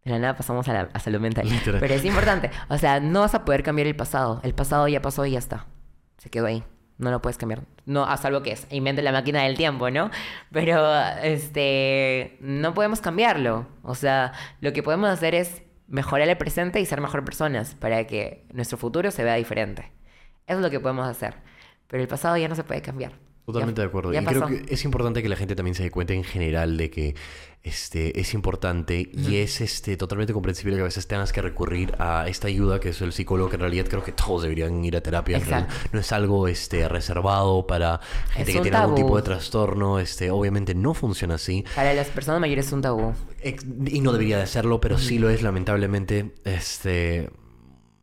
De 0.03 0.11
la 0.11 0.19
nada 0.19 0.35
pasamos 0.35 0.67
a 0.67 0.73
la 0.73 0.89
a 0.93 0.99
salud 0.99 1.19
mental. 1.19 1.47
Literal. 1.47 1.79
Pero 1.79 1.93
es 1.93 2.05
importante. 2.05 2.49
O 2.69 2.77
sea, 2.77 2.99
no 2.99 3.21
vas 3.21 3.35
a 3.35 3.45
poder 3.45 3.63
cambiar 3.63 3.87
el 3.87 3.95
pasado. 3.95 4.39
El 4.43 4.55
pasado 4.55 4.87
ya 4.87 5.01
pasó 5.01 5.25
y 5.25 5.31
ya 5.31 5.39
está. 5.39 5.67
Se 6.17 6.29
quedó 6.29 6.45
ahí. 6.45 6.63
No 6.97 7.11
lo 7.11 7.21
puedes 7.21 7.37
cambiar. 7.37 7.63
No, 7.85 8.05
a 8.05 8.15
salvo 8.17 8.41
que 8.41 8.53
es. 8.53 8.65
Invente 8.71 9.01
la 9.01 9.11
máquina 9.11 9.43
del 9.43 9.57
tiempo, 9.57 9.91
¿no? 9.91 10.09
Pero, 10.51 10.97
este. 11.21 12.37
No 12.39 12.73
podemos 12.73 13.01
cambiarlo. 13.01 13.67
O 13.83 13.93
sea, 13.93 14.31
lo 14.61 14.71
que 14.71 14.83
podemos 14.83 15.09
hacer 15.09 15.35
es 15.35 15.63
mejorar 15.87 16.29
el 16.29 16.37
presente 16.37 16.79
y 16.79 16.85
ser 16.85 17.01
mejor 17.01 17.25
personas 17.25 17.75
para 17.75 18.07
que 18.07 18.45
nuestro 18.53 18.77
futuro 18.77 19.11
se 19.11 19.23
vea 19.23 19.35
diferente. 19.35 19.91
Eso 20.49 20.57
es 20.57 20.63
lo 20.63 20.69
que 20.69 20.79
podemos 20.81 21.07
hacer. 21.07 21.35
Pero 21.87 22.03
el 22.03 22.09
pasado 22.09 22.35
ya 22.35 22.49
no 22.49 22.55
se 22.55 22.63
puede 22.65 22.81
cambiar. 22.81 23.13
Totalmente 23.45 23.79
Ya- 23.79 23.83
de 23.83 23.87
acuerdo. 23.87 24.13
y 24.13 24.17
creo 24.23 24.41
pasó. 24.41 24.47
que 24.47 24.65
es 24.73 24.83
importante 24.85 25.23
que 25.23 25.29
la 25.29 25.35
gente 25.35 25.55
también 25.55 25.73
se 25.73 25.81
dé 25.81 25.89
cuenta 25.89 26.13
en 26.13 26.23
general 26.23 26.77
de 26.77 26.91
que 26.91 27.15
este, 27.63 28.19
es 28.19 28.33
importante 28.35 29.09
y 29.11 29.37
es 29.37 29.59
este, 29.59 29.97
totalmente 29.97 30.33
comprensible 30.33 30.75
que 30.75 30.81
a 30.81 30.83
veces 30.83 31.07
tengas 31.07 31.33
que 31.33 31.41
recurrir 31.41 31.93
a 31.97 32.27
esta 32.27 32.47
ayuda 32.47 32.79
que 32.79 32.89
es 32.89 33.01
el 33.01 33.11
psicólogo, 33.11 33.49
que 33.49 33.55
en 33.55 33.61
realidad 33.61 33.85
creo 33.89 34.03
que 34.03 34.11
todos 34.11 34.43
deberían 34.43 34.85
ir 34.85 34.95
a 34.97 35.01
terapia. 35.01 35.67
No 35.91 35.99
es 35.99 36.11
algo 36.11 36.47
este, 36.47 36.87
reservado 36.87 37.65
para 37.65 37.99
gente 38.31 38.53
que 38.53 38.59
tiene 38.61 38.77
algún 38.77 38.95
tabú. 38.95 39.07
tipo 39.07 39.17
de 39.17 39.23
trastorno. 39.23 39.99
Este, 39.99 40.29
obviamente 40.29 40.75
no 40.75 40.93
funciona 40.93 41.35
así. 41.35 41.65
Para 41.75 41.93
las 41.95 42.07
personas 42.09 42.39
mayores 42.41 42.67
es 42.67 42.73
un 42.73 42.81
tabú. 42.83 43.13
Y 43.87 44.01
no 44.01 44.11
debería 44.13 44.37
de 44.37 44.45
serlo, 44.47 44.79
pero 44.79 44.97
sí 44.99 45.17
lo 45.17 45.29
es, 45.31 45.41
lamentablemente. 45.41 46.33
Este. 46.45 47.29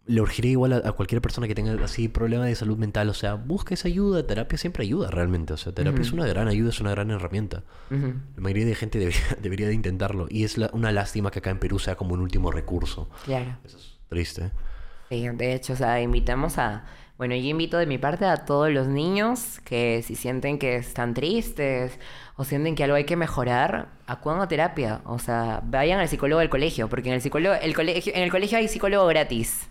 Le 0.09 0.20
urgiría 0.20 0.52
igual 0.52 0.72
a, 0.72 0.76
a 0.88 0.92
cualquier 0.92 1.20
persona 1.20 1.48
que 1.48 1.54
tenga 1.57 1.72
así 1.84 2.07
problemas 2.09 2.46
de 2.46 2.54
salud 2.54 2.76
mental. 2.78 3.09
O 3.09 3.14
sea, 3.14 3.34
busca 3.34 3.74
esa 3.74 3.88
ayuda. 3.88 4.24
Terapia 4.26 4.57
siempre 4.57 4.84
ayuda 4.84 5.11
realmente. 5.11 5.52
O 5.52 5.57
sea, 5.57 5.72
terapia 5.72 6.02
es 6.02 6.12
una 6.12 6.26
gran 6.26 6.46
ayuda, 6.46 6.70
es 6.70 6.80
una 6.80 6.92
gran 6.92 7.11
herramienta. 7.11 7.64
La 7.90 8.14
mayoría 8.36 8.66
de 8.66 8.74
gente 8.76 8.98
debería, 9.00 9.20
debería 9.42 9.66
de 9.68 9.74
intentarlo. 9.74 10.26
Y 10.30 10.44
es 10.44 10.59
la- 10.59 10.70
una 10.72 10.92
lástima 10.92 11.30
que 11.32 11.40
acá 11.40 11.50
en 11.50 11.59
Perú 11.59 11.78
sea 11.80 11.96
como 11.96 12.14
un 12.14 12.20
último 12.20 12.52
recurso. 12.52 13.09
Claro. 13.24 13.57
Eso 13.64 13.78
es 13.78 13.98
triste. 14.09 14.50
Sí, 15.09 15.28
de 15.28 15.54
hecho, 15.54 15.72
o 15.72 15.76
sea, 15.76 16.00
invitamos 16.00 16.59
a... 16.59 16.84
Bueno, 17.18 17.34
yo 17.34 17.44
invito 17.48 17.78
de 17.78 17.86
mi 17.86 17.96
parte 17.96 18.26
a 18.26 18.36
todos 18.44 18.70
los 18.70 18.88
niños 18.88 19.59
que 19.64 20.02
si 20.07 20.14
sienten 20.16 20.59
que 20.59 20.76
están 20.76 21.14
tristes 21.14 21.98
o 22.36 22.44
sienten 22.44 22.74
que 22.74 22.84
algo 22.84 22.94
hay 22.96 23.04
que 23.07 23.16
mejorar, 23.16 23.88
acudan 24.07 24.40
a 24.40 24.48
terapia. 24.48 25.00
O 25.07 25.18
sea, 25.18 25.62
vayan 25.64 25.98
al 25.98 26.09
psicólogo 26.09 26.40
del 26.40 26.50
colegio, 26.50 26.88
porque 26.90 27.09
en 27.09 27.14
el 27.14 27.22
psicólogo, 27.22 27.54
el 27.54 27.74
colegio, 27.74 28.12
en 28.14 28.22
el 28.22 28.30
colegio 28.30 28.59
hay 28.59 28.68
psicólogo 28.68 29.07
gratis. 29.07 29.68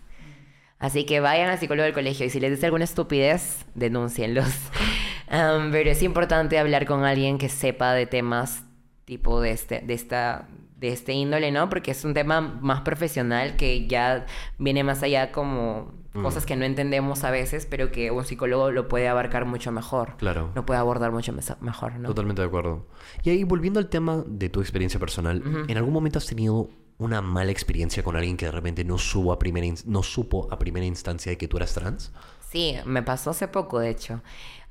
Así 0.78 1.06
que 1.06 1.20
vayan 1.20 1.48
al 1.48 1.58
psicólogo 1.58 1.84
del 1.84 1.94
colegio 1.94 2.26
y 2.26 2.30
si 2.30 2.38
les 2.38 2.50
dice 2.50 2.66
alguna 2.66 2.84
estupidez, 2.84 3.64
denúncienlos. 3.74 4.48
Am, 5.28 5.72
pero 5.72 5.90
es 5.90 6.02
importante 6.02 6.58
hablar 6.58 6.86
con 6.86 7.04
alguien 7.04 7.38
que 7.38 7.48
sepa 7.48 7.92
de 7.94 8.06
temas 8.06 8.62
tipo 9.04 9.40
de 9.40 9.52
este, 9.52 9.80
de 9.80 9.94
esta, 9.94 10.48
de 10.76 10.88
este 10.88 11.12
índole, 11.12 11.50
¿no? 11.50 11.70
Porque 11.70 11.92
es 11.92 12.04
un 12.04 12.12
tema 12.12 12.40
más 12.40 12.82
profesional 12.82 13.56
que 13.56 13.86
ya 13.86 14.26
viene 14.58 14.84
más 14.84 15.02
allá 15.02 15.32
como 15.32 15.94
cosas 16.22 16.46
que 16.46 16.56
no 16.56 16.64
entendemos 16.64 17.24
a 17.24 17.30
veces, 17.30 17.66
pero 17.66 17.92
que 17.92 18.10
un 18.10 18.24
psicólogo 18.24 18.70
lo 18.70 18.88
puede 18.88 19.06
abarcar 19.06 19.44
mucho 19.44 19.70
mejor. 19.70 20.16
Claro. 20.16 20.50
Lo 20.54 20.64
puede 20.64 20.80
abordar 20.80 21.12
mucho 21.12 21.32
mejor, 21.60 21.98
¿no? 21.98 22.08
Totalmente 22.08 22.42
de 22.42 22.48
acuerdo. 22.48 22.86
Y 23.22 23.30
ahí, 23.30 23.44
volviendo 23.44 23.78
al 23.78 23.88
tema 23.88 24.24
de 24.26 24.48
tu 24.48 24.60
experiencia 24.60 24.98
personal, 24.98 25.42
¿en 25.68 25.76
algún 25.76 25.92
momento 25.92 26.18
has 26.18 26.26
tenido 26.26 26.70
una 26.98 27.20
mala 27.20 27.50
experiencia 27.50 28.02
con 28.02 28.16
alguien 28.16 28.36
que 28.36 28.46
de 28.46 28.52
repente 28.52 28.84
no, 28.84 28.98
supo 28.98 29.32
a 29.32 29.38
primera 29.38 29.66
no 29.84 30.02
supo 30.02 30.48
a 30.50 30.58
primera 30.58 30.86
instancia 30.86 31.30
de 31.30 31.38
que 31.38 31.48
tú 31.48 31.56
eras 31.56 31.74
trans? 31.74 32.12
Sí, 32.50 32.76
me 32.84 33.02
pasó 33.02 33.30
hace 33.30 33.48
poco, 33.48 33.80
de 33.80 33.90
hecho. 33.90 34.22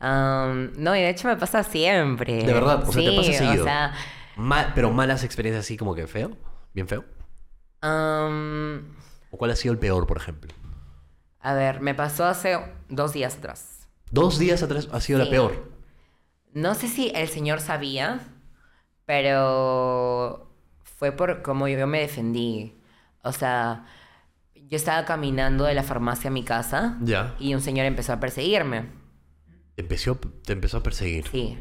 No, 0.01 0.95
y 0.95 1.01
de 1.01 1.09
hecho 1.09 1.27
me 1.27 1.35
pasa 1.37 1.63
siempre. 1.63 2.43
De 2.43 2.53
verdad, 2.53 2.87
o 2.87 2.91
sea, 2.91 3.03
te 3.03 3.11
pasa 3.11 3.33
seguido. 3.33 3.63
O 3.63 3.67
sea, 3.67 3.93
Ma- 4.37 4.71
pero 4.75 4.91
malas 4.91 5.23
experiencias 5.23 5.65
así 5.65 5.77
como 5.77 5.95
que 5.95 6.07
feo, 6.07 6.31
bien 6.73 6.87
feo. 6.87 7.05
¿O 7.81 9.37
cuál 9.37 9.51
ha 9.51 9.55
sido 9.55 9.73
el 9.73 9.79
peor, 9.79 10.07
por 10.07 10.17
ejemplo? 10.17 10.53
a 11.39 11.53
ver, 11.53 11.79
me 11.79 11.93
pasó 11.93 12.25
hace 12.25 12.57
dos 12.89 13.13
días 13.13 13.35
atrás. 13.37 13.87
Dos 14.09 14.39
días 14.39 14.63
atrás 14.63 14.87
ha 14.91 14.99
sido 14.99 15.19
la 15.19 15.29
peor. 15.29 15.69
No 16.53 16.73
sé 16.73 16.87
si 16.87 17.11
el 17.13 17.27
señor 17.27 17.59
sabía, 17.61 18.19
pero 19.05 20.44
fue 20.95 21.11
por 21.11 21.41
cómo 21.41 21.67
yo 21.67 21.87
me 21.87 21.99
defendí. 22.01 22.75
O 23.23 23.31
sea, 23.31 23.85
yo 24.55 24.77
estaba 24.77 25.05
caminando 25.05 25.65
de 25.65 25.73
la 25.75 25.83
farmacia 25.83 26.29
a 26.29 26.33
mi 26.33 26.43
casa 26.43 26.97
Ya. 27.01 27.35
y 27.39 27.53
un 27.53 27.61
señor 27.61 27.85
empezó 27.85 28.13
a 28.13 28.19
perseguirme. 28.19 28.87
Te 29.75 29.81
empezó, 29.81 30.15
te 30.17 30.53
empezó 30.53 30.77
a 30.77 30.83
perseguir. 30.83 31.27
Sí. 31.29 31.57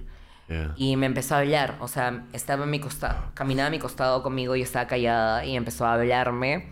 Y 0.77 0.97
me 0.97 1.07
empezó 1.07 1.35
a 1.35 1.39
hablar, 1.39 1.79
o 1.81 1.89
sea, 1.89 2.27
estaba 2.35 2.65
a 2.65 2.67
mi 2.67 2.79
costado, 2.79 3.33
caminaba 3.35 3.69
a 3.69 3.71
mi 3.71 3.79
costado 3.79 4.23
conmigo, 4.23 4.55
yo 4.57 4.63
estaba 4.63 4.87
callada 4.87 5.45
y 5.45 5.57
empezó 5.57 5.87
a 5.87 5.95
hablarme. 5.95 6.69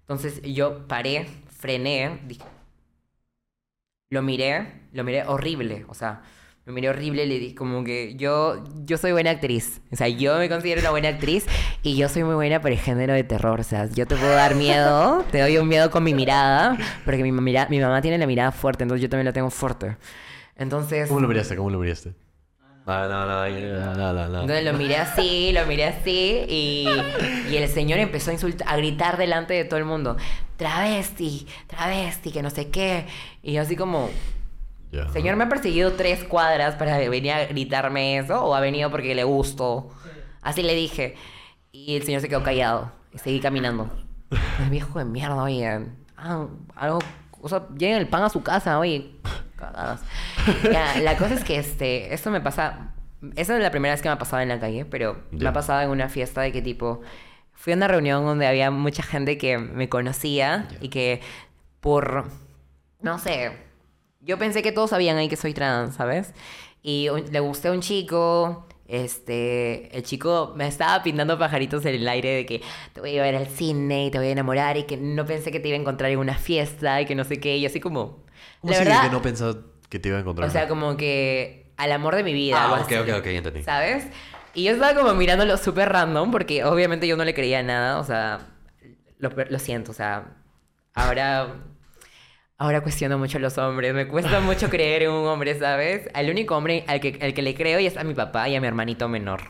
Entonces 0.00 0.40
yo 0.42 0.88
paré, 0.88 1.26
frené, 1.50 2.20
dije, 2.26 2.42
lo 4.10 4.22
miré, 4.22 4.88
lo 4.92 5.04
miré 5.04 5.24
horrible, 5.26 5.84
o 5.88 5.94
sea, 5.94 6.22
lo 6.64 6.72
miré 6.72 6.88
horrible, 6.90 7.26
le 7.26 7.38
dije 7.38 7.54
como 7.54 7.82
que 7.82 8.14
yo, 8.14 8.62
yo 8.84 8.96
soy 8.96 9.12
buena 9.12 9.30
actriz, 9.30 9.80
o 9.90 9.96
sea, 9.96 10.06
yo 10.08 10.38
me 10.38 10.48
considero 10.48 10.80
una 10.80 10.90
buena 10.90 11.08
actriz 11.08 11.44
y 11.82 11.96
yo 11.96 12.08
soy 12.08 12.22
muy 12.22 12.34
buena 12.36 12.60
para 12.60 12.74
el 12.74 12.80
género 12.80 13.14
de 13.14 13.24
terror, 13.24 13.58
o 13.60 13.64
sea, 13.64 13.86
yo 13.86 14.06
te 14.06 14.14
puedo 14.14 14.32
dar 14.32 14.54
miedo, 14.54 15.24
te 15.32 15.40
doy 15.40 15.58
un 15.58 15.66
miedo 15.66 15.90
con 15.90 16.04
mi 16.04 16.14
mirada, 16.14 16.76
porque 17.04 17.22
mi, 17.24 17.32
mira- 17.32 17.66
mi 17.68 17.80
mamá 17.80 18.00
tiene 18.00 18.16
la 18.18 18.26
mirada 18.26 18.52
fuerte, 18.52 18.84
entonces 18.84 19.02
yo 19.02 19.08
también 19.08 19.26
la 19.26 19.32
tengo 19.32 19.50
fuerte. 19.50 19.96
Entonces... 20.56 21.08
¿Cómo 21.08 21.20
lo 21.20 21.28
miraste? 21.28 21.56
¿Cómo 21.56 21.70
lo 21.70 21.78
miraste? 21.80 22.14
No, 22.86 23.08
no, 23.08 23.26
no, 23.26 23.48
no, 23.48 23.94
no, 23.94 24.12
no, 24.12 24.28
no. 24.28 24.40
Entonces 24.42 24.64
lo 24.64 24.72
miré 24.74 24.96
así, 24.96 25.52
lo 25.52 25.64
miré 25.66 25.84
así 25.84 26.44
y, 26.48 26.88
y 27.50 27.56
el 27.56 27.68
señor 27.68 28.00
empezó 28.00 28.30
a 28.30 28.34
insultar, 28.34 28.68
a 28.68 28.76
gritar 28.76 29.16
delante 29.18 29.54
de 29.54 29.64
todo 29.64 29.78
el 29.78 29.84
mundo, 29.84 30.16
travesti, 30.56 31.46
travesti, 31.68 32.32
que 32.32 32.42
no 32.42 32.50
sé 32.50 32.70
qué. 32.70 33.06
Y 33.42 33.52
yo 33.52 33.62
así 33.62 33.76
como, 33.76 34.10
Ya. 34.92 35.08
señor 35.08 35.36
me 35.36 35.44
ha 35.44 35.48
perseguido 35.48 35.92
tres 35.92 36.22
cuadras 36.22 36.74
para 36.76 36.98
venir 36.98 37.32
a 37.32 37.46
gritarme 37.46 38.18
eso 38.18 38.44
o 38.44 38.54
ha 38.54 38.60
venido 38.60 38.90
porque 38.90 39.14
le 39.14 39.24
gusto. 39.24 39.90
Así 40.42 40.62
le 40.62 40.74
dije. 40.74 41.16
Y 41.72 41.96
el 41.96 42.02
señor 42.04 42.20
se 42.20 42.28
quedó 42.28 42.42
callado 42.42 42.92
y 43.12 43.18
seguí 43.18 43.40
caminando. 43.40 43.88
El 44.62 44.70
viejo 44.70 44.98
de 44.98 45.04
mierda, 45.06 45.42
oye. 45.42 45.86
ah, 46.16 46.46
algo, 46.76 46.98
o 47.40 47.48
sea, 47.48 47.66
lleguen 47.76 47.96
el 47.98 48.08
pan 48.08 48.22
a 48.22 48.28
su 48.28 48.42
casa, 48.42 48.78
oye. 48.78 49.16
Cagadas. 49.56 50.02
Ya, 50.70 50.98
la 51.00 51.16
cosa 51.16 51.34
es 51.34 51.44
que 51.44 51.56
este, 51.58 52.12
esto 52.12 52.30
me 52.30 52.40
pasa. 52.40 52.92
Esa 53.36 53.56
es 53.56 53.62
la 53.62 53.70
primera 53.70 53.94
vez 53.94 54.02
que 54.02 54.08
me 54.08 54.14
ha 54.14 54.18
pasado 54.18 54.42
en 54.42 54.48
la 54.48 54.58
calle, 54.60 54.84
pero 54.84 55.22
me 55.30 55.48
ha 55.48 55.52
pasado 55.52 55.80
en 55.82 55.90
una 55.90 56.08
fiesta 56.08 56.40
de 56.42 56.52
que 56.52 56.60
tipo. 56.60 57.00
Fui 57.54 57.72
a 57.72 57.76
una 57.76 57.86
reunión 57.88 58.24
donde 58.24 58.46
había 58.46 58.70
mucha 58.70 59.02
gente 59.04 59.38
que 59.38 59.56
me 59.58 59.88
conocía 59.88 60.66
Ya. 60.70 60.78
y 60.80 60.88
que 60.88 61.20
por. 61.80 62.26
No 63.00 63.18
sé. 63.18 63.52
Yo 64.22 64.38
pensé 64.38 64.62
que 64.62 64.72
todos 64.72 64.90
sabían 64.90 65.16
ahí 65.16 65.28
que 65.28 65.36
soy 65.36 65.52
trans, 65.54 65.96
¿sabes? 65.96 66.32
Y 66.82 67.08
un- 67.08 67.30
le 67.32 67.40
gusté 67.40 67.68
a 67.68 67.72
un 67.72 67.80
chico. 67.80 68.66
Este, 68.86 69.96
el 69.96 70.02
chico 70.02 70.52
me 70.56 70.66
estaba 70.66 71.02
pintando 71.02 71.38
pajaritos 71.38 71.84
en 71.86 71.94
el 71.94 72.06
aire 72.08 72.28
de 72.30 72.46
que 72.46 72.60
te 72.92 73.00
voy 73.00 73.18
a 73.18 73.22
ver 73.22 73.36
al 73.36 73.46
cine 73.46 74.06
y 74.06 74.10
te 74.10 74.18
voy 74.18 74.28
a 74.28 74.30
enamorar 74.32 74.76
y 74.76 74.82
que 74.84 74.96
no 74.98 75.24
pensé 75.24 75.50
que 75.50 75.60
te 75.60 75.68
iba 75.68 75.76
a 75.78 75.80
encontrar 75.80 76.10
en 76.10 76.18
una 76.18 76.34
fiesta 76.36 77.00
y 77.00 77.06
que 77.06 77.14
no 77.14 77.24
sé 77.24 77.40
qué. 77.40 77.56
Y 77.56 77.64
así 77.66 77.80
como. 77.80 78.22
¿Cómo 78.60 78.72
la 78.72 78.78
verdad, 78.78 79.02
que 79.04 79.10
no 79.10 79.22
pensaba 79.22 79.56
que 79.88 79.98
te 79.98 80.08
iba 80.08 80.18
a 80.18 80.20
encontrar? 80.20 80.48
o 80.48 80.52
sea, 80.52 80.68
como 80.68 80.96
que 80.96 81.72
al 81.78 81.90
amor 81.92 82.16
de 82.16 82.22
mi 82.22 82.34
vida. 82.34 82.56
Ah, 82.60 82.64
algo 82.64 82.84
ok, 82.84 82.92
así, 82.92 83.10
ok, 83.10 83.18
ok, 83.18 83.26
entendí. 83.26 83.62
¿Sabes? 83.62 84.06
Y 84.54 84.64
yo 84.64 84.72
estaba 84.72 84.94
como 84.94 85.14
mirándolo 85.14 85.56
súper 85.56 85.88
random 85.88 86.30
porque 86.30 86.64
obviamente 86.64 87.06
yo 87.08 87.16
no 87.16 87.24
le 87.24 87.32
creía 87.34 87.62
nada. 87.62 87.98
O 87.98 88.04
sea, 88.04 88.40
lo, 89.18 89.30
lo 89.30 89.58
siento, 89.58 89.92
o 89.92 89.94
sea, 89.94 90.36
ahora. 90.94 91.54
Ahora 92.62 92.80
cuestiono 92.80 93.18
mucho 93.18 93.38
a 93.38 93.40
los 93.40 93.58
hombres. 93.58 93.92
Me 93.92 94.06
cuesta 94.06 94.38
mucho 94.38 94.70
creer 94.70 95.02
en 95.02 95.10
un 95.10 95.26
hombre, 95.26 95.58
¿sabes? 95.58 96.08
Al 96.14 96.30
único 96.30 96.56
hombre 96.56 96.84
al 96.86 97.00
que, 97.00 97.18
al 97.20 97.34
que 97.34 97.42
le 97.42 97.56
creo 97.56 97.80
y 97.80 97.86
es 97.86 97.96
a 97.96 98.04
mi 98.04 98.14
papá 98.14 98.48
y 98.48 98.54
a 98.54 98.60
mi 98.60 98.68
hermanito 98.68 99.08
menor. 99.08 99.40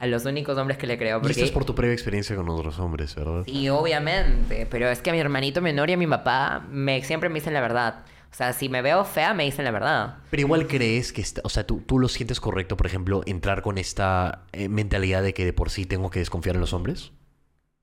A 0.00 0.08
los 0.08 0.24
únicos 0.24 0.58
hombres 0.58 0.76
que 0.76 0.88
le 0.88 0.98
creo. 0.98 1.18
Y 1.18 1.20
esto 1.20 1.28
Porque... 1.28 1.44
es 1.44 1.52
por 1.52 1.64
tu 1.64 1.76
previa 1.76 1.92
experiencia 1.92 2.34
con 2.34 2.48
otros 2.48 2.80
hombres, 2.80 3.14
¿verdad? 3.14 3.44
Sí, 3.44 3.68
obviamente. 3.68 4.66
Pero 4.68 4.88
es 4.88 5.00
que 5.00 5.10
a 5.10 5.12
mi 5.12 5.20
hermanito 5.20 5.62
menor 5.62 5.88
y 5.88 5.92
a 5.92 5.96
mi 5.96 6.08
papá 6.08 6.66
me, 6.68 7.00
siempre 7.04 7.28
me 7.28 7.36
dicen 7.36 7.54
la 7.54 7.60
verdad. 7.60 8.04
O 8.32 8.34
sea, 8.34 8.52
si 8.52 8.68
me 8.68 8.82
veo 8.82 9.04
fea, 9.04 9.34
me 9.34 9.44
dicen 9.44 9.64
la 9.64 9.70
verdad. 9.70 10.16
Pero 10.28 10.40
igual 10.40 10.66
crees 10.66 11.12
que, 11.12 11.20
está, 11.20 11.42
o 11.44 11.48
sea, 11.50 11.64
¿tú, 11.64 11.84
tú 11.86 12.00
lo 12.00 12.08
sientes 12.08 12.40
correcto, 12.40 12.76
por 12.76 12.88
ejemplo, 12.88 13.22
entrar 13.26 13.62
con 13.62 13.78
esta 13.78 14.46
eh, 14.50 14.68
mentalidad 14.68 15.22
de 15.22 15.32
que 15.32 15.44
de 15.44 15.52
por 15.52 15.70
sí 15.70 15.86
tengo 15.86 16.10
que 16.10 16.18
desconfiar 16.18 16.56
en 16.56 16.60
los 16.60 16.72
hombres? 16.72 17.12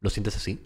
¿Lo 0.02 0.10
sientes 0.10 0.36
así? 0.36 0.60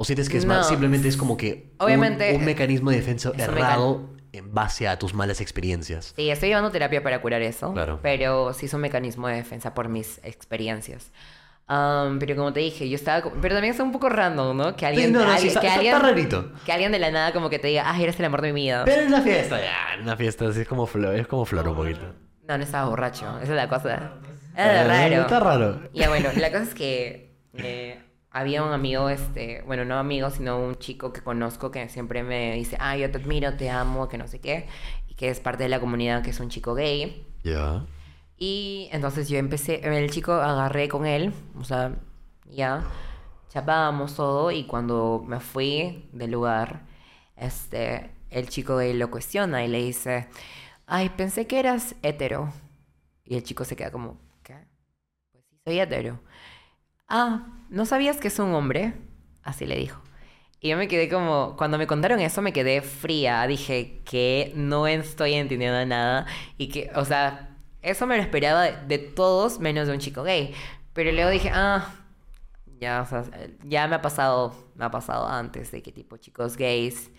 ¿O 0.00 0.04
sientes 0.04 0.28
que 0.28 0.38
es 0.38 0.46
más, 0.46 0.58
No. 0.58 0.64
simplemente 0.64 1.08
es 1.08 1.16
como 1.16 1.36
que 1.36 1.72
un- 1.78 1.84
Obviamente, 1.86 2.34
un, 2.36 2.44
mecanismo 2.44 2.90
de 2.90 2.96
defensa 2.98 3.30
un 3.32 3.40
errado 3.40 4.10
en 4.32 4.54
base 4.54 4.86
a 4.88 4.96
tus 4.98 5.12
malas 5.12 5.40
experiencias? 5.40 6.14
Sí, 6.16 6.30
estoy 6.30 6.48
llevando 6.50 6.70
terapia 6.70 7.02
para 7.02 7.20
curar 7.20 7.42
eso. 7.42 7.72
Claro. 7.72 7.98
Pero 8.02 8.52
sí 8.54 8.66
es 8.66 8.74
un 8.74 8.80
mecanismo 8.80 9.26
de 9.28 9.34
defensa 9.34 9.74
por 9.74 9.88
mis 9.88 10.20
experiencias. 10.24 11.10
Am, 11.66 12.18
pero 12.18 12.34
como 12.36 12.52
te 12.54 12.60
dije, 12.60 12.88
yo 12.88 12.94
estaba... 12.94 13.30
Pero 13.42 13.54
también 13.56 13.74
es 13.74 13.80
un 13.80 13.92
poco 13.92 14.08
random, 14.08 14.56
¿no? 14.56 14.74
Que 14.76 14.86
alguien... 14.86 15.12
no, 15.12 15.18
no, 15.18 15.24
sí, 15.26 15.30
alguien- 15.32 15.48
está- 15.48 15.60
que, 15.60 15.66
está- 15.66 15.78
alguien 15.80 16.00
rarito. 16.00 16.52
que 16.64 16.72
alguien 16.72 16.92
de 16.92 16.98
la 16.98 17.10
nada 17.10 17.32
como 17.34 17.50
que 17.50 17.58
te 17.58 17.68
diga, 17.68 17.82
ah, 17.84 18.00
eres 18.00 18.18
el 18.18 18.24
amor 18.24 18.40
de 18.40 18.52
mi 18.54 18.62
vida. 18.62 18.84
Pero 18.86 19.02
en 19.02 19.08
una 19.08 19.20
fiesta, 19.20 19.60
ya, 19.60 19.94
en 19.96 20.02
una 20.02 20.16
fiesta 20.16 20.50
sí 20.52 20.60
es 20.60 20.68
como 20.68 20.86
flor, 20.86 21.14
es 21.16 21.26
como 21.26 21.44
flor 21.44 21.68
un 21.68 21.74
poquito. 21.76 22.14
No, 22.48 22.56
no 22.56 22.64
estaba 22.64 22.88
borracho. 22.88 23.26
Esa 23.42 23.50
es 23.52 23.56
la 23.56 23.68
cosa. 23.68 24.12
Eh, 24.56 24.62
Era 24.62 24.84
raro. 24.84 25.14
Está 25.22 25.40
raro. 25.40 25.80
Ya 25.92 26.08
bueno, 26.08 26.30
la 26.36 26.50
cosa 26.50 26.62
es 26.62 26.74
que 26.74 27.34
eh, 27.54 28.00
había 28.30 28.62
un 28.62 28.72
amigo, 28.72 29.08
este, 29.08 29.62
bueno, 29.66 29.84
no 29.84 29.98
amigo, 29.98 30.30
sino 30.30 30.58
un 30.58 30.76
chico 30.76 31.12
que 31.12 31.22
conozco 31.22 31.70
que 31.70 31.88
siempre 31.88 32.22
me 32.22 32.54
dice, 32.54 32.76
ah, 32.80 32.96
yo 32.96 33.10
te 33.10 33.18
admiro, 33.18 33.56
te 33.56 33.70
amo, 33.70 34.08
que 34.08 34.18
no 34.18 34.28
sé 34.28 34.40
qué, 34.40 34.68
y 35.08 35.14
que 35.14 35.28
es 35.30 35.40
parte 35.40 35.64
de 35.64 35.68
la 35.68 35.80
comunidad, 35.80 36.22
que 36.22 36.30
es 36.30 36.40
un 36.40 36.48
chico 36.50 36.74
gay. 36.74 37.26
Ya. 37.42 37.86
Y 38.36 38.88
entonces 38.92 39.28
yo 39.28 39.38
empecé, 39.38 39.80
el 39.84 40.10
chico 40.10 40.32
agarré 40.32 40.88
con 40.88 41.06
él, 41.06 41.32
o 41.58 41.64
sea, 41.64 41.96
ya, 42.46 42.84
chapábamos 43.48 44.14
todo, 44.14 44.50
y 44.50 44.64
cuando 44.64 45.24
me 45.26 45.40
fui 45.40 46.08
del 46.12 46.30
lugar, 46.30 46.82
este, 47.36 48.10
el 48.30 48.48
chico 48.48 48.76
gay 48.76 48.92
lo 48.94 49.10
cuestiona 49.10 49.64
y 49.64 49.68
le 49.68 49.82
dice, 49.82 50.28
ay, 50.86 51.10
pensé 51.10 51.46
que 51.46 51.58
eras 51.58 51.94
hetero. 52.02 52.52
Y 53.24 53.36
el 53.36 53.42
chico 53.42 53.64
se 53.64 53.76
queda 53.76 53.90
como, 53.90 54.18
¿qué? 54.42 54.54
Pues 55.32 55.44
sí, 55.48 55.58
soy 55.64 55.80
hetero. 55.80 56.20
Ah, 57.08 57.57
¿no 57.70 57.86
sabías 57.86 58.18
que 58.18 58.28
es 58.28 58.38
un 58.38 58.54
hombre? 58.54 58.94
Así 59.42 59.66
le 59.66 59.76
dijo. 59.76 60.00
Y 60.60 60.70
yo 60.70 60.76
me 60.76 60.88
quedé 60.88 61.08
como, 61.08 61.54
cuando 61.56 61.78
me 61.78 61.86
contaron 61.86 62.18
eso 62.20 62.42
me 62.42 62.52
quedé 62.52 62.82
fría, 62.82 63.46
dije 63.46 64.02
que 64.04 64.52
no 64.56 64.86
estoy 64.88 65.34
entendiendo 65.34 65.84
nada 65.86 66.26
y 66.56 66.68
que, 66.68 66.90
o 66.96 67.04
sea, 67.04 67.56
eso 67.80 68.06
me 68.06 68.16
lo 68.16 68.22
esperaba 68.22 68.64
de, 68.64 68.98
todos 68.98 69.60
menos 69.60 69.86
de 69.86 69.94
un 69.94 70.00
chico 70.00 70.24
gay. 70.24 70.52
Pero 70.94 71.12
luego 71.12 71.30
dije, 71.30 71.50
ah, 71.54 71.94
ya, 72.80 73.02
o 73.02 73.06
sea, 73.06 73.24
ya 73.64 73.86
me 73.86 73.96
ha 73.96 74.02
pasado, 74.02 74.54
me 74.74 74.84
ha 74.84 74.90
pasado 74.90 75.28
antes 75.28 75.70
de 75.70 75.82
que 75.82 75.92
tipo 75.92 76.16
chicos 76.16 76.56
gays, 76.56 77.10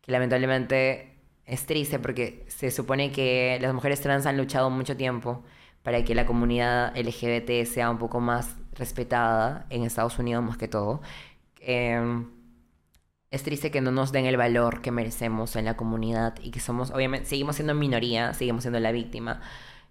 que 0.00 0.12
lamentablemente 0.12 1.18
es 1.44 1.66
triste 1.66 1.98
porque 1.98 2.46
se 2.48 2.70
supone 2.70 3.12
que 3.12 3.58
las 3.60 3.74
mujeres 3.74 4.00
trans 4.00 4.26
han 4.26 4.36
luchado 4.38 4.70
mucho 4.70 4.96
tiempo 4.96 5.44
para 5.82 6.04
que 6.04 6.14
la 6.14 6.26
comunidad 6.26 6.96
LGBT 6.96 7.66
sea 7.66 7.90
un 7.90 7.98
poco 7.98 8.20
más 8.20 8.56
respetada 8.78 9.66
en 9.70 9.82
Estados 9.82 10.18
Unidos 10.18 10.42
más 10.44 10.56
que 10.56 10.68
todo. 10.68 11.00
Em, 11.60 12.26
es 13.30 13.42
triste 13.42 13.70
que 13.70 13.80
no 13.80 13.90
nos 13.90 14.12
den 14.12 14.24
el 14.24 14.36
valor 14.36 14.80
que 14.80 14.90
merecemos 14.90 15.54
en 15.56 15.66
la 15.66 15.76
comunidad 15.76 16.34
y 16.42 16.50
que 16.50 16.60
somos, 16.60 16.90
obviamente, 16.90 17.26
seguimos 17.28 17.56
siendo 17.56 17.74
minoría, 17.74 18.32
seguimos 18.32 18.62
siendo 18.62 18.80
la 18.80 18.92
víctima. 18.92 19.40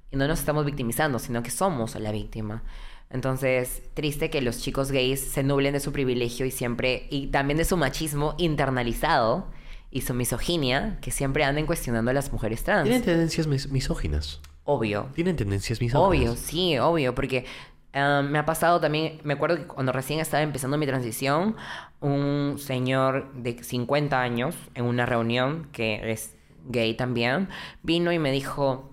Y 0.09 0.15
no 0.17 0.27
nos 0.27 0.39
estamos 0.39 0.65
victimizando, 0.65 1.19
sino 1.19 1.43
que 1.43 1.51
somos 1.51 1.95
la 1.95 2.11
víctima. 2.11 2.63
Entonces, 3.09 3.83
triste 3.93 4.29
que 4.29 4.41
los 4.41 4.59
chicos 4.59 4.91
gays 4.91 5.19
se 5.21 5.43
nublen 5.43 5.73
de 5.73 5.79
su 5.79 5.91
privilegio 5.91 6.45
y 6.45 6.51
siempre, 6.51 7.07
y 7.09 7.27
también 7.27 7.57
de 7.57 7.65
su 7.65 7.77
machismo 7.77 8.35
internalizado 8.37 9.47
y 9.91 10.01
su 10.01 10.13
misoginia, 10.13 10.97
que 11.01 11.11
siempre 11.11 11.43
anden 11.43 11.65
cuestionando 11.65 12.11
a 12.11 12.13
las 12.13 12.31
mujeres 12.33 12.63
trans. 12.63 12.83
Tienen 12.83 13.03
tendencias 13.03 13.47
mis- 13.47 13.69
misóginas. 13.69 14.41
Obvio. 14.65 15.07
Tienen 15.15 15.35
tendencias 15.37 15.79
misóginas. 15.79 16.07
Obvio, 16.09 16.35
sí, 16.35 16.77
obvio, 16.77 17.15
porque 17.15 17.45
ah, 17.93 18.21
me 18.23 18.39
ha 18.39 18.45
pasado 18.45 18.79
también, 18.79 19.19
me 19.23 19.33
acuerdo 19.33 19.57
que 19.57 19.67
cuando 19.67 19.91
recién 19.91 20.19
estaba 20.19 20.43
empezando 20.43 20.77
mi 20.77 20.85
transición, 20.85 21.55
un 21.99 22.55
señor 22.59 23.33
de 23.33 23.61
50 23.63 24.21
años 24.21 24.55
en 24.75 24.85
una 24.85 25.05
reunión, 25.05 25.69
que 25.71 26.11
es 26.11 26.35
gay 26.65 26.93
también, 26.95 27.49
vino 27.83 28.11
y 28.11 28.19
me 28.19 28.31
dijo, 28.31 28.91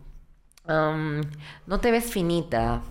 "Am, 0.67 1.21
no 1.67 1.81
te 1.81 1.91
ves 1.91 2.11
finita, 2.11 2.83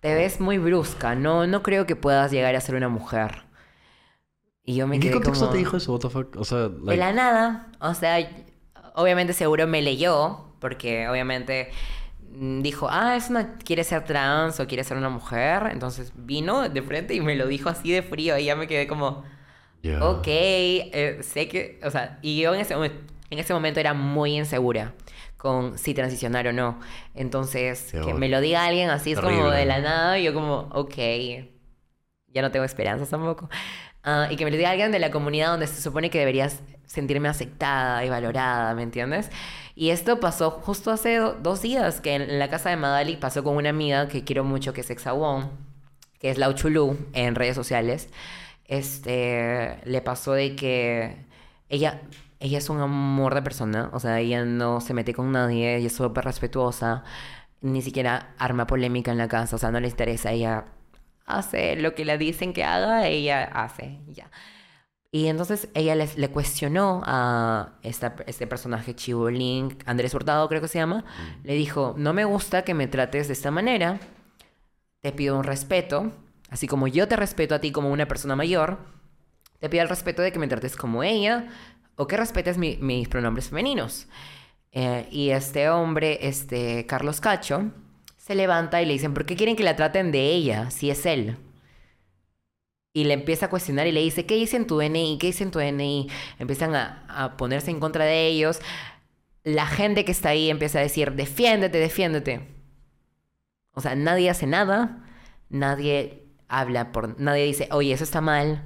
te 0.00 0.14
ves 0.14 0.40
muy 0.40 0.58
brusca, 0.58 1.14
no, 1.14 1.46
no 1.46 1.62
creo 1.62 1.86
que 1.86 1.96
puedas 1.96 2.30
llegar 2.30 2.54
a 2.56 2.60
ser 2.60 2.74
una 2.76 2.88
mujer. 2.88 3.44
Y 4.64 4.74
yo 4.76 4.86
me 4.86 4.96
¿En 4.96 5.00
qué 5.02 5.08
quedé 5.08 5.14
contexto 5.18 5.44
como... 5.46 5.52
te 5.52 5.58
dijo 5.58 5.76
eso? 5.76 5.92
What 5.92 6.00
the 6.00 6.10
fuck? 6.10 6.36
O 6.36 6.44
sea, 6.44 6.68
De 6.68 6.78
like- 6.84 6.96
la 6.98 7.12
nada. 7.12 7.72
O 7.80 7.94
sea, 7.94 8.18
obviamente 8.94 9.32
seguro 9.32 9.66
me 9.66 9.80
leyó, 9.82 10.54
porque 10.60 11.08
obviamente 11.08 11.70
dijo, 12.62 12.88
ah, 12.90 13.16
es 13.16 13.30
una, 13.30 13.58
quiere 13.58 13.84
ser 13.84 14.04
trans 14.04 14.60
o 14.60 14.66
quiere 14.66 14.84
ser 14.84 14.96
una 14.96 15.08
mujer. 15.10 15.68
Entonces 15.72 16.12
vino 16.16 16.68
de 16.68 16.82
frente 16.82 17.14
y 17.14 17.20
me 17.20 17.36
lo 17.36 17.46
dijo 17.46 17.68
así 17.68 17.92
de 17.92 18.02
frío 18.02 18.38
y 18.38 18.44
ya 18.46 18.56
me 18.56 18.66
quedé 18.66 18.86
como, 18.86 19.24
Ya. 19.82 19.98
ok, 19.98 20.24
eh, 20.28 21.18
sé 21.22 21.48
que, 21.48 21.80
o 21.84 21.90
sea, 21.90 22.18
y 22.22 22.40
yo 22.42 22.54
en 22.54 22.60
ese, 22.60 22.74
en 22.74 23.38
ese 23.38 23.54
momento 23.54 23.80
era 23.80 23.94
muy 23.94 24.36
insegura 24.36 24.94
con 25.38 25.78
si 25.78 25.94
transicionar 25.94 26.48
o 26.48 26.52
no. 26.52 26.80
Entonces, 27.14 27.96
que 28.00 28.14
me 28.14 28.28
lo 28.28 28.40
diga 28.40 28.64
alguien 28.66 28.90
así 28.90 29.12
es 29.12 29.20
como 29.20 29.30
Terrible. 29.44 29.56
de 29.58 29.66
la 29.66 29.80
nada 29.80 30.18
y 30.18 30.24
yo 30.24 30.34
como, 30.34 30.68
ok, 30.72 30.94
ya 32.28 32.42
no 32.42 32.50
tengo 32.50 32.64
esperanzas 32.64 33.08
tampoco. 33.10 33.48
Ah, 34.02 34.28
y 34.30 34.36
que 34.36 34.44
me 34.44 34.50
lo 34.50 34.56
diga 34.56 34.70
alguien 34.70 34.92
de 34.92 34.98
la 35.00 35.10
comunidad 35.10 35.48
donde 35.50 35.66
se 35.66 35.82
supone 35.82 36.10
que 36.10 36.18
deberías 36.18 36.62
sentirme 36.86 37.28
aceptada 37.28 38.04
y 38.04 38.10
valorada, 38.10 38.74
¿me 38.74 38.82
entiendes? 38.82 39.30
Y 39.76 39.90
esto 39.90 40.20
pasó 40.20 40.50
justo 40.52 40.92
hace 40.92 41.16
do- 41.18 41.34
dos 41.34 41.62
días, 41.62 42.02
que 42.02 42.14
en 42.16 42.40
la 42.40 42.50
casa 42.50 42.70
de 42.70 42.78
Madali 42.78 43.16
pasó 43.16 43.44
con 43.44 43.56
una 43.56 43.70
amiga 43.70 44.08
que 44.08 44.24
quiero 44.24 44.44
mucho, 44.44 44.74
que 44.74 44.82
es 44.82 44.90
Exawon, 44.90 45.50
que 46.20 46.30
es 46.30 46.38
Lau 46.38 46.54
Chulú 46.54 46.98
en 47.14 47.34
redes 47.36 47.56
sociales. 47.56 48.08
Este, 48.66 49.78
le 49.84 50.02
pasó 50.02 50.32
de 50.32 50.56
que 50.56 51.16
ella, 51.68 52.02
ella 52.40 52.58
es 52.58 52.70
un 52.70 52.80
amor 52.80 53.34
de 53.34 53.42
persona, 53.42 53.90
o 53.92 54.00
sea, 54.00 54.20
ella 54.20 54.44
no 54.44 54.80
se 54.80 54.94
mete 54.94 55.14
con 55.14 55.32
nadie, 55.32 55.76
ella 55.76 55.86
es 55.88 55.96
súper 55.96 56.24
respetuosa, 56.24 57.04
ni 57.62 57.82
siquiera 57.82 58.34
arma 58.38 58.66
polémica 58.66 59.12
en 59.12 59.18
la 59.18 59.28
casa, 59.28 59.56
o 59.56 59.58
sea, 59.58 59.70
no 59.72 59.80
le 59.80 59.88
interesa, 59.88 60.32
ella 60.32 60.66
hace 61.26 61.76
lo 61.76 61.94
que 61.94 62.04
le 62.04 62.18
dicen 62.18 62.52
que 62.52 62.64
haga, 62.64 63.08
ella 63.08 63.44
hace, 63.44 64.00
ya. 64.08 64.30
Y 65.16 65.28
entonces 65.28 65.68
ella 65.72 65.94
les- 65.94 66.18
le 66.18 66.28
cuestionó 66.28 67.00
a 67.06 67.70
esta, 67.82 68.16
este 68.26 68.46
personaje 68.46 68.94
Chibolín, 68.94 69.78
Andrés 69.86 70.12
Hurtado 70.12 70.46
creo 70.46 70.60
que 70.60 70.68
se 70.68 70.76
llama, 70.78 71.06
le 71.42 71.54
dijo, 71.54 71.94
no 71.96 72.12
me 72.12 72.26
gusta 72.26 72.64
que 72.64 72.74
me 72.74 72.86
trates 72.86 73.26
de 73.26 73.32
esta 73.32 73.50
manera, 73.50 73.98
te 75.00 75.12
pido 75.12 75.38
un 75.38 75.44
respeto, 75.44 76.12
así 76.50 76.66
como 76.68 76.86
yo 76.86 77.08
te 77.08 77.16
respeto 77.16 77.54
a 77.54 77.60
ti 77.60 77.72
como 77.72 77.90
una 77.90 78.06
persona 78.06 78.36
mayor, 78.36 78.76
te 79.58 79.70
pido 79.70 79.84
el 79.84 79.88
respeto 79.88 80.20
de 80.20 80.32
que 80.32 80.38
me 80.38 80.48
trates 80.48 80.76
como 80.76 81.02
ella 81.02 81.46
o 81.96 82.06
que 82.06 82.18
respetes 82.18 82.58
mi- 82.58 82.76
mis 82.76 83.08
pronombres 83.08 83.48
femeninos. 83.48 84.08
Eh, 84.70 85.08
y 85.10 85.30
este 85.30 85.70
hombre, 85.70 86.28
este 86.28 86.84
Carlos 86.84 87.22
Cacho, 87.22 87.70
se 88.18 88.34
levanta 88.34 88.82
y 88.82 88.84
le 88.84 88.92
dicen, 88.92 89.14
¿por 89.14 89.24
qué 89.24 89.34
quieren 89.34 89.56
que 89.56 89.62
la 89.64 89.76
traten 89.76 90.12
de 90.12 90.26
ella 90.34 90.70
si 90.70 90.90
es 90.90 91.06
él? 91.06 91.38
Y 92.96 93.04
le 93.04 93.12
empieza 93.12 93.44
a 93.44 93.50
cuestionar 93.50 93.86
y 93.86 93.92
le 93.92 94.00
dice, 94.00 94.24
¿qué 94.24 94.36
dice 94.36 94.56
en 94.56 94.66
tu 94.66 94.78
DNI? 94.78 95.18
¿Qué 95.18 95.26
dice 95.26 95.44
en 95.44 95.50
tu 95.50 95.58
DNI? 95.58 96.08
Empiezan 96.38 96.74
a, 96.74 97.04
a 97.10 97.36
ponerse 97.36 97.70
en 97.70 97.78
contra 97.78 98.06
de 98.06 98.26
ellos. 98.26 98.58
La 99.44 99.66
gente 99.66 100.06
que 100.06 100.12
está 100.12 100.30
ahí 100.30 100.48
empieza 100.48 100.78
a 100.78 100.80
decir, 100.80 101.12
defiéndete, 101.12 101.76
defiéndete. 101.76 102.48
O 103.74 103.82
sea, 103.82 103.94
nadie 103.96 104.30
hace 104.30 104.46
nada, 104.46 105.04
nadie 105.50 106.24
habla 106.48 106.90
por, 106.90 107.20
nadie 107.20 107.44
dice, 107.44 107.68
oye, 107.70 107.92
eso 107.92 108.02
está 108.02 108.22
mal, 108.22 108.64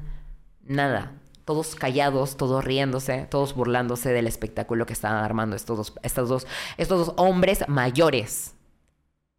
nada. 0.63 1.13
Todos 1.45 1.75
callados, 1.75 2.37
todos 2.37 2.65
riéndose, 2.65 3.27
todos 3.29 3.57
burlándose 3.57 4.13
del 4.13 4.29
espectáculo 4.29 4.87
que 4.87 4.93
estaban 4.93 5.25
armando 5.25 5.57
estos 5.57 5.77
dos, 5.77 5.95
estos 6.05 6.29
dos, 6.29 6.47
estos 6.77 7.05
dos 7.05 7.15
hombres 7.17 7.65
mayores. 7.67 8.55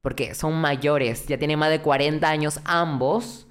Porque 0.02 0.36
son 0.36 0.56
mayores, 0.60 1.28
ya 1.28 1.38
tienen 1.38 1.60
más 1.60 1.70
de 1.70 1.82
40 1.82 2.28
años 2.28 2.60
ambos. 2.66 3.48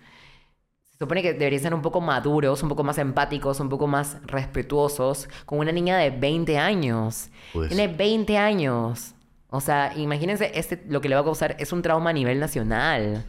Supone 1.01 1.23
que 1.23 1.33
deberían 1.33 1.63
ser 1.63 1.73
un 1.73 1.81
poco 1.81 2.03
maduros, 2.03 2.63
un 2.63 2.69
poco 2.69 2.85
más 2.85 2.99
empáticos, 2.99 3.59
un 3.59 3.71
poco 3.71 3.87
más 3.87 4.19
respetuosos, 4.27 5.31
con 5.47 5.59
una 5.59 5.73
niña 5.73 5.97
de 5.97 6.11
20 6.11 6.59
años. 6.59 7.31
Pues. 7.55 7.69
Tiene 7.69 7.89
20 7.89 8.37
años. 8.37 9.15
O 9.49 9.63
sea, 9.63 9.95
imagínense, 9.97 10.53
este, 10.55 10.85
lo 10.91 11.01
que 11.01 11.09
le 11.09 11.15
va 11.15 11.23
a 11.23 11.25
causar 11.25 11.57
es 11.59 11.73
un 11.73 11.81
trauma 11.81 12.11
a 12.11 12.13
nivel 12.13 12.39
nacional. 12.39 13.25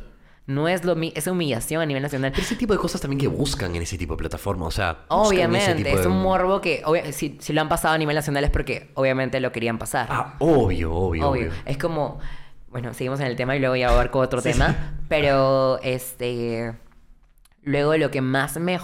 No 0.48 0.68
es 0.68 0.84
lo 0.84 0.98
es 1.02 1.26
humillación 1.28 1.82
a 1.82 1.86
nivel 1.86 2.04
nacional. 2.04 2.32
Pero 2.34 2.44
ese 2.44 2.58
tipo 2.58 2.74
de 2.74 2.80
cosas 2.80 3.00
también 3.00 3.22
que 3.22 3.30
buscan 3.30 3.74
en 3.74 3.84
ese 3.84 3.98
tipo 3.98 4.16
de 4.16 4.18
plataforma. 4.18 4.66
O 4.66 4.72
sea, 4.72 5.06
buscan 5.10 5.22
ese 5.22 5.30
Obviamente, 5.30 5.84
tipo 5.86 5.98
es 5.98 6.06
un 6.06 6.22
morbo 6.22 6.60
que 6.60 6.84
si, 7.14 7.38
si 7.40 7.54
lo 7.54 7.62
han 7.62 7.70
pasado 7.70 7.94
a 7.94 7.98
nivel 7.98 8.18
nacional 8.18 8.44
es 8.44 8.50
porque 8.50 8.92
obviamente 8.96 9.40
lo 9.40 9.54
querían 9.54 9.78
pasar. 9.78 10.08
Ah, 10.12 10.36
obvio, 10.40 10.94
obvio, 10.94 11.30
Obvio. 11.30 11.48
obvio. 11.48 11.52
Es 11.66 11.78
como, 11.78 12.20
bueno, 12.70 12.94
seguimos 12.94 13.22
en 13.22 13.28
el 13.28 13.38
tema 13.38 13.56
y 13.56 13.60
luego 13.60 13.78
ya 13.78 13.92
abarco 13.92 14.20
otro 14.20 14.42
tema, 14.42 14.98
pero 15.08 15.80
este, 15.84 16.74
luego 17.64 17.96
lo 17.98 18.12
que 18.12 18.22
más 18.22 18.58
me, 18.60 18.78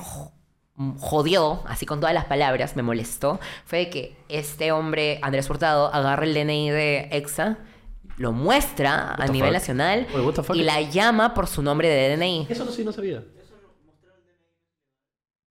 mm, 0.76 0.98
jodió, 0.98 1.64
así 1.68 1.86
con 1.86 2.00
todas 2.00 2.14
las 2.14 2.26
palabras, 2.26 2.76
me 2.76 2.84
molestó, 2.84 3.40
fue 3.66 3.90
que 3.90 4.16
este 4.30 4.72
hombre, 4.72 5.20
Andrés 5.22 5.50
Hurtado, 5.50 5.94
agarra 5.94 6.26
el 6.26 6.34
DNI 6.34 6.70
de 6.70 7.08
EXA, 7.12 7.58
lo 8.18 8.32
muestra 8.32 9.14
a 9.14 9.28
nivel 9.28 9.50
fuck? 9.50 9.60
nacional 9.60 10.08
Oye, 10.50 10.62
y 10.62 10.64
la 10.64 10.82
llama 10.82 11.34
por 11.36 11.46
su 11.48 11.62
nombre 11.62 11.88
de 11.90 12.16
DNI. 12.18 12.48
Eso 12.50 12.66
no 12.66 12.72
sí 12.72 12.84
no 12.84 12.92
sabía. 12.92 13.24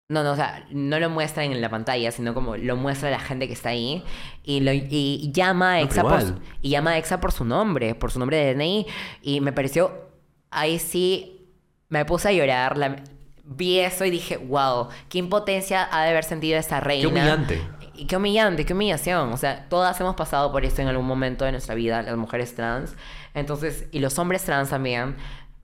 No, 0.10 0.24
no, 0.24 0.34
o 0.34 0.36
sea, 0.36 0.66
no 0.70 1.00
lo 1.00 1.10
muestra 1.10 1.44
en 1.44 1.60
la 1.60 1.70
pantalla, 1.70 2.12
sino 2.12 2.34
como 2.34 2.56
lo 2.58 2.76
muestra 2.76 3.08
a 3.08 3.12
la 3.12 3.20
gente 3.20 3.48
que 3.48 3.54
está 3.54 3.70
ahí 3.70 4.04
y, 4.44 4.60
lo, 4.60 4.72
y, 4.74 5.32
llama 5.34 5.74
a 5.74 5.82
Exa 5.82 6.04
por, 6.04 6.22
su- 6.22 6.40
y 6.62 6.70
llama 6.70 6.92
a 6.92 6.98
Exa 7.00 7.20
por 7.20 7.32
su 7.32 7.46
nombre, 7.46 7.96
por 7.96 8.12
su 8.12 8.20
nombre 8.20 8.38
de 8.38 8.54
DNI 8.54 8.86
y 9.22 9.40
me 9.42 9.54
pareció 9.54 10.10
ahí 10.52 10.78
sí 10.78 11.50
me 11.90 12.06
puse 12.06 12.28
a 12.28 12.32
llorar, 12.32 12.78
la- 12.78 13.04
vi 13.44 13.80
eso 13.80 14.06
y 14.06 14.10
dije, 14.10 14.38
wow, 14.38 14.88
qué 15.10 15.18
impotencia 15.20 15.88
ha 15.92 16.04
de 16.04 16.10
haber 16.12 16.24
sentido 16.24 16.58
esa 16.58 16.80
reina. 16.80 17.08
humillante. 17.10 17.62
Y 17.96 18.06
qué 18.08 18.18
humillante, 18.18 18.66
qué 18.66 18.74
humillación. 18.74 19.32
O 19.34 19.38
sea, 19.38 19.68
todas 19.70 20.00
hemos 20.02 20.16
pasado 20.16 20.52
por 20.52 20.66
esto 20.66 20.82
en 20.82 20.88
algún 20.88 21.06
momento 21.06 21.46
de 21.46 21.52
nuestra 21.52 21.76
vida, 21.76 22.02
las 22.02 22.18
mujeres 22.18 22.56
trans. 22.56 22.96
Entonces, 23.34 23.88
y 23.92 24.00
los 24.00 24.18
hombres 24.20 24.44
trans 24.44 24.70
también. 24.70 25.16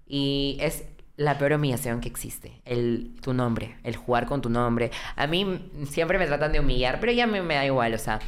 Y 0.05 0.57
es 0.61 0.83
la 1.17 1.37
peor 1.37 1.53
humillación 1.53 2.01
que 2.01 2.07
existe. 2.07 2.61
El, 2.65 3.15
tu 3.21 3.33
nombre, 3.33 3.77
el 3.83 3.95
jugar 3.95 4.25
con 4.25 4.41
tu 4.41 4.49
nombre. 4.49 4.91
A 5.15 5.27
mí 5.27 5.71
siempre 5.89 6.17
me 6.19 6.27
tratan 6.27 6.51
de 6.51 6.59
humillar, 6.59 6.99
pero 6.99 7.11
ya 7.11 7.27
me, 7.27 7.41
me 7.41 7.55
da 7.55 7.65
igual, 7.65 7.93
o 7.93 7.97
sea. 7.97 8.19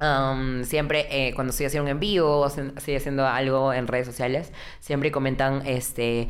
um, 0.00 0.64
siempre 0.64 1.06
eh, 1.10 1.34
cuando 1.34 1.50
estoy 1.50 1.66
haciendo 1.66 1.84
un 1.84 1.90
envío 1.90 2.28
o 2.28 2.46
estoy 2.46 2.96
haciendo 2.96 3.26
algo 3.26 3.72
en 3.72 3.86
redes 3.86 4.06
sociales, 4.06 4.52
siempre 4.80 5.10
comentan, 5.12 5.62
este, 5.66 6.28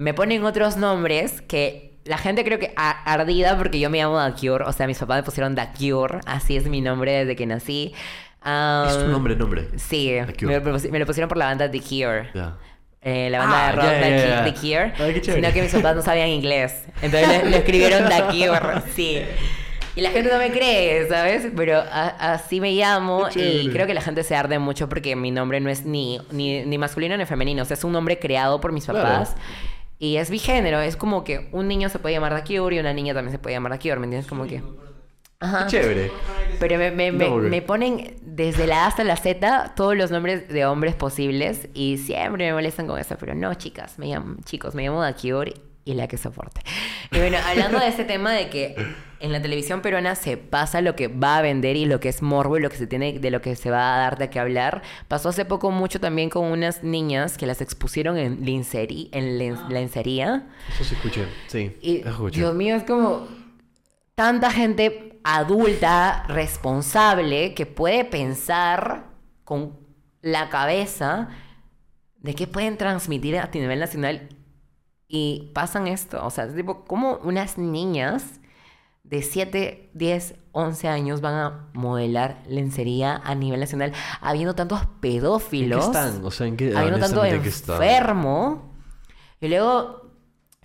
me 0.00 0.14
ponen 0.14 0.44
otros 0.44 0.76
nombres 0.76 1.42
que 1.42 1.98
la 2.04 2.16
gente 2.18 2.42
creo 2.44 2.58
que 2.58 2.72
ardida 2.76 3.56
porque 3.58 3.78
yo 3.78 3.90
me 3.90 3.98
llamo 3.98 4.16
Dakior, 4.16 4.62
o 4.62 4.72
sea, 4.72 4.86
mis 4.86 4.98
papás 4.98 5.18
me 5.18 5.22
pusieron 5.22 5.54
Dakior, 5.54 6.20
así 6.26 6.56
es 6.56 6.66
mi 6.66 6.80
nombre 6.80 7.12
desde 7.12 7.36
que 7.36 7.46
nací. 7.46 7.92
Es 7.94 8.98
tu 8.98 9.04
Um, 9.04 9.10
nombre, 9.12 9.36
nombre. 9.36 9.68
Sí, 9.76 10.12
The 10.26 10.46
me, 10.46 10.60
Cure. 10.62 10.90
me 10.90 10.98
lo 10.98 11.04
pusieron 11.06 11.28
por 11.28 11.36
la 11.36 11.44
banda 11.44 11.70
The 11.70 11.80
Cure. 11.80 12.30
Ya. 12.34 12.56
Eh, 13.02 13.28
la 13.30 13.38
banda 13.40 13.68
Ah, 13.68 13.70
de 13.70 13.76
rock 13.76 14.44
The. 14.44 14.50
The 14.52 14.58
Cure. 14.60 14.92
Ay, 14.98 15.20
sino 15.22 15.52
que 15.52 15.62
mis 15.62 15.72
papás 15.74 15.94
no 15.96 16.02
sabían 16.02 16.28
inglés. 16.28 16.84
Entonces 17.02 17.44
le, 17.44 17.58
escribieron 17.58 18.08
The 18.08 18.22
Cure. 18.30 18.82
Sí. 18.94 19.20
Y 19.96 20.00
la 20.02 20.10
gente 20.10 20.30
no 20.32 20.38
me 20.38 20.50
cree, 20.52 21.06
¿sabes? 21.08 21.48
Pero 21.54 21.78
a- 21.80 22.32
así 22.32 22.60
me 22.60 22.72
llamo 22.72 23.28
y 23.34 23.68
creo 23.70 23.86
que 23.86 23.92
la 23.92 24.00
gente 24.00 24.22
se 24.24 24.34
arde 24.36 24.58
mucho 24.58 24.88
porque 24.88 25.16
mi 25.16 25.30
nombre 25.30 25.60
no 25.60 25.68
es 25.68 25.84
ni, 25.84 26.18
ni, 26.30 26.64
ni 26.64 26.78
masculino 26.78 27.16
ni 27.18 27.26
femenino. 27.26 27.62
O 27.62 27.66
sea, 27.66 27.74
es 27.74 27.84
un 27.84 27.92
nombre 27.92 28.18
creado 28.18 28.60
por 28.60 28.72
mis 28.72 28.86
Claro. 28.86 29.24
Y 30.00 30.16
es 30.16 30.30
bigénero. 30.30 30.80
Es 30.80 30.96
como 30.96 31.22
que 31.22 31.48
un 31.52 31.68
niño 31.68 31.88
se 31.90 32.00
puede 32.00 32.16
llamar 32.16 32.42
The 32.42 32.56
Cure 32.56 32.74
y 32.74 32.78
una 32.80 32.92
niña 32.92 33.14
también 33.14 33.30
se 33.30 33.38
puede 33.38 33.54
llamar 33.54 33.78
The 33.78 33.88
Cure. 33.88 34.00
¿Me 34.00 34.06
entiendes? 34.06 34.28
Como 34.28 34.46
que... 34.46 34.60
Ajá. 35.38 35.66
Qué 35.66 35.70
chévere. 35.70 36.10
Pero 36.58 36.76
me, 36.78 36.90
me, 36.90 37.12
me, 37.12 37.24
No, 37.26 37.30
porque- 37.34 37.48
me 37.48 37.62
ponen 37.62 38.16
desde 38.22 38.66
la 38.66 38.84
A 38.84 38.86
hasta 38.88 39.04
la 39.04 39.16
Z 39.16 39.74
todos 39.76 39.96
los 39.96 40.10
nombres 40.10 40.48
de 40.48 40.66
hombres 40.66 40.94
posibles 40.94 41.68
y 41.74 41.98
siempre 41.98 42.46
me 42.46 42.52
molestan 42.52 42.86
con 42.86 42.98
eso. 42.98 43.16
Pero 43.20 43.34
no, 43.34 43.54
chicas, 43.54 43.98
me 43.98 44.06
llamo, 44.06 44.36
chicos, 44.44 44.74
me 44.74 44.82
llamo 44.82 45.00
Dakior 45.00 45.52
y 45.84 45.94
la 45.94 46.08
que 46.08 46.16
soporte. 46.18 46.60
Y 47.12 47.18
bueno, 47.18 47.38
hablando 47.46 47.78
de 47.80 47.88
este 47.88 48.04
tema 48.04 48.32
de 48.32 48.48
que 48.50 48.76
en 49.20 49.32
la 49.32 49.42
televisión 49.42 49.82
peruana 49.82 50.14
se 50.14 50.36
pasa 50.36 50.80
lo 50.80 50.94
que 50.96 51.08
va 51.08 51.38
a 51.38 51.42
vender 51.42 51.76
y 51.76 51.84
lo 51.86 52.00
que 52.00 52.08
es 52.08 52.22
morbo 52.22 52.56
y 52.56 52.60
lo 52.60 52.70
que 52.70 52.76
se 52.76 52.86
tiene, 52.86 53.18
de 53.18 53.30
lo 53.30 53.40
que 53.40 53.56
se 53.56 53.70
va 53.70 53.94
a 53.94 53.98
dar 53.98 54.18
de 54.18 54.30
qué 54.30 54.38
hablar. 54.40 54.82
Pasó 55.08 55.30
hace 55.30 55.44
poco 55.44 55.70
mucho 55.70 56.00
también 56.00 56.30
con 56.30 56.44
unas 56.46 56.82
niñas 56.82 57.36
que 57.36 57.46
las 57.46 57.60
expusieron 57.60 58.16
en, 58.18 58.44
linceri- 58.44 59.08
en 59.12 59.38
len- 59.38 59.68
lencería. 59.68 60.48
Eso 60.74 60.84
sí 60.84 60.94
escuché. 60.94 61.26
Sí. 61.48 61.76
Y, 61.82 61.96
escuché. 62.06 62.40
Dios 62.40 62.54
mío, 62.54 62.76
es 62.76 62.84
como 62.84 63.26
tanta 64.14 64.50
gente 64.50 65.18
adulta, 65.24 66.24
responsable, 66.28 67.54
que 67.54 67.66
puede 67.66 68.04
pensar 68.04 69.06
con 69.44 69.78
la 70.22 70.48
cabeza 70.50 71.28
de 72.18 72.34
qué 72.34 72.46
pueden 72.46 72.76
transmitir 72.76 73.38
a 73.38 73.48
nivel 73.52 73.80
nacional 73.80 74.28
y 75.10 75.50
pasan 75.52 75.88
esto. 75.88 76.24
O 76.24 76.30
sea, 76.30 76.44
es 76.44 76.54
tipo, 76.54 76.84
como 76.84 77.16
unas 77.24 77.58
niñas 77.58 78.40
de 79.02 79.22
7, 79.22 79.90
10, 79.92 80.34
11 80.52 80.88
años 80.88 81.20
van 81.20 81.34
a 81.34 81.68
modelar 81.74 82.42
lencería 82.46 83.20
a 83.24 83.34
nivel 83.34 83.58
nacional 83.58 83.92
habiendo 84.20 84.54
tantos 84.54 84.82
¿En 84.82 84.86
qué 84.88 84.94
pedófilos? 85.00 85.86
están? 85.86 86.24
O 86.24 86.30
sea, 86.30 86.46
¿en 86.46 86.56
qué? 86.56 86.76
habiendo 86.76 87.00
tanto 87.00 87.24
enfermo. 87.24 88.72
Y 89.40 89.48
luego 89.48 89.99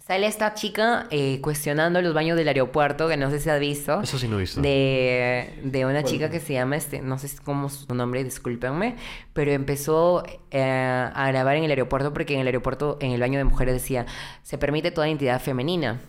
sale 0.06 0.27
esta 0.27 0.53
chica 0.53 1.07
eh, 1.10 1.40
cuestionando 1.41 1.99
los 2.02 2.14
baños 2.14 2.38
del 2.38 2.48
aeropuerto, 2.48 3.07
que 3.07 3.18
no 3.18 3.32
sé 3.32 3.40
si 3.40 3.49
has 3.49 3.60
visto. 3.60 4.02
Eso 4.02 4.19
sí 4.19 4.27
no 4.27 4.38
he 4.38 4.41
visto. 4.41 4.61
De, 4.61 5.60
de 5.64 5.86
una 5.86 6.03
chica 6.03 6.30
que 6.30 6.40
se 6.40 6.53
llama, 6.53 6.76
este, 6.76 7.02
no 7.02 7.18
sé 7.18 7.30
cómo 7.44 7.68
es 7.68 7.73
su 7.73 7.95
nombre, 7.95 8.23
discúlpenme, 8.23 8.98
pero 9.34 9.52
empezó 9.52 10.23
eh, 10.52 10.61
a 10.61 11.27
grabar 11.30 11.56
en 11.56 11.64
el 11.64 11.72
aeropuerto 11.72 12.14
porque 12.14 12.36
en 12.36 12.41
el 12.41 12.48
aeropuerto, 12.48 12.98
en 13.02 13.11
el 13.14 13.19
baño 13.19 13.40
de 13.40 13.45
mujeres 13.45 13.73
decía, 13.73 14.06
se 14.44 14.60
permite 14.60 14.91
toda 14.91 15.07
identidad 15.07 15.41
femenina. 15.41 15.99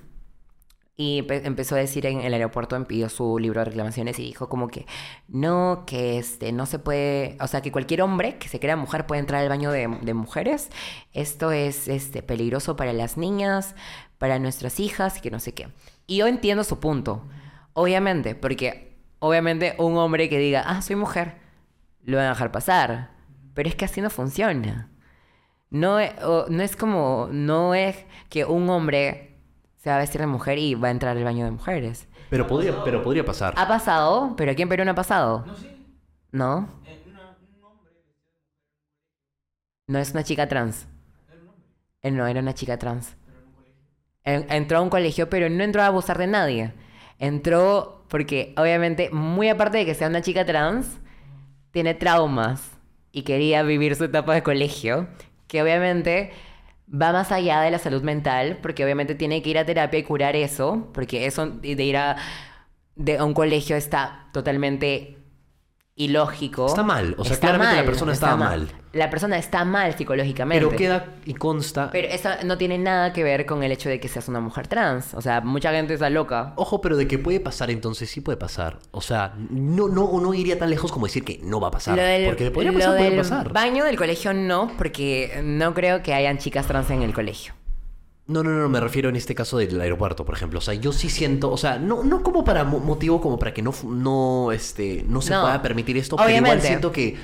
Y 0.98 1.20
empe- 1.22 1.42
empezó 1.44 1.74
a 1.74 1.78
decir 1.78 2.06
en 2.06 2.22
el 2.22 2.32
aeropuerto, 2.32 2.82
pidió 2.86 3.10
su 3.10 3.38
libro 3.38 3.60
de 3.60 3.66
reclamaciones 3.66 4.18
y 4.18 4.22
dijo 4.24 4.48
como 4.48 4.68
que 4.68 4.86
no, 5.28 5.84
que 5.86 6.18
este, 6.18 6.52
no 6.52 6.64
se 6.64 6.78
puede, 6.78 7.36
o 7.40 7.46
sea, 7.48 7.60
que 7.60 7.70
cualquier 7.70 8.00
hombre 8.02 8.38
que 8.38 8.48
se 8.48 8.60
crea 8.60 8.76
mujer 8.76 9.06
puede 9.06 9.20
entrar 9.20 9.42
al 9.42 9.48
baño 9.50 9.70
de, 9.70 9.88
mujeres. 10.14 10.70
Esto 11.12 11.52
es 11.52 11.88
este, 11.88 12.22
peligroso 12.22 12.76
para 12.76 12.94
las 12.94 13.18
niñas, 13.18 13.74
para 14.18 14.38
nuestras 14.38 14.80
hijas 14.80 15.18
y 15.18 15.20
que 15.20 15.30
no 15.30 15.38
sé 15.40 15.52
qué. 15.52 15.68
Y 16.06 16.16
yo 16.18 16.26
entiendo 16.28 16.64
su 16.64 16.80
punto, 16.80 17.22
obviamente, 17.74 18.34
porque 18.34 18.96
obviamente 19.18 19.74
un 19.78 19.96
hombre 19.98 20.28
que 20.30 20.38
diga, 20.38 20.62
ah, 20.66 20.80
soy 20.82 20.96
mujer, 20.96 21.36
lo 22.04 22.16
van 22.16 22.26
a 22.26 22.30
dejar 22.30 22.52
pasar. 22.52 23.10
Pero 23.54 23.68
es 23.68 23.74
que 23.74 23.84
así 23.86 24.00
no 24.00 24.10
funciona. 24.10 24.90
No, 25.70 26.00
e- 26.00 26.14
no 26.48 26.62
es 26.62 26.76
como, 26.76 27.28
no 27.32 27.74
es 27.74 28.04
que 28.30 28.44
un 28.44 28.68
hombre 28.70 29.25
se 29.86 29.90
va 29.90 29.96
a 29.98 30.00
vestir 30.00 30.20
de 30.20 30.26
mujer 30.26 30.58
y 30.58 30.74
va 30.74 30.88
a 30.88 30.90
entrar 30.90 31.16
al 31.16 31.22
baño 31.22 31.44
de 31.44 31.52
mujeres. 31.52 32.08
Pero 32.28 32.44
podría, 32.48 32.82
pero 32.82 33.04
podría 33.04 33.24
pasar. 33.24 33.54
Ha 33.56 33.68
pasado, 33.68 34.34
pero 34.36 34.50
aquí 34.50 34.62
en 34.62 34.68
Perú 34.68 34.84
no 34.84 34.90
ha 34.90 34.94
pasado. 34.96 35.44
No, 36.32 36.68
No 39.86 40.00
es 40.00 40.10
una 40.10 40.24
chica 40.24 40.48
trans. 40.48 40.88
Eh, 42.02 42.10
No, 42.10 42.26
era 42.26 42.40
una 42.40 42.52
chica 42.52 42.76
trans. 42.78 43.14
En- 44.24 44.50
Entró 44.50 44.78
a 44.78 44.80
un 44.80 44.90
colegio, 44.90 45.30
pero 45.30 45.48
no 45.48 45.62
entró 45.62 45.82
a 45.82 45.86
abusar 45.86 46.18
de 46.18 46.26
nadie. 46.26 46.72
Entró 47.20 48.04
porque, 48.08 48.54
obviamente, 48.56 49.10
muy 49.10 49.48
aparte 49.48 49.78
de 49.78 49.86
que 49.86 49.94
sea 49.94 50.08
una 50.08 50.20
chica 50.20 50.44
trans, 50.44 50.98
tiene 51.70 51.94
traumas 51.94 52.72
y 53.12 53.22
quería 53.22 53.62
vivir 53.62 53.94
su 53.94 54.02
etapa 54.02 54.34
de 54.34 54.42
colegio, 54.42 55.06
que 55.46 55.62
obviamente 55.62 56.32
va 56.92 57.12
más 57.12 57.32
allá 57.32 57.60
de 57.60 57.70
la 57.70 57.78
salud 57.78 58.02
mental, 58.02 58.58
porque 58.62 58.84
obviamente 58.84 59.14
tiene 59.14 59.42
que 59.42 59.50
ir 59.50 59.58
a 59.58 59.66
terapia 59.66 59.98
y 59.98 60.04
curar 60.04 60.36
eso, 60.36 60.88
porque 60.92 61.26
eso 61.26 61.46
de 61.46 61.82
ir 61.82 61.96
a, 61.96 62.16
de, 62.94 63.22
un 63.22 63.34
colegio 63.34 63.76
está 63.76 64.28
totalmente 64.32 65.15
ilógico. 65.96 66.66
Está 66.66 66.82
mal, 66.82 67.14
o 67.18 67.24
sea, 67.24 67.34
Está 67.34 67.48
claramente 67.48 67.76
la 67.80 67.86
persona 67.86 68.12
está 68.12 68.36
mal. 68.36 68.68
La 68.92 69.10
persona 69.10 69.38
está 69.38 69.64
mal 69.64 69.94
psicológicamente. 69.96 70.64
Pero 70.64 70.76
queda 70.76 71.14
y 71.24 71.34
consta. 71.34 71.90
Pero 71.90 72.08
eso 72.08 72.30
no 72.44 72.56
tiene 72.58 72.78
nada 72.78 73.12
que 73.12 73.24
ver 73.24 73.46
con 73.46 73.62
el 73.62 73.72
hecho 73.72 73.88
de 73.88 73.98
que 73.98 74.08
seas 74.08 74.28
una 74.28 74.40
mujer 74.40 74.68
trans. 74.68 75.14
O 75.14 75.20
sea, 75.20 75.40
mucha 75.40 75.72
gente 75.72 75.94
está 75.94 76.08
loca. 76.10 76.52
Ojo, 76.56 76.80
pero 76.80 76.96
de 76.96 77.08
que 77.08 77.18
puede 77.18 77.40
pasar, 77.40 77.70
entonces 77.70 78.10
sí 78.10 78.20
puede 78.20 78.36
pasar. 78.38 78.78
O 78.90 79.00
sea, 79.00 79.34
no, 79.50 79.88
no, 79.88 80.20
no 80.20 80.34
iría 80.34 80.58
tan 80.58 80.70
lejos 80.70 80.92
como 80.92 81.06
decir 81.06 81.24
que 81.24 81.40
no 81.42 81.60
va 81.60 81.68
a 81.68 81.72
pasar. 81.72 81.96
Lo 81.96 82.02
del, 82.02 82.26
porque 82.26 82.50
podría 82.50 82.72
lo 82.72 82.78
pasar, 82.78 82.96
puede 82.96 83.10
del 83.10 83.18
pasar. 83.18 83.52
baño 83.52 83.84
del 83.84 83.96
colegio 83.96 84.32
no, 84.34 84.70
porque 84.78 85.40
no 85.42 85.74
creo 85.74 86.02
que 86.02 86.14
hayan 86.14 86.38
chicas 86.38 86.66
trans 86.66 86.90
en 86.90 87.02
el 87.02 87.12
colegio. 87.14 87.54
No, 88.28 88.42
no, 88.42 88.50
no, 88.50 88.68
me 88.68 88.80
refiero 88.80 89.08
en 89.08 89.14
este 89.16 89.34
caso 89.36 89.58
del 89.58 89.80
aeropuerto, 89.80 90.24
por 90.24 90.34
ejemplo. 90.34 90.58
O 90.58 90.62
sea, 90.62 90.74
yo 90.74 90.92
sí 90.92 91.08
siento, 91.08 91.50
o 91.52 91.56
sea, 91.56 91.78
no, 91.78 92.02
no 92.02 92.22
como 92.24 92.44
para 92.44 92.64
mo- 92.64 92.80
motivo 92.80 93.20
como 93.20 93.38
para 93.38 93.54
que 93.54 93.62
no, 93.62 93.72
no, 93.84 94.50
este, 94.50 95.04
no 95.08 95.22
se 95.22 95.30
No, 95.32 95.42
pueda 95.42 95.62
permitir 95.62 95.96
esto, 95.96 96.16
pero 96.16 96.28
igual 96.28 96.42
obviamente. 96.42 96.66
siento 96.66 96.90
que 96.90 97.16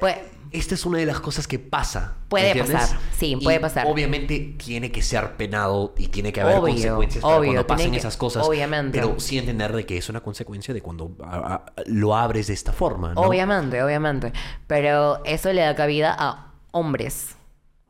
Pues- 0.00 0.16
esta 0.52 0.74
es 0.74 0.86
una 0.86 0.96
de 0.98 1.04
las 1.04 1.20
cosas 1.20 1.46
que 1.46 1.58
pasa. 1.58 2.14
Puede 2.28 2.46
¿entiendes? 2.52 2.74
pasar, 2.74 2.98
sí, 3.18 3.36
Y 3.38 3.44
puede 3.44 3.60
pasar. 3.60 3.86
Obviamente 3.86 4.54
tiene 4.56 4.90
que 4.90 5.02
ser 5.02 5.32
penado 5.36 5.92
y 5.98 6.08
tiene 6.08 6.32
que 6.32 6.40
haber 6.40 6.54
Obvio, 6.56 6.72
consecuencias 6.72 7.22
para 7.22 7.36
obvio, 7.36 7.50
cuando 7.50 7.66
pasen 7.66 7.90
que- 7.90 7.96
esas 7.98 8.16
cosas. 8.16 8.46
obviamente. 8.46 8.98
Pero 8.98 9.20
sí 9.20 9.36
entender 9.36 9.74
de 9.76 9.84
que 9.84 9.98
es 9.98 10.08
una 10.08 10.22
consecuencia 10.22 10.72
de 10.72 10.80
cuando 10.80 11.14
a- 11.22 11.36
a- 11.54 11.64
lo 11.84 12.16
abres 12.16 12.46
de 12.46 12.54
esta 12.54 12.72
forma, 12.72 13.12
¿no? 13.12 13.20
Obviamente, 13.20 13.82
obviamente. 13.82 14.32
Pero 14.66 15.22
eso 15.26 15.52
le 15.52 15.60
da 15.60 15.74
cabida 15.74 16.16
a 16.18 16.52
hombres. 16.70 17.36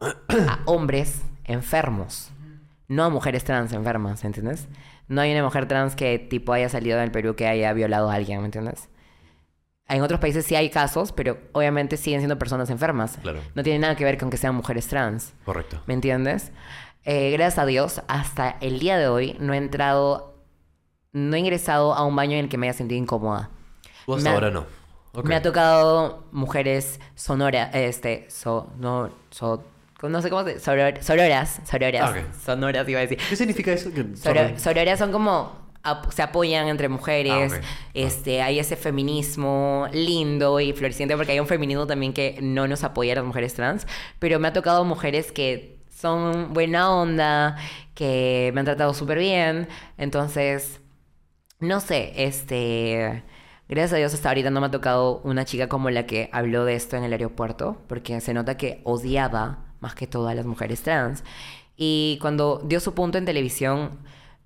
A 0.01 0.59
hombres 0.65 1.21
enfermos. 1.45 2.31
No 2.89 3.05
a 3.05 3.09
mujeres 3.11 3.45
trans 3.45 3.73
enfermas, 3.73 4.25
¿entiendes? 4.25 4.69
No 5.09 5.21
hay 5.21 5.33
una 5.33 5.43
mujer 5.43 5.67
trans 5.67 5.97
que 5.97 6.19
tipo 6.19 6.53
haya 6.53 6.69
salido 6.69 6.99
del 6.99 7.11
Perú 7.11 7.35
que 7.37 7.47
haya 7.47 7.73
violado 7.73 8.11
a 8.11 8.15
alguien, 8.15 8.41
¿me 8.41 8.47
entiendes? 8.47 8.89
En 9.89 10.03
otros 10.03 10.19
países 10.21 10.45
sí 10.45 10.57
hay 10.57 10.69
casos, 10.71 11.13
pero 11.13 11.39
obviamente 11.53 11.97
siguen 11.97 12.21
siendo 12.21 12.39
personas 12.39 12.71
enfermas. 12.71 13.19
Claro. 13.23 13.41
No 13.55 13.63
tiene 13.63 13.79
nada 13.79 13.95
que 13.97 14.05
ver 14.05 14.19
con 14.19 14.31
que 14.31 14.37
sean 14.37 14.55
mujeres 14.55 14.89
trans. 14.89 15.33
Correcto. 15.45 15.81
¿Me 15.87 15.95
entiendes? 15.95 16.51
Eh, 17.05 17.31
gracias 17.31 17.59
a 17.61 17.67
Dios, 17.67 18.03
hasta 18.09 18.57
el 18.61 18.81
día 18.81 18.99
de 18.99 19.07
hoy 19.07 19.37
no 19.39 19.55
he 19.55 19.59
entrado 19.59 20.35
no 21.13 21.35
he 21.37 21.39
ingresado 21.39 21.95
a 21.95 22.05
un 22.05 22.15
baño 22.15 22.33
en 22.33 22.41
el 22.45 22.49
que 22.51 22.59
me 22.59 22.69
haya 22.69 22.77
sentido 22.77 23.01
incómoda. 23.01 23.49
Hasta 24.09 24.23
Me 24.23 24.29
ha- 24.31 24.35
ahora 24.35 24.51
no. 24.51 24.67
Ok. 25.15 25.25
Me 25.25 25.35
ha 25.37 25.41
tocado 25.41 26.25
mujeres 26.31 27.01
sonora, 27.15 27.71
este, 27.73 28.27
so, 28.29 28.71
no, 28.79 29.09
so, 29.31 29.65
no 30.03 30.21
sé 30.23 30.31
cómo 30.31 30.45
se, 30.45 30.59
soror- 30.59 31.01
sororas, 31.01 31.61
sororas, 31.65 32.03
Ah, 32.15 32.23
sonoras 32.45 32.89
iba 32.89 32.99
a 32.99 33.03
decir. 33.03 33.19
¿Qué 33.29 33.37
significa 33.37 33.73
eso? 33.73 33.93
Que- 33.93 34.03
Soro- 34.17 34.41
sorry. 34.49 34.59
sororas 34.59 34.99
son 34.99 35.13
como 35.13 35.53
ap- 35.83 36.11
se 36.13 36.23
apoyan 36.23 36.69
entre 36.69 36.89
mujeres, 36.89 37.53
Ah, 37.55 37.57
ok. 37.59 37.65
este, 37.95 38.43
hay 38.43 38.59
ese 38.59 38.77
feminismo 38.77 39.87
lindo 39.93 40.61
y 40.61 40.73
floreciente 40.73 41.17
porque 41.17 41.33
hay 41.33 41.41
un 41.41 41.47
feminismo 41.47 41.87
también 41.87 42.13
que 42.13 42.39
no 42.43 42.67
nos 42.69 42.85
apoya 42.85 43.13
a 43.13 43.17
las 43.17 43.25
mujeres 43.25 43.55
trans, 43.55 43.87
pero 44.19 44.39
me 44.39 44.49
ha 44.49 44.53
tocado 44.53 44.85
mujeres 44.85 45.33
que 45.33 45.79
son 45.91 46.53
buena 46.53 46.91
onda, 46.93 47.57
que 47.95 48.51
me 48.53 48.61
han 48.61 48.67
tratado 48.67 48.93
súper 48.95 49.19
bien, 49.19 49.69
entonces 49.97 50.81
no 51.61 51.81
sé, 51.81 52.13
este. 52.17 53.23
Gracias 53.69 53.95
a 53.95 53.97
Dios 53.97 54.15
hasta 54.15 54.29
ahorita 54.29 54.51
no 54.51 54.61
me 54.61 54.67
ha 54.67 54.71
tocado 54.71 55.21
una 55.25 55.45
chica 55.45 55.69
como 55.69 55.91
la 55.91 56.07
que 56.07 56.29
habló 56.33 56.65
de 56.65 56.75
esto 56.75 56.97
en 56.97 57.03
el 57.05 57.13
aeropuerto, 57.13 57.79
porque 57.89 58.21
se 58.21 58.33
nota 58.35 58.57
que 58.57 58.81
odiaba 58.85 59.66
más 59.87 59.95
que 59.95 60.07
todo 60.07 60.29
a 60.29 60.35
las 60.35 60.47
mujeres 60.47 60.83
trans. 60.83 61.25
Y 61.77 62.19
cuando 62.21 62.61
dio 62.65 62.81
su 62.81 62.93
punto 62.95 63.19
en 63.19 63.25
televisión, 63.25 63.99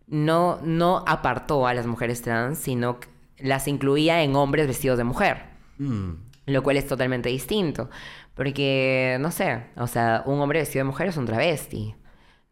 no, 0.06 0.58
no 0.62 1.04
apartó 1.06 1.66
a 1.66 1.74
las 1.74 1.86
mujeres 1.86 2.22
trans, 2.22 2.58
sino 2.58 3.00
que 3.00 3.08
las 3.38 3.66
incluía 3.68 4.22
en 4.22 4.36
hombres 4.36 4.66
vestidos 4.66 4.98
de 4.98 5.04
mujer 5.04 5.44
Mm. 5.78 6.10
lo 6.46 6.62
cual 6.62 6.76
es 6.76 6.86
totalmente 6.86 7.28
distinto. 7.30 7.88
Porque, 8.34 9.16
no 9.20 9.30
sé, 9.30 9.62
o 9.76 9.86
sea, 9.86 10.22
un 10.26 10.40
hombre 10.40 10.58
vestido 10.60 10.84
de 10.84 10.90
mujer 10.90 11.08
es 11.08 11.16
un 11.16 11.24
travesti. 11.26 11.94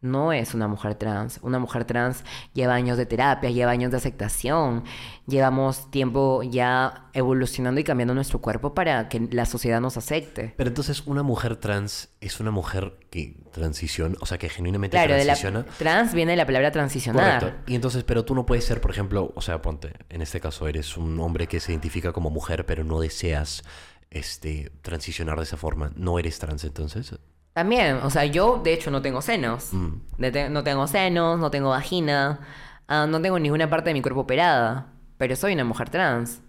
No 0.01 0.31
es 0.31 0.53
una 0.53 0.67
mujer 0.69 0.95
trans. 0.95 1.39
Una 1.41 1.59
mujer 1.59 1.83
trans 1.83 2.23
lleva 2.53 2.73
años 2.73 2.97
de 2.97 3.05
terapia, 3.05 3.49
lleva 3.49 3.71
años 3.71 3.91
de 3.91 3.97
aceptación. 3.97 4.85
Llevamos 5.27 5.91
tiempo 5.91 6.41
ya 6.41 7.09
evolucionando 7.13 7.81
y 7.81 7.83
cambiando 7.83 8.13
nuestro 8.13 8.39
cuerpo 8.39 8.73
para 8.73 9.09
que 9.09 9.27
la 9.31 9.45
sociedad 9.45 9.81
nos 9.81 9.97
acepte. 9.97 10.53
Pero 10.55 10.69
entonces, 10.69 11.03
una 11.05 11.21
mujer 11.21 11.57
trans 11.57 12.09
es 12.21 12.39
una 12.39 12.49
mujer 12.51 12.93
que 13.09 13.35
transiciona, 13.51 14.15
o 14.21 14.25
sea, 14.25 14.37
que 14.37 14.47
genuinamente 14.47 14.95
Claro, 14.95 15.15
de 15.15 15.25
la, 15.25 15.33
transiciona. 15.33 15.65
trans 15.77 16.13
viene 16.13 16.31
de 16.31 16.37
la 16.37 16.45
palabra 16.45 16.71
transicionar. 16.71 17.41
Correcto. 17.41 17.63
Y 17.71 17.75
entonces, 17.75 18.05
pero 18.05 18.23
tú 18.23 18.35
no 18.35 18.45
puedes 18.45 18.63
ser, 18.63 18.79
por 18.79 18.91
ejemplo, 18.91 19.33
o 19.35 19.41
sea, 19.41 19.61
ponte, 19.61 19.91
en 20.09 20.21
este 20.21 20.39
caso 20.39 20.67
eres 20.69 20.95
un 20.95 21.19
hombre 21.19 21.47
que 21.47 21.59
se 21.59 21.73
identifica 21.73 22.13
como 22.13 22.29
mujer, 22.29 22.65
pero 22.65 22.85
no 22.85 23.01
deseas 23.01 23.63
este 24.11 24.71
transicionar 24.81 25.37
de 25.37 25.43
esa 25.43 25.57
forma. 25.57 25.91
No 25.95 26.19
eres 26.19 26.39
trans 26.39 26.63
entonces. 26.63 27.13
También, 27.59 27.97
o 28.03 28.09
sea, 28.09 28.23
yo 28.23 28.61
de 28.63 28.71
hecho 28.71 28.89
no 28.89 29.01
tengo 29.01 29.21
senos. 29.21 29.73
Mm. 29.73 30.21
Te- 30.31 30.49
no 30.49 30.63
tengo 30.63 30.87
senos, 30.87 31.39
no 31.39 31.51
tengo 31.51 31.71
vagina, 31.71 32.39
ah, 32.87 33.05
no 33.05 33.21
tengo 33.21 33.37
ninguna 33.37 33.69
parte 33.69 33.89
de 33.89 33.95
mi 33.95 34.01
cuerpo 34.01 34.21
operada, 34.21 34.93
pero 35.17 35.35
soy 35.35 35.55
una 35.55 35.65
mujer 35.65 35.89
trans. 35.89 36.39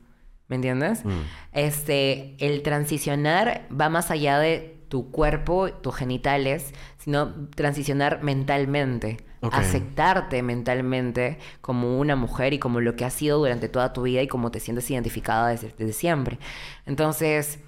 ¿Me 0.46 0.54
entiendes? 0.54 1.04
Mm. 1.04 1.10
Este, 1.50 2.36
el 2.38 2.62
transicionar 2.62 3.66
va 3.72 3.88
más 3.88 4.12
allá 4.12 4.38
de 4.38 4.84
tu 4.88 5.10
cuerpo, 5.10 5.72
tus 5.72 5.96
genitales, 5.96 6.74
sino 6.98 7.48
transicionar 7.56 8.22
mentalmente. 8.22 9.16
Aceptarte 9.50 10.44
mentalmente 10.44 11.38
como 11.60 11.98
una 11.98 12.14
mujer 12.14 12.52
y 12.52 12.60
como 12.60 12.80
lo 12.80 12.94
que 12.94 13.04
has 13.04 13.14
sido 13.14 13.38
durante 13.38 13.68
toda 13.68 13.92
tu 13.92 14.02
vida 14.02 14.22
y 14.22 14.28
como 14.28 14.52
te 14.52 14.60
sientes 14.60 14.88
identificada 14.88 15.48
desde, 15.48 15.74
desde 15.76 15.92
siempre. 15.92 16.38
Entonces, 16.86 17.58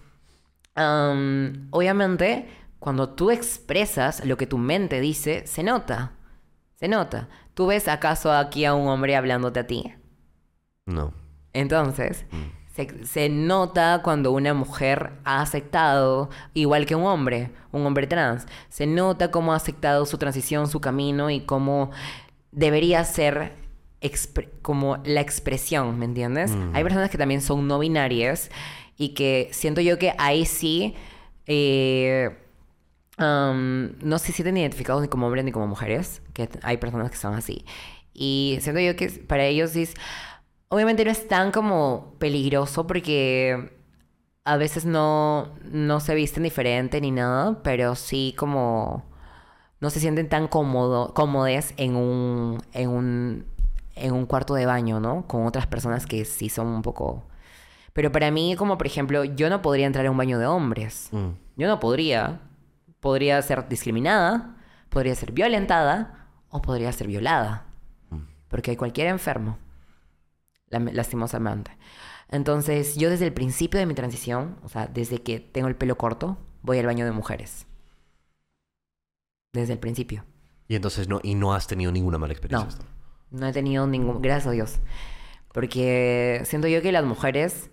Am, 0.75 1.69
obviamente, 1.71 2.47
cuando 2.83 3.11
tú 3.11 3.31
expresas 3.31 4.25
lo 4.25 4.37
que 4.37 4.49
tu 4.49 4.59
mente 4.59 5.01
dice, 5.01 5.47
se 5.47 5.63
nota. 5.63 6.15
Se 6.75 6.89
nota. 6.89 7.29
¿Tú 7.55 7.67
ves 7.69 7.87
acaso 7.87 8.33
aquí 8.33 8.65
a 8.65 8.75
un 8.75 8.89
hombre 8.89 9.15
hablándote 9.15 9.61
a 9.61 9.67
ti? 9.69 9.95
No. 10.87 11.15
Entonces, 11.53 12.25
se, 12.75 13.07
se 13.07 13.29
nota 13.29 14.01
cuando 14.03 14.33
una 14.33 14.53
mujer 14.53 15.13
ha 15.23 15.43
aceptado, 15.43 16.29
igual 16.55 16.85
que 16.85 16.97
un 16.97 17.05
hombre, 17.05 17.53
un 17.71 17.87
hombre 17.87 18.09
trans, 18.09 18.49
se 18.69 18.89
nota 18.89 19.31
cómo 19.31 19.53
ha 19.53 19.57
aceptado 19.57 20.05
su 20.05 20.19
transición, 20.19 20.67
su 20.67 20.81
camino 20.81 21.31
y 21.31 21.43
cómo 21.43 21.93
debería 22.51 23.05
ser 23.05 23.53
como 24.61 24.97
la 25.05 25.21
expresión, 25.21 26.01
¿me 26.01 26.07
entiendes? 26.07 26.51
Mm. 26.51 26.75
Hay 26.75 26.83
personas 26.83 27.11
que 27.11 27.19
también 27.19 27.43
son 27.43 27.69
no 27.69 27.79
binarias 27.79 28.51
y 28.99 29.11
que 29.11 29.51
siento 29.53 29.81
yo 29.81 30.01
que 30.01 30.15
ahí 30.19 30.47
sí 30.47 30.97
eh, 31.47 32.42
no 33.19 34.19
se 34.19 34.33
sienten 34.33 34.57
identificados 34.57 35.03
ni 35.03 35.09
como 35.09 35.27
hombres 35.27 35.45
ni 35.45 35.53
como 35.53 35.67
mujeres, 35.67 36.23
que 36.33 36.49
hay 36.63 36.77
personas 36.79 37.11
que 37.11 37.17
son 37.17 37.35
así. 37.35 37.65
Y 38.15 38.59
siento 38.61 38.81
yo 38.81 38.97
que 38.97 39.09
para 39.09 39.45
ellos 39.45 39.77
es- 39.77 39.95
obviamente 40.69 41.05
no 41.05 41.11
es 41.11 41.29
tan 41.29 41.53
como 41.53 42.15
peligroso 42.19 42.87
porque 42.87 43.73
a 44.45 44.57
veces 44.57 44.85
no, 44.85 45.51
no 45.71 46.01
se 46.01 46.15
visten 46.15 46.43
diferente 46.43 47.01
ni 47.01 47.11
nada, 47.11 47.63
pero 47.63 47.95
sí 47.95 48.35
como 48.37 49.05
no 49.81 49.91
se 49.91 50.01
sienten 50.01 50.29
tan 50.29 50.49
cómodo, 50.49 51.13
cómodes 51.15 51.75
en 51.77 51.97
un, 51.97 52.59
en 52.73 52.89
un, 52.89 53.45
en 53.97 54.13
un 54.13 54.27
cuarto 54.27 54.55
de 54.55 54.65
baño, 54.67 55.01
¿no? 55.01 55.27
Con 55.27 55.45
otras 55.47 55.67
personas 55.67 56.07
que 56.07 56.25
sí 56.25 56.49
son 56.49 56.69
un 56.69 56.83
poco... 56.83 57.25
Pero 57.93 58.11
para 58.11 58.31
mí, 58.31 58.55
como 58.57 58.79
por 58.79 58.87
ejemplo, 58.87 59.25
yo 59.25 59.51
no 59.51 59.61
podría 59.61 59.87
entrar 59.87 60.07
a 60.07 60.11
un 60.11 60.17
baño 60.17 60.39
de 60.39 60.47
hombres. 60.47 61.09
Mm. 61.13 61.29
Yo 61.57 61.67
no 61.69 61.79
podría. 61.79 62.41
Podría 63.03 63.43
ser 63.43 63.67
discriminada, 63.69 64.55
podría 64.89 65.17
ser 65.17 65.33
violentada 65.33 66.29
o 66.51 66.63
podría 66.63 66.93
ser 66.93 67.09
violada. 67.09 67.67
Porque 68.47 68.71
hay 68.71 68.77
cualquier 68.77 69.09
enfermo, 69.09 69.59
lastimosamente. 70.71 71.77
Entonces, 72.29 72.95
yo 72.95 73.11
desde 73.11 73.27
el 73.27 73.33
principio 73.33 73.81
de 73.81 73.87
mi 73.87 73.95
transición, 73.95 74.57
o 74.63 74.69
sea, 74.69 74.87
desde 74.87 75.21
que 75.21 75.41
tengo 75.41 75.67
el 75.67 75.75
pelo 75.75 75.99
corto, 75.99 76.39
voy 76.63 76.79
al 76.79 76.87
baño 76.87 77.05
de 77.05 77.11
mujeres. 77.11 77.67
Desde 79.53 79.73
el 79.73 79.81
principio. 79.81 80.25
Y 80.69 80.77
entonces 80.77 81.09
no, 81.09 81.19
y 81.25 81.35
no 81.35 81.55
has 81.55 81.67
tenido 81.67 81.91
ninguna 81.91 82.19
mala 82.19 82.35
experiencia. 82.35 82.69
No. 82.69 82.73
hasta. 82.73 82.87
No 83.33 83.49
he 83.49 83.53
tenido 83.53 83.89
ningún... 83.89 84.23
Gracias 84.23 84.47
a 84.47 84.53
Dios. 84.53 84.79
Porque 85.53 86.43
siento 86.45 86.69
yo 86.69 86.83
que 86.83 86.93
las 86.93 87.05
mujeres 87.05 87.69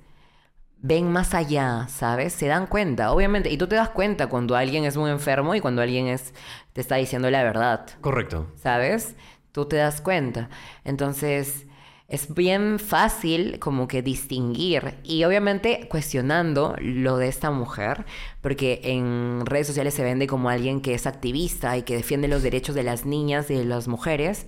ven 0.81 1.11
más 1.11 1.33
allá, 1.33 1.87
¿sabes? 1.89 2.33
Se 2.33 2.47
dan 2.47 2.67
cuenta, 2.67 3.11
obviamente. 3.11 3.49
Y 3.49 3.57
tú 3.57 3.67
te 3.67 3.75
das 3.75 3.89
cuenta 3.89 4.27
cuando 4.27 4.55
alguien 4.55 4.85
es 4.85 4.95
un 4.95 5.09
enfermo 5.09 5.55
y 5.55 5.61
cuando 5.61 5.81
alguien 5.81 6.07
es 6.07 6.33
te 6.73 6.81
está 6.81 6.95
diciendo 6.95 7.29
la 7.29 7.43
verdad, 7.43 7.85
Correcto. 8.01 8.47
¿sabes? 8.55 9.15
Tú 9.51 9.65
te 9.65 9.75
das 9.77 10.01
cuenta. 10.01 10.49
Entonces, 10.83 11.65
es 12.09 12.33
bien 12.33 12.79
fácil 12.79 13.59
como 13.59 13.87
que 13.87 14.01
distinguir 14.01 14.95
y 15.03 15.23
obviamente 15.25 15.87
cuestionando 15.89 16.75
lo 16.79 17.17
de 17.17 17.27
esta 17.27 17.51
mujer, 17.51 18.05
porque 18.41 18.81
en 18.83 19.45
redes 19.45 19.67
sociales 19.67 19.93
se 19.93 20.03
vende 20.03 20.25
como 20.25 20.49
alguien 20.49 20.81
que 20.81 20.95
es 20.95 21.05
activista 21.05 21.77
y 21.77 21.83
que 21.83 21.95
defiende 21.95 22.27
los 22.27 22.41
derechos 22.41 22.73
de 22.73 22.83
las 22.83 23.05
niñas 23.05 23.51
y 23.51 23.55
de 23.55 23.65
las 23.65 23.87
mujeres. 23.87 24.47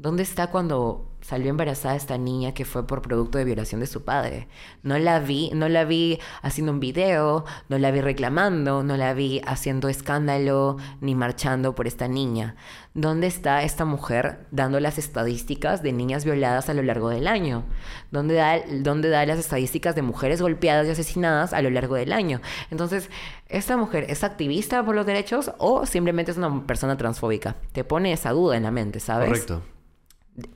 ¿Dónde 0.00 0.22
está 0.22 0.46
cuando 0.46 1.10
salió 1.20 1.50
embarazada 1.50 1.94
esta 1.94 2.16
niña 2.16 2.54
que 2.54 2.64
fue 2.64 2.86
por 2.86 3.02
producto 3.02 3.36
de 3.36 3.44
violación 3.44 3.82
de 3.82 3.86
su 3.86 4.02
padre? 4.02 4.48
No 4.82 4.96
la 4.98 5.18
vi, 5.18 5.50
no 5.52 5.68
la 5.68 5.84
vi 5.84 6.18
haciendo 6.40 6.72
un 6.72 6.80
video, 6.80 7.44
no 7.68 7.76
la 7.76 7.90
vi 7.90 8.00
reclamando, 8.00 8.82
no 8.82 8.96
la 8.96 9.12
vi 9.12 9.42
haciendo 9.44 9.90
escándalo 9.90 10.78
ni 11.02 11.14
marchando 11.14 11.74
por 11.74 11.86
esta 11.86 12.08
niña. 12.08 12.56
¿Dónde 12.94 13.26
está 13.26 13.62
esta 13.62 13.84
mujer 13.84 14.46
dando 14.50 14.80
las 14.80 14.96
estadísticas 14.96 15.82
de 15.82 15.92
niñas 15.92 16.24
violadas 16.24 16.70
a 16.70 16.74
lo 16.74 16.82
largo 16.82 17.10
del 17.10 17.28
año? 17.28 17.64
¿Dónde 18.10 18.36
da, 18.36 18.58
dónde 18.78 19.10
da 19.10 19.26
las 19.26 19.38
estadísticas 19.38 19.94
de 19.94 20.00
mujeres 20.00 20.40
golpeadas 20.40 20.86
y 20.86 20.92
asesinadas 20.92 21.52
a 21.52 21.60
lo 21.60 21.68
largo 21.68 21.96
del 21.96 22.14
año? 22.14 22.40
Entonces, 22.70 23.10
¿esta 23.50 23.76
mujer 23.76 24.06
es 24.08 24.24
activista 24.24 24.82
por 24.82 24.94
los 24.94 25.04
derechos 25.04 25.52
o 25.58 25.84
simplemente 25.84 26.30
es 26.30 26.38
una 26.38 26.66
persona 26.66 26.96
transfóbica? 26.96 27.56
Te 27.72 27.84
pone 27.84 28.14
esa 28.14 28.30
duda 28.30 28.56
en 28.56 28.62
la 28.62 28.70
mente, 28.70 28.98
¿sabes? 28.98 29.28
Correcto. 29.28 29.62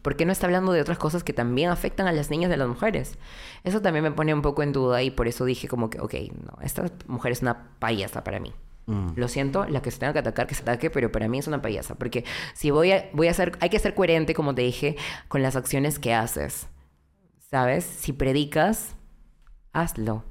¿Por 0.02 0.16
qué 0.16 0.24
no 0.24 0.32
está 0.32 0.47
hablando 0.47 0.73
de 0.73 0.81
otras 0.81 0.98
cosas 0.98 1.24
que 1.24 1.32
también 1.32 1.70
afectan 1.70 2.06
a 2.06 2.12
las 2.12 2.31
niñas 2.31 2.51
y 2.51 2.55
a 2.55 2.56
las 2.56 2.69
mujeres? 2.69 3.19
Eso 3.62 3.81
también 3.82 4.02
me 4.02 4.11
pone 4.12 4.35
un 4.35 4.43
poco 4.43 4.62
en 4.62 4.73
duda 4.73 5.02
y 5.02 5.11
por 5.11 5.28
eso 5.28 5.44
dije 5.44 5.69
como 5.69 5.90
que, 5.90 6.01
ok, 6.01 6.15
no, 6.47 6.59
esta 6.62 6.90
mujer 7.06 7.32
es 7.32 7.43
una 7.43 7.70
payasa 7.78 8.24
para 8.24 8.40
mí. 8.40 8.52
Mm. 8.86 9.12
Lo 9.16 9.28
siento, 9.28 9.66
la 9.66 9.81
que 9.82 9.90
se 9.90 9.98
tenga 9.98 10.12
que 10.12 10.19
atacar, 10.19 10.47
que 10.47 10.55
se 10.55 10.62
ataque, 10.62 10.90
pero 10.90 11.11
para 11.11 11.28
mí 11.28 11.39
es 11.39 11.47
una 11.47 11.62
payasa. 11.62 11.94
Porque 11.94 12.24
si 12.55 12.70
voy 12.70 12.93
a, 12.93 13.09
voy 13.12 13.28
a 13.28 13.35
ser, 13.35 13.52
hay 13.61 13.70
que 13.70 13.78
ser 13.78 13.94
coherente, 13.94 14.35
como 14.35 14.55
te 14.55 14.62
dije, 14.62 14.97
con 15.28 15.43
las 15.43 15.56
acciones 15.56 15.98
que 15.98 16.12
haces. 16.12 16.69
¿Sabes? 17.51 17.85
Si 17.85 18.12
predicas, 18.12 18.97
hazlo. 19.73 20.24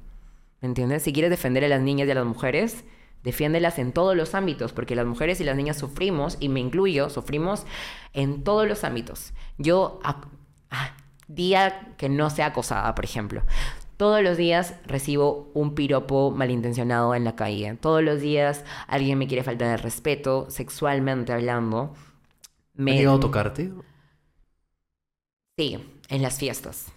¿Me 0.60 0.68
entiendes? 0.68 1.02
Si 1.02 1.12
quieres 1.12 1.30
defender 1.30 1.64
a 1.64 1.68
las 1.68 1.80
niñas 1.80 2.08
y 2.08 2.10
a 2.10 2.14
las 2.14 2.24
mujeres, 2.24 2.84
defiéndelas 3.24 3.78
en 3.80 3.92
todos 3.92 4.14
los 4.16 4.34
ámbitos, 4.34 4.72
porque 4.72 4.94
las 4.94 5.06
mujeres 5.06 5.40
y 5.40 5.44
las 5.44 5.56
niñas 5.56 5.76
sufrimos, 5.78 6.36
y 6.40 6.48
me 6.48 6.60
incluyo, 6.60 7.10
sufrimos 7.10 7.66
en 8.12 8.44
todos 8.44 8.68
los 8.68 8.84
ámbitos. 8.84 9.32
Yo, 9.58 9.98
ac- 10.04 10.28
ah, 10.70 10.94
día 11.26 11.94
que 11.98 12.08
no 12.08 12.30
sea 12.30 12.46
acosada, 12.46 12.94
por 12.94 13.04
ejemplo. 13.04 13.42
Todos 13.96 14.22
los 14.22 14.36
días 14.36 14.74
recibo 14.86 15.50
un 15.54 15.74
piropo 15.74 16.30
malintencionado 16.32 17.14
en 17.14 17.24
la 17.24 17.36
calle. 17.36 17.74
Todos 17.80 18.02
los 18.02 18.20
días 18.20 18.64
alguien 18.88 19.18
me 19.18 19.26
quiere 19.28 19.44
faltar 19.44 19.72
el 19.72 19.82
respeto, 19.82 20.46
sexualmente 20.50 21.32
hablando. 21.32 21.94
¿Ha 22.86 22.94
llegado 22.94 23.16
a 23.16 23.20
tocarte? 23.20 23.72
Sí, 25.56 25.78
en 26.08 26.22
las 26.22 26.38
fiestas. 26.38 26.92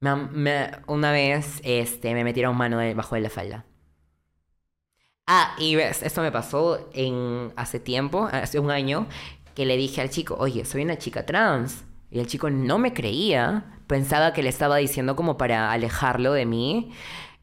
Me 0.00 0.14
me- 0.16 0.70
una 0.86 1.12
vez 1.12 1.60
este, 1.64 2.14
me 2.14 2.24
metieron 2.24 2.56
mano 2.56 2.78
debajo 2.78 3.14
de 3.16 3.20
la 3.22 3.30
falda. 3.30 3.66
Ah, 5.26 5.54
y 5.58 5.74
ves, 5.74 6.02
esto 6.02 6.20
me 6.20 6.30
pasó 6.30 6.90
en 6.92 7.52
hace 7.56 7.80
tiempo, 7.80 8.28
hace 8.30 8.58
un 8.58 8.70
año, 8.70 9.06
que 9.54 9.64
le 9.64 9.76
dije 9.76 10.00
al 10.02 10.10
chico, 10.10 10.36
oye, 10.38 10.64
soy 10.64 10.82
una 10.82 10.98
chica 10.98 11.24
trans. 11.24 11.84
Y 12.10 12.20
el 12.20 12.26
chico 12.26 12.50
no 12.50 12.78
me 12.78 12.92
creía, 12.92 13.80
pensaba 13.86 14.32
que 14.32 14.42
le 14.42 14.50
estaba 14.50 14.76
diciendo 14.76 15.16
como 15.16 15.36
para 15.38 15.72
alejarlo 15.72 16.32
de 16.32 16.46
mí. 16.46 16.92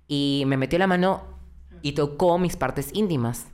Y 0.07 0.43
me 0.47 0.57
metió 0.57 0.77
la 0.79 0.87
mano 0.87 1.23
y 1.81 1.93
tocó 1.93 2.37
mis 2.37 2.55
partes 2.55 2.91
íntimas. 2.93 3.47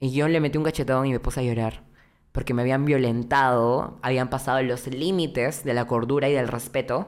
Y 0.00 0.12
yo 0.12 0.26
le 0.28 0.40
metí 0.40 0.58
un 0.58 0.64
cachetón 0.64 1.06
y 1.06 1.12
me 1.12 1.20
puse 1.20 1.40
a 1.40 1.44
llorar. 1.44 1.84
Porque 2.32 2.54
me 2.54 2.62
habían 2.62 2.84
violentado, 2.86 3.98
habían 4.02 4.30
pasado 4.30 4.62
los 4.62 4.86
límites 4.86 5.64
de 5.64 5.74
la 5.74 5.86
cordura 5.86 6.28
y 6.28 6.32
del 6.32 6.48
respeto. 6.48 7.06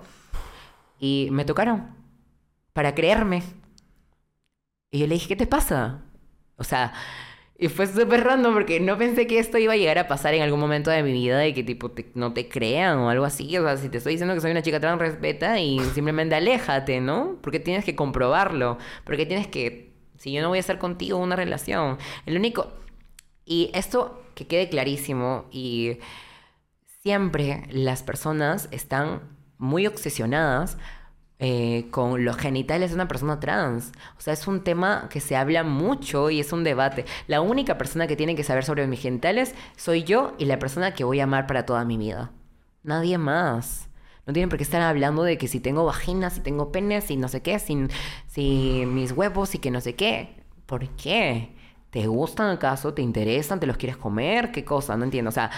Y 1.01 1.29
me 1.33 1.45
tocaron 1.45 1.97
para 2.75 2.95
creerme. 2.95 3.43
Y 4.95 5.01
yo 5.01 5.09
le 5.09 5.15
dije, 5.15 5.27
¿qué 5.27 5.35
te 5.35 5.49
pasa? 5.49 6.03
O 6.57 6.63
sea, 6.63 6.93
y 7.59 7.67
fue 7.67 7.89
súper 7.89 8.23
random 8.23 8.55
porque 8.55 8.79
no 8.79 8.97
pensé 8.97 9.27
que 9.27 9.41
esto 9.41 9.59
iba 9.59 9.73
a 9.73 9.77
llegar 9.77 9.99
a 9.99 10.07
pasar 10.07 10.35
en 10.35 10.43
algún 10.43 10.61
momento 10.61 10.89
de 10.89 11.03
mi 11.03 11.11
vida 11.11 11.45
y 11.49 11.53
que 11.53 11.65
tipo 11.65 11.91
no 12.15 12.33
te 12.33 12.49
crean 12.49 12.99
o 12.99 13.11
algo 13.11 13.25
así. 13.25 13.59
O 13.59 13.65
sea, 13.65 13.77
si 13.77 13.89
te 13.89 13.99
estoy 13.99 14.13
diciendo 14.13 14.37
que 14.37 14.41
soy 14.41 14.53
una 14.53 14.63
chica 14.63 14.79
trans, 14.79 15.01
respeta 15.01 15.59
y 15.59 15.81
simplemente 15.81 16.37
aléjate, 16.37 17.01
¿no? 17.01 17.39
Porque 17.43 17.59
tienes 17.59 17.85
que 17.85 17.97
comprobarlo. 17.97 18.79
Porque 19.03 19.27
tienes 19.27 19.49
que... 19.49 19.93
Si 20.17 20.31
yo 20.31 20.43
no 20.43 20.49
voy 20.51 20.59
a 20.59 20.61
estar 20.61 20.79
contigo 20.79 21.19
una 21.19 21.35
relación. 21.35 21.99
El 22.25 22.37
único... 22.37 22.73
Y 23.45 23.73
esto 23.75 24.23
que 24.37 24.47
quede 24.47 24.69
clarísimo 24.69 25.47
y 25.51 25.99
siempre 27.03 27.65
las 27.69 28.05
personas 28.05 28.69
están 28.71 29.23
muy 29.59 29.89
obsesionadas 29.89 30.79
eh, 31.47 31.89
con 31.91 32.25
los 32.25 32.39
genitales 32.39 32.89
de 32.89 32.95
una 32.95 33.07
persona 33.07 33.39
trans. 33.39 33.93
O 34.17 34.21
sea, 34.23 34.33
es 34.33 34.47
un 34.47 34.65
tema 34.65 35.11
que 35.11 35.21
se 35.21 35.37
habla 35.37 35.63
mucho 35.63 36.31
y 36.31 36.41
es 36.41 36.55
un 36.55 36.65
debate. 36.65 37.05
La 37.27 37.43
única 37.43 37.77
persona 37.77 38.07
que 38.07 38.17
tiene 38.17 38.35
que 38.35 38.43
saber 38.43 38.65
sobre 38.65 38.87
mis 38.87 39.01
genitales 39.03 39.55
soy 39.77 40.05
yo 40.05 40.33
y 40.39 40.47
la 40.47 40.59
persona 40.59 40.95
que 40.95 41.05
voy 41.05 41.21
a 41.21 41.25
amar 41.25 41.47
para 41.47 41.67
toda 41.67 41.85
mi 41.85 41.99
vida. 41.99 42.33
Nadie 42.83 43.19
más. 43.19 43.91
No 44.27 44.33
tienen 44.33 44.49
por 44.49 44.57
qué 44.57 44.65
estar 44.65 44.81
hablando 44.81 45.23
de 45.23 45.37
que 45.37 45.47
si 45.47 45.61
tengo 45.61 45.85
vagina, 45.85 46.31
si 46.31 46.41
tengo 46.41 46.73
penes, 46.73 47.05
si 47.05 47.19
no 47.19 47.29
sé 47.29 47.43
qué, 47.43 47.59
si, 47.59 47.89
si 48.27 48.85
mis 48.87 49.13
huevos 49.13 49.55
y 49.55 49.59
que 49.59 49.71
no 49.71 49.83
sé 49.83 49.95
qué. 49.97 50.43
¿Por 50.65 50.89
qué? 50.97 51.55
¿Te 51.91 52.07
gustan 52.07 52.53
acaso? 52.53 52.95
¿Te 52.95 53.03
interesan? 53.03 53.61
¿Te 53.61 53.67
los 53.67 53.77
quieres 53.77 53.99
comer? 53.99 54.51
¿Qué 54.51 54.65
cosa? 54.65 54.97
No 54.97 55.05
entiendo. 55.05 55.29
O 55.29 55.33
sea, 55.33 55.51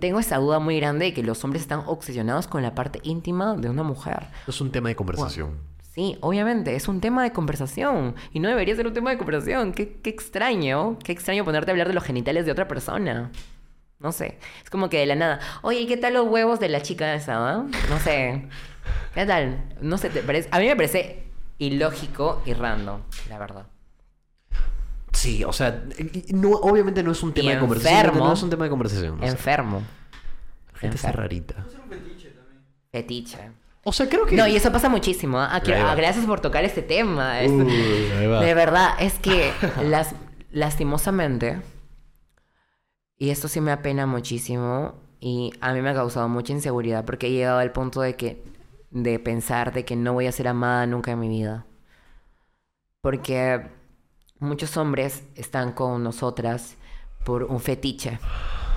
tengo 0.00 0.20
esa 0.20 0.38
duda 0.38 0.58
muy 0.58 0.78
grande 0.78 1.06
de 1.06 1.14
que 1.14 1.22
los 1.22 1.42
hombres 1.44 1.62
están 1.62 1.82
obsesionados 1.86 2.46
con 2.46 2.62
la 2.62 2.74
parte 2.74 3.00
íntima 3.02 3.54
de 3.56 3.68
una 3.68 3.82
mujer. 3.82 4.26
Es 4.46 4.60
un 4.60 4.70
tema 4.70 4.88
de 4.88 4.96
conversación. 4.96 5.58
Sí, 5.94 6.18
obviamente, 6.20 6.76
es 6.76 6.88
un 6.88 7.00
tema 7.00 7.22
de 7.22 7.32
conversación. 7.32 8.14
Y 8.32 8.40
no 8.40 8.48
debería 8.48 8.76
ser 8.76 8.86
un 8.86 8.92
tema 8.92 9.10
de 9.10 9.16
conversación. 9.16 9.72
Qué, 9.72 9.98
qué 10.02 10.10
extraño, 10.10 10.98
qué 11.02 11.12
extraño 11.12 11.44
ponerte 11.44 11.70
a 11.70 11.72
hablar 11.72 11.88
de 11.88 11.94
los 11.94 12.04
genitales 12.04 12.44
de 12.44 12.52
otra 12.52 12.68
persona. 12.68 13.30
No 13.98 14.12
sé. 14.12 14.38
Es 14.62 14.68
como 14.68 14.90
que 14.90 14.98
de 14.98 15.06
la 15.06 15.14
nada. 15.14 15.40
Oye, 15.62 15.80
¿y 15.80 15.86
¿qué 15.86 15.96
tal 15.96 16.12
los 16.14 16.28
huevos 16.28 16.60
de 16.60 16.68
la 16.68 16.82
chica 16.82 17.14
esa? 17.14 17.36
ah? 17.38 17.66
No 17.88 17.98
sé. 17.98 18.46
¿Qué 19.14 19.24
tal? 19.24 19.64
No 19.80 19.96
sé, 19.96 20.10
¿te 20.10 20.20
parece? 20.20 20.50
A 20.52 20.58
mí 20.58 20.66
me 20.66 20.76
parece 20.76 21.24
ilógico 21.58 22.42
y 22.44 22.52
random, 22.52 23.00
la 23.30 23.38
verdad. 23.38 23.66
Sí, 25.16 25.44
o 25.44 25.52
sea, 25.52 25.82
no, 26.34 26.50
obviamente 26.50 27.02
no 27.02 27.12
es 27.12 27.22
un 27.22 27.32
tema 27.32 27.50
Y 27.52 27.54
de 27.54 27.60
conversación. 27.60 27.96
enfermo. 27.98 28.26
No 28.26 28.32
es 28.34 28.42
un 28.42 28.50
tema 28.50 28.64
de 28.64 28.70
conversación. 28.70 29.14
o 29.14 29.18
sea, 29.22 29.28
Enfermo. 29.30 29.82
la 30.74 30.78
gente 30.78 30.96
está 30.96 31.08
enfermo. 31.08 31.22
rarita. 31.22 31.66
Fetiche. 32.92 33.50
O 33.84 33.92
sea, 33.92 34.08
creo 34.08 34.26
que. 34.26 34.36
No, 34.36 34.46
y 34.46 34.56
eso 34.56 34.70
pasa 34.72 34.88
muchísimo. 34.88 35.38
¿ah? 35.40 35.60
Gracias 35.96 36.24
por 36.26 36.40
tocar 36.40 36.64
este 36.64 36.82
tema. 36.82 37.40
Es- 37.40 37.50
Uy. 37.50 37.64
De 37.66 38.54
verdad, 38.54 38.90
es 39.00 39.14
que 39.18 39.52
las, 39.84 40.14
lastimosamente, 40.50 41.60
y 43.16 43.30
esto 43.30 43.48
sí 43.48 43.60
me 43.60 43.72
apena 43.72 44.06
muchísimo, 44.06 45.00
y 45.20 45.52
a 45.60 45.72
mí 45.72 45.80
me 45.80 45.90
ha 45.90 45.94
causado 45.94 46.28
mucha 46.28 46.52
inseguridad 46.52 47.04
porque 47.04 47.28
he 47.28 47.30
llegado 47.30 47.58
al 47.58 47.72
punto 47.72 48.00
de 48.02 48.16
que 48.16 48.44
de 48.90 49.18
pensar 49.18 49.72
de 49.72 49.84
que 49.84 49.96
no 49.96 50.12
voy 50.12 50.26
a 50.26 50.32
ser 50.32 50.48
amada 50.48 50.86
nunca 50.86 51.12
en 51.12 51.20
mi 51.20 51.28
vida. 51.28 51.64
Porque 53.00 53.68
muchos 54.40 54.76
hombres 54.76 55.24
están 55.34 55.72
con 55.72 56.02
nosotras 56.02 56.76
por 57.24 57.44
un 57.44 57.60
fetiche, 57.60 58.18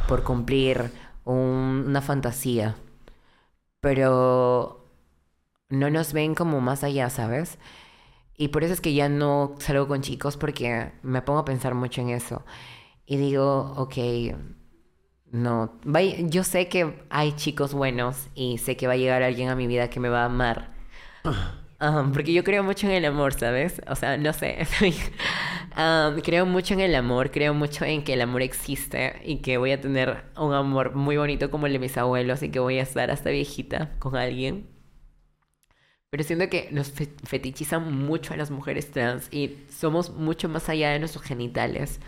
por 0.08 0.24
cumplir 0.24 0.92
un- 1.26 1.86
una 1.88 2.02
fantasía. 2.02 2.76
Pero 3.82 4.86
no 5.70 5.90
nos 5.90 6.14
ven 6.14 6.36
como 6.36 6.62
más 6.62 6.84
allá, 6.84 7.10
¿sabes? 7.10 7.58
Y 8.38 8.50
por 8.50 8.64
eso 8.64 8.74
es 8.74 8.82
que 8.82 8.94
ya 8.94 9.10
no 9.10 9.56
salgo 9.60 9.88
con 9.88 10.02
chicos 10.02 10.38
porque 10.38 10.94
me 11.04 11.22
pongo 11.24 11.40
a 11.42 11.46
pensar 11.46 11.76
mucho 11.76 12.02
en 12.02 12.10
eso. 12.12 12.44
Y 13.06 13.18
digo, 13.18 13.74
ok, 13.78 13.98
no, 15.32 15.74
yo 16.30 16.44
sé 16.44 16.70
que 16.70 17.06
hay 17.10 17.34
chicos 17.34 17.74
buenos 17.74 18.28
y 18.34 18.58
sé 18.58 18.76
que 18.78 18.88
va 18.88 18.94
a 18.94 18.98
llegar 18.98 19.22
alguien 19.22 19.50
a 19.50 19.56
mi 19.56 19.68
vida 19.68 19.90
que 19.90 20.00
me 20.00 20.10
va 20.10 20.24
a 20.24 20.26
amar. 20.26 20.74
Ajá, 21.80 22.10
porque 22.14 22.34
yo 22.34 22.44
creo 22.44 22.62
mucho 22.64 22.88
en 22.88 22.94
el 22.94 23.06
amor, 23.06 23.34
¿sabes? 23.34 23.82
O 23.88 23.96
sea, 23.96 24.18
no 24.18 24.34
sé. 24.34 24.68
Creo 26.24 26.46
mucho 26.46 26.74
en 26.74 26.82
el 26.82 26.94
amor, 26.96 27.32
creo 27.32 27.54
mucho 27.54 27.86
en 27.86 28.04
que 28.04 28.14
el 28.14 28.22
amor 28.22 28.42
existe 28.42 29.22
y 29.24 29.38
que 29.38 29.58
voy 29.58 29.72
a 29.72 29.80
tener 29.82 30.24
un 30.38 30.54
amor 30.54 30.94
muy 30.96 31.18
bonito 31.18 31.50
como 31.52 31.68
el 31.68 31.74
de 31.74 31.80
mis 31.80 31.98
abuelos 31.98 32.44
y 32.44 32.50
que 32.52 32.60
voy 32.60 32.80
a 32.80 32.84
estar 32.84 33.10
hasta 33.12 33.30
viejita 33.30 33.92
con 34.00 34.16
alguien. 34.16 34.68
Pero 36.10 36.24
siento 36.24 36.50
que 36.50 36.70
nos 36.72 36.92
fe- 36.92 37.10
fetichizan 37.24 37.94
mucho 38.06 38.34
a 38.34 38.38
las 38.38 38.50
mujeres 38.52 38.90
trans 38.92 39.32
y 39.32 39.58
somos 39.70 40.10
mucho 40.12 40.50
más 40.50 40.68
allá 40.70 40.90
de 40.92 41.00
nuestros 41.00 41.24
genitales. 41.24 42.00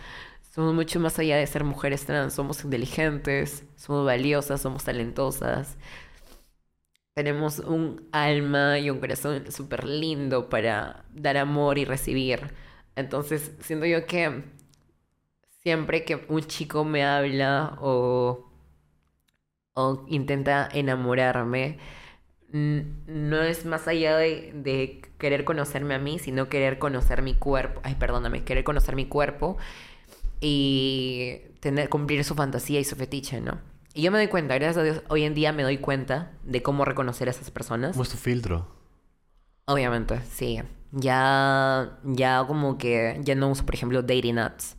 Somos 0.54 0.74
mucho 0.74 0.98
más 1.00 1.18
allá 1.18 1.36
de 1.36 1.46
ser 1.46 1.64
mujeres 1.64 2.04
trans. 2.04 2.34
Somos 2.34 2.64
inteligentes, 2.64 3.64
somos 3.76 4.04
valiosas, 4.04 4.60
somos 4.60 4.84
talentosas. 4.84 5.76
Tenemos 7.14 7.58
un 7.58 8.08
alma 8.12 8.78
y 8.78 8.88
un 8.90 8.98
corazón 8.98 9.50
súper 9.52 9.84
lindo 9.84 10.48
para 10.48 11.04
dar 11.12 11.36
amor 11.36 11.78
y 11.78 11.84
recibir. 11.84 12.54
Entonces, 12.96 13.52
siento 13.60 13.84
yo 13.86 14.06
que 14.06 14.44
siempre 15.62 16.04
que 16.04 16.26
un 16.28 16.42
chico 16.42 16.84
me 16.84 17.04
habla 17.04 17.78
o, 17.80 18.50
o 19.74 20.04
intenta 20.08 20.68
enamorarme, 20.72 21.78
no 22.52 23.42
es 23.42 23.64
más 23.64 23.88
allá 23.88 24.16
de, 24.18 24.52
de 24.54 25.02
querer 25.18 25.44
conocerme 25.44 25.94
a 25.94 25.98
mí, 25.98 26.18
sino 26.18 26.48
querer 26.48 26.78
conocer 26.78 27.22
mi 27.22 27.34
cuerpo. 27.34 27.80
Ay, 27.84 27.94
perdóname, 27.96 28.44
querer 28.44 28.64
conocer 28.64 28.96
mi 28.96 29.06
cuerpo 29.06 29.56
y 30.40 31.40
tener, 31.60 31.88
cumplir 31.90 32.24
su 32.24 32.34
fantasía 32.36 32.80
y 32.80 32.84
su 32.84 32.96
fetiche, 32.96 33.40
¿no? 33.40 33.60
Y 33.94 34.02
yo 34.02 34.10
me 34.10 34.18
doy 34.18 34.28
cuenta, 34.28 34.54
gracias 34.54 34.78
a 34.78 34.82
Dios, 34.84 35.02
hoy 35.08 35.24
en 35.24 35.34
día 35.34 35.52
me 35.52 35.62
doy 35.62 35.78
cuenta 35.78 36.32
de 36.44 36.62
cómo 36.62 36.84
reconocer 36.84 37.28
a 37.28 37.30
esas 37.30 37.50
personas. 37.50 37.92
¿Cómo 37.92 38.02
es 38.04 38.08
tu 38.08 38.16
filtro? 38.16 38.66
Obviamente, 39.66 40.20
sí. 40.30 40.60
Ya, 40.92 41.98
ya 42.04 42.44
como 42.46 42.78
que 42.78 43.20
ya 43.22 43.34
no 43.34 43.48
uso, 43.50 43.64
por 43.64 43.74
ejemplo, 43.74 44.02
dating 44.02 44.38
apps. 44.38 44.76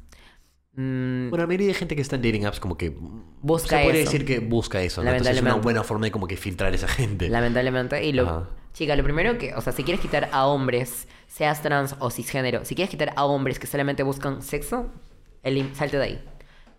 Mm, 0.75 1.29
Bueno, 1.29 1.43
la 1.43 1.47
mayoría 1.47 1.67
de 1.67 1.73
gente 1.75 1.95
que 1.95 2.01
está 2.01 2.15
en 2.15 2.23
dating 2.23 2.45
apps 2.45 2.59
como 2.59 2.77
que... 2.77 2.95
Busca 3.41 3.77
Se 3.77 3.83
puede 3.83 4.01
eso. 4.01 4.11
decir 4.11 4.25
que 4.25 4.39
busca 4.39 4.81
eso, 4.81 5.03
¿no? 5.03 5.11
Entonces 5.11 5.37
es 5.37 5.41
una 5.43 5.55
buena 5.55 5.83
forma 5.83 6.05
de 6.07 6.11
como 6.11 6.27
que 6.27 6.37
filtrar 6.37 6.71
a 6.71 6.75
esa 6.75 6.87
gente. 6.87 7.29
Lamentablemente. 7.29 8.03
Y 8.05 8.13
lo, 8.13 8.23
Ajá. 8.23 8.49
chica, 8.73 8.95
lo 8.95 9.03
primero 9.03 9.37
que, 9.37 9.53
o 9.53 9.61
sea, 9.61 9.73
si 9.73 9.83
quieres 9.83 10.01
quitar 10.01 10.29
a 10.31 10.47
hombres, 10.47 11.07
seas 11.27 11.61
trans 11.61 11.95
o 11.99 12.09
cisgénero, 12.09 12.65
si 12.65 12.73
quieres 12.73 12.89
quitar 12.89 13.13
a 13.15 13.25
hombres 13.25 13.59
que 13.59 13.67
solamente 13.67 14.01
buscan 14.03 14.41
sexo, 14.41 14.87
elim- 15.43 15.73
salte 15.75 15.97
de 15.97 16.03
ahí. 16.03 16.25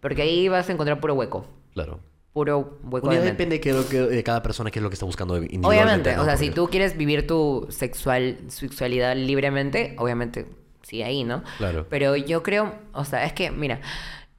Porque 0.01 0.23
ahí 0.23 0.49
vas 0.49 0.69
a 0.69 0.73
encontrar 0.73 0.99
puro 1.01 1.15
hueco. 1.15 1.47
Claro. 1.73 2.01
Puro 2.35 2.79
hueco 2.83 3.09
de 3.11 3.21
depende 3.21 3.59
de, 3.59 3.61
qué- 3.61 3.73
de 3.73 4.23
cada 4.25 4.43
persona 4.43 4.71
qué 4.71 4.81
es 4.81 4.83
lo 4.83 4.91
que 4.91 4.95
está 4.95 5.07
buscando 5.07 5.37
individualmente. 5.37 6.11
Obviamente, 6.11 6.17
¿no? 6.17 6.23
o 6.23 6.25
sea, 6.27 6.37
si 6.37 6.51
tú 6.51 6.69
quieres 6.69 6.97
vivir 6.97 7.27
tu 7.27 7.67
sexual, 7.71 8.39
sexualidad 8.49 9.17
libremente, 9.17 9.95
obviamente 9.99 10.47
sí 10.83 11.03
ahí, 11.03 11.25
¿no? 11.25 11.43
Claro. 11.59 11.87
Pero 11.89 12.17
yo 12.17 12.43
creo, 12.43 12.75
o 12.93 13.05
sea, 13.07 13.25
es 13.25 13.33
que, 13.33 13.51
mira, 13.51 13.81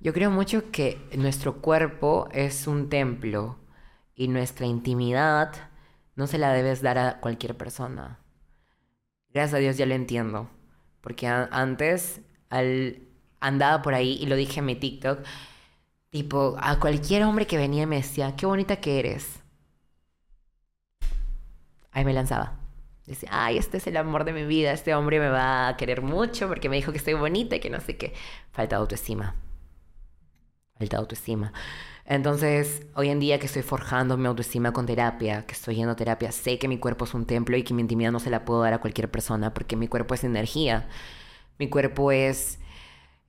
yo 0.02 0.14
creo 0.14 0.30
mucho 0.30 0.70
que 0.72 1.00
nuestro 1.18 1.62
cuerpo 1.62 2.28
es 2.34 2.68
un 2.68 2.90
templo 2.90 3.58
y 4.14 4.28
nuestra 4.28 4.66
intimidad 4.68 5.54
no 6.16 6.28
se 6.28 6.38
la 6.38 6.52
debes 6.54 6.82
dar 6.82 6.98
a 6.98 7.20
cualquier 7.22 7.56
persona. 7.56 8.20
Gracias 9.34 9.54
a 9.54 9.58
Dios 9.58 9.78
ya 9.78 9.86
lo 9.86 9.96
entiendo. 9.96 10.50
Porque 11.02 11.28
antes 11.28 12.22
al, 12.50 13.00
andaba 13.40 13.82
por 13.82 13.94
ahí 13.94 14.18
y 14.22 14.26
lo 14.26 14.36
dije 14.36 14.60
en 14.60 14.66
mi 14.66 14.76
TikTok. 14.76 15.20
Tipo, 16.16 16.56
a 16.62 16.80
cualquier 16.80 17.24
hombre 17.26 17.46
que 17.46 17.58
venía 17.58 17.86
me 17.86 17.98
decía, 17.98 18.38
qué 18.38 18.46
bonita 18.46 18.78
que 18.78 19.00
eres. 19.00 19.42
Ahí 21.92 22.06
me 22.06 22.14
lanzaba. 22.14 22.58
Decía, 23.06 23.28
ay, 23.34 23.58
este 23.58 23.80
es 23.80 23.88
el 23.88 23.98
amor 23.98 24.24
de 24.24 24.32
mi 24.32 24.46
vida, 24.46 24.72
este 24.72 24.96
hombre 24.96 25.20
me 25.20 25.28
va 25.28 25.68
a 25.68 25.76
querer 25.76 26.02
mucho 26.02 26.48
porque 26.48 26.70
me 26.70 26.78
dijo 26.78 26.94
que 26.94 27.00
estoy 27.00 27.16
bonita 27.16 27.58
y 27.58 27.60
que 27.60 27.70
no 27.70 27.82
sé 27.82 27.98
qué. 27.98 28.14
Falta 28.54 28.78
autoestima. 28.78 29.36
Falta 30.80 30.96
autoestima. 30.96 31.52
Entonces, 32.06 32.88
hoy 32.96 33.10
en 33.10 33.20
día 33.20 33.38
que 33.38 33.48
estoy 33.48 33.64
forjando 33.64 34.16
mi 34.16 34.28
autoestima 34.28 34.72
con 34.72 34.86
terapia, 34.86 35.46
que 35.46 35.52
estoy 35.52 35.76
yendo 35.76 35.92
a 35.92 35.96
terapia, 35.98 36.32
sé 36.32 36.58
que 36.58 36.70
mi 36.70 36.78
cuerpo 36.78 37.04
es 37.04 37.14
un 37.14 37.26
templo 37.26 37.58
y 37.58 37.64
que 37.64 37.74
mi 37.74 37.82
intimidad 37.82 38.14
no 38.14 38.22
se 38.22 38.30
la 38.30 38.46
puedo 38.46 38.62
dar 38.62 38.74
a 38.74 38.80
cualquier 38.80 39.12
persona 39.12 39.54
porque 39.54 39.76
mi 39.76 39.90
cuerpo 39.90 40.14
es 40.14 40.24
energía. 40.24 40.88
Mi 41.60 41.70
cuerpo 41.70 42.14
es 42.14 42.60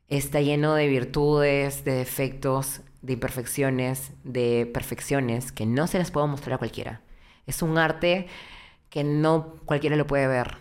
está 0.08 0.40
lleno 0.40 0.74
de 0.74 0.88
virtudes, 0.88 1.84
de 1.84 1.92
defectos, 1.92 2.82
de 3.02 3.14
imperfecciones, 3.14 4.12
de 4.24 4.70
perfecciones 4.72 5.52
que 5.52 5.66
no 5.66 5.86
se 5.86 5.98
las 5.98 6.10
puedo 6.10 6.26
mostrar 6.26 6.54
a 6.54 6.58
cualquiera. 6.58 7.02
Es 7.46 7.62
un 7.62 7.78
arte 7.78 8.26
que 8.90 9.04
no 9.04 9.56
cualquiera 9.64 9.96
lo 9.96 10.06
puede 10.06 10.26
ver. 10.26 10.58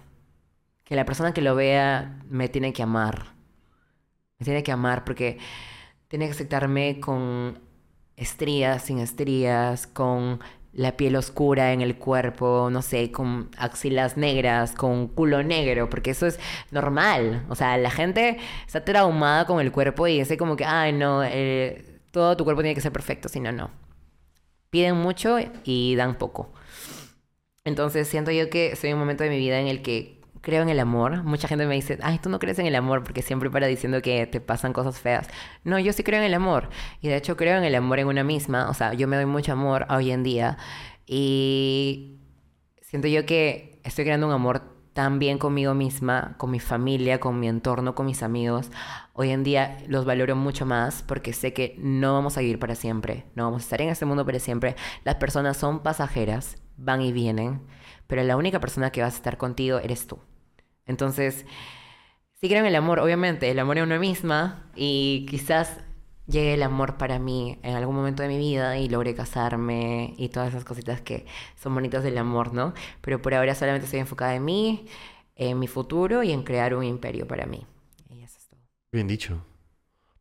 Que 0.84 0.96
la 0.96 1.06
persona 1.06 1.34
que 1.34 1.42
lo 1.42 1.56
vea 1.56 2.22
me 2.30 2.50
tiene 2.50 2.74
que 2.74 2.84
amar. 2.84 3.34
Me 4.38 4.46
tiene 4.46 4.64
que 4.64 4.72
amar 4.72 5.04
porque 5.04 5.40
tiene 6.08 6.26
que 6.26 6.34
aceptarme 6.34 7.00
con 7.00 7.60
estrías, 8.16 8.84
sin 8.84 9.00
estrías, 9.00 9.88
con 9.88 10.40
la 10.76 10.98
piel 10.98 11.16
oscura 11.16 11.74
en 11.74 11.82
el 11.82 11.98
cuerpo, 11.98 12.70
no 12.72 12.82
sé, 12.82 13.12
con 13.12 13.50
axilas 13.58 14.18
negras, 14.18 14.74
con 14.74 15.08
culo 15.08 15.42
negro, 15.42 15.90
porque 15.90 16.12
eso 16.12 16.28
es 16.28 16.40
normal. 16.72 17.46
O 17.50 17.56
sea, 17.56 17.78
la 17.78 17.90
gente 17.90 18.38
está 18.68 18.84
traumada 18.84 19.46
con 19.46 19.62
el 19.62 19.72
cuerpo 19.72 20.08
y 20.08 20.20
dice 20.20 20.38
como 20.38 20.56
que, 20.58 20.66
ay, 20.66 20.94
no, 20.94 21.24
eh, 21.24 22.00
todo 22.12 22.36
tu 22.38 22.44
cuerpo 22.44 22.62
tiene 22.62 22.76
que 22.76 22.82
ser 22.82 22.92
perfecto, 22.92 23.30
si 23.30 23.40
no, 23.40 23.52
no. 23.52 23.72
Piden 24.70 24.98
mucho 24.98 25.38
y 25.64 25.96
dan 25.96 26.18
poco. 26.18 26.52
Entonces 27.64 28.08
siento 28.08 28.32
yo 28.32 28.50
que 28.50 28.78
en 28.82 28.94
un 28.94 29.00
momento 29.00 29.24
de 29.24 29.30
mi 29.30 29.40
vida 29.40 29.60
en 29.60 29.68
el 29.68 29.82
que 29.82 30.15
creo 30.46 30.62
en 30.62 30.70
el 30.70 30.80
amor. 30.80 31.24
Mucha 31.24 31.48
gente 31.48 31.66
me 31.66 31.74
dice, 31.74 31.98
ay, 32.04 32.20
tú 32.20 32.30
no 32.30 32.38
crees 32.38 32.60
en 32.60 32.68
el 32.68 32.76
amor 32.76 33.04
porque 33.04 33.24
siempre 33.24 33.50
para 33.50 33.66
diciendo 33.66 34.02
que 34.04 34.28
te 34.28 34.40
pasan 34.40 34.74
cosas 34.74 35.00
feas. 35.00 35.28
No, 35.64 35.80
yo 35.80 35.92
sí 35.92 36.04
creo 36.04 36.20
en 36.20 36.26
el 36.26 36.36
amor. 36.36 36.70
Y 37.02 37.08
de 37.08 37.18
hecho 37.18 37.36
creo 37.36 37.58
en 37.58 37.64
el 37.64 37.74
amor 37.74 38.00
en 38.00 38.08
una 38.08 38.24
misma. 38.24 38.70
O 38.70 38.76
sea, 38.76 38.94
yo 38.94 39.08
me 39.08 39.16
doy 39.16 39.26
mucho 39.26 39.54
amor 39.54 39.88
hoy 39.90 40.12
en 40.12 40.22
día. 40.22 40.58
Y 41.08 42.20
siento 42.82 43.08
yo 43.08 43.26
que 43.26 43.82
estoy 43.84 44.06
creando 44.06 44.28
un 44.28 44.34
amor 44.34 44.76
tan 44.94 45.18
bien 45.18 45.40
conmigo 45.40 45.74
misma, 45.74 46.36
con 46.38 46.52
mi 46.52 46.60
familia, 46.60 47.20
con 47.20 47.40
mi 47.40 47.48
entorno, 47.48 47.96
con 47.96 48.06
mis 48.06 48.22
amigos. 48.22 48.70
Hoy 49.14 49.32
en 49.32 49.44
día 49.44 49.80
los 49.88 50.06
valoro 50.06 50.36
mucho 50.36 50.68
más 50.68 51.02
porque 51.02 51.34
sé 51.34 51.54
que 51.54 51.76
no 51.80 52.14
vamos 52.14 52.38
a 52.38 52.42
vivir 52.42 52.60
para 52.60 52.76
siempre, 52.76 53.26
no 53.34 53.46
vamos 53.46 53.64
a 53.64 53.66
estar 53.66 53.82
en 53.82 53.90
este 53.90 54.06
mundo 54.06 54.26
para 54.26 54.40
siempre. 54.40 54.76
Las 55.04 55.16
personas 55.16 55.58
son 55.58 55.82
pasajeras, 55.82 56.58
van 56.78 57.02
y 57.02 57.12
vienen, 57.12 57.64
pero 58.06 58.24
la 58.24 58.38
única 58.38 58.60
persona 58.60 58.92
que 58.92 59.02
va 59.02 59.08
a 59.08 59.10
estar 59.10 59.38
contigo 59.38 59.80
eres 59.80 60.06
tú. 60.08 60.20
Entonces, 60.86 61.46
sí 62.40 62.48
creo 62.48 62.60
en 62.60 62.68
el 62.68 62.76
amor, 62.76 63.00
obviamente, 63.00 63.50
el 63.50 63.60
amor 63.60 63.78
en 63.78 63.86
una 63.86 64.00
misma 64.00 64.70
y 64.76 65.26
quizás 65.30 65.80
llegue 66.28 66.54
el 66.56 66.64
amor 66.64 66.98
para 66.98 67.20
mí 67.20 67.60
en 67.64 67.76
algún 67.76 67.96
momento 67.96 68.24
de 68.24 68.30
mi 68.30 68.38
vida 68.38 68.78
y 68.78 68.90
logre 68.90 69.14
casarme 69.16 70.14
y 70.18 70.30
todas 70.30 70.50
esas 70.50 70.66
cositas 70.66 71.02
que 71.02 71.26
son 71.56 71.74
bonitas 71.74 72.04
del 72.04 72.18
amor, 72.18 72.54
¿no? 72.54 72.74
Pero 73.02 73.22
por 73.22 73.34
ahora 73.34 73.56
solamente 73.56 73.86
estoy 73.86 74.00
enfocada 74.00 74.36
en 74.36 74.46
mí, 74.46 74.88
en 75.36 75.60
mi 75.60 75.68
futuro 75.68 76.24
y 76.24 76.32
en 76.32 76.44
crear 76.44 76.76
un 76.76 76.84
imperio 76.84 77.28
para 77.28 77.46
mí. 77.46 77.66
Y 78.10 78.24
eso 78.24 78.38
es 78.38 78.48
todo. 78.48 78.60
Bien 78.92 79.08
dicho. 79.08 79.44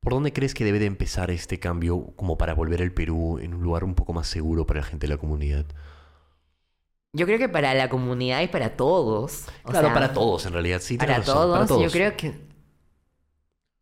¿Por 0.00 0.12
dónde 0.12 0.34
crees 0.34 0.52
que 0.52 0.66
debe 0.66 0.78
de 0.78 0.84
empezar 0.84 1.30
este 1.30 1.58
cambio 1.58 2.14
como 2.14 2.36
para 2.36 2.52
volver 2.52 2.82
al 2.82 2.92
Perú 2.92 3.38
en 3.38 3.54
un 3.54 3.62
lugar 3.62 3.84
un 3.84 3.94
poco 3.94 4.12
más 4.12 4.26
seguro 4.26 4.66
para 4.66 4.80
la 4.80 4.86
gente 4.86 5.06
de 5.06 5.14
la 5.14 5.18
comunidad? 5.18 5.64
Yo 7.14 7.24
creo 7.26 7.38
que 7.38 7.48
para 7.48 7.72
la 7.74 7.88
comunidad 7.88 8.42
y 8.42 8.48
para 8.48 8.76
todos. 8.76 9.46
o 9.64 9.70
claro, 9.70 9.86
sea, 9.86 9.94
para 9.94 10.12
todos 10.12 10.44
en 10.46 10.52
realidad, 10.52 10.80
sí. 10.82 10.98
Para 10.98 11.18
razón, 11.18 11.34
todos, 11.34 11.54
para 11.56 11.66
todos. 11.66 11.82
yo 11.82 11.90
creo 11.90 12.16
que. 12.16 12.34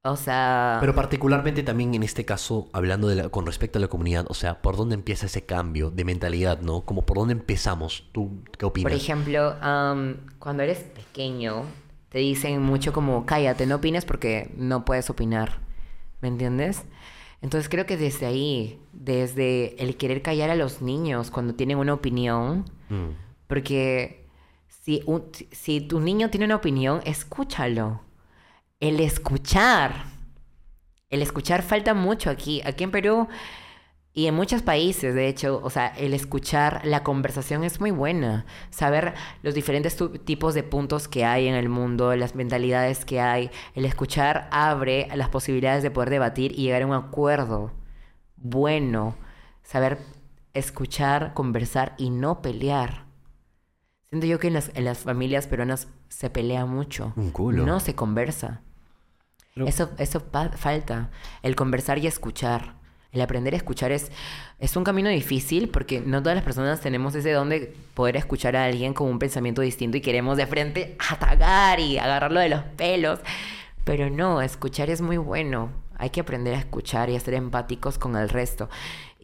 O 0.04 0.16
sea. 0.16 0.78
Pero 0.80 0.94
particularmente 0.94 1.62
también 1.62 1.94
en 1.94 2.02
este 2.02 2.24
caso, 2.24 2.68
hablando 2.72 3.06
de 3.08 3.14
la- 3.16 3.28
con 3.28 3.46
respecto 3.46 3.78
a 3.78 3.80
la 3.80 3.86
comunidad, 3.88 4.26
o 4.28 4.34
sea, 4.34 4.60
¿por 4.60 4.76
dónde 4.76 4.94
empieza 4.96 5.26
ese 5.26 5.46
cambio 5.46 5.90
de 5.90 6.04
mentalidad, 6.04 6.60
no? 6.60 6.80
Como 6.84 7.02
por 7.06 7.18
dónde 7.18 7.32
empezamos, 7.34 8.04
¿tú 8.12 8.42
qué 8.58 8.66
opinas? 8.66 8.90
Por 8.92 9.00
ejemplo, 9.00 9.54
am, 9.60 10.16
cuando 10.40 10.64
eres 10.64 10.78
pequeño, 10.80 11.62
te 12.08 12.18
dicen 12.18 12.60
mucho 12.60 12.92
como, 12.92 13.24
cállate, 13.26 13.64
no 13.66 13.76
opines 13.76 14.04
porque 14.04 14.50
no 14.56 14.84
puedes 14.84 15.08
opinar. 15.08 15.60
¿Me 16.20 16.28
entiendes? 16.28 16.82
Entonces 17.40 17.68
creo 17.68 17.86
que 17.86 17.96
desde 17.96 18.26
ahí, 18.26 18.80
desde 18.92 19.80
el 19.82 19.96
querer 19.96 20.20
callar 20.22 20.50
a 20.50 20.54
los 20.56 20.82
niños 20.82 21.30
cuando 21.30 21.54
tienen 21.54 21.78
una 21.78 21.94
opinión, 21.94 22.64
Mm. 22.88 23.10
Porque 23.52 24.24
si, 24.66 25.02
un- 25.04 25.30
si 25.50 25.82
tu 25.82 26.00
niño 26.00 26.30
tiene 26.30 26.46
una 26.46 26.56
opinión, 26.56 27.02
escúchalo. 27.04 28.00
El 28.80 28.98
escuchar. 28.98 30.06
El 31.10 31.20
escuchar 31.20 31.60
falta 31.62 31.92
mucho 31.92 32.30
aquí. 32.30 32.62
Aquí 32.64 32.82
en 32.84 32.90
Perú 32.90 33.28
y 34.14 34.26
en 34.26 34.34
muchos 34.34 34.62
países, 34.62 35.14
de 35.14 35.28
hecho, 35.28 35.60
o 35.62 35.68
sea, 35.68 35.88
el 35.88 36.14
escuchar 36.14 36.80
la 36.86 37.02
conversación 37.02 37.62
es 37.62 37.78
muy 37.78 37.90
buena. 37.90 38.46
Saber 38.70 39.12
los 39.42 39.52
diferentes 39.52 39.98
tipos 40.24 40.54
de 40.54 40.62
puntos 40.62 41.06
que 41.06 41.26
hay 41.26 41.46
en 41.46 41.54
el 41.54 41.68
mundo, 41.68 42.16
las 42.16 42.34
mentalidades 42.34 43.04
que 43.04 43.20
hay. 43.20 43.50
El 43.74 43.84
escuchar 43.84 44.48
abre 44.50 45.08
las 45.14 45.28
posibilidades 45.28 45.82
de 45.82 45.90
poder 45.90 46.08
debatir 46.08 46.52
y 46.52 46.62
llegar 46.62 46.80
a 46.82 46.86
un 46.86 46.94
acuerdo 46.94 47.70
bueno. 48.36 49.14
Saber 49.62 49.98
escuchar, 50.54 51.34
conversar 51.34 51.94
y 51.98 52.08
no 52.08 52.40
pelear. 52.40 53.11
Siento 54.12 54.26
yo 54.26 54.38
que 54.38 54.48
en 54.48 54.52
las, 54.52 54.70
en 54.74 54.84
las 54.84 54.98
familias 54.98 55.46
peruanas 55.46 55.88
se 56.10 56.28
pelea 56.28 56.66
mucho. 56.66 57.14
Un 57.16 57.30
culo. 57.30 57.64
No 57.64 57.80
se 57.80 57.94
conversa. 57.94 58.60
Pero- 59.54 59.66
Eso, 59.66 59.88
eso 59.96 60.22
falta. 60.54 61.08
El 61.42 61.56
conversar 61.56 61.98
y 61.98 62.06
escuchar. 62.06 62.74
El 63.10 63.22
aprender 63.22 63.54
a 63.54 63.56
escuchar 63.56 63.90
es, 63.90 64.12
es 64.58 64.76
un 64.76 64.84
camino 64.84 65.08
difícil 65.08 65.70
porque 65.70 66.02
no 66.02 66.22
todas 66.22 66.36
las 66.36 66.44
personas 66.44 66.82
tenemos 66.82 67.14
ese 67.14 67.32
don 67.32 67.48
de 67.48 67.74
poder 67.94 68.18
escuchar 68.18 68.54
a 68.54 68.64
alguien 68.66 68.92
con 68.92 69.08
un 69.08 69.18
pensamiento 69.18 69.62
distinto 69.62 69.96
y 69.96 70.02
queremos 70.02 70.36
de 70.36 70.46
frente 70.46 70.94
atacar 71.10 71.80
y 71.80 71.96
agarrarlo 71.96 72.40
de 72.40 72.50
los 72.50 72.60
pelos. 72.76 73.18
Pero 73.84 74.10
no, 74.10 74.42
escuchar 74.42 74.90
es 74.90 75.00
muy 75.00 75.16
bueno. 75.16 75.70
Hay 75.96 76.10
que 76.10 76.20
aprender 76.20 76.54
a 76.54 76.58
escuchar 76.58 77.08
y 77.08 77.16
a 77.16 77.20
ser 77.20 77.32
empáticos 77.32 77.96
con 77.96 78.14
el 78.16 78.28
resto. 78.28 78.68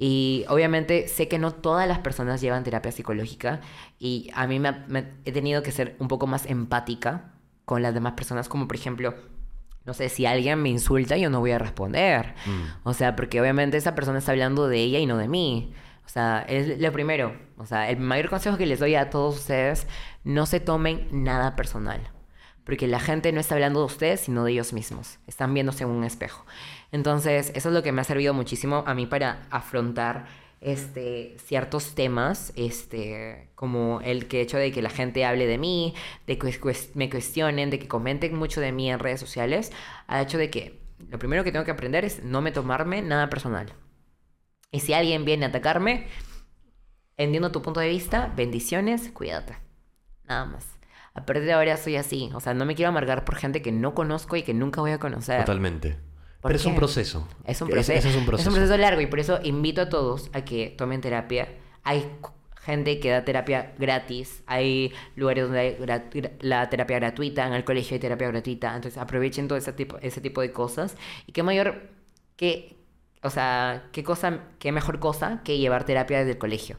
Y 0.00 0.44
obviamente 0.48 1.08
sé 1.08 1.26
que 1.26 1.40
no 1.40 1.50
todas 1.50 1.88
las 1.88 1.98
personas 1.98 2.40
llevan 2.40 2.62
terapia 2.62 2.92
psicológica 2.92 3.60
y 3.98 4.30
a 4.32 4.46
mí 4.46 4.60
me 4.60 5.08
he 5.24 5.32
tenido 5.32 5.64
que 5.64 5.72
ser 5.72 5.96
un 5.98 6.06
poco 6.06 6.28
más 6.28 6.46
empática 6.46 7.32
con 7.64 7.82
las 7.82 7.94
demás 7.94 8.12
personas, 8.12 8.48
como 8.48 8.68
por 8.68 8.76
ejemplo, 8.76 9.16
no 9.84 9.94
sé, 9.94 10.08
si 10.08 10.24
alguien 10.24 10.62
me 10.62 10.68
insulta, 10.68 11.16
yo 11.16 11.30
no 11.30 11.40
voy 11.40 11.50
a 11.50 11.58
responder. 11.58 12.34
O 12.84 12.94
sea, 12.94 13.16
porque 13.16 13.40
obviamente 13.40 13.76
esa 13.76 13.96
persona 13.96 14.18
está 14.18 14.30
hablando 14.30 14.68
de 14.68 14.78
ella 14.78 15.00
y 15.00 15.06
no 15.06 15.16
de 15.16 15.26
mí. 15.26 15.74
O 16.06 16.08
sea, 16.08 16.44
es 16.48 16.78
lo 16.78 16.92
primero. 16.92 17.36
O 17.56 17.66
sea, 17.66 17.90
el 17.90 17.98
mayor 17.98 18.30
consejo 18.30 18.56
que 18.56 18.66
les 18.66 18.78
doy 18.78 18.94
a 18.94 19.10
todos 19.10 19.36
ustedes, 19.36 19.88
no 20.22 20.46
se 20.46 20.60
tomen 20.60 21.08
nada 21.10 21.56
personal. 21.56 22.00
Porque 22.64 22.86
la 22.86 23.00
gente 23.00 23.32
no 23.32 23.40
está 23.40 23.54
hablando 23.54 23.80
de 23.80 23.86
ustedes, 23.86 24.20
sino 24.20 24.44
de 24.44 24.52
ellos 24.52 24.72
mismos. 24.72 25.18
Están 25.26 25.54
viéndose 25.54 25.84
en 25.84 25.90
un 25.90 26.04
espejo. 26.04 26.44
Entonces, 26.90 27.52
eso 27.54 27.68
es 27.68 27.74
lo 27.74 27.82
que 27.82 27.92
me 27.92 28.00
ha 28.00 28.04
servido 28.04 28.34
muchísimo 28.34 28.84
a 28.86 28.94
mí 28.94 29.06
para 29.06 29.46
afrontar 29.50 30.26
este, 30.60 31.36
ciertos 31.38 31.94
temas, 31.94 32.52
este, 32.56 33.50
como 33.54 34.00
el 34.00 34.26
que 34.26 34.40
hecho 34.40 34.56
de 34.56 34.72
que 34.72 34.82
la 34.82 34.90
gente 34.90 35.24
hable 35.24 35.46
de 35.46 35.58
mí, 35.58 35.94
de 36.26 36.38
que 36.38 36.58
me 36.94 37.10
cuestionen, 37.10 37.70
de 37.70 37.78
que 37.78 37.88
comenten 37.88 38.34
mucho 38.34 38.60
de 38.60 38.72
mí 38.72 38.90
en 38.90 38.98
redes 38.98 39.20
sociales, 39.20 39.72
ha 40.06 40.22
hecho 40.22 40.38
de 40.38 40.50
que 40.50 40.80
lo 41.10 41.18
primero 41.18 41.44
que 41.44 41.52
tengo 41.52 41.64
que 41.64 41.70
aprender 41.70 42.04
es 42.04 42.24
no 42.24 42.40
me 42.40 42.52
tomarme 42.52 43.02
nada 43.02 43.28
personal. 43.30 43.72
Y 44.70 44.80
si 44.80 44.92
alguien 44.92 45.24
viene 45.24 45.46
a 45.46 45.48
atacarme, 45.48 46.08
entiendo 47.16 47.52
tu 47.52 47.62
punto 47.62 47.80
de 47.80 47.88
vista, 47.88 48.32
bendiciones, 48.36 49.10
cuídate. 49.12 49.56
Nada 50.24 50.44
más. 50.44 50.66
A 51.14 51.24
partir 51.24 51.44
de 51.44 51.52
ahora 51.52 51.76
soy 51.76 51.96
así. 51.96 52.30
O 52.34 52.40
sea, 52.40 52.54
no 52.54 52.64
me 52.64 52.74
quiero 52.74 52.90
amargar 52.90 53.24
por 53.24 53.36
gente 53.36 53.62
que 53.62 53.72
no 53.72 53.94
conozco 53.94 54.36
y 54.36 54.42
que 54.42 54.54
nunca 54.54 54.80
voy 54.80 54.90
a 54.90 54.98
conocer. 54.98 55.40
Totalmente. 55.40 56.07
¿Por 56.40 56.50
Pero 56.50 56.56
es 56.56 56.66
un 56.66 56.76
proceso. 56.76 57.26
Es 57.44 57.60
un 57.60 57.68
proceso. 57.68 57.92
ese 57.92 58.10
es 58.10 58.16
un 58.16 58.24
proceso. 58.24 58.76
largo 58.76 59.00
y 59.00 59.06
por 59.06 59.18
eso 59.18 59.40
invito 59.42 59.82
a 59.82 59.88
todos 59.88 60.30
a 60.32 60.42
que 60.42 60.74
tomen 60.76 61.00
terapia. 61.00 61.48
Hay 61.82 62.04
gente 62.62 63.00
que 63.00 63.10
da 63.10 63.24
terapia 63.24 63.72
gratis, 63.78 64.42
hay 64.46 64.92
lugares 65.16 65.44
donde 65.44 65.58
hay 65.58 66.30
la 66.40 66.68
terapia 66.68 66.98
gratuita, 66.98 67.46
en 67.46 67.54
el 67.54 67.64
colegio 67.64 67.94
hay 67.94 68.00
terapia 68.00 68.28
gratuita, 68.28 68.76
entonces 68.76 69.00
aprovechen 69.00 69.48
todo 69.48 69.58
ese 69.58 69.72
tipo, 69.72 69.96
ese 69.98 70.20
tipo 70.20 70.40
de 70.42 70.52
cosas. 70.52 70.96
Y 71.26 71.32
qué 71.32 71.42
mayor, 71.42 71.88
qué, 72.36 72.76
o 73.22 73.30
sea, 73.30 73.88
qué 73.92 74.04
cosa, 74.04 74.44
qué 74.58 74.70
mejor 74.70 75.00
cosa 75.00 75.40
que 75.44 75.58
llevar 75.58 75.84
terapia 75.84 76.18
desde 76.18 76.32
el 76.32 76.38
colegio. 76.38 76.78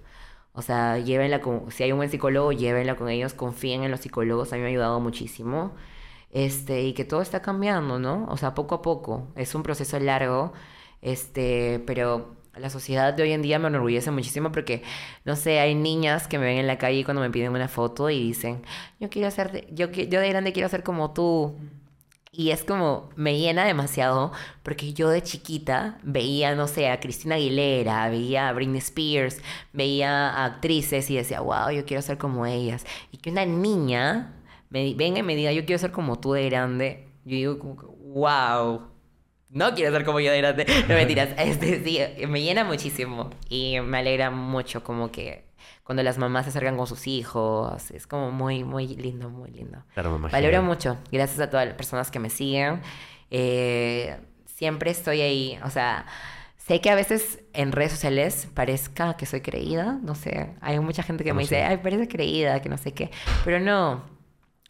O 0.53 0.61
sea, 0.61 0.99
llévenla 0.99 1.41
con, 1.41 1.72
si 1.72 1.84
hay 1.84 1.91
un 1.91 1.98
buen 1.98 2.10
psicólogo, 2.10 2.52
llévenla 2.52 2.95
con 2.95 3.10
ellos, 3.10 3.34
confíen 3.34 3.84
en 3.84 3.91
los 3.91 4.02
psicólogos, 4.02 4.53
a 4.53 4.56
mí 4.56 4.61
me 4.61 4.68
ha 4.68 4.69
ayudado 4.69 4.99
muchísimo. 4.99 5.76
Este, 6.31 6.84
y 6.84 6.93
que 6.93 7.06
todo 7.06 7.22
está 7.22 7.41
cambiando, 7.41 7.99
¿no? 7.99 8.26
O 8.30 8.38
sea, 8.38 8.53
poco 8.53 8.76
a 8.76 8.81
poco. 8.81 9.27
Es 9.35 9.56
un 9.56 9.64
proceso 9.64 9.99
largo, 9.99 10.53
este, 11.01 11.81
pero 11.88 12.35
la 12.56 12.69
sociedad 12.69 13.14
de 13.14 13.23
hoy 13.23 13.31
en 13.31 13.41
día 13.41 13.60
me 13.60 13.68
enorgullece 13.68 14.11
muchísimo 14.11 14.51
porque, 14.51 14.84
no 15.26 15.35
sé, 15.35 15.60
hay 15.60 15.76
niñas 15.76 16.27
que 16.27 16.38
me 16.38 16.45
ven 16.45 16.57
en 16.57 16.68
la 16.68 16.77
calle 16.77 17.03
cuando 17.03 17.22
me 17.22 17.30
piden 17.31 17.51
una 17.53 17.68
foto 17.68 18.10
y 18.10 18.19
dicen, 18.19 18.64
yo 18.99 19.10
quiero 19.10 19.31
ser, 19.31 19.68
yo, 19.73 19.89
yo 19.91 20.19
de 20.19 20.30
grande 20.30 20.53
quiero 20.53 20.69
ser 20.69 20.84
como 20.84 21.14
tú. 21.14 21.56
Y 22.31 22.51
es 22.51 22.64
como, 22.64 23.10
me 23.15 23.38
llena 23.39 23.65
demasiado 23.65 24.31
porque 24.61 24.93
yo 24.93 25.10
de 25.10 25.23
chiquita 25.23 25.97
veía, 26.03 26.53
no 26.56 26.68
sé, 26.68 26.89
a 26.89 26.99
Cristina 26.99 27.35
Aguilera, 27.35 28.07
veía 28.10 28.49
a 28.49 28.53
Britney 28.53 28.77
Spears, 28.80 29.41
veía 29.73 30.30
a 30.30 30.45
actrices 30.45 31.10
y 31.10 31.15
decía, 31.18 31.41
wow, 31.41 31.72
yo 31.72 31.85
quiero 31.85 32.03
ser 32.03 32.18
como 32.19 32.45
ellas. 32.45 32.85
Y 33.11 33.18
que 33.18 33.31
una 33.31 33.45
niña 33.45 34.39
me, 34.69 34.93
venga 34.93 35.19
y 35.19 35.23
me 35.23 35.35
diga, 35.35 35.51
yo 35.51 35.65
quiero 35.65 35.79
ser 35.79 35.91
como 35.91 36.19
tú 36.19 36.33
de 36.33 36.49
grande, 36.49 37.07
yo 37.25 37.35
digo, 37.35 37.59
como 37.59 37.77
que, 37.77 37.85
wow, 37.85 38.81
no 39.49 39.73
quiero 39.73 39.91
ser 39.91 40.05
como 40.05 40.19
yo 40.19 40.31
de 40.31 40.37
grande. 40.37 40.65
No 40.87 40.95
mentiras, 40.95 41.29
este, 41.37 41.83
sí, 41.83 42.27
me 42.27 42.41
llena 42.41 42.63
muchísimo 42.63 43.29
y 43.49 43.79
me 43.81 43.99
alegra 43.99 44.31
mucho 44.31 44.83
como 44.83 45.11
que 45.11 45.49
cuando 45.83 46.03
las 46.03 46.19
mamás 46.19 46.45
se 46.45 46.51
acercan 46.51 46.77
con 46.77 46.85
sus 46.85 47.07
hijos, 47.07 47.89
es 47.91 48.05
como 48.05 48.31
muy, 48.31 48.63
muy 48.63 48.87
lindo, 48.87 49.29
muy 49.29 49.49
lindo. 49.49 49.83
Claro, 49.93 50.17
me. 50.19 50.29
Valoro 50.29 50.61
mucho, 50.61 50.97
gracias 51.11 51.39
a 51.39 51.49
todas 51.49 51.65
las 51.65 51.75
personas 51.75 52.11
que 52.11 52.19
me 52.19 52.29
siguen. 52.29 52.81
Eh, 53.31 54.15
siempre 54.45 54.91
estoy 54.91 55.21
ahí, 55.21 55.59
o 55.63 55.69
sea, 55.71 56.05
sé 56.57 56.79
que 56.81 56.91
a 56.91 56.95
veces 56.95 57.39
en 57.53 57.71
redes 57.71 57.91
sociales 57.93 58.47
parezca 58.53 59.17
que 59.17 59.25
soy 59.25 59.41
creída, 59.41 59.97
no 60.03 60.13
sé, 60.13 60.51
hay 60.61 60.79
mucha 60.79 61.01
gente 61.01 61.23
que 61.23 61.33
me 61.33 61.41
dice, 61.41 61.63
ay, 61.63 61.77
parece 61.77 62.07
creída, 62.07 62.61
que 62.61 62.69
no 62.69 62.77
sé 62.77 62.93
qué, 62.93 63.09
pero 63.43 63.59
no. 63.59 64.18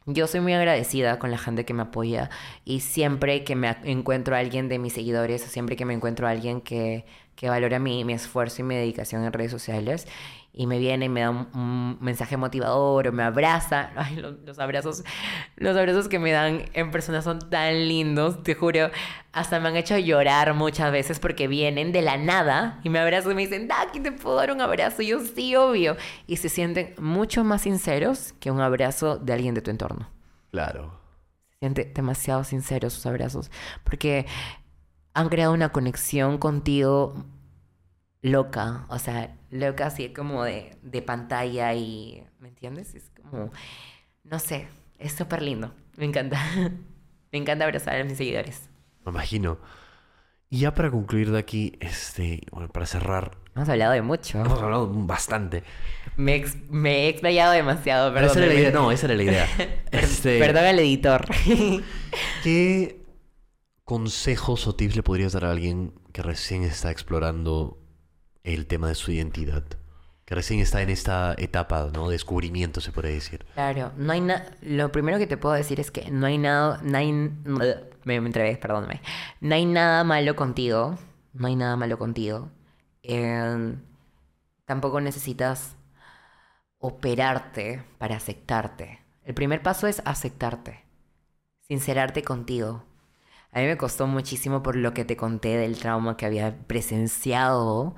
Yo 0.06 0.28
soy 0.28 0.40
muy 0.40 0.54
agradecida 0.54 1.20
con 1.20 1.30
la 1.30 1.38
gente 1.38 1.66
que 1.66 1.74
me 1.74 1.84
apoya 1.84 2.30
y 2.66 2.80
siempre 2.80 3.44
que 3.44 3.56
me 3.56 3.76
encuentro 3.84 4.36
a 4.36 4.40
alguien 4.40 4.68
de 4.68 4.80
mis 4.80 4.94
seguidores 4.94 5.46
o 5.46 5.50
siempre 5.50 5.76
que 5.76 5.86
me 5.86 5.94
encuentro 5.94 6.28
a 6.28 6.32
alguien 6.32 6.62
que, 6.62 7.06
que 7.36 7.50
valora 7.50 7.78
mi, 7.80 8.04
mi 8.06 8.14
esfuerzo 8.14 8.62
y 8.62 8.66
mi 8.66 8.76
dedicación 8.76 9.24
en 9.24 9.34
redes 9.34 9.52
sociales 9.52 10.08
y 10.52 10.68
me 10.68 10.80
viene 10.80 11.06
y 11.06 11.10
me 11.10 11.22
da 11.22 11.30
un, 11.30 11.48
un 11.54 11.98
mensaje 12.02 12.36
motivador 12.36 13.08
o 13.08 13.12
me 13.12 13.24
abraza, 13.24 13.92
ay, 13.96 14.16
los, 14.18 14.36
los 14.46 14.60
abrazos, 14.60 15.04
los 15.56 15.78
abrazos 15.78 16.08
que 16.08 16.20
me 16.20 16.32
dan 16.32 16.66
en 16.74 16.92
persona 16.92 17.22
son 17.22 17.50
tan 17.50 17.88
lindos, 17.88 18.44
te 18.44 18.56
juro, 18.56 18.90
hasta 19.32 19.60
me 19.60 19.70
han 19.70 19.76
hecho 19.76 19.98
llorar 19.98 20.54
muchas 20.54 20.92
veces 20.92 21.20
porque 21.20 21.48
vienen 21.48 21.92
de 21.92 22.02
la 22.02 22.18
nada 22.18 22.80
y 22.84 22.90
me 22.90 23.00
abrazan 23.00 23.34
y 23.34 23.36
me 23.36 23.42
dicen, 23.44 23.68
Daki, 23.68 24.00
¿te 24.00 24.12
puedo 24.12 24.36
dar 24.36 24.52
un 24.52 24.62
abrazo? 24.62 25.02
Y 25.02 25.08
yo 25.08 25.20
sí, 25.20 25.56
obvio. 25.56 25.98
Y 26.26 26.38
se 26.38 26.50
sienten 26.50 26.96
mucho 26.98 27.44
más 27.44 27.62
sinceros 27.62 28.34
que 28.40 28.52
un 28.52 28.60
abrazo 28.60 29.18
de 29.18 29.34
alguien 29.34 29.54
de 29.54 29.62
tu 29.62 29.72
entorno. 29.72 30.10
Claro. 30.52 31.00
Se 31.52 31.60
siente 31.60 31.92
demasiado 31.94 32.44
sinceros 32.44 32.94
sus 32.94 33.06
abrazos 33.06 33.52
porque 33.84 34.26
han 35.14 35.30
creado 35.30 35.54
una 35.54 35.70
conexión 35.70 36.38
contigo 36.38 37.26
loca, 38.22 38.86
o 38.90 39.00
sea, 39.00 39.36
loca 39.50 39.88
así 39.88 40.10
como 40.14 40.44
de, 40.44 40.78
de 40.82 41.02
pantalla 41.02 41.74
y, 41.74 42.24
¿me 42.40 42.50
entiendes? 42.50 42.96
Es 42.96 43.12
como, 43.22 43.52
no 44.24 44.40
sé, 44.40 44.68
es 44.98 45.14
súper 45.14 45.42
lindo, 45.42 45.74
me 45.98 46.06
encanta. 46.06 46.40
Me 47.32 47.38
encanta 47.38 47.64
abrazar 47.66 48.02
a 48.02 48.04
mis 48.04 48.18
seguidores. 48.18 48.70
Me 49.06 49.12
imagino. 49.12 49.60
Y 50.50 50.62
ya 50.62 50.74
para 50.74 50.90
concluir 50.90 51.30
de 51.30 51.38
aquí, 51.38 51.74
este, 51.80 52.42
bueno, 52.52 52.70
para 52.70 52.88
cerrar, 52.88 53.38
Hemos 53.56 53.70
hablado 53.70 53.92
de 53.92 54.02
mucho. 54.02 54.40
hemos 54.40 54.60
hablado 54.60 54.88
bastante. 54.92 55.64
Me, 56.18 56.34
ex- 56.38 56.58
me 56.72 57.06
he 57.06 57.10
explayado 57.10 57.52
demasiado, 57.52 58.12
Pero 58.12 58.26
perdón. 58.30 58.32
esa 58.32 58.46
era 58.46 58.54
la 58.56 58.60
idea, 58.60 58.72
no, 58.72 58.92
esa 58.92 59.06
era 59.06 59.16
la 59.16 59.24
idea. 59.24 59.48
Este, 59.92 60.40
Perdón 60.40 60.66
al 60.66 60.80
editor. 60.80 61.28
¿Qué 62.44 63.06
consejos 63.84 64.66
o 64.68 64.74
tips 64.76 64.96
le 64.96 65.04
podrías 65.04 65.34
dar 65.34 65.46
a 65.46 65.52
alguien 65.52 65.94
que 66.14 66.24
recién 66.24 66.64
está 66.64 66.90
explorando 66.90 67.78
el 68.44 68.68
tema 68.68 68.88
de 68.88 68.96
su 68.96 69.12
identidad? 69.12 69.64
Que 70.26 70.36
recién 70.36 70.60
está 70.60 70.82
en 70.82 70.90
esta 70.90 71.34
etapa, 71.38 71.90
¿no? 71.92 72.10
Descubrimiento, 72.10 72.82
se 72.82 72.92
puede 72.92 73.14
decir. 73.14 73.46
Claro, 73.56 73.92
no 73.98 74.14
hay 74.14 74.22
nada. 74.22 74.46
Lo 74.62 74.92
primero 74.92 75.18
que 75.18 75.26
te 75.26 75.38
puedo 75.38 75.56
decir 75.56 75.80
es 75.80 75.90
que 75.90 76.12
no 76.12 76.28
hay 76.28 76.38
nada. 76.38 76.80
No 76.84 76.98
hay... 76.98 77.12
Me, 78.04 78.16
entrevé, 78.16 78.56
perdóname. 78.58 79.02
No 79.42 79.56
hay 79.56 79.66
nada 79.66 80.04
malo 80.04 80.36
contigo. 80.36 81.00
No 81.34 81.48
hay 81.48 81.56
nada 81.56 81.76
malo 81.78 81.98
contigo. 81.98 82.52
Eh, 83.02 83.76
tampoco 84.66 85.02
necesitas 85.02 85.76
operarte 86.78 87.84
para 87.98 88.16
aceptarte. 88.16 89.00
El 89.24 89.34
primer 89.34 89.62
paso 89.62 89.88
es 89.88 90.02
aceptarte. 90.06 90.86
Sincerarte 91.68 92.24
contigo. 92.24 92.84
A 93.52 93.60
mí 93.60 93.66
me 93.66 93.78
costó 93.78 94.08
muchísimo 94.08 94.64
por 94.64 94.76
lo 94.76 94.94
que 94.94 95.06
te 95.06 95.18
conté 95.18 95.58
del 95.58 95.78
trauma 95.80 96.18
que 96.18 96.26
había 96.26 96.56
presenciado 96.68 97.96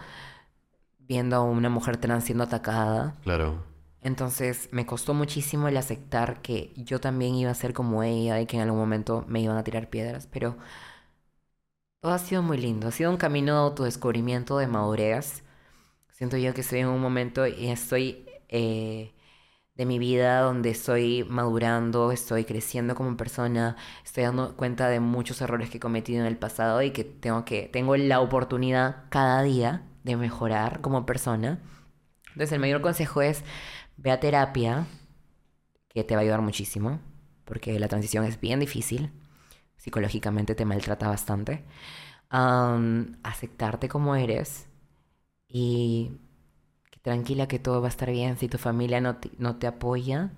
viendo 1.12 1.36
a 1.36 1.44
una 1.44 1.70
mujer 1.70 1.98
trans 1.98 2.24
siendo 2.24 2.46
atacada. 2.46 3.18
Claro. 3.24 3.62
Entonces 4.02 4.70
me 4.72 4.86
costó 4.86 5.14
muchísimo 5.14 5.68
el 5.68 5.76
aceptar 5.76 6.42
que 6.42 6.74
yo 6.78 7.02
también 7.02 7.36
iba 7.36 7.52
a 7.52 7.54
ser 7.54 7.74
como 7.74 8.02
ella 8.02 8.40
y 8.40 8.46
que 8.46 8.56
en 8.56 8.64
algún 8.64 8.80
momento 8.80 9.26
me 9.28 9.42
iban 9.42 9.58
a 9.58 9.64
tirar 9.66 9.90
piedras, 9.90 10.28
pero 10.32 10.58
todo 12.00 12.14
ha 12.14 12.18
sido 12.18 12.42
muy 12.44 12.58
lindo, 12.58 12.88
ha 12.88 12.92
sido 12.92 13.12
un 13.12 13.18
camino 13.18 13.54
de 13.56 13.60
autodescubrimiento, 13.60 14.58
de 14.58 14.68
madurez. 14.68 15.44
Siento 16.12 16.38
yo 16.38 16.54
que 16.54 16.62
estoy 16.62 16.80
en 16.80 16.88
un 16.88 17.02
momento 17.02 17.46
y 17.46 17.68
estoy 17.68 18.26
eh, 18.48 19.14
de 19.76 19.86
mi 19.86 20.00
vida 20.00 20.42
donde 20.42 20.70
estoy 20.72 21.26
madurando, 21.26 22.12
estoy 22.14 22.46
creciendo 22.46 22.96
como 22.96 23.18
persona, 23.18 23.76
estoy 24.06 24.24
dando 24.24 24.56
cuenta 24.56 24.88
de 24.90 25.02
muchos 25.02 25.42
errores 25.42 25.70
que 25.70 25.78
he 25.78 25.82
cometido 25.82 26.22
en 26.22 26.28
el 26.28 26.38
pasado 26.38 26.82
y 26.84 26.92
que 26.92 27.04
tengo 27.04 27.46
que 27.46 27.70
tengo 27.74 27.98
la 27.98 28.22
oportunidad 28.22 29.06
cada 29.10 29.44
día 29.44 29.84
de 30.04 30.16
mejorar 30.18 30.82
como 30.82 31.06
persona. 31.06 31.60
Entonces 32.30 32.54
el 32.54 32.60
mayor 32.60 32.82
consejo 32.82 33.22
es 33.22 33.44
ve 33.98 34.12
a 34.12 34.20
terapia, 34.20 34.88
que 35.90 36.04
te 36.04 36.16
va 36.16 36.22
a 36.22 36.24
ayudar 36.24 36.42
muchísimo, 36.42 37.00
porque 37.46 37.78
la 37.80 37.88
transición 37.88 38.26
es 38.26 38.40
bien 38.40 38.60
difícil, 38.60 39.12
psicológicamente 39.78 40.56
te 40.56 40.66
maltrata 40.66 41.08
bastante. 41.08 41.64
Am, 42.30 43.18
aceptarte 43.24 43.90
como 43.90 44.16
eres 44.16 44.68
y 45.48 46.12
tranquila 47.04 47.48
que 47.48 47.60
todo 47.60 47.82
va 47.82 47.88
a 47.88 47.90
estar 47.90 48.12
bien. 48.12 48.38
Si 48.38 48.48
tu 48.50 48.58
familia 48.58 49.02
no 49.02 49.18
te, 49.18 49.32
no 49.38 49.58
te 49.58 49.68
apoya, 49.68 50.32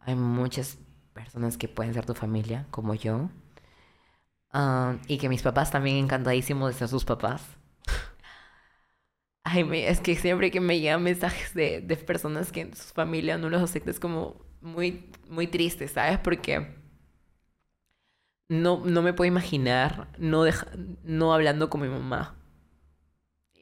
hay 0.00 0.16
muchas 0.16 0.78
personas 1.14 1.58
que 1.58 1.68
pueden 1.68 1.94
ser 1.94 2.06
tu 2.06 2.14
familia, 2.14 2.66
como 2.70 2.94
yo. 2.94 3.30
Y 5.08 5.18
que 5.18 5.28
mis 5.28 5.42
papás 5.42 5.70
también 5.70 5.96
encantadísimos 5.96 6.72
de 6.72 6.78
ser 6.78 6.88
sus 6.88 7.04
papás. 7.04 7.55
Ay, 9.48 9.64
es 9.84 10.00
que 10.00 10.16
siempre 10.16 10.50
que 10.50 10.60
me 10.60 10.80
llegan 10.80 11.02
mensajes 11.04 11.54
de, 11.54 11.80
de 11.80 11.96
personas 11.96 12.50
que 12.50 12.62
en 12.62 12.74
su 12.76 12.92
familia 12.92 13.38
no 13.38 13.48
los 13.48 13.62
acepta 13.62 13.90
es 13.92 14.00
como 14.00 14.40
muy, 14.60 15.08
muy 15.28 15.46
triste, 15.46 15.86
¿sabes? 15.88 16.18
Porque 16.18 16.66
no, 18.48 18.82
no 18.84 19.02
me 19.02 19.12
puedo 19.12 19.28
imaginar 19.28 20.08
no, 20.18 20.42
deja- 20.44 20.68
no 21.04 21.32
hablando 21.34 21.70
con 21.70 21.80
mi 21.82 21.88
mamá. 21.88 22.36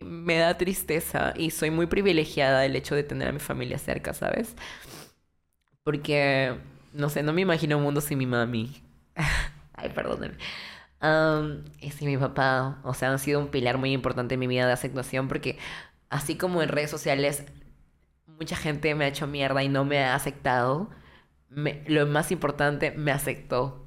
Me 0.01 0.36
da 0.39 0.56
tristeza 0.59 1.32
y 1.36 1.51
soy 1.51 1.70
muy 1.70 1.86
privilegiada 1.86 2.65
el 2.66 2.77
hecho 2.77 2.94
de 2.94 3.02
tener 3.05 3.28
a 3.28 3.32
mi 3.32 3.40
familia 3.40 3.78
cerca, 3.78 4.12
¿sabes? 4.15 4.55
Porque, 5.82 6.56
no 6.93 7.11
sé, 7.11 7.23
no 7.23 7.32
me 7.32 7.43
imagino 7.43 7.77
un 7.77 7.82
mundo 7.85 8.01
sin 8.01 8.19
mi 8.19 8.27
mami. 8.27 8.82
Ay, 9.74 9.90
perdónenme. 9.90 10.36
Y 11.81 11.90
sin 11.90 12.09
mi 12.09 12.16
papá, 12.16 12.78
o 12.85 12.94
sea, 12.94 13.10
han 13.10 13.18
sido 13.18 13.40
un 13.40 13.48
pilar 13.48 13.78
muy 13.78 13.93
importante 13.93 14.35
en 14.35 14.40
mi 14.40 14.47
vida 14.47 14.66
de 14.66 14.72
aceptación 14.72 15.28
porque 15.28 15.59
así 16.10 16.36
como 16.36 16.62
en 16.62 16.68
redes 16.70 16.90
sociales 16.90 17.44
mucha 18.26 18.56
gente 18.56 18.94
me 18.94 19.05
ha 19.06 19.09
hecho 19.09 19.26
mierda 19.26 19.62
y 19.62 19.68
no 19.68 19.85
me 19.85 20.05
ha 20.05 20.14
aceptado, 20.14 20.90
me- 21.51 21.82
lo 21.89 22.06
más 22.06 22.32
importante, 22.32 22.93
me 22.93 23.12
aceptó. 23.12 23.86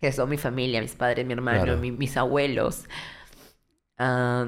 Que 0.00 0.12
son 0.12 0.30
mi 0.30 0.38
familia, 0.38 0.80
mis 0.82 0.94
padres, 0.96 1.26
mi 1.26 1.32
hermano, 1.34 1.60
Claro. 1.64 1.78
mi- 1.78 1.92
mis 1.92 2.16
abuelos. 2.16 2.86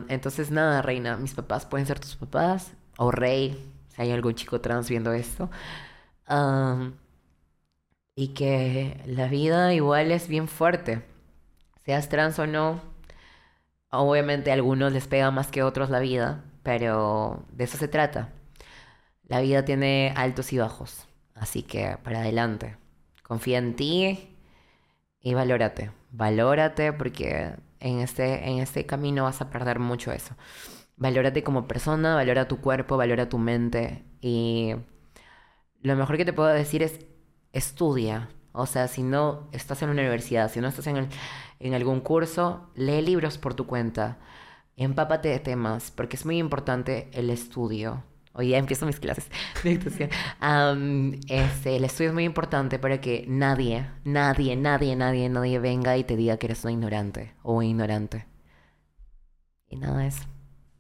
Entonces, 0.09 0.51
nada, 0.51 0.83
reina, 0.83 1.17
mis 1.17 1.35
papás 1.35 1.67
pueden 1.67 1.87
ser 1.87 2.01
tus 2.01 2.17
papás, 2.17 2.73
o 2.99 3.11
rey, 3.11 3.71
si 3.89 4.03
hay 4.03 4.11
algún 4.13 4.35
chico 4.35 4.61
trans 4.61 4.89
viendo 4.89 5.13
esto. 5.13 5.51
Y 8.15 8.29
que 8.29 9.03
la 9.07 9.29
vida 9.29 9.75
igual 9.75 10.13
es 10.13 10.29
bien 10.29 10.49
fuerte. 10.49 11.03
Seas 11.85 12.09
trans 12.09 12.39
o 12.39 12.47
no, 12.47 12.81
obviamente 13.91 14.51
a 14.51 14.55
algunos 14.55 14.93
les 14.93 15.07
pega 15.09 15.31
más 15.31 15.49
que 15.49 15.61
a 15.61 15.67
otros 15.67 15.91
la 15.91 16.01
vida, 16.01 16.45
pero 16.63 17.45
de 17.53 17.65
eso 17.65 17.77
se 17.79 17.89
trata. 17.89 18.31
La 19.29 19.41
vida 19.41 19.65
tiene 19.65 20.13
altos 20.17 20.53
y 20.53 20.59
bajos, 20.59 21.07
así 21.35 21.63
que 21.63 21.99
para 22.05 22.21
adelante. 22.21 22.77
Confía 23.25 23.59
en 23.59 23.77
ti 23.77 24.37
y 25.21 25.35
valórate. 25.35 25.93
Valórate 26.13 26.93
porque 26.93 27.55
en 27.81 28.01
este, 28.01 28.49
en 28.51 28.59
este 28.61 28.87
camino 28.87 29.25
vas 29.25 29.41
a 29.43 29.51
perder 29.51 29.79
mucho 29.81 30.13
eso. 30.13 30.35
Valórate 30.97 31.45
como 31.45 31.69
persona, 31.69 32.17
valora 32.17 32.49
tu 32.49 32.61
cuerpo, 32.61 32.97
valora 32.99 33.29
tu 33.29 33.39
mente 33.39 34.05
y 34.21 34.75
lo 35.83 35.97
mejor 35.97 36.17
que 36.17 36.25
te 36.25 36.33
puedo 36.33 36.49
decir 36.49 36.83
es 36.83 37.01
estudia. 37.53 38.29
O 38.53 38.67
sea, 38.67 38.87
si 38.89 39.03
no 39.03 39.49
estás 39.53 39.83
en 39.83 39.89
una 39.91 40.03
universidad, 40.03 40.51
si 40.51 40.61
no 40.61 40.69
estás 40.69 40.87
en, 40.87 40.97
el- 40.99 41.09
en 41.63 41.75
algún 41.75 42.01
curso, 42.01 42.71
lee 42.75 43.03
libros 43.03 43.39
por 43.39 43.55
tu 43.55 43.67
cuenta. 43.67 44.19
Empápate 44.77 45.29
de 45.29 45.39
temas, 45.39 45.91
porque 45.91 46.17
es 46.17 46.27
muy 46.27 46.39
importante 46.39 47.09
el 47.13 47.31
estudio. 47.31 48.05
Hoy 48.35 48.47
día 48.47 48.59
empiezo 48.59 48.87
mis 48.87 48.99
clases 48.99 49.29
de 49.63 49.75
actuación. 49.75 50.11
Am, 50.41 51.21
este, 51.29 51.77
el 51.77 51.85
estudio 51.85 52.09
es 52.09 52.15
muy 52.15 52.25
importante 52.25 52.79
para 52.79 53.01
que 53.01 53.27
nadie, 53.29 53.87
nadie, 54.05 54.57
nadie, 54.57 54.97
nadie, 54.97 55.29
nadie 55.29 55.59
venga 55.59 55.97
y 55.99 56.05
te 56.05 56.17
diga 56.17 56.39
que 56.39 56.47
eres 56.47 56.65
una 56.65 56.73
ignorante 56.73 57.35
o 57.43 57.55
un 57.55 57.65
ignorante. 57.65 58.27
Y 59.69 59.77
nada 59.77 59.99
de 59.99 60.07
eso. 60.09 60.25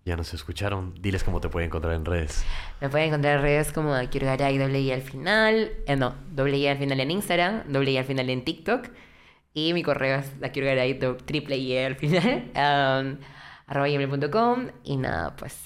Ya 0.04 0.16
nos 0.16 0.34
escucharon. 0.34 0.94
Diles 1.00 1.22
cómo 1.22 1.40
te 1.40 1.48
pueden 1.48 1.68
encontrar 1.68 1.94
en 1.94 2.04
redes. 2.04 2.44
Me 2.80 2.88
pueden 2.88 3.09
encontrar 3.09 3.36
en 3.36 3.42
redes 3.42 3.70
como 3.72 3.94
Kyurgaray, 4.10 4.59
doble 4.59 4.80
I 4.80 4.90
al 4.90 5.02
final. 5.02 5.70
eh, 5.86 5.96
no, 5.96 6.14
doble 6.32 6.56
I 6.56 6.66
al 6.66 6.78
final 6.78 6.98
en 7.00 7.10
Instagram, 7.10 7.62
doble 7.68 7.92
I 7.92 7.98
al 7.98 8.04
final 8.04 8.28
en 8.30 8.44
TikTok. 8.44 8.88
Y 9.54 9.74
mi 9.74 9.82
correo 9.82 10.18
es 10.18 10.32
la 10.40 10.50
triple 10.50 11.56
I 11.58 11.78
al 11.78 11.96
final. 11.96 12.50
am, 12.54 13.18
arroba 13.66 13.88
gmail.com. 13.88 14.68
Y 14.84 14.96
nada, 14.96 15.36
pues 15.36 15.58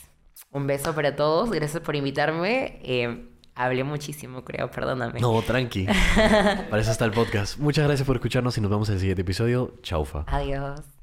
un 0.51 0.67
beso 0.67 0.95
para 0.95 1.15
todos. 1.17 1.51
Gracias 1.51 1.83
por 1.83 1.97
invitarme. 1.97 2.81
Eh, 2.83 3.29
hablé 3.55 3.85
muchísimo, 3.85 4.45
creo, 4.45 4.71
perdóname. 4.71 5.21
No, 5.21 5.41
tranqui. 5.43 5.87
Para 6.71 6.81
eso 6.81 6.91
está 6.91 7.05
el 7.05 7.13
podcast. 7.13 7.59
Muchas 7.59 7.87
gracias 7.87 8.07
por 8.07 8.17
escucharnos 8.17 8.57
y 8.59 8.61
nos 8.61 8.71
vemos 8.71 8.89
en 8.89 8.95
el 8.95 9.01
siguiente 9.01 9.23
episodio. 9.23 9.75
Chaufa. 9.83 10.25
Adiós. 10.27 10.96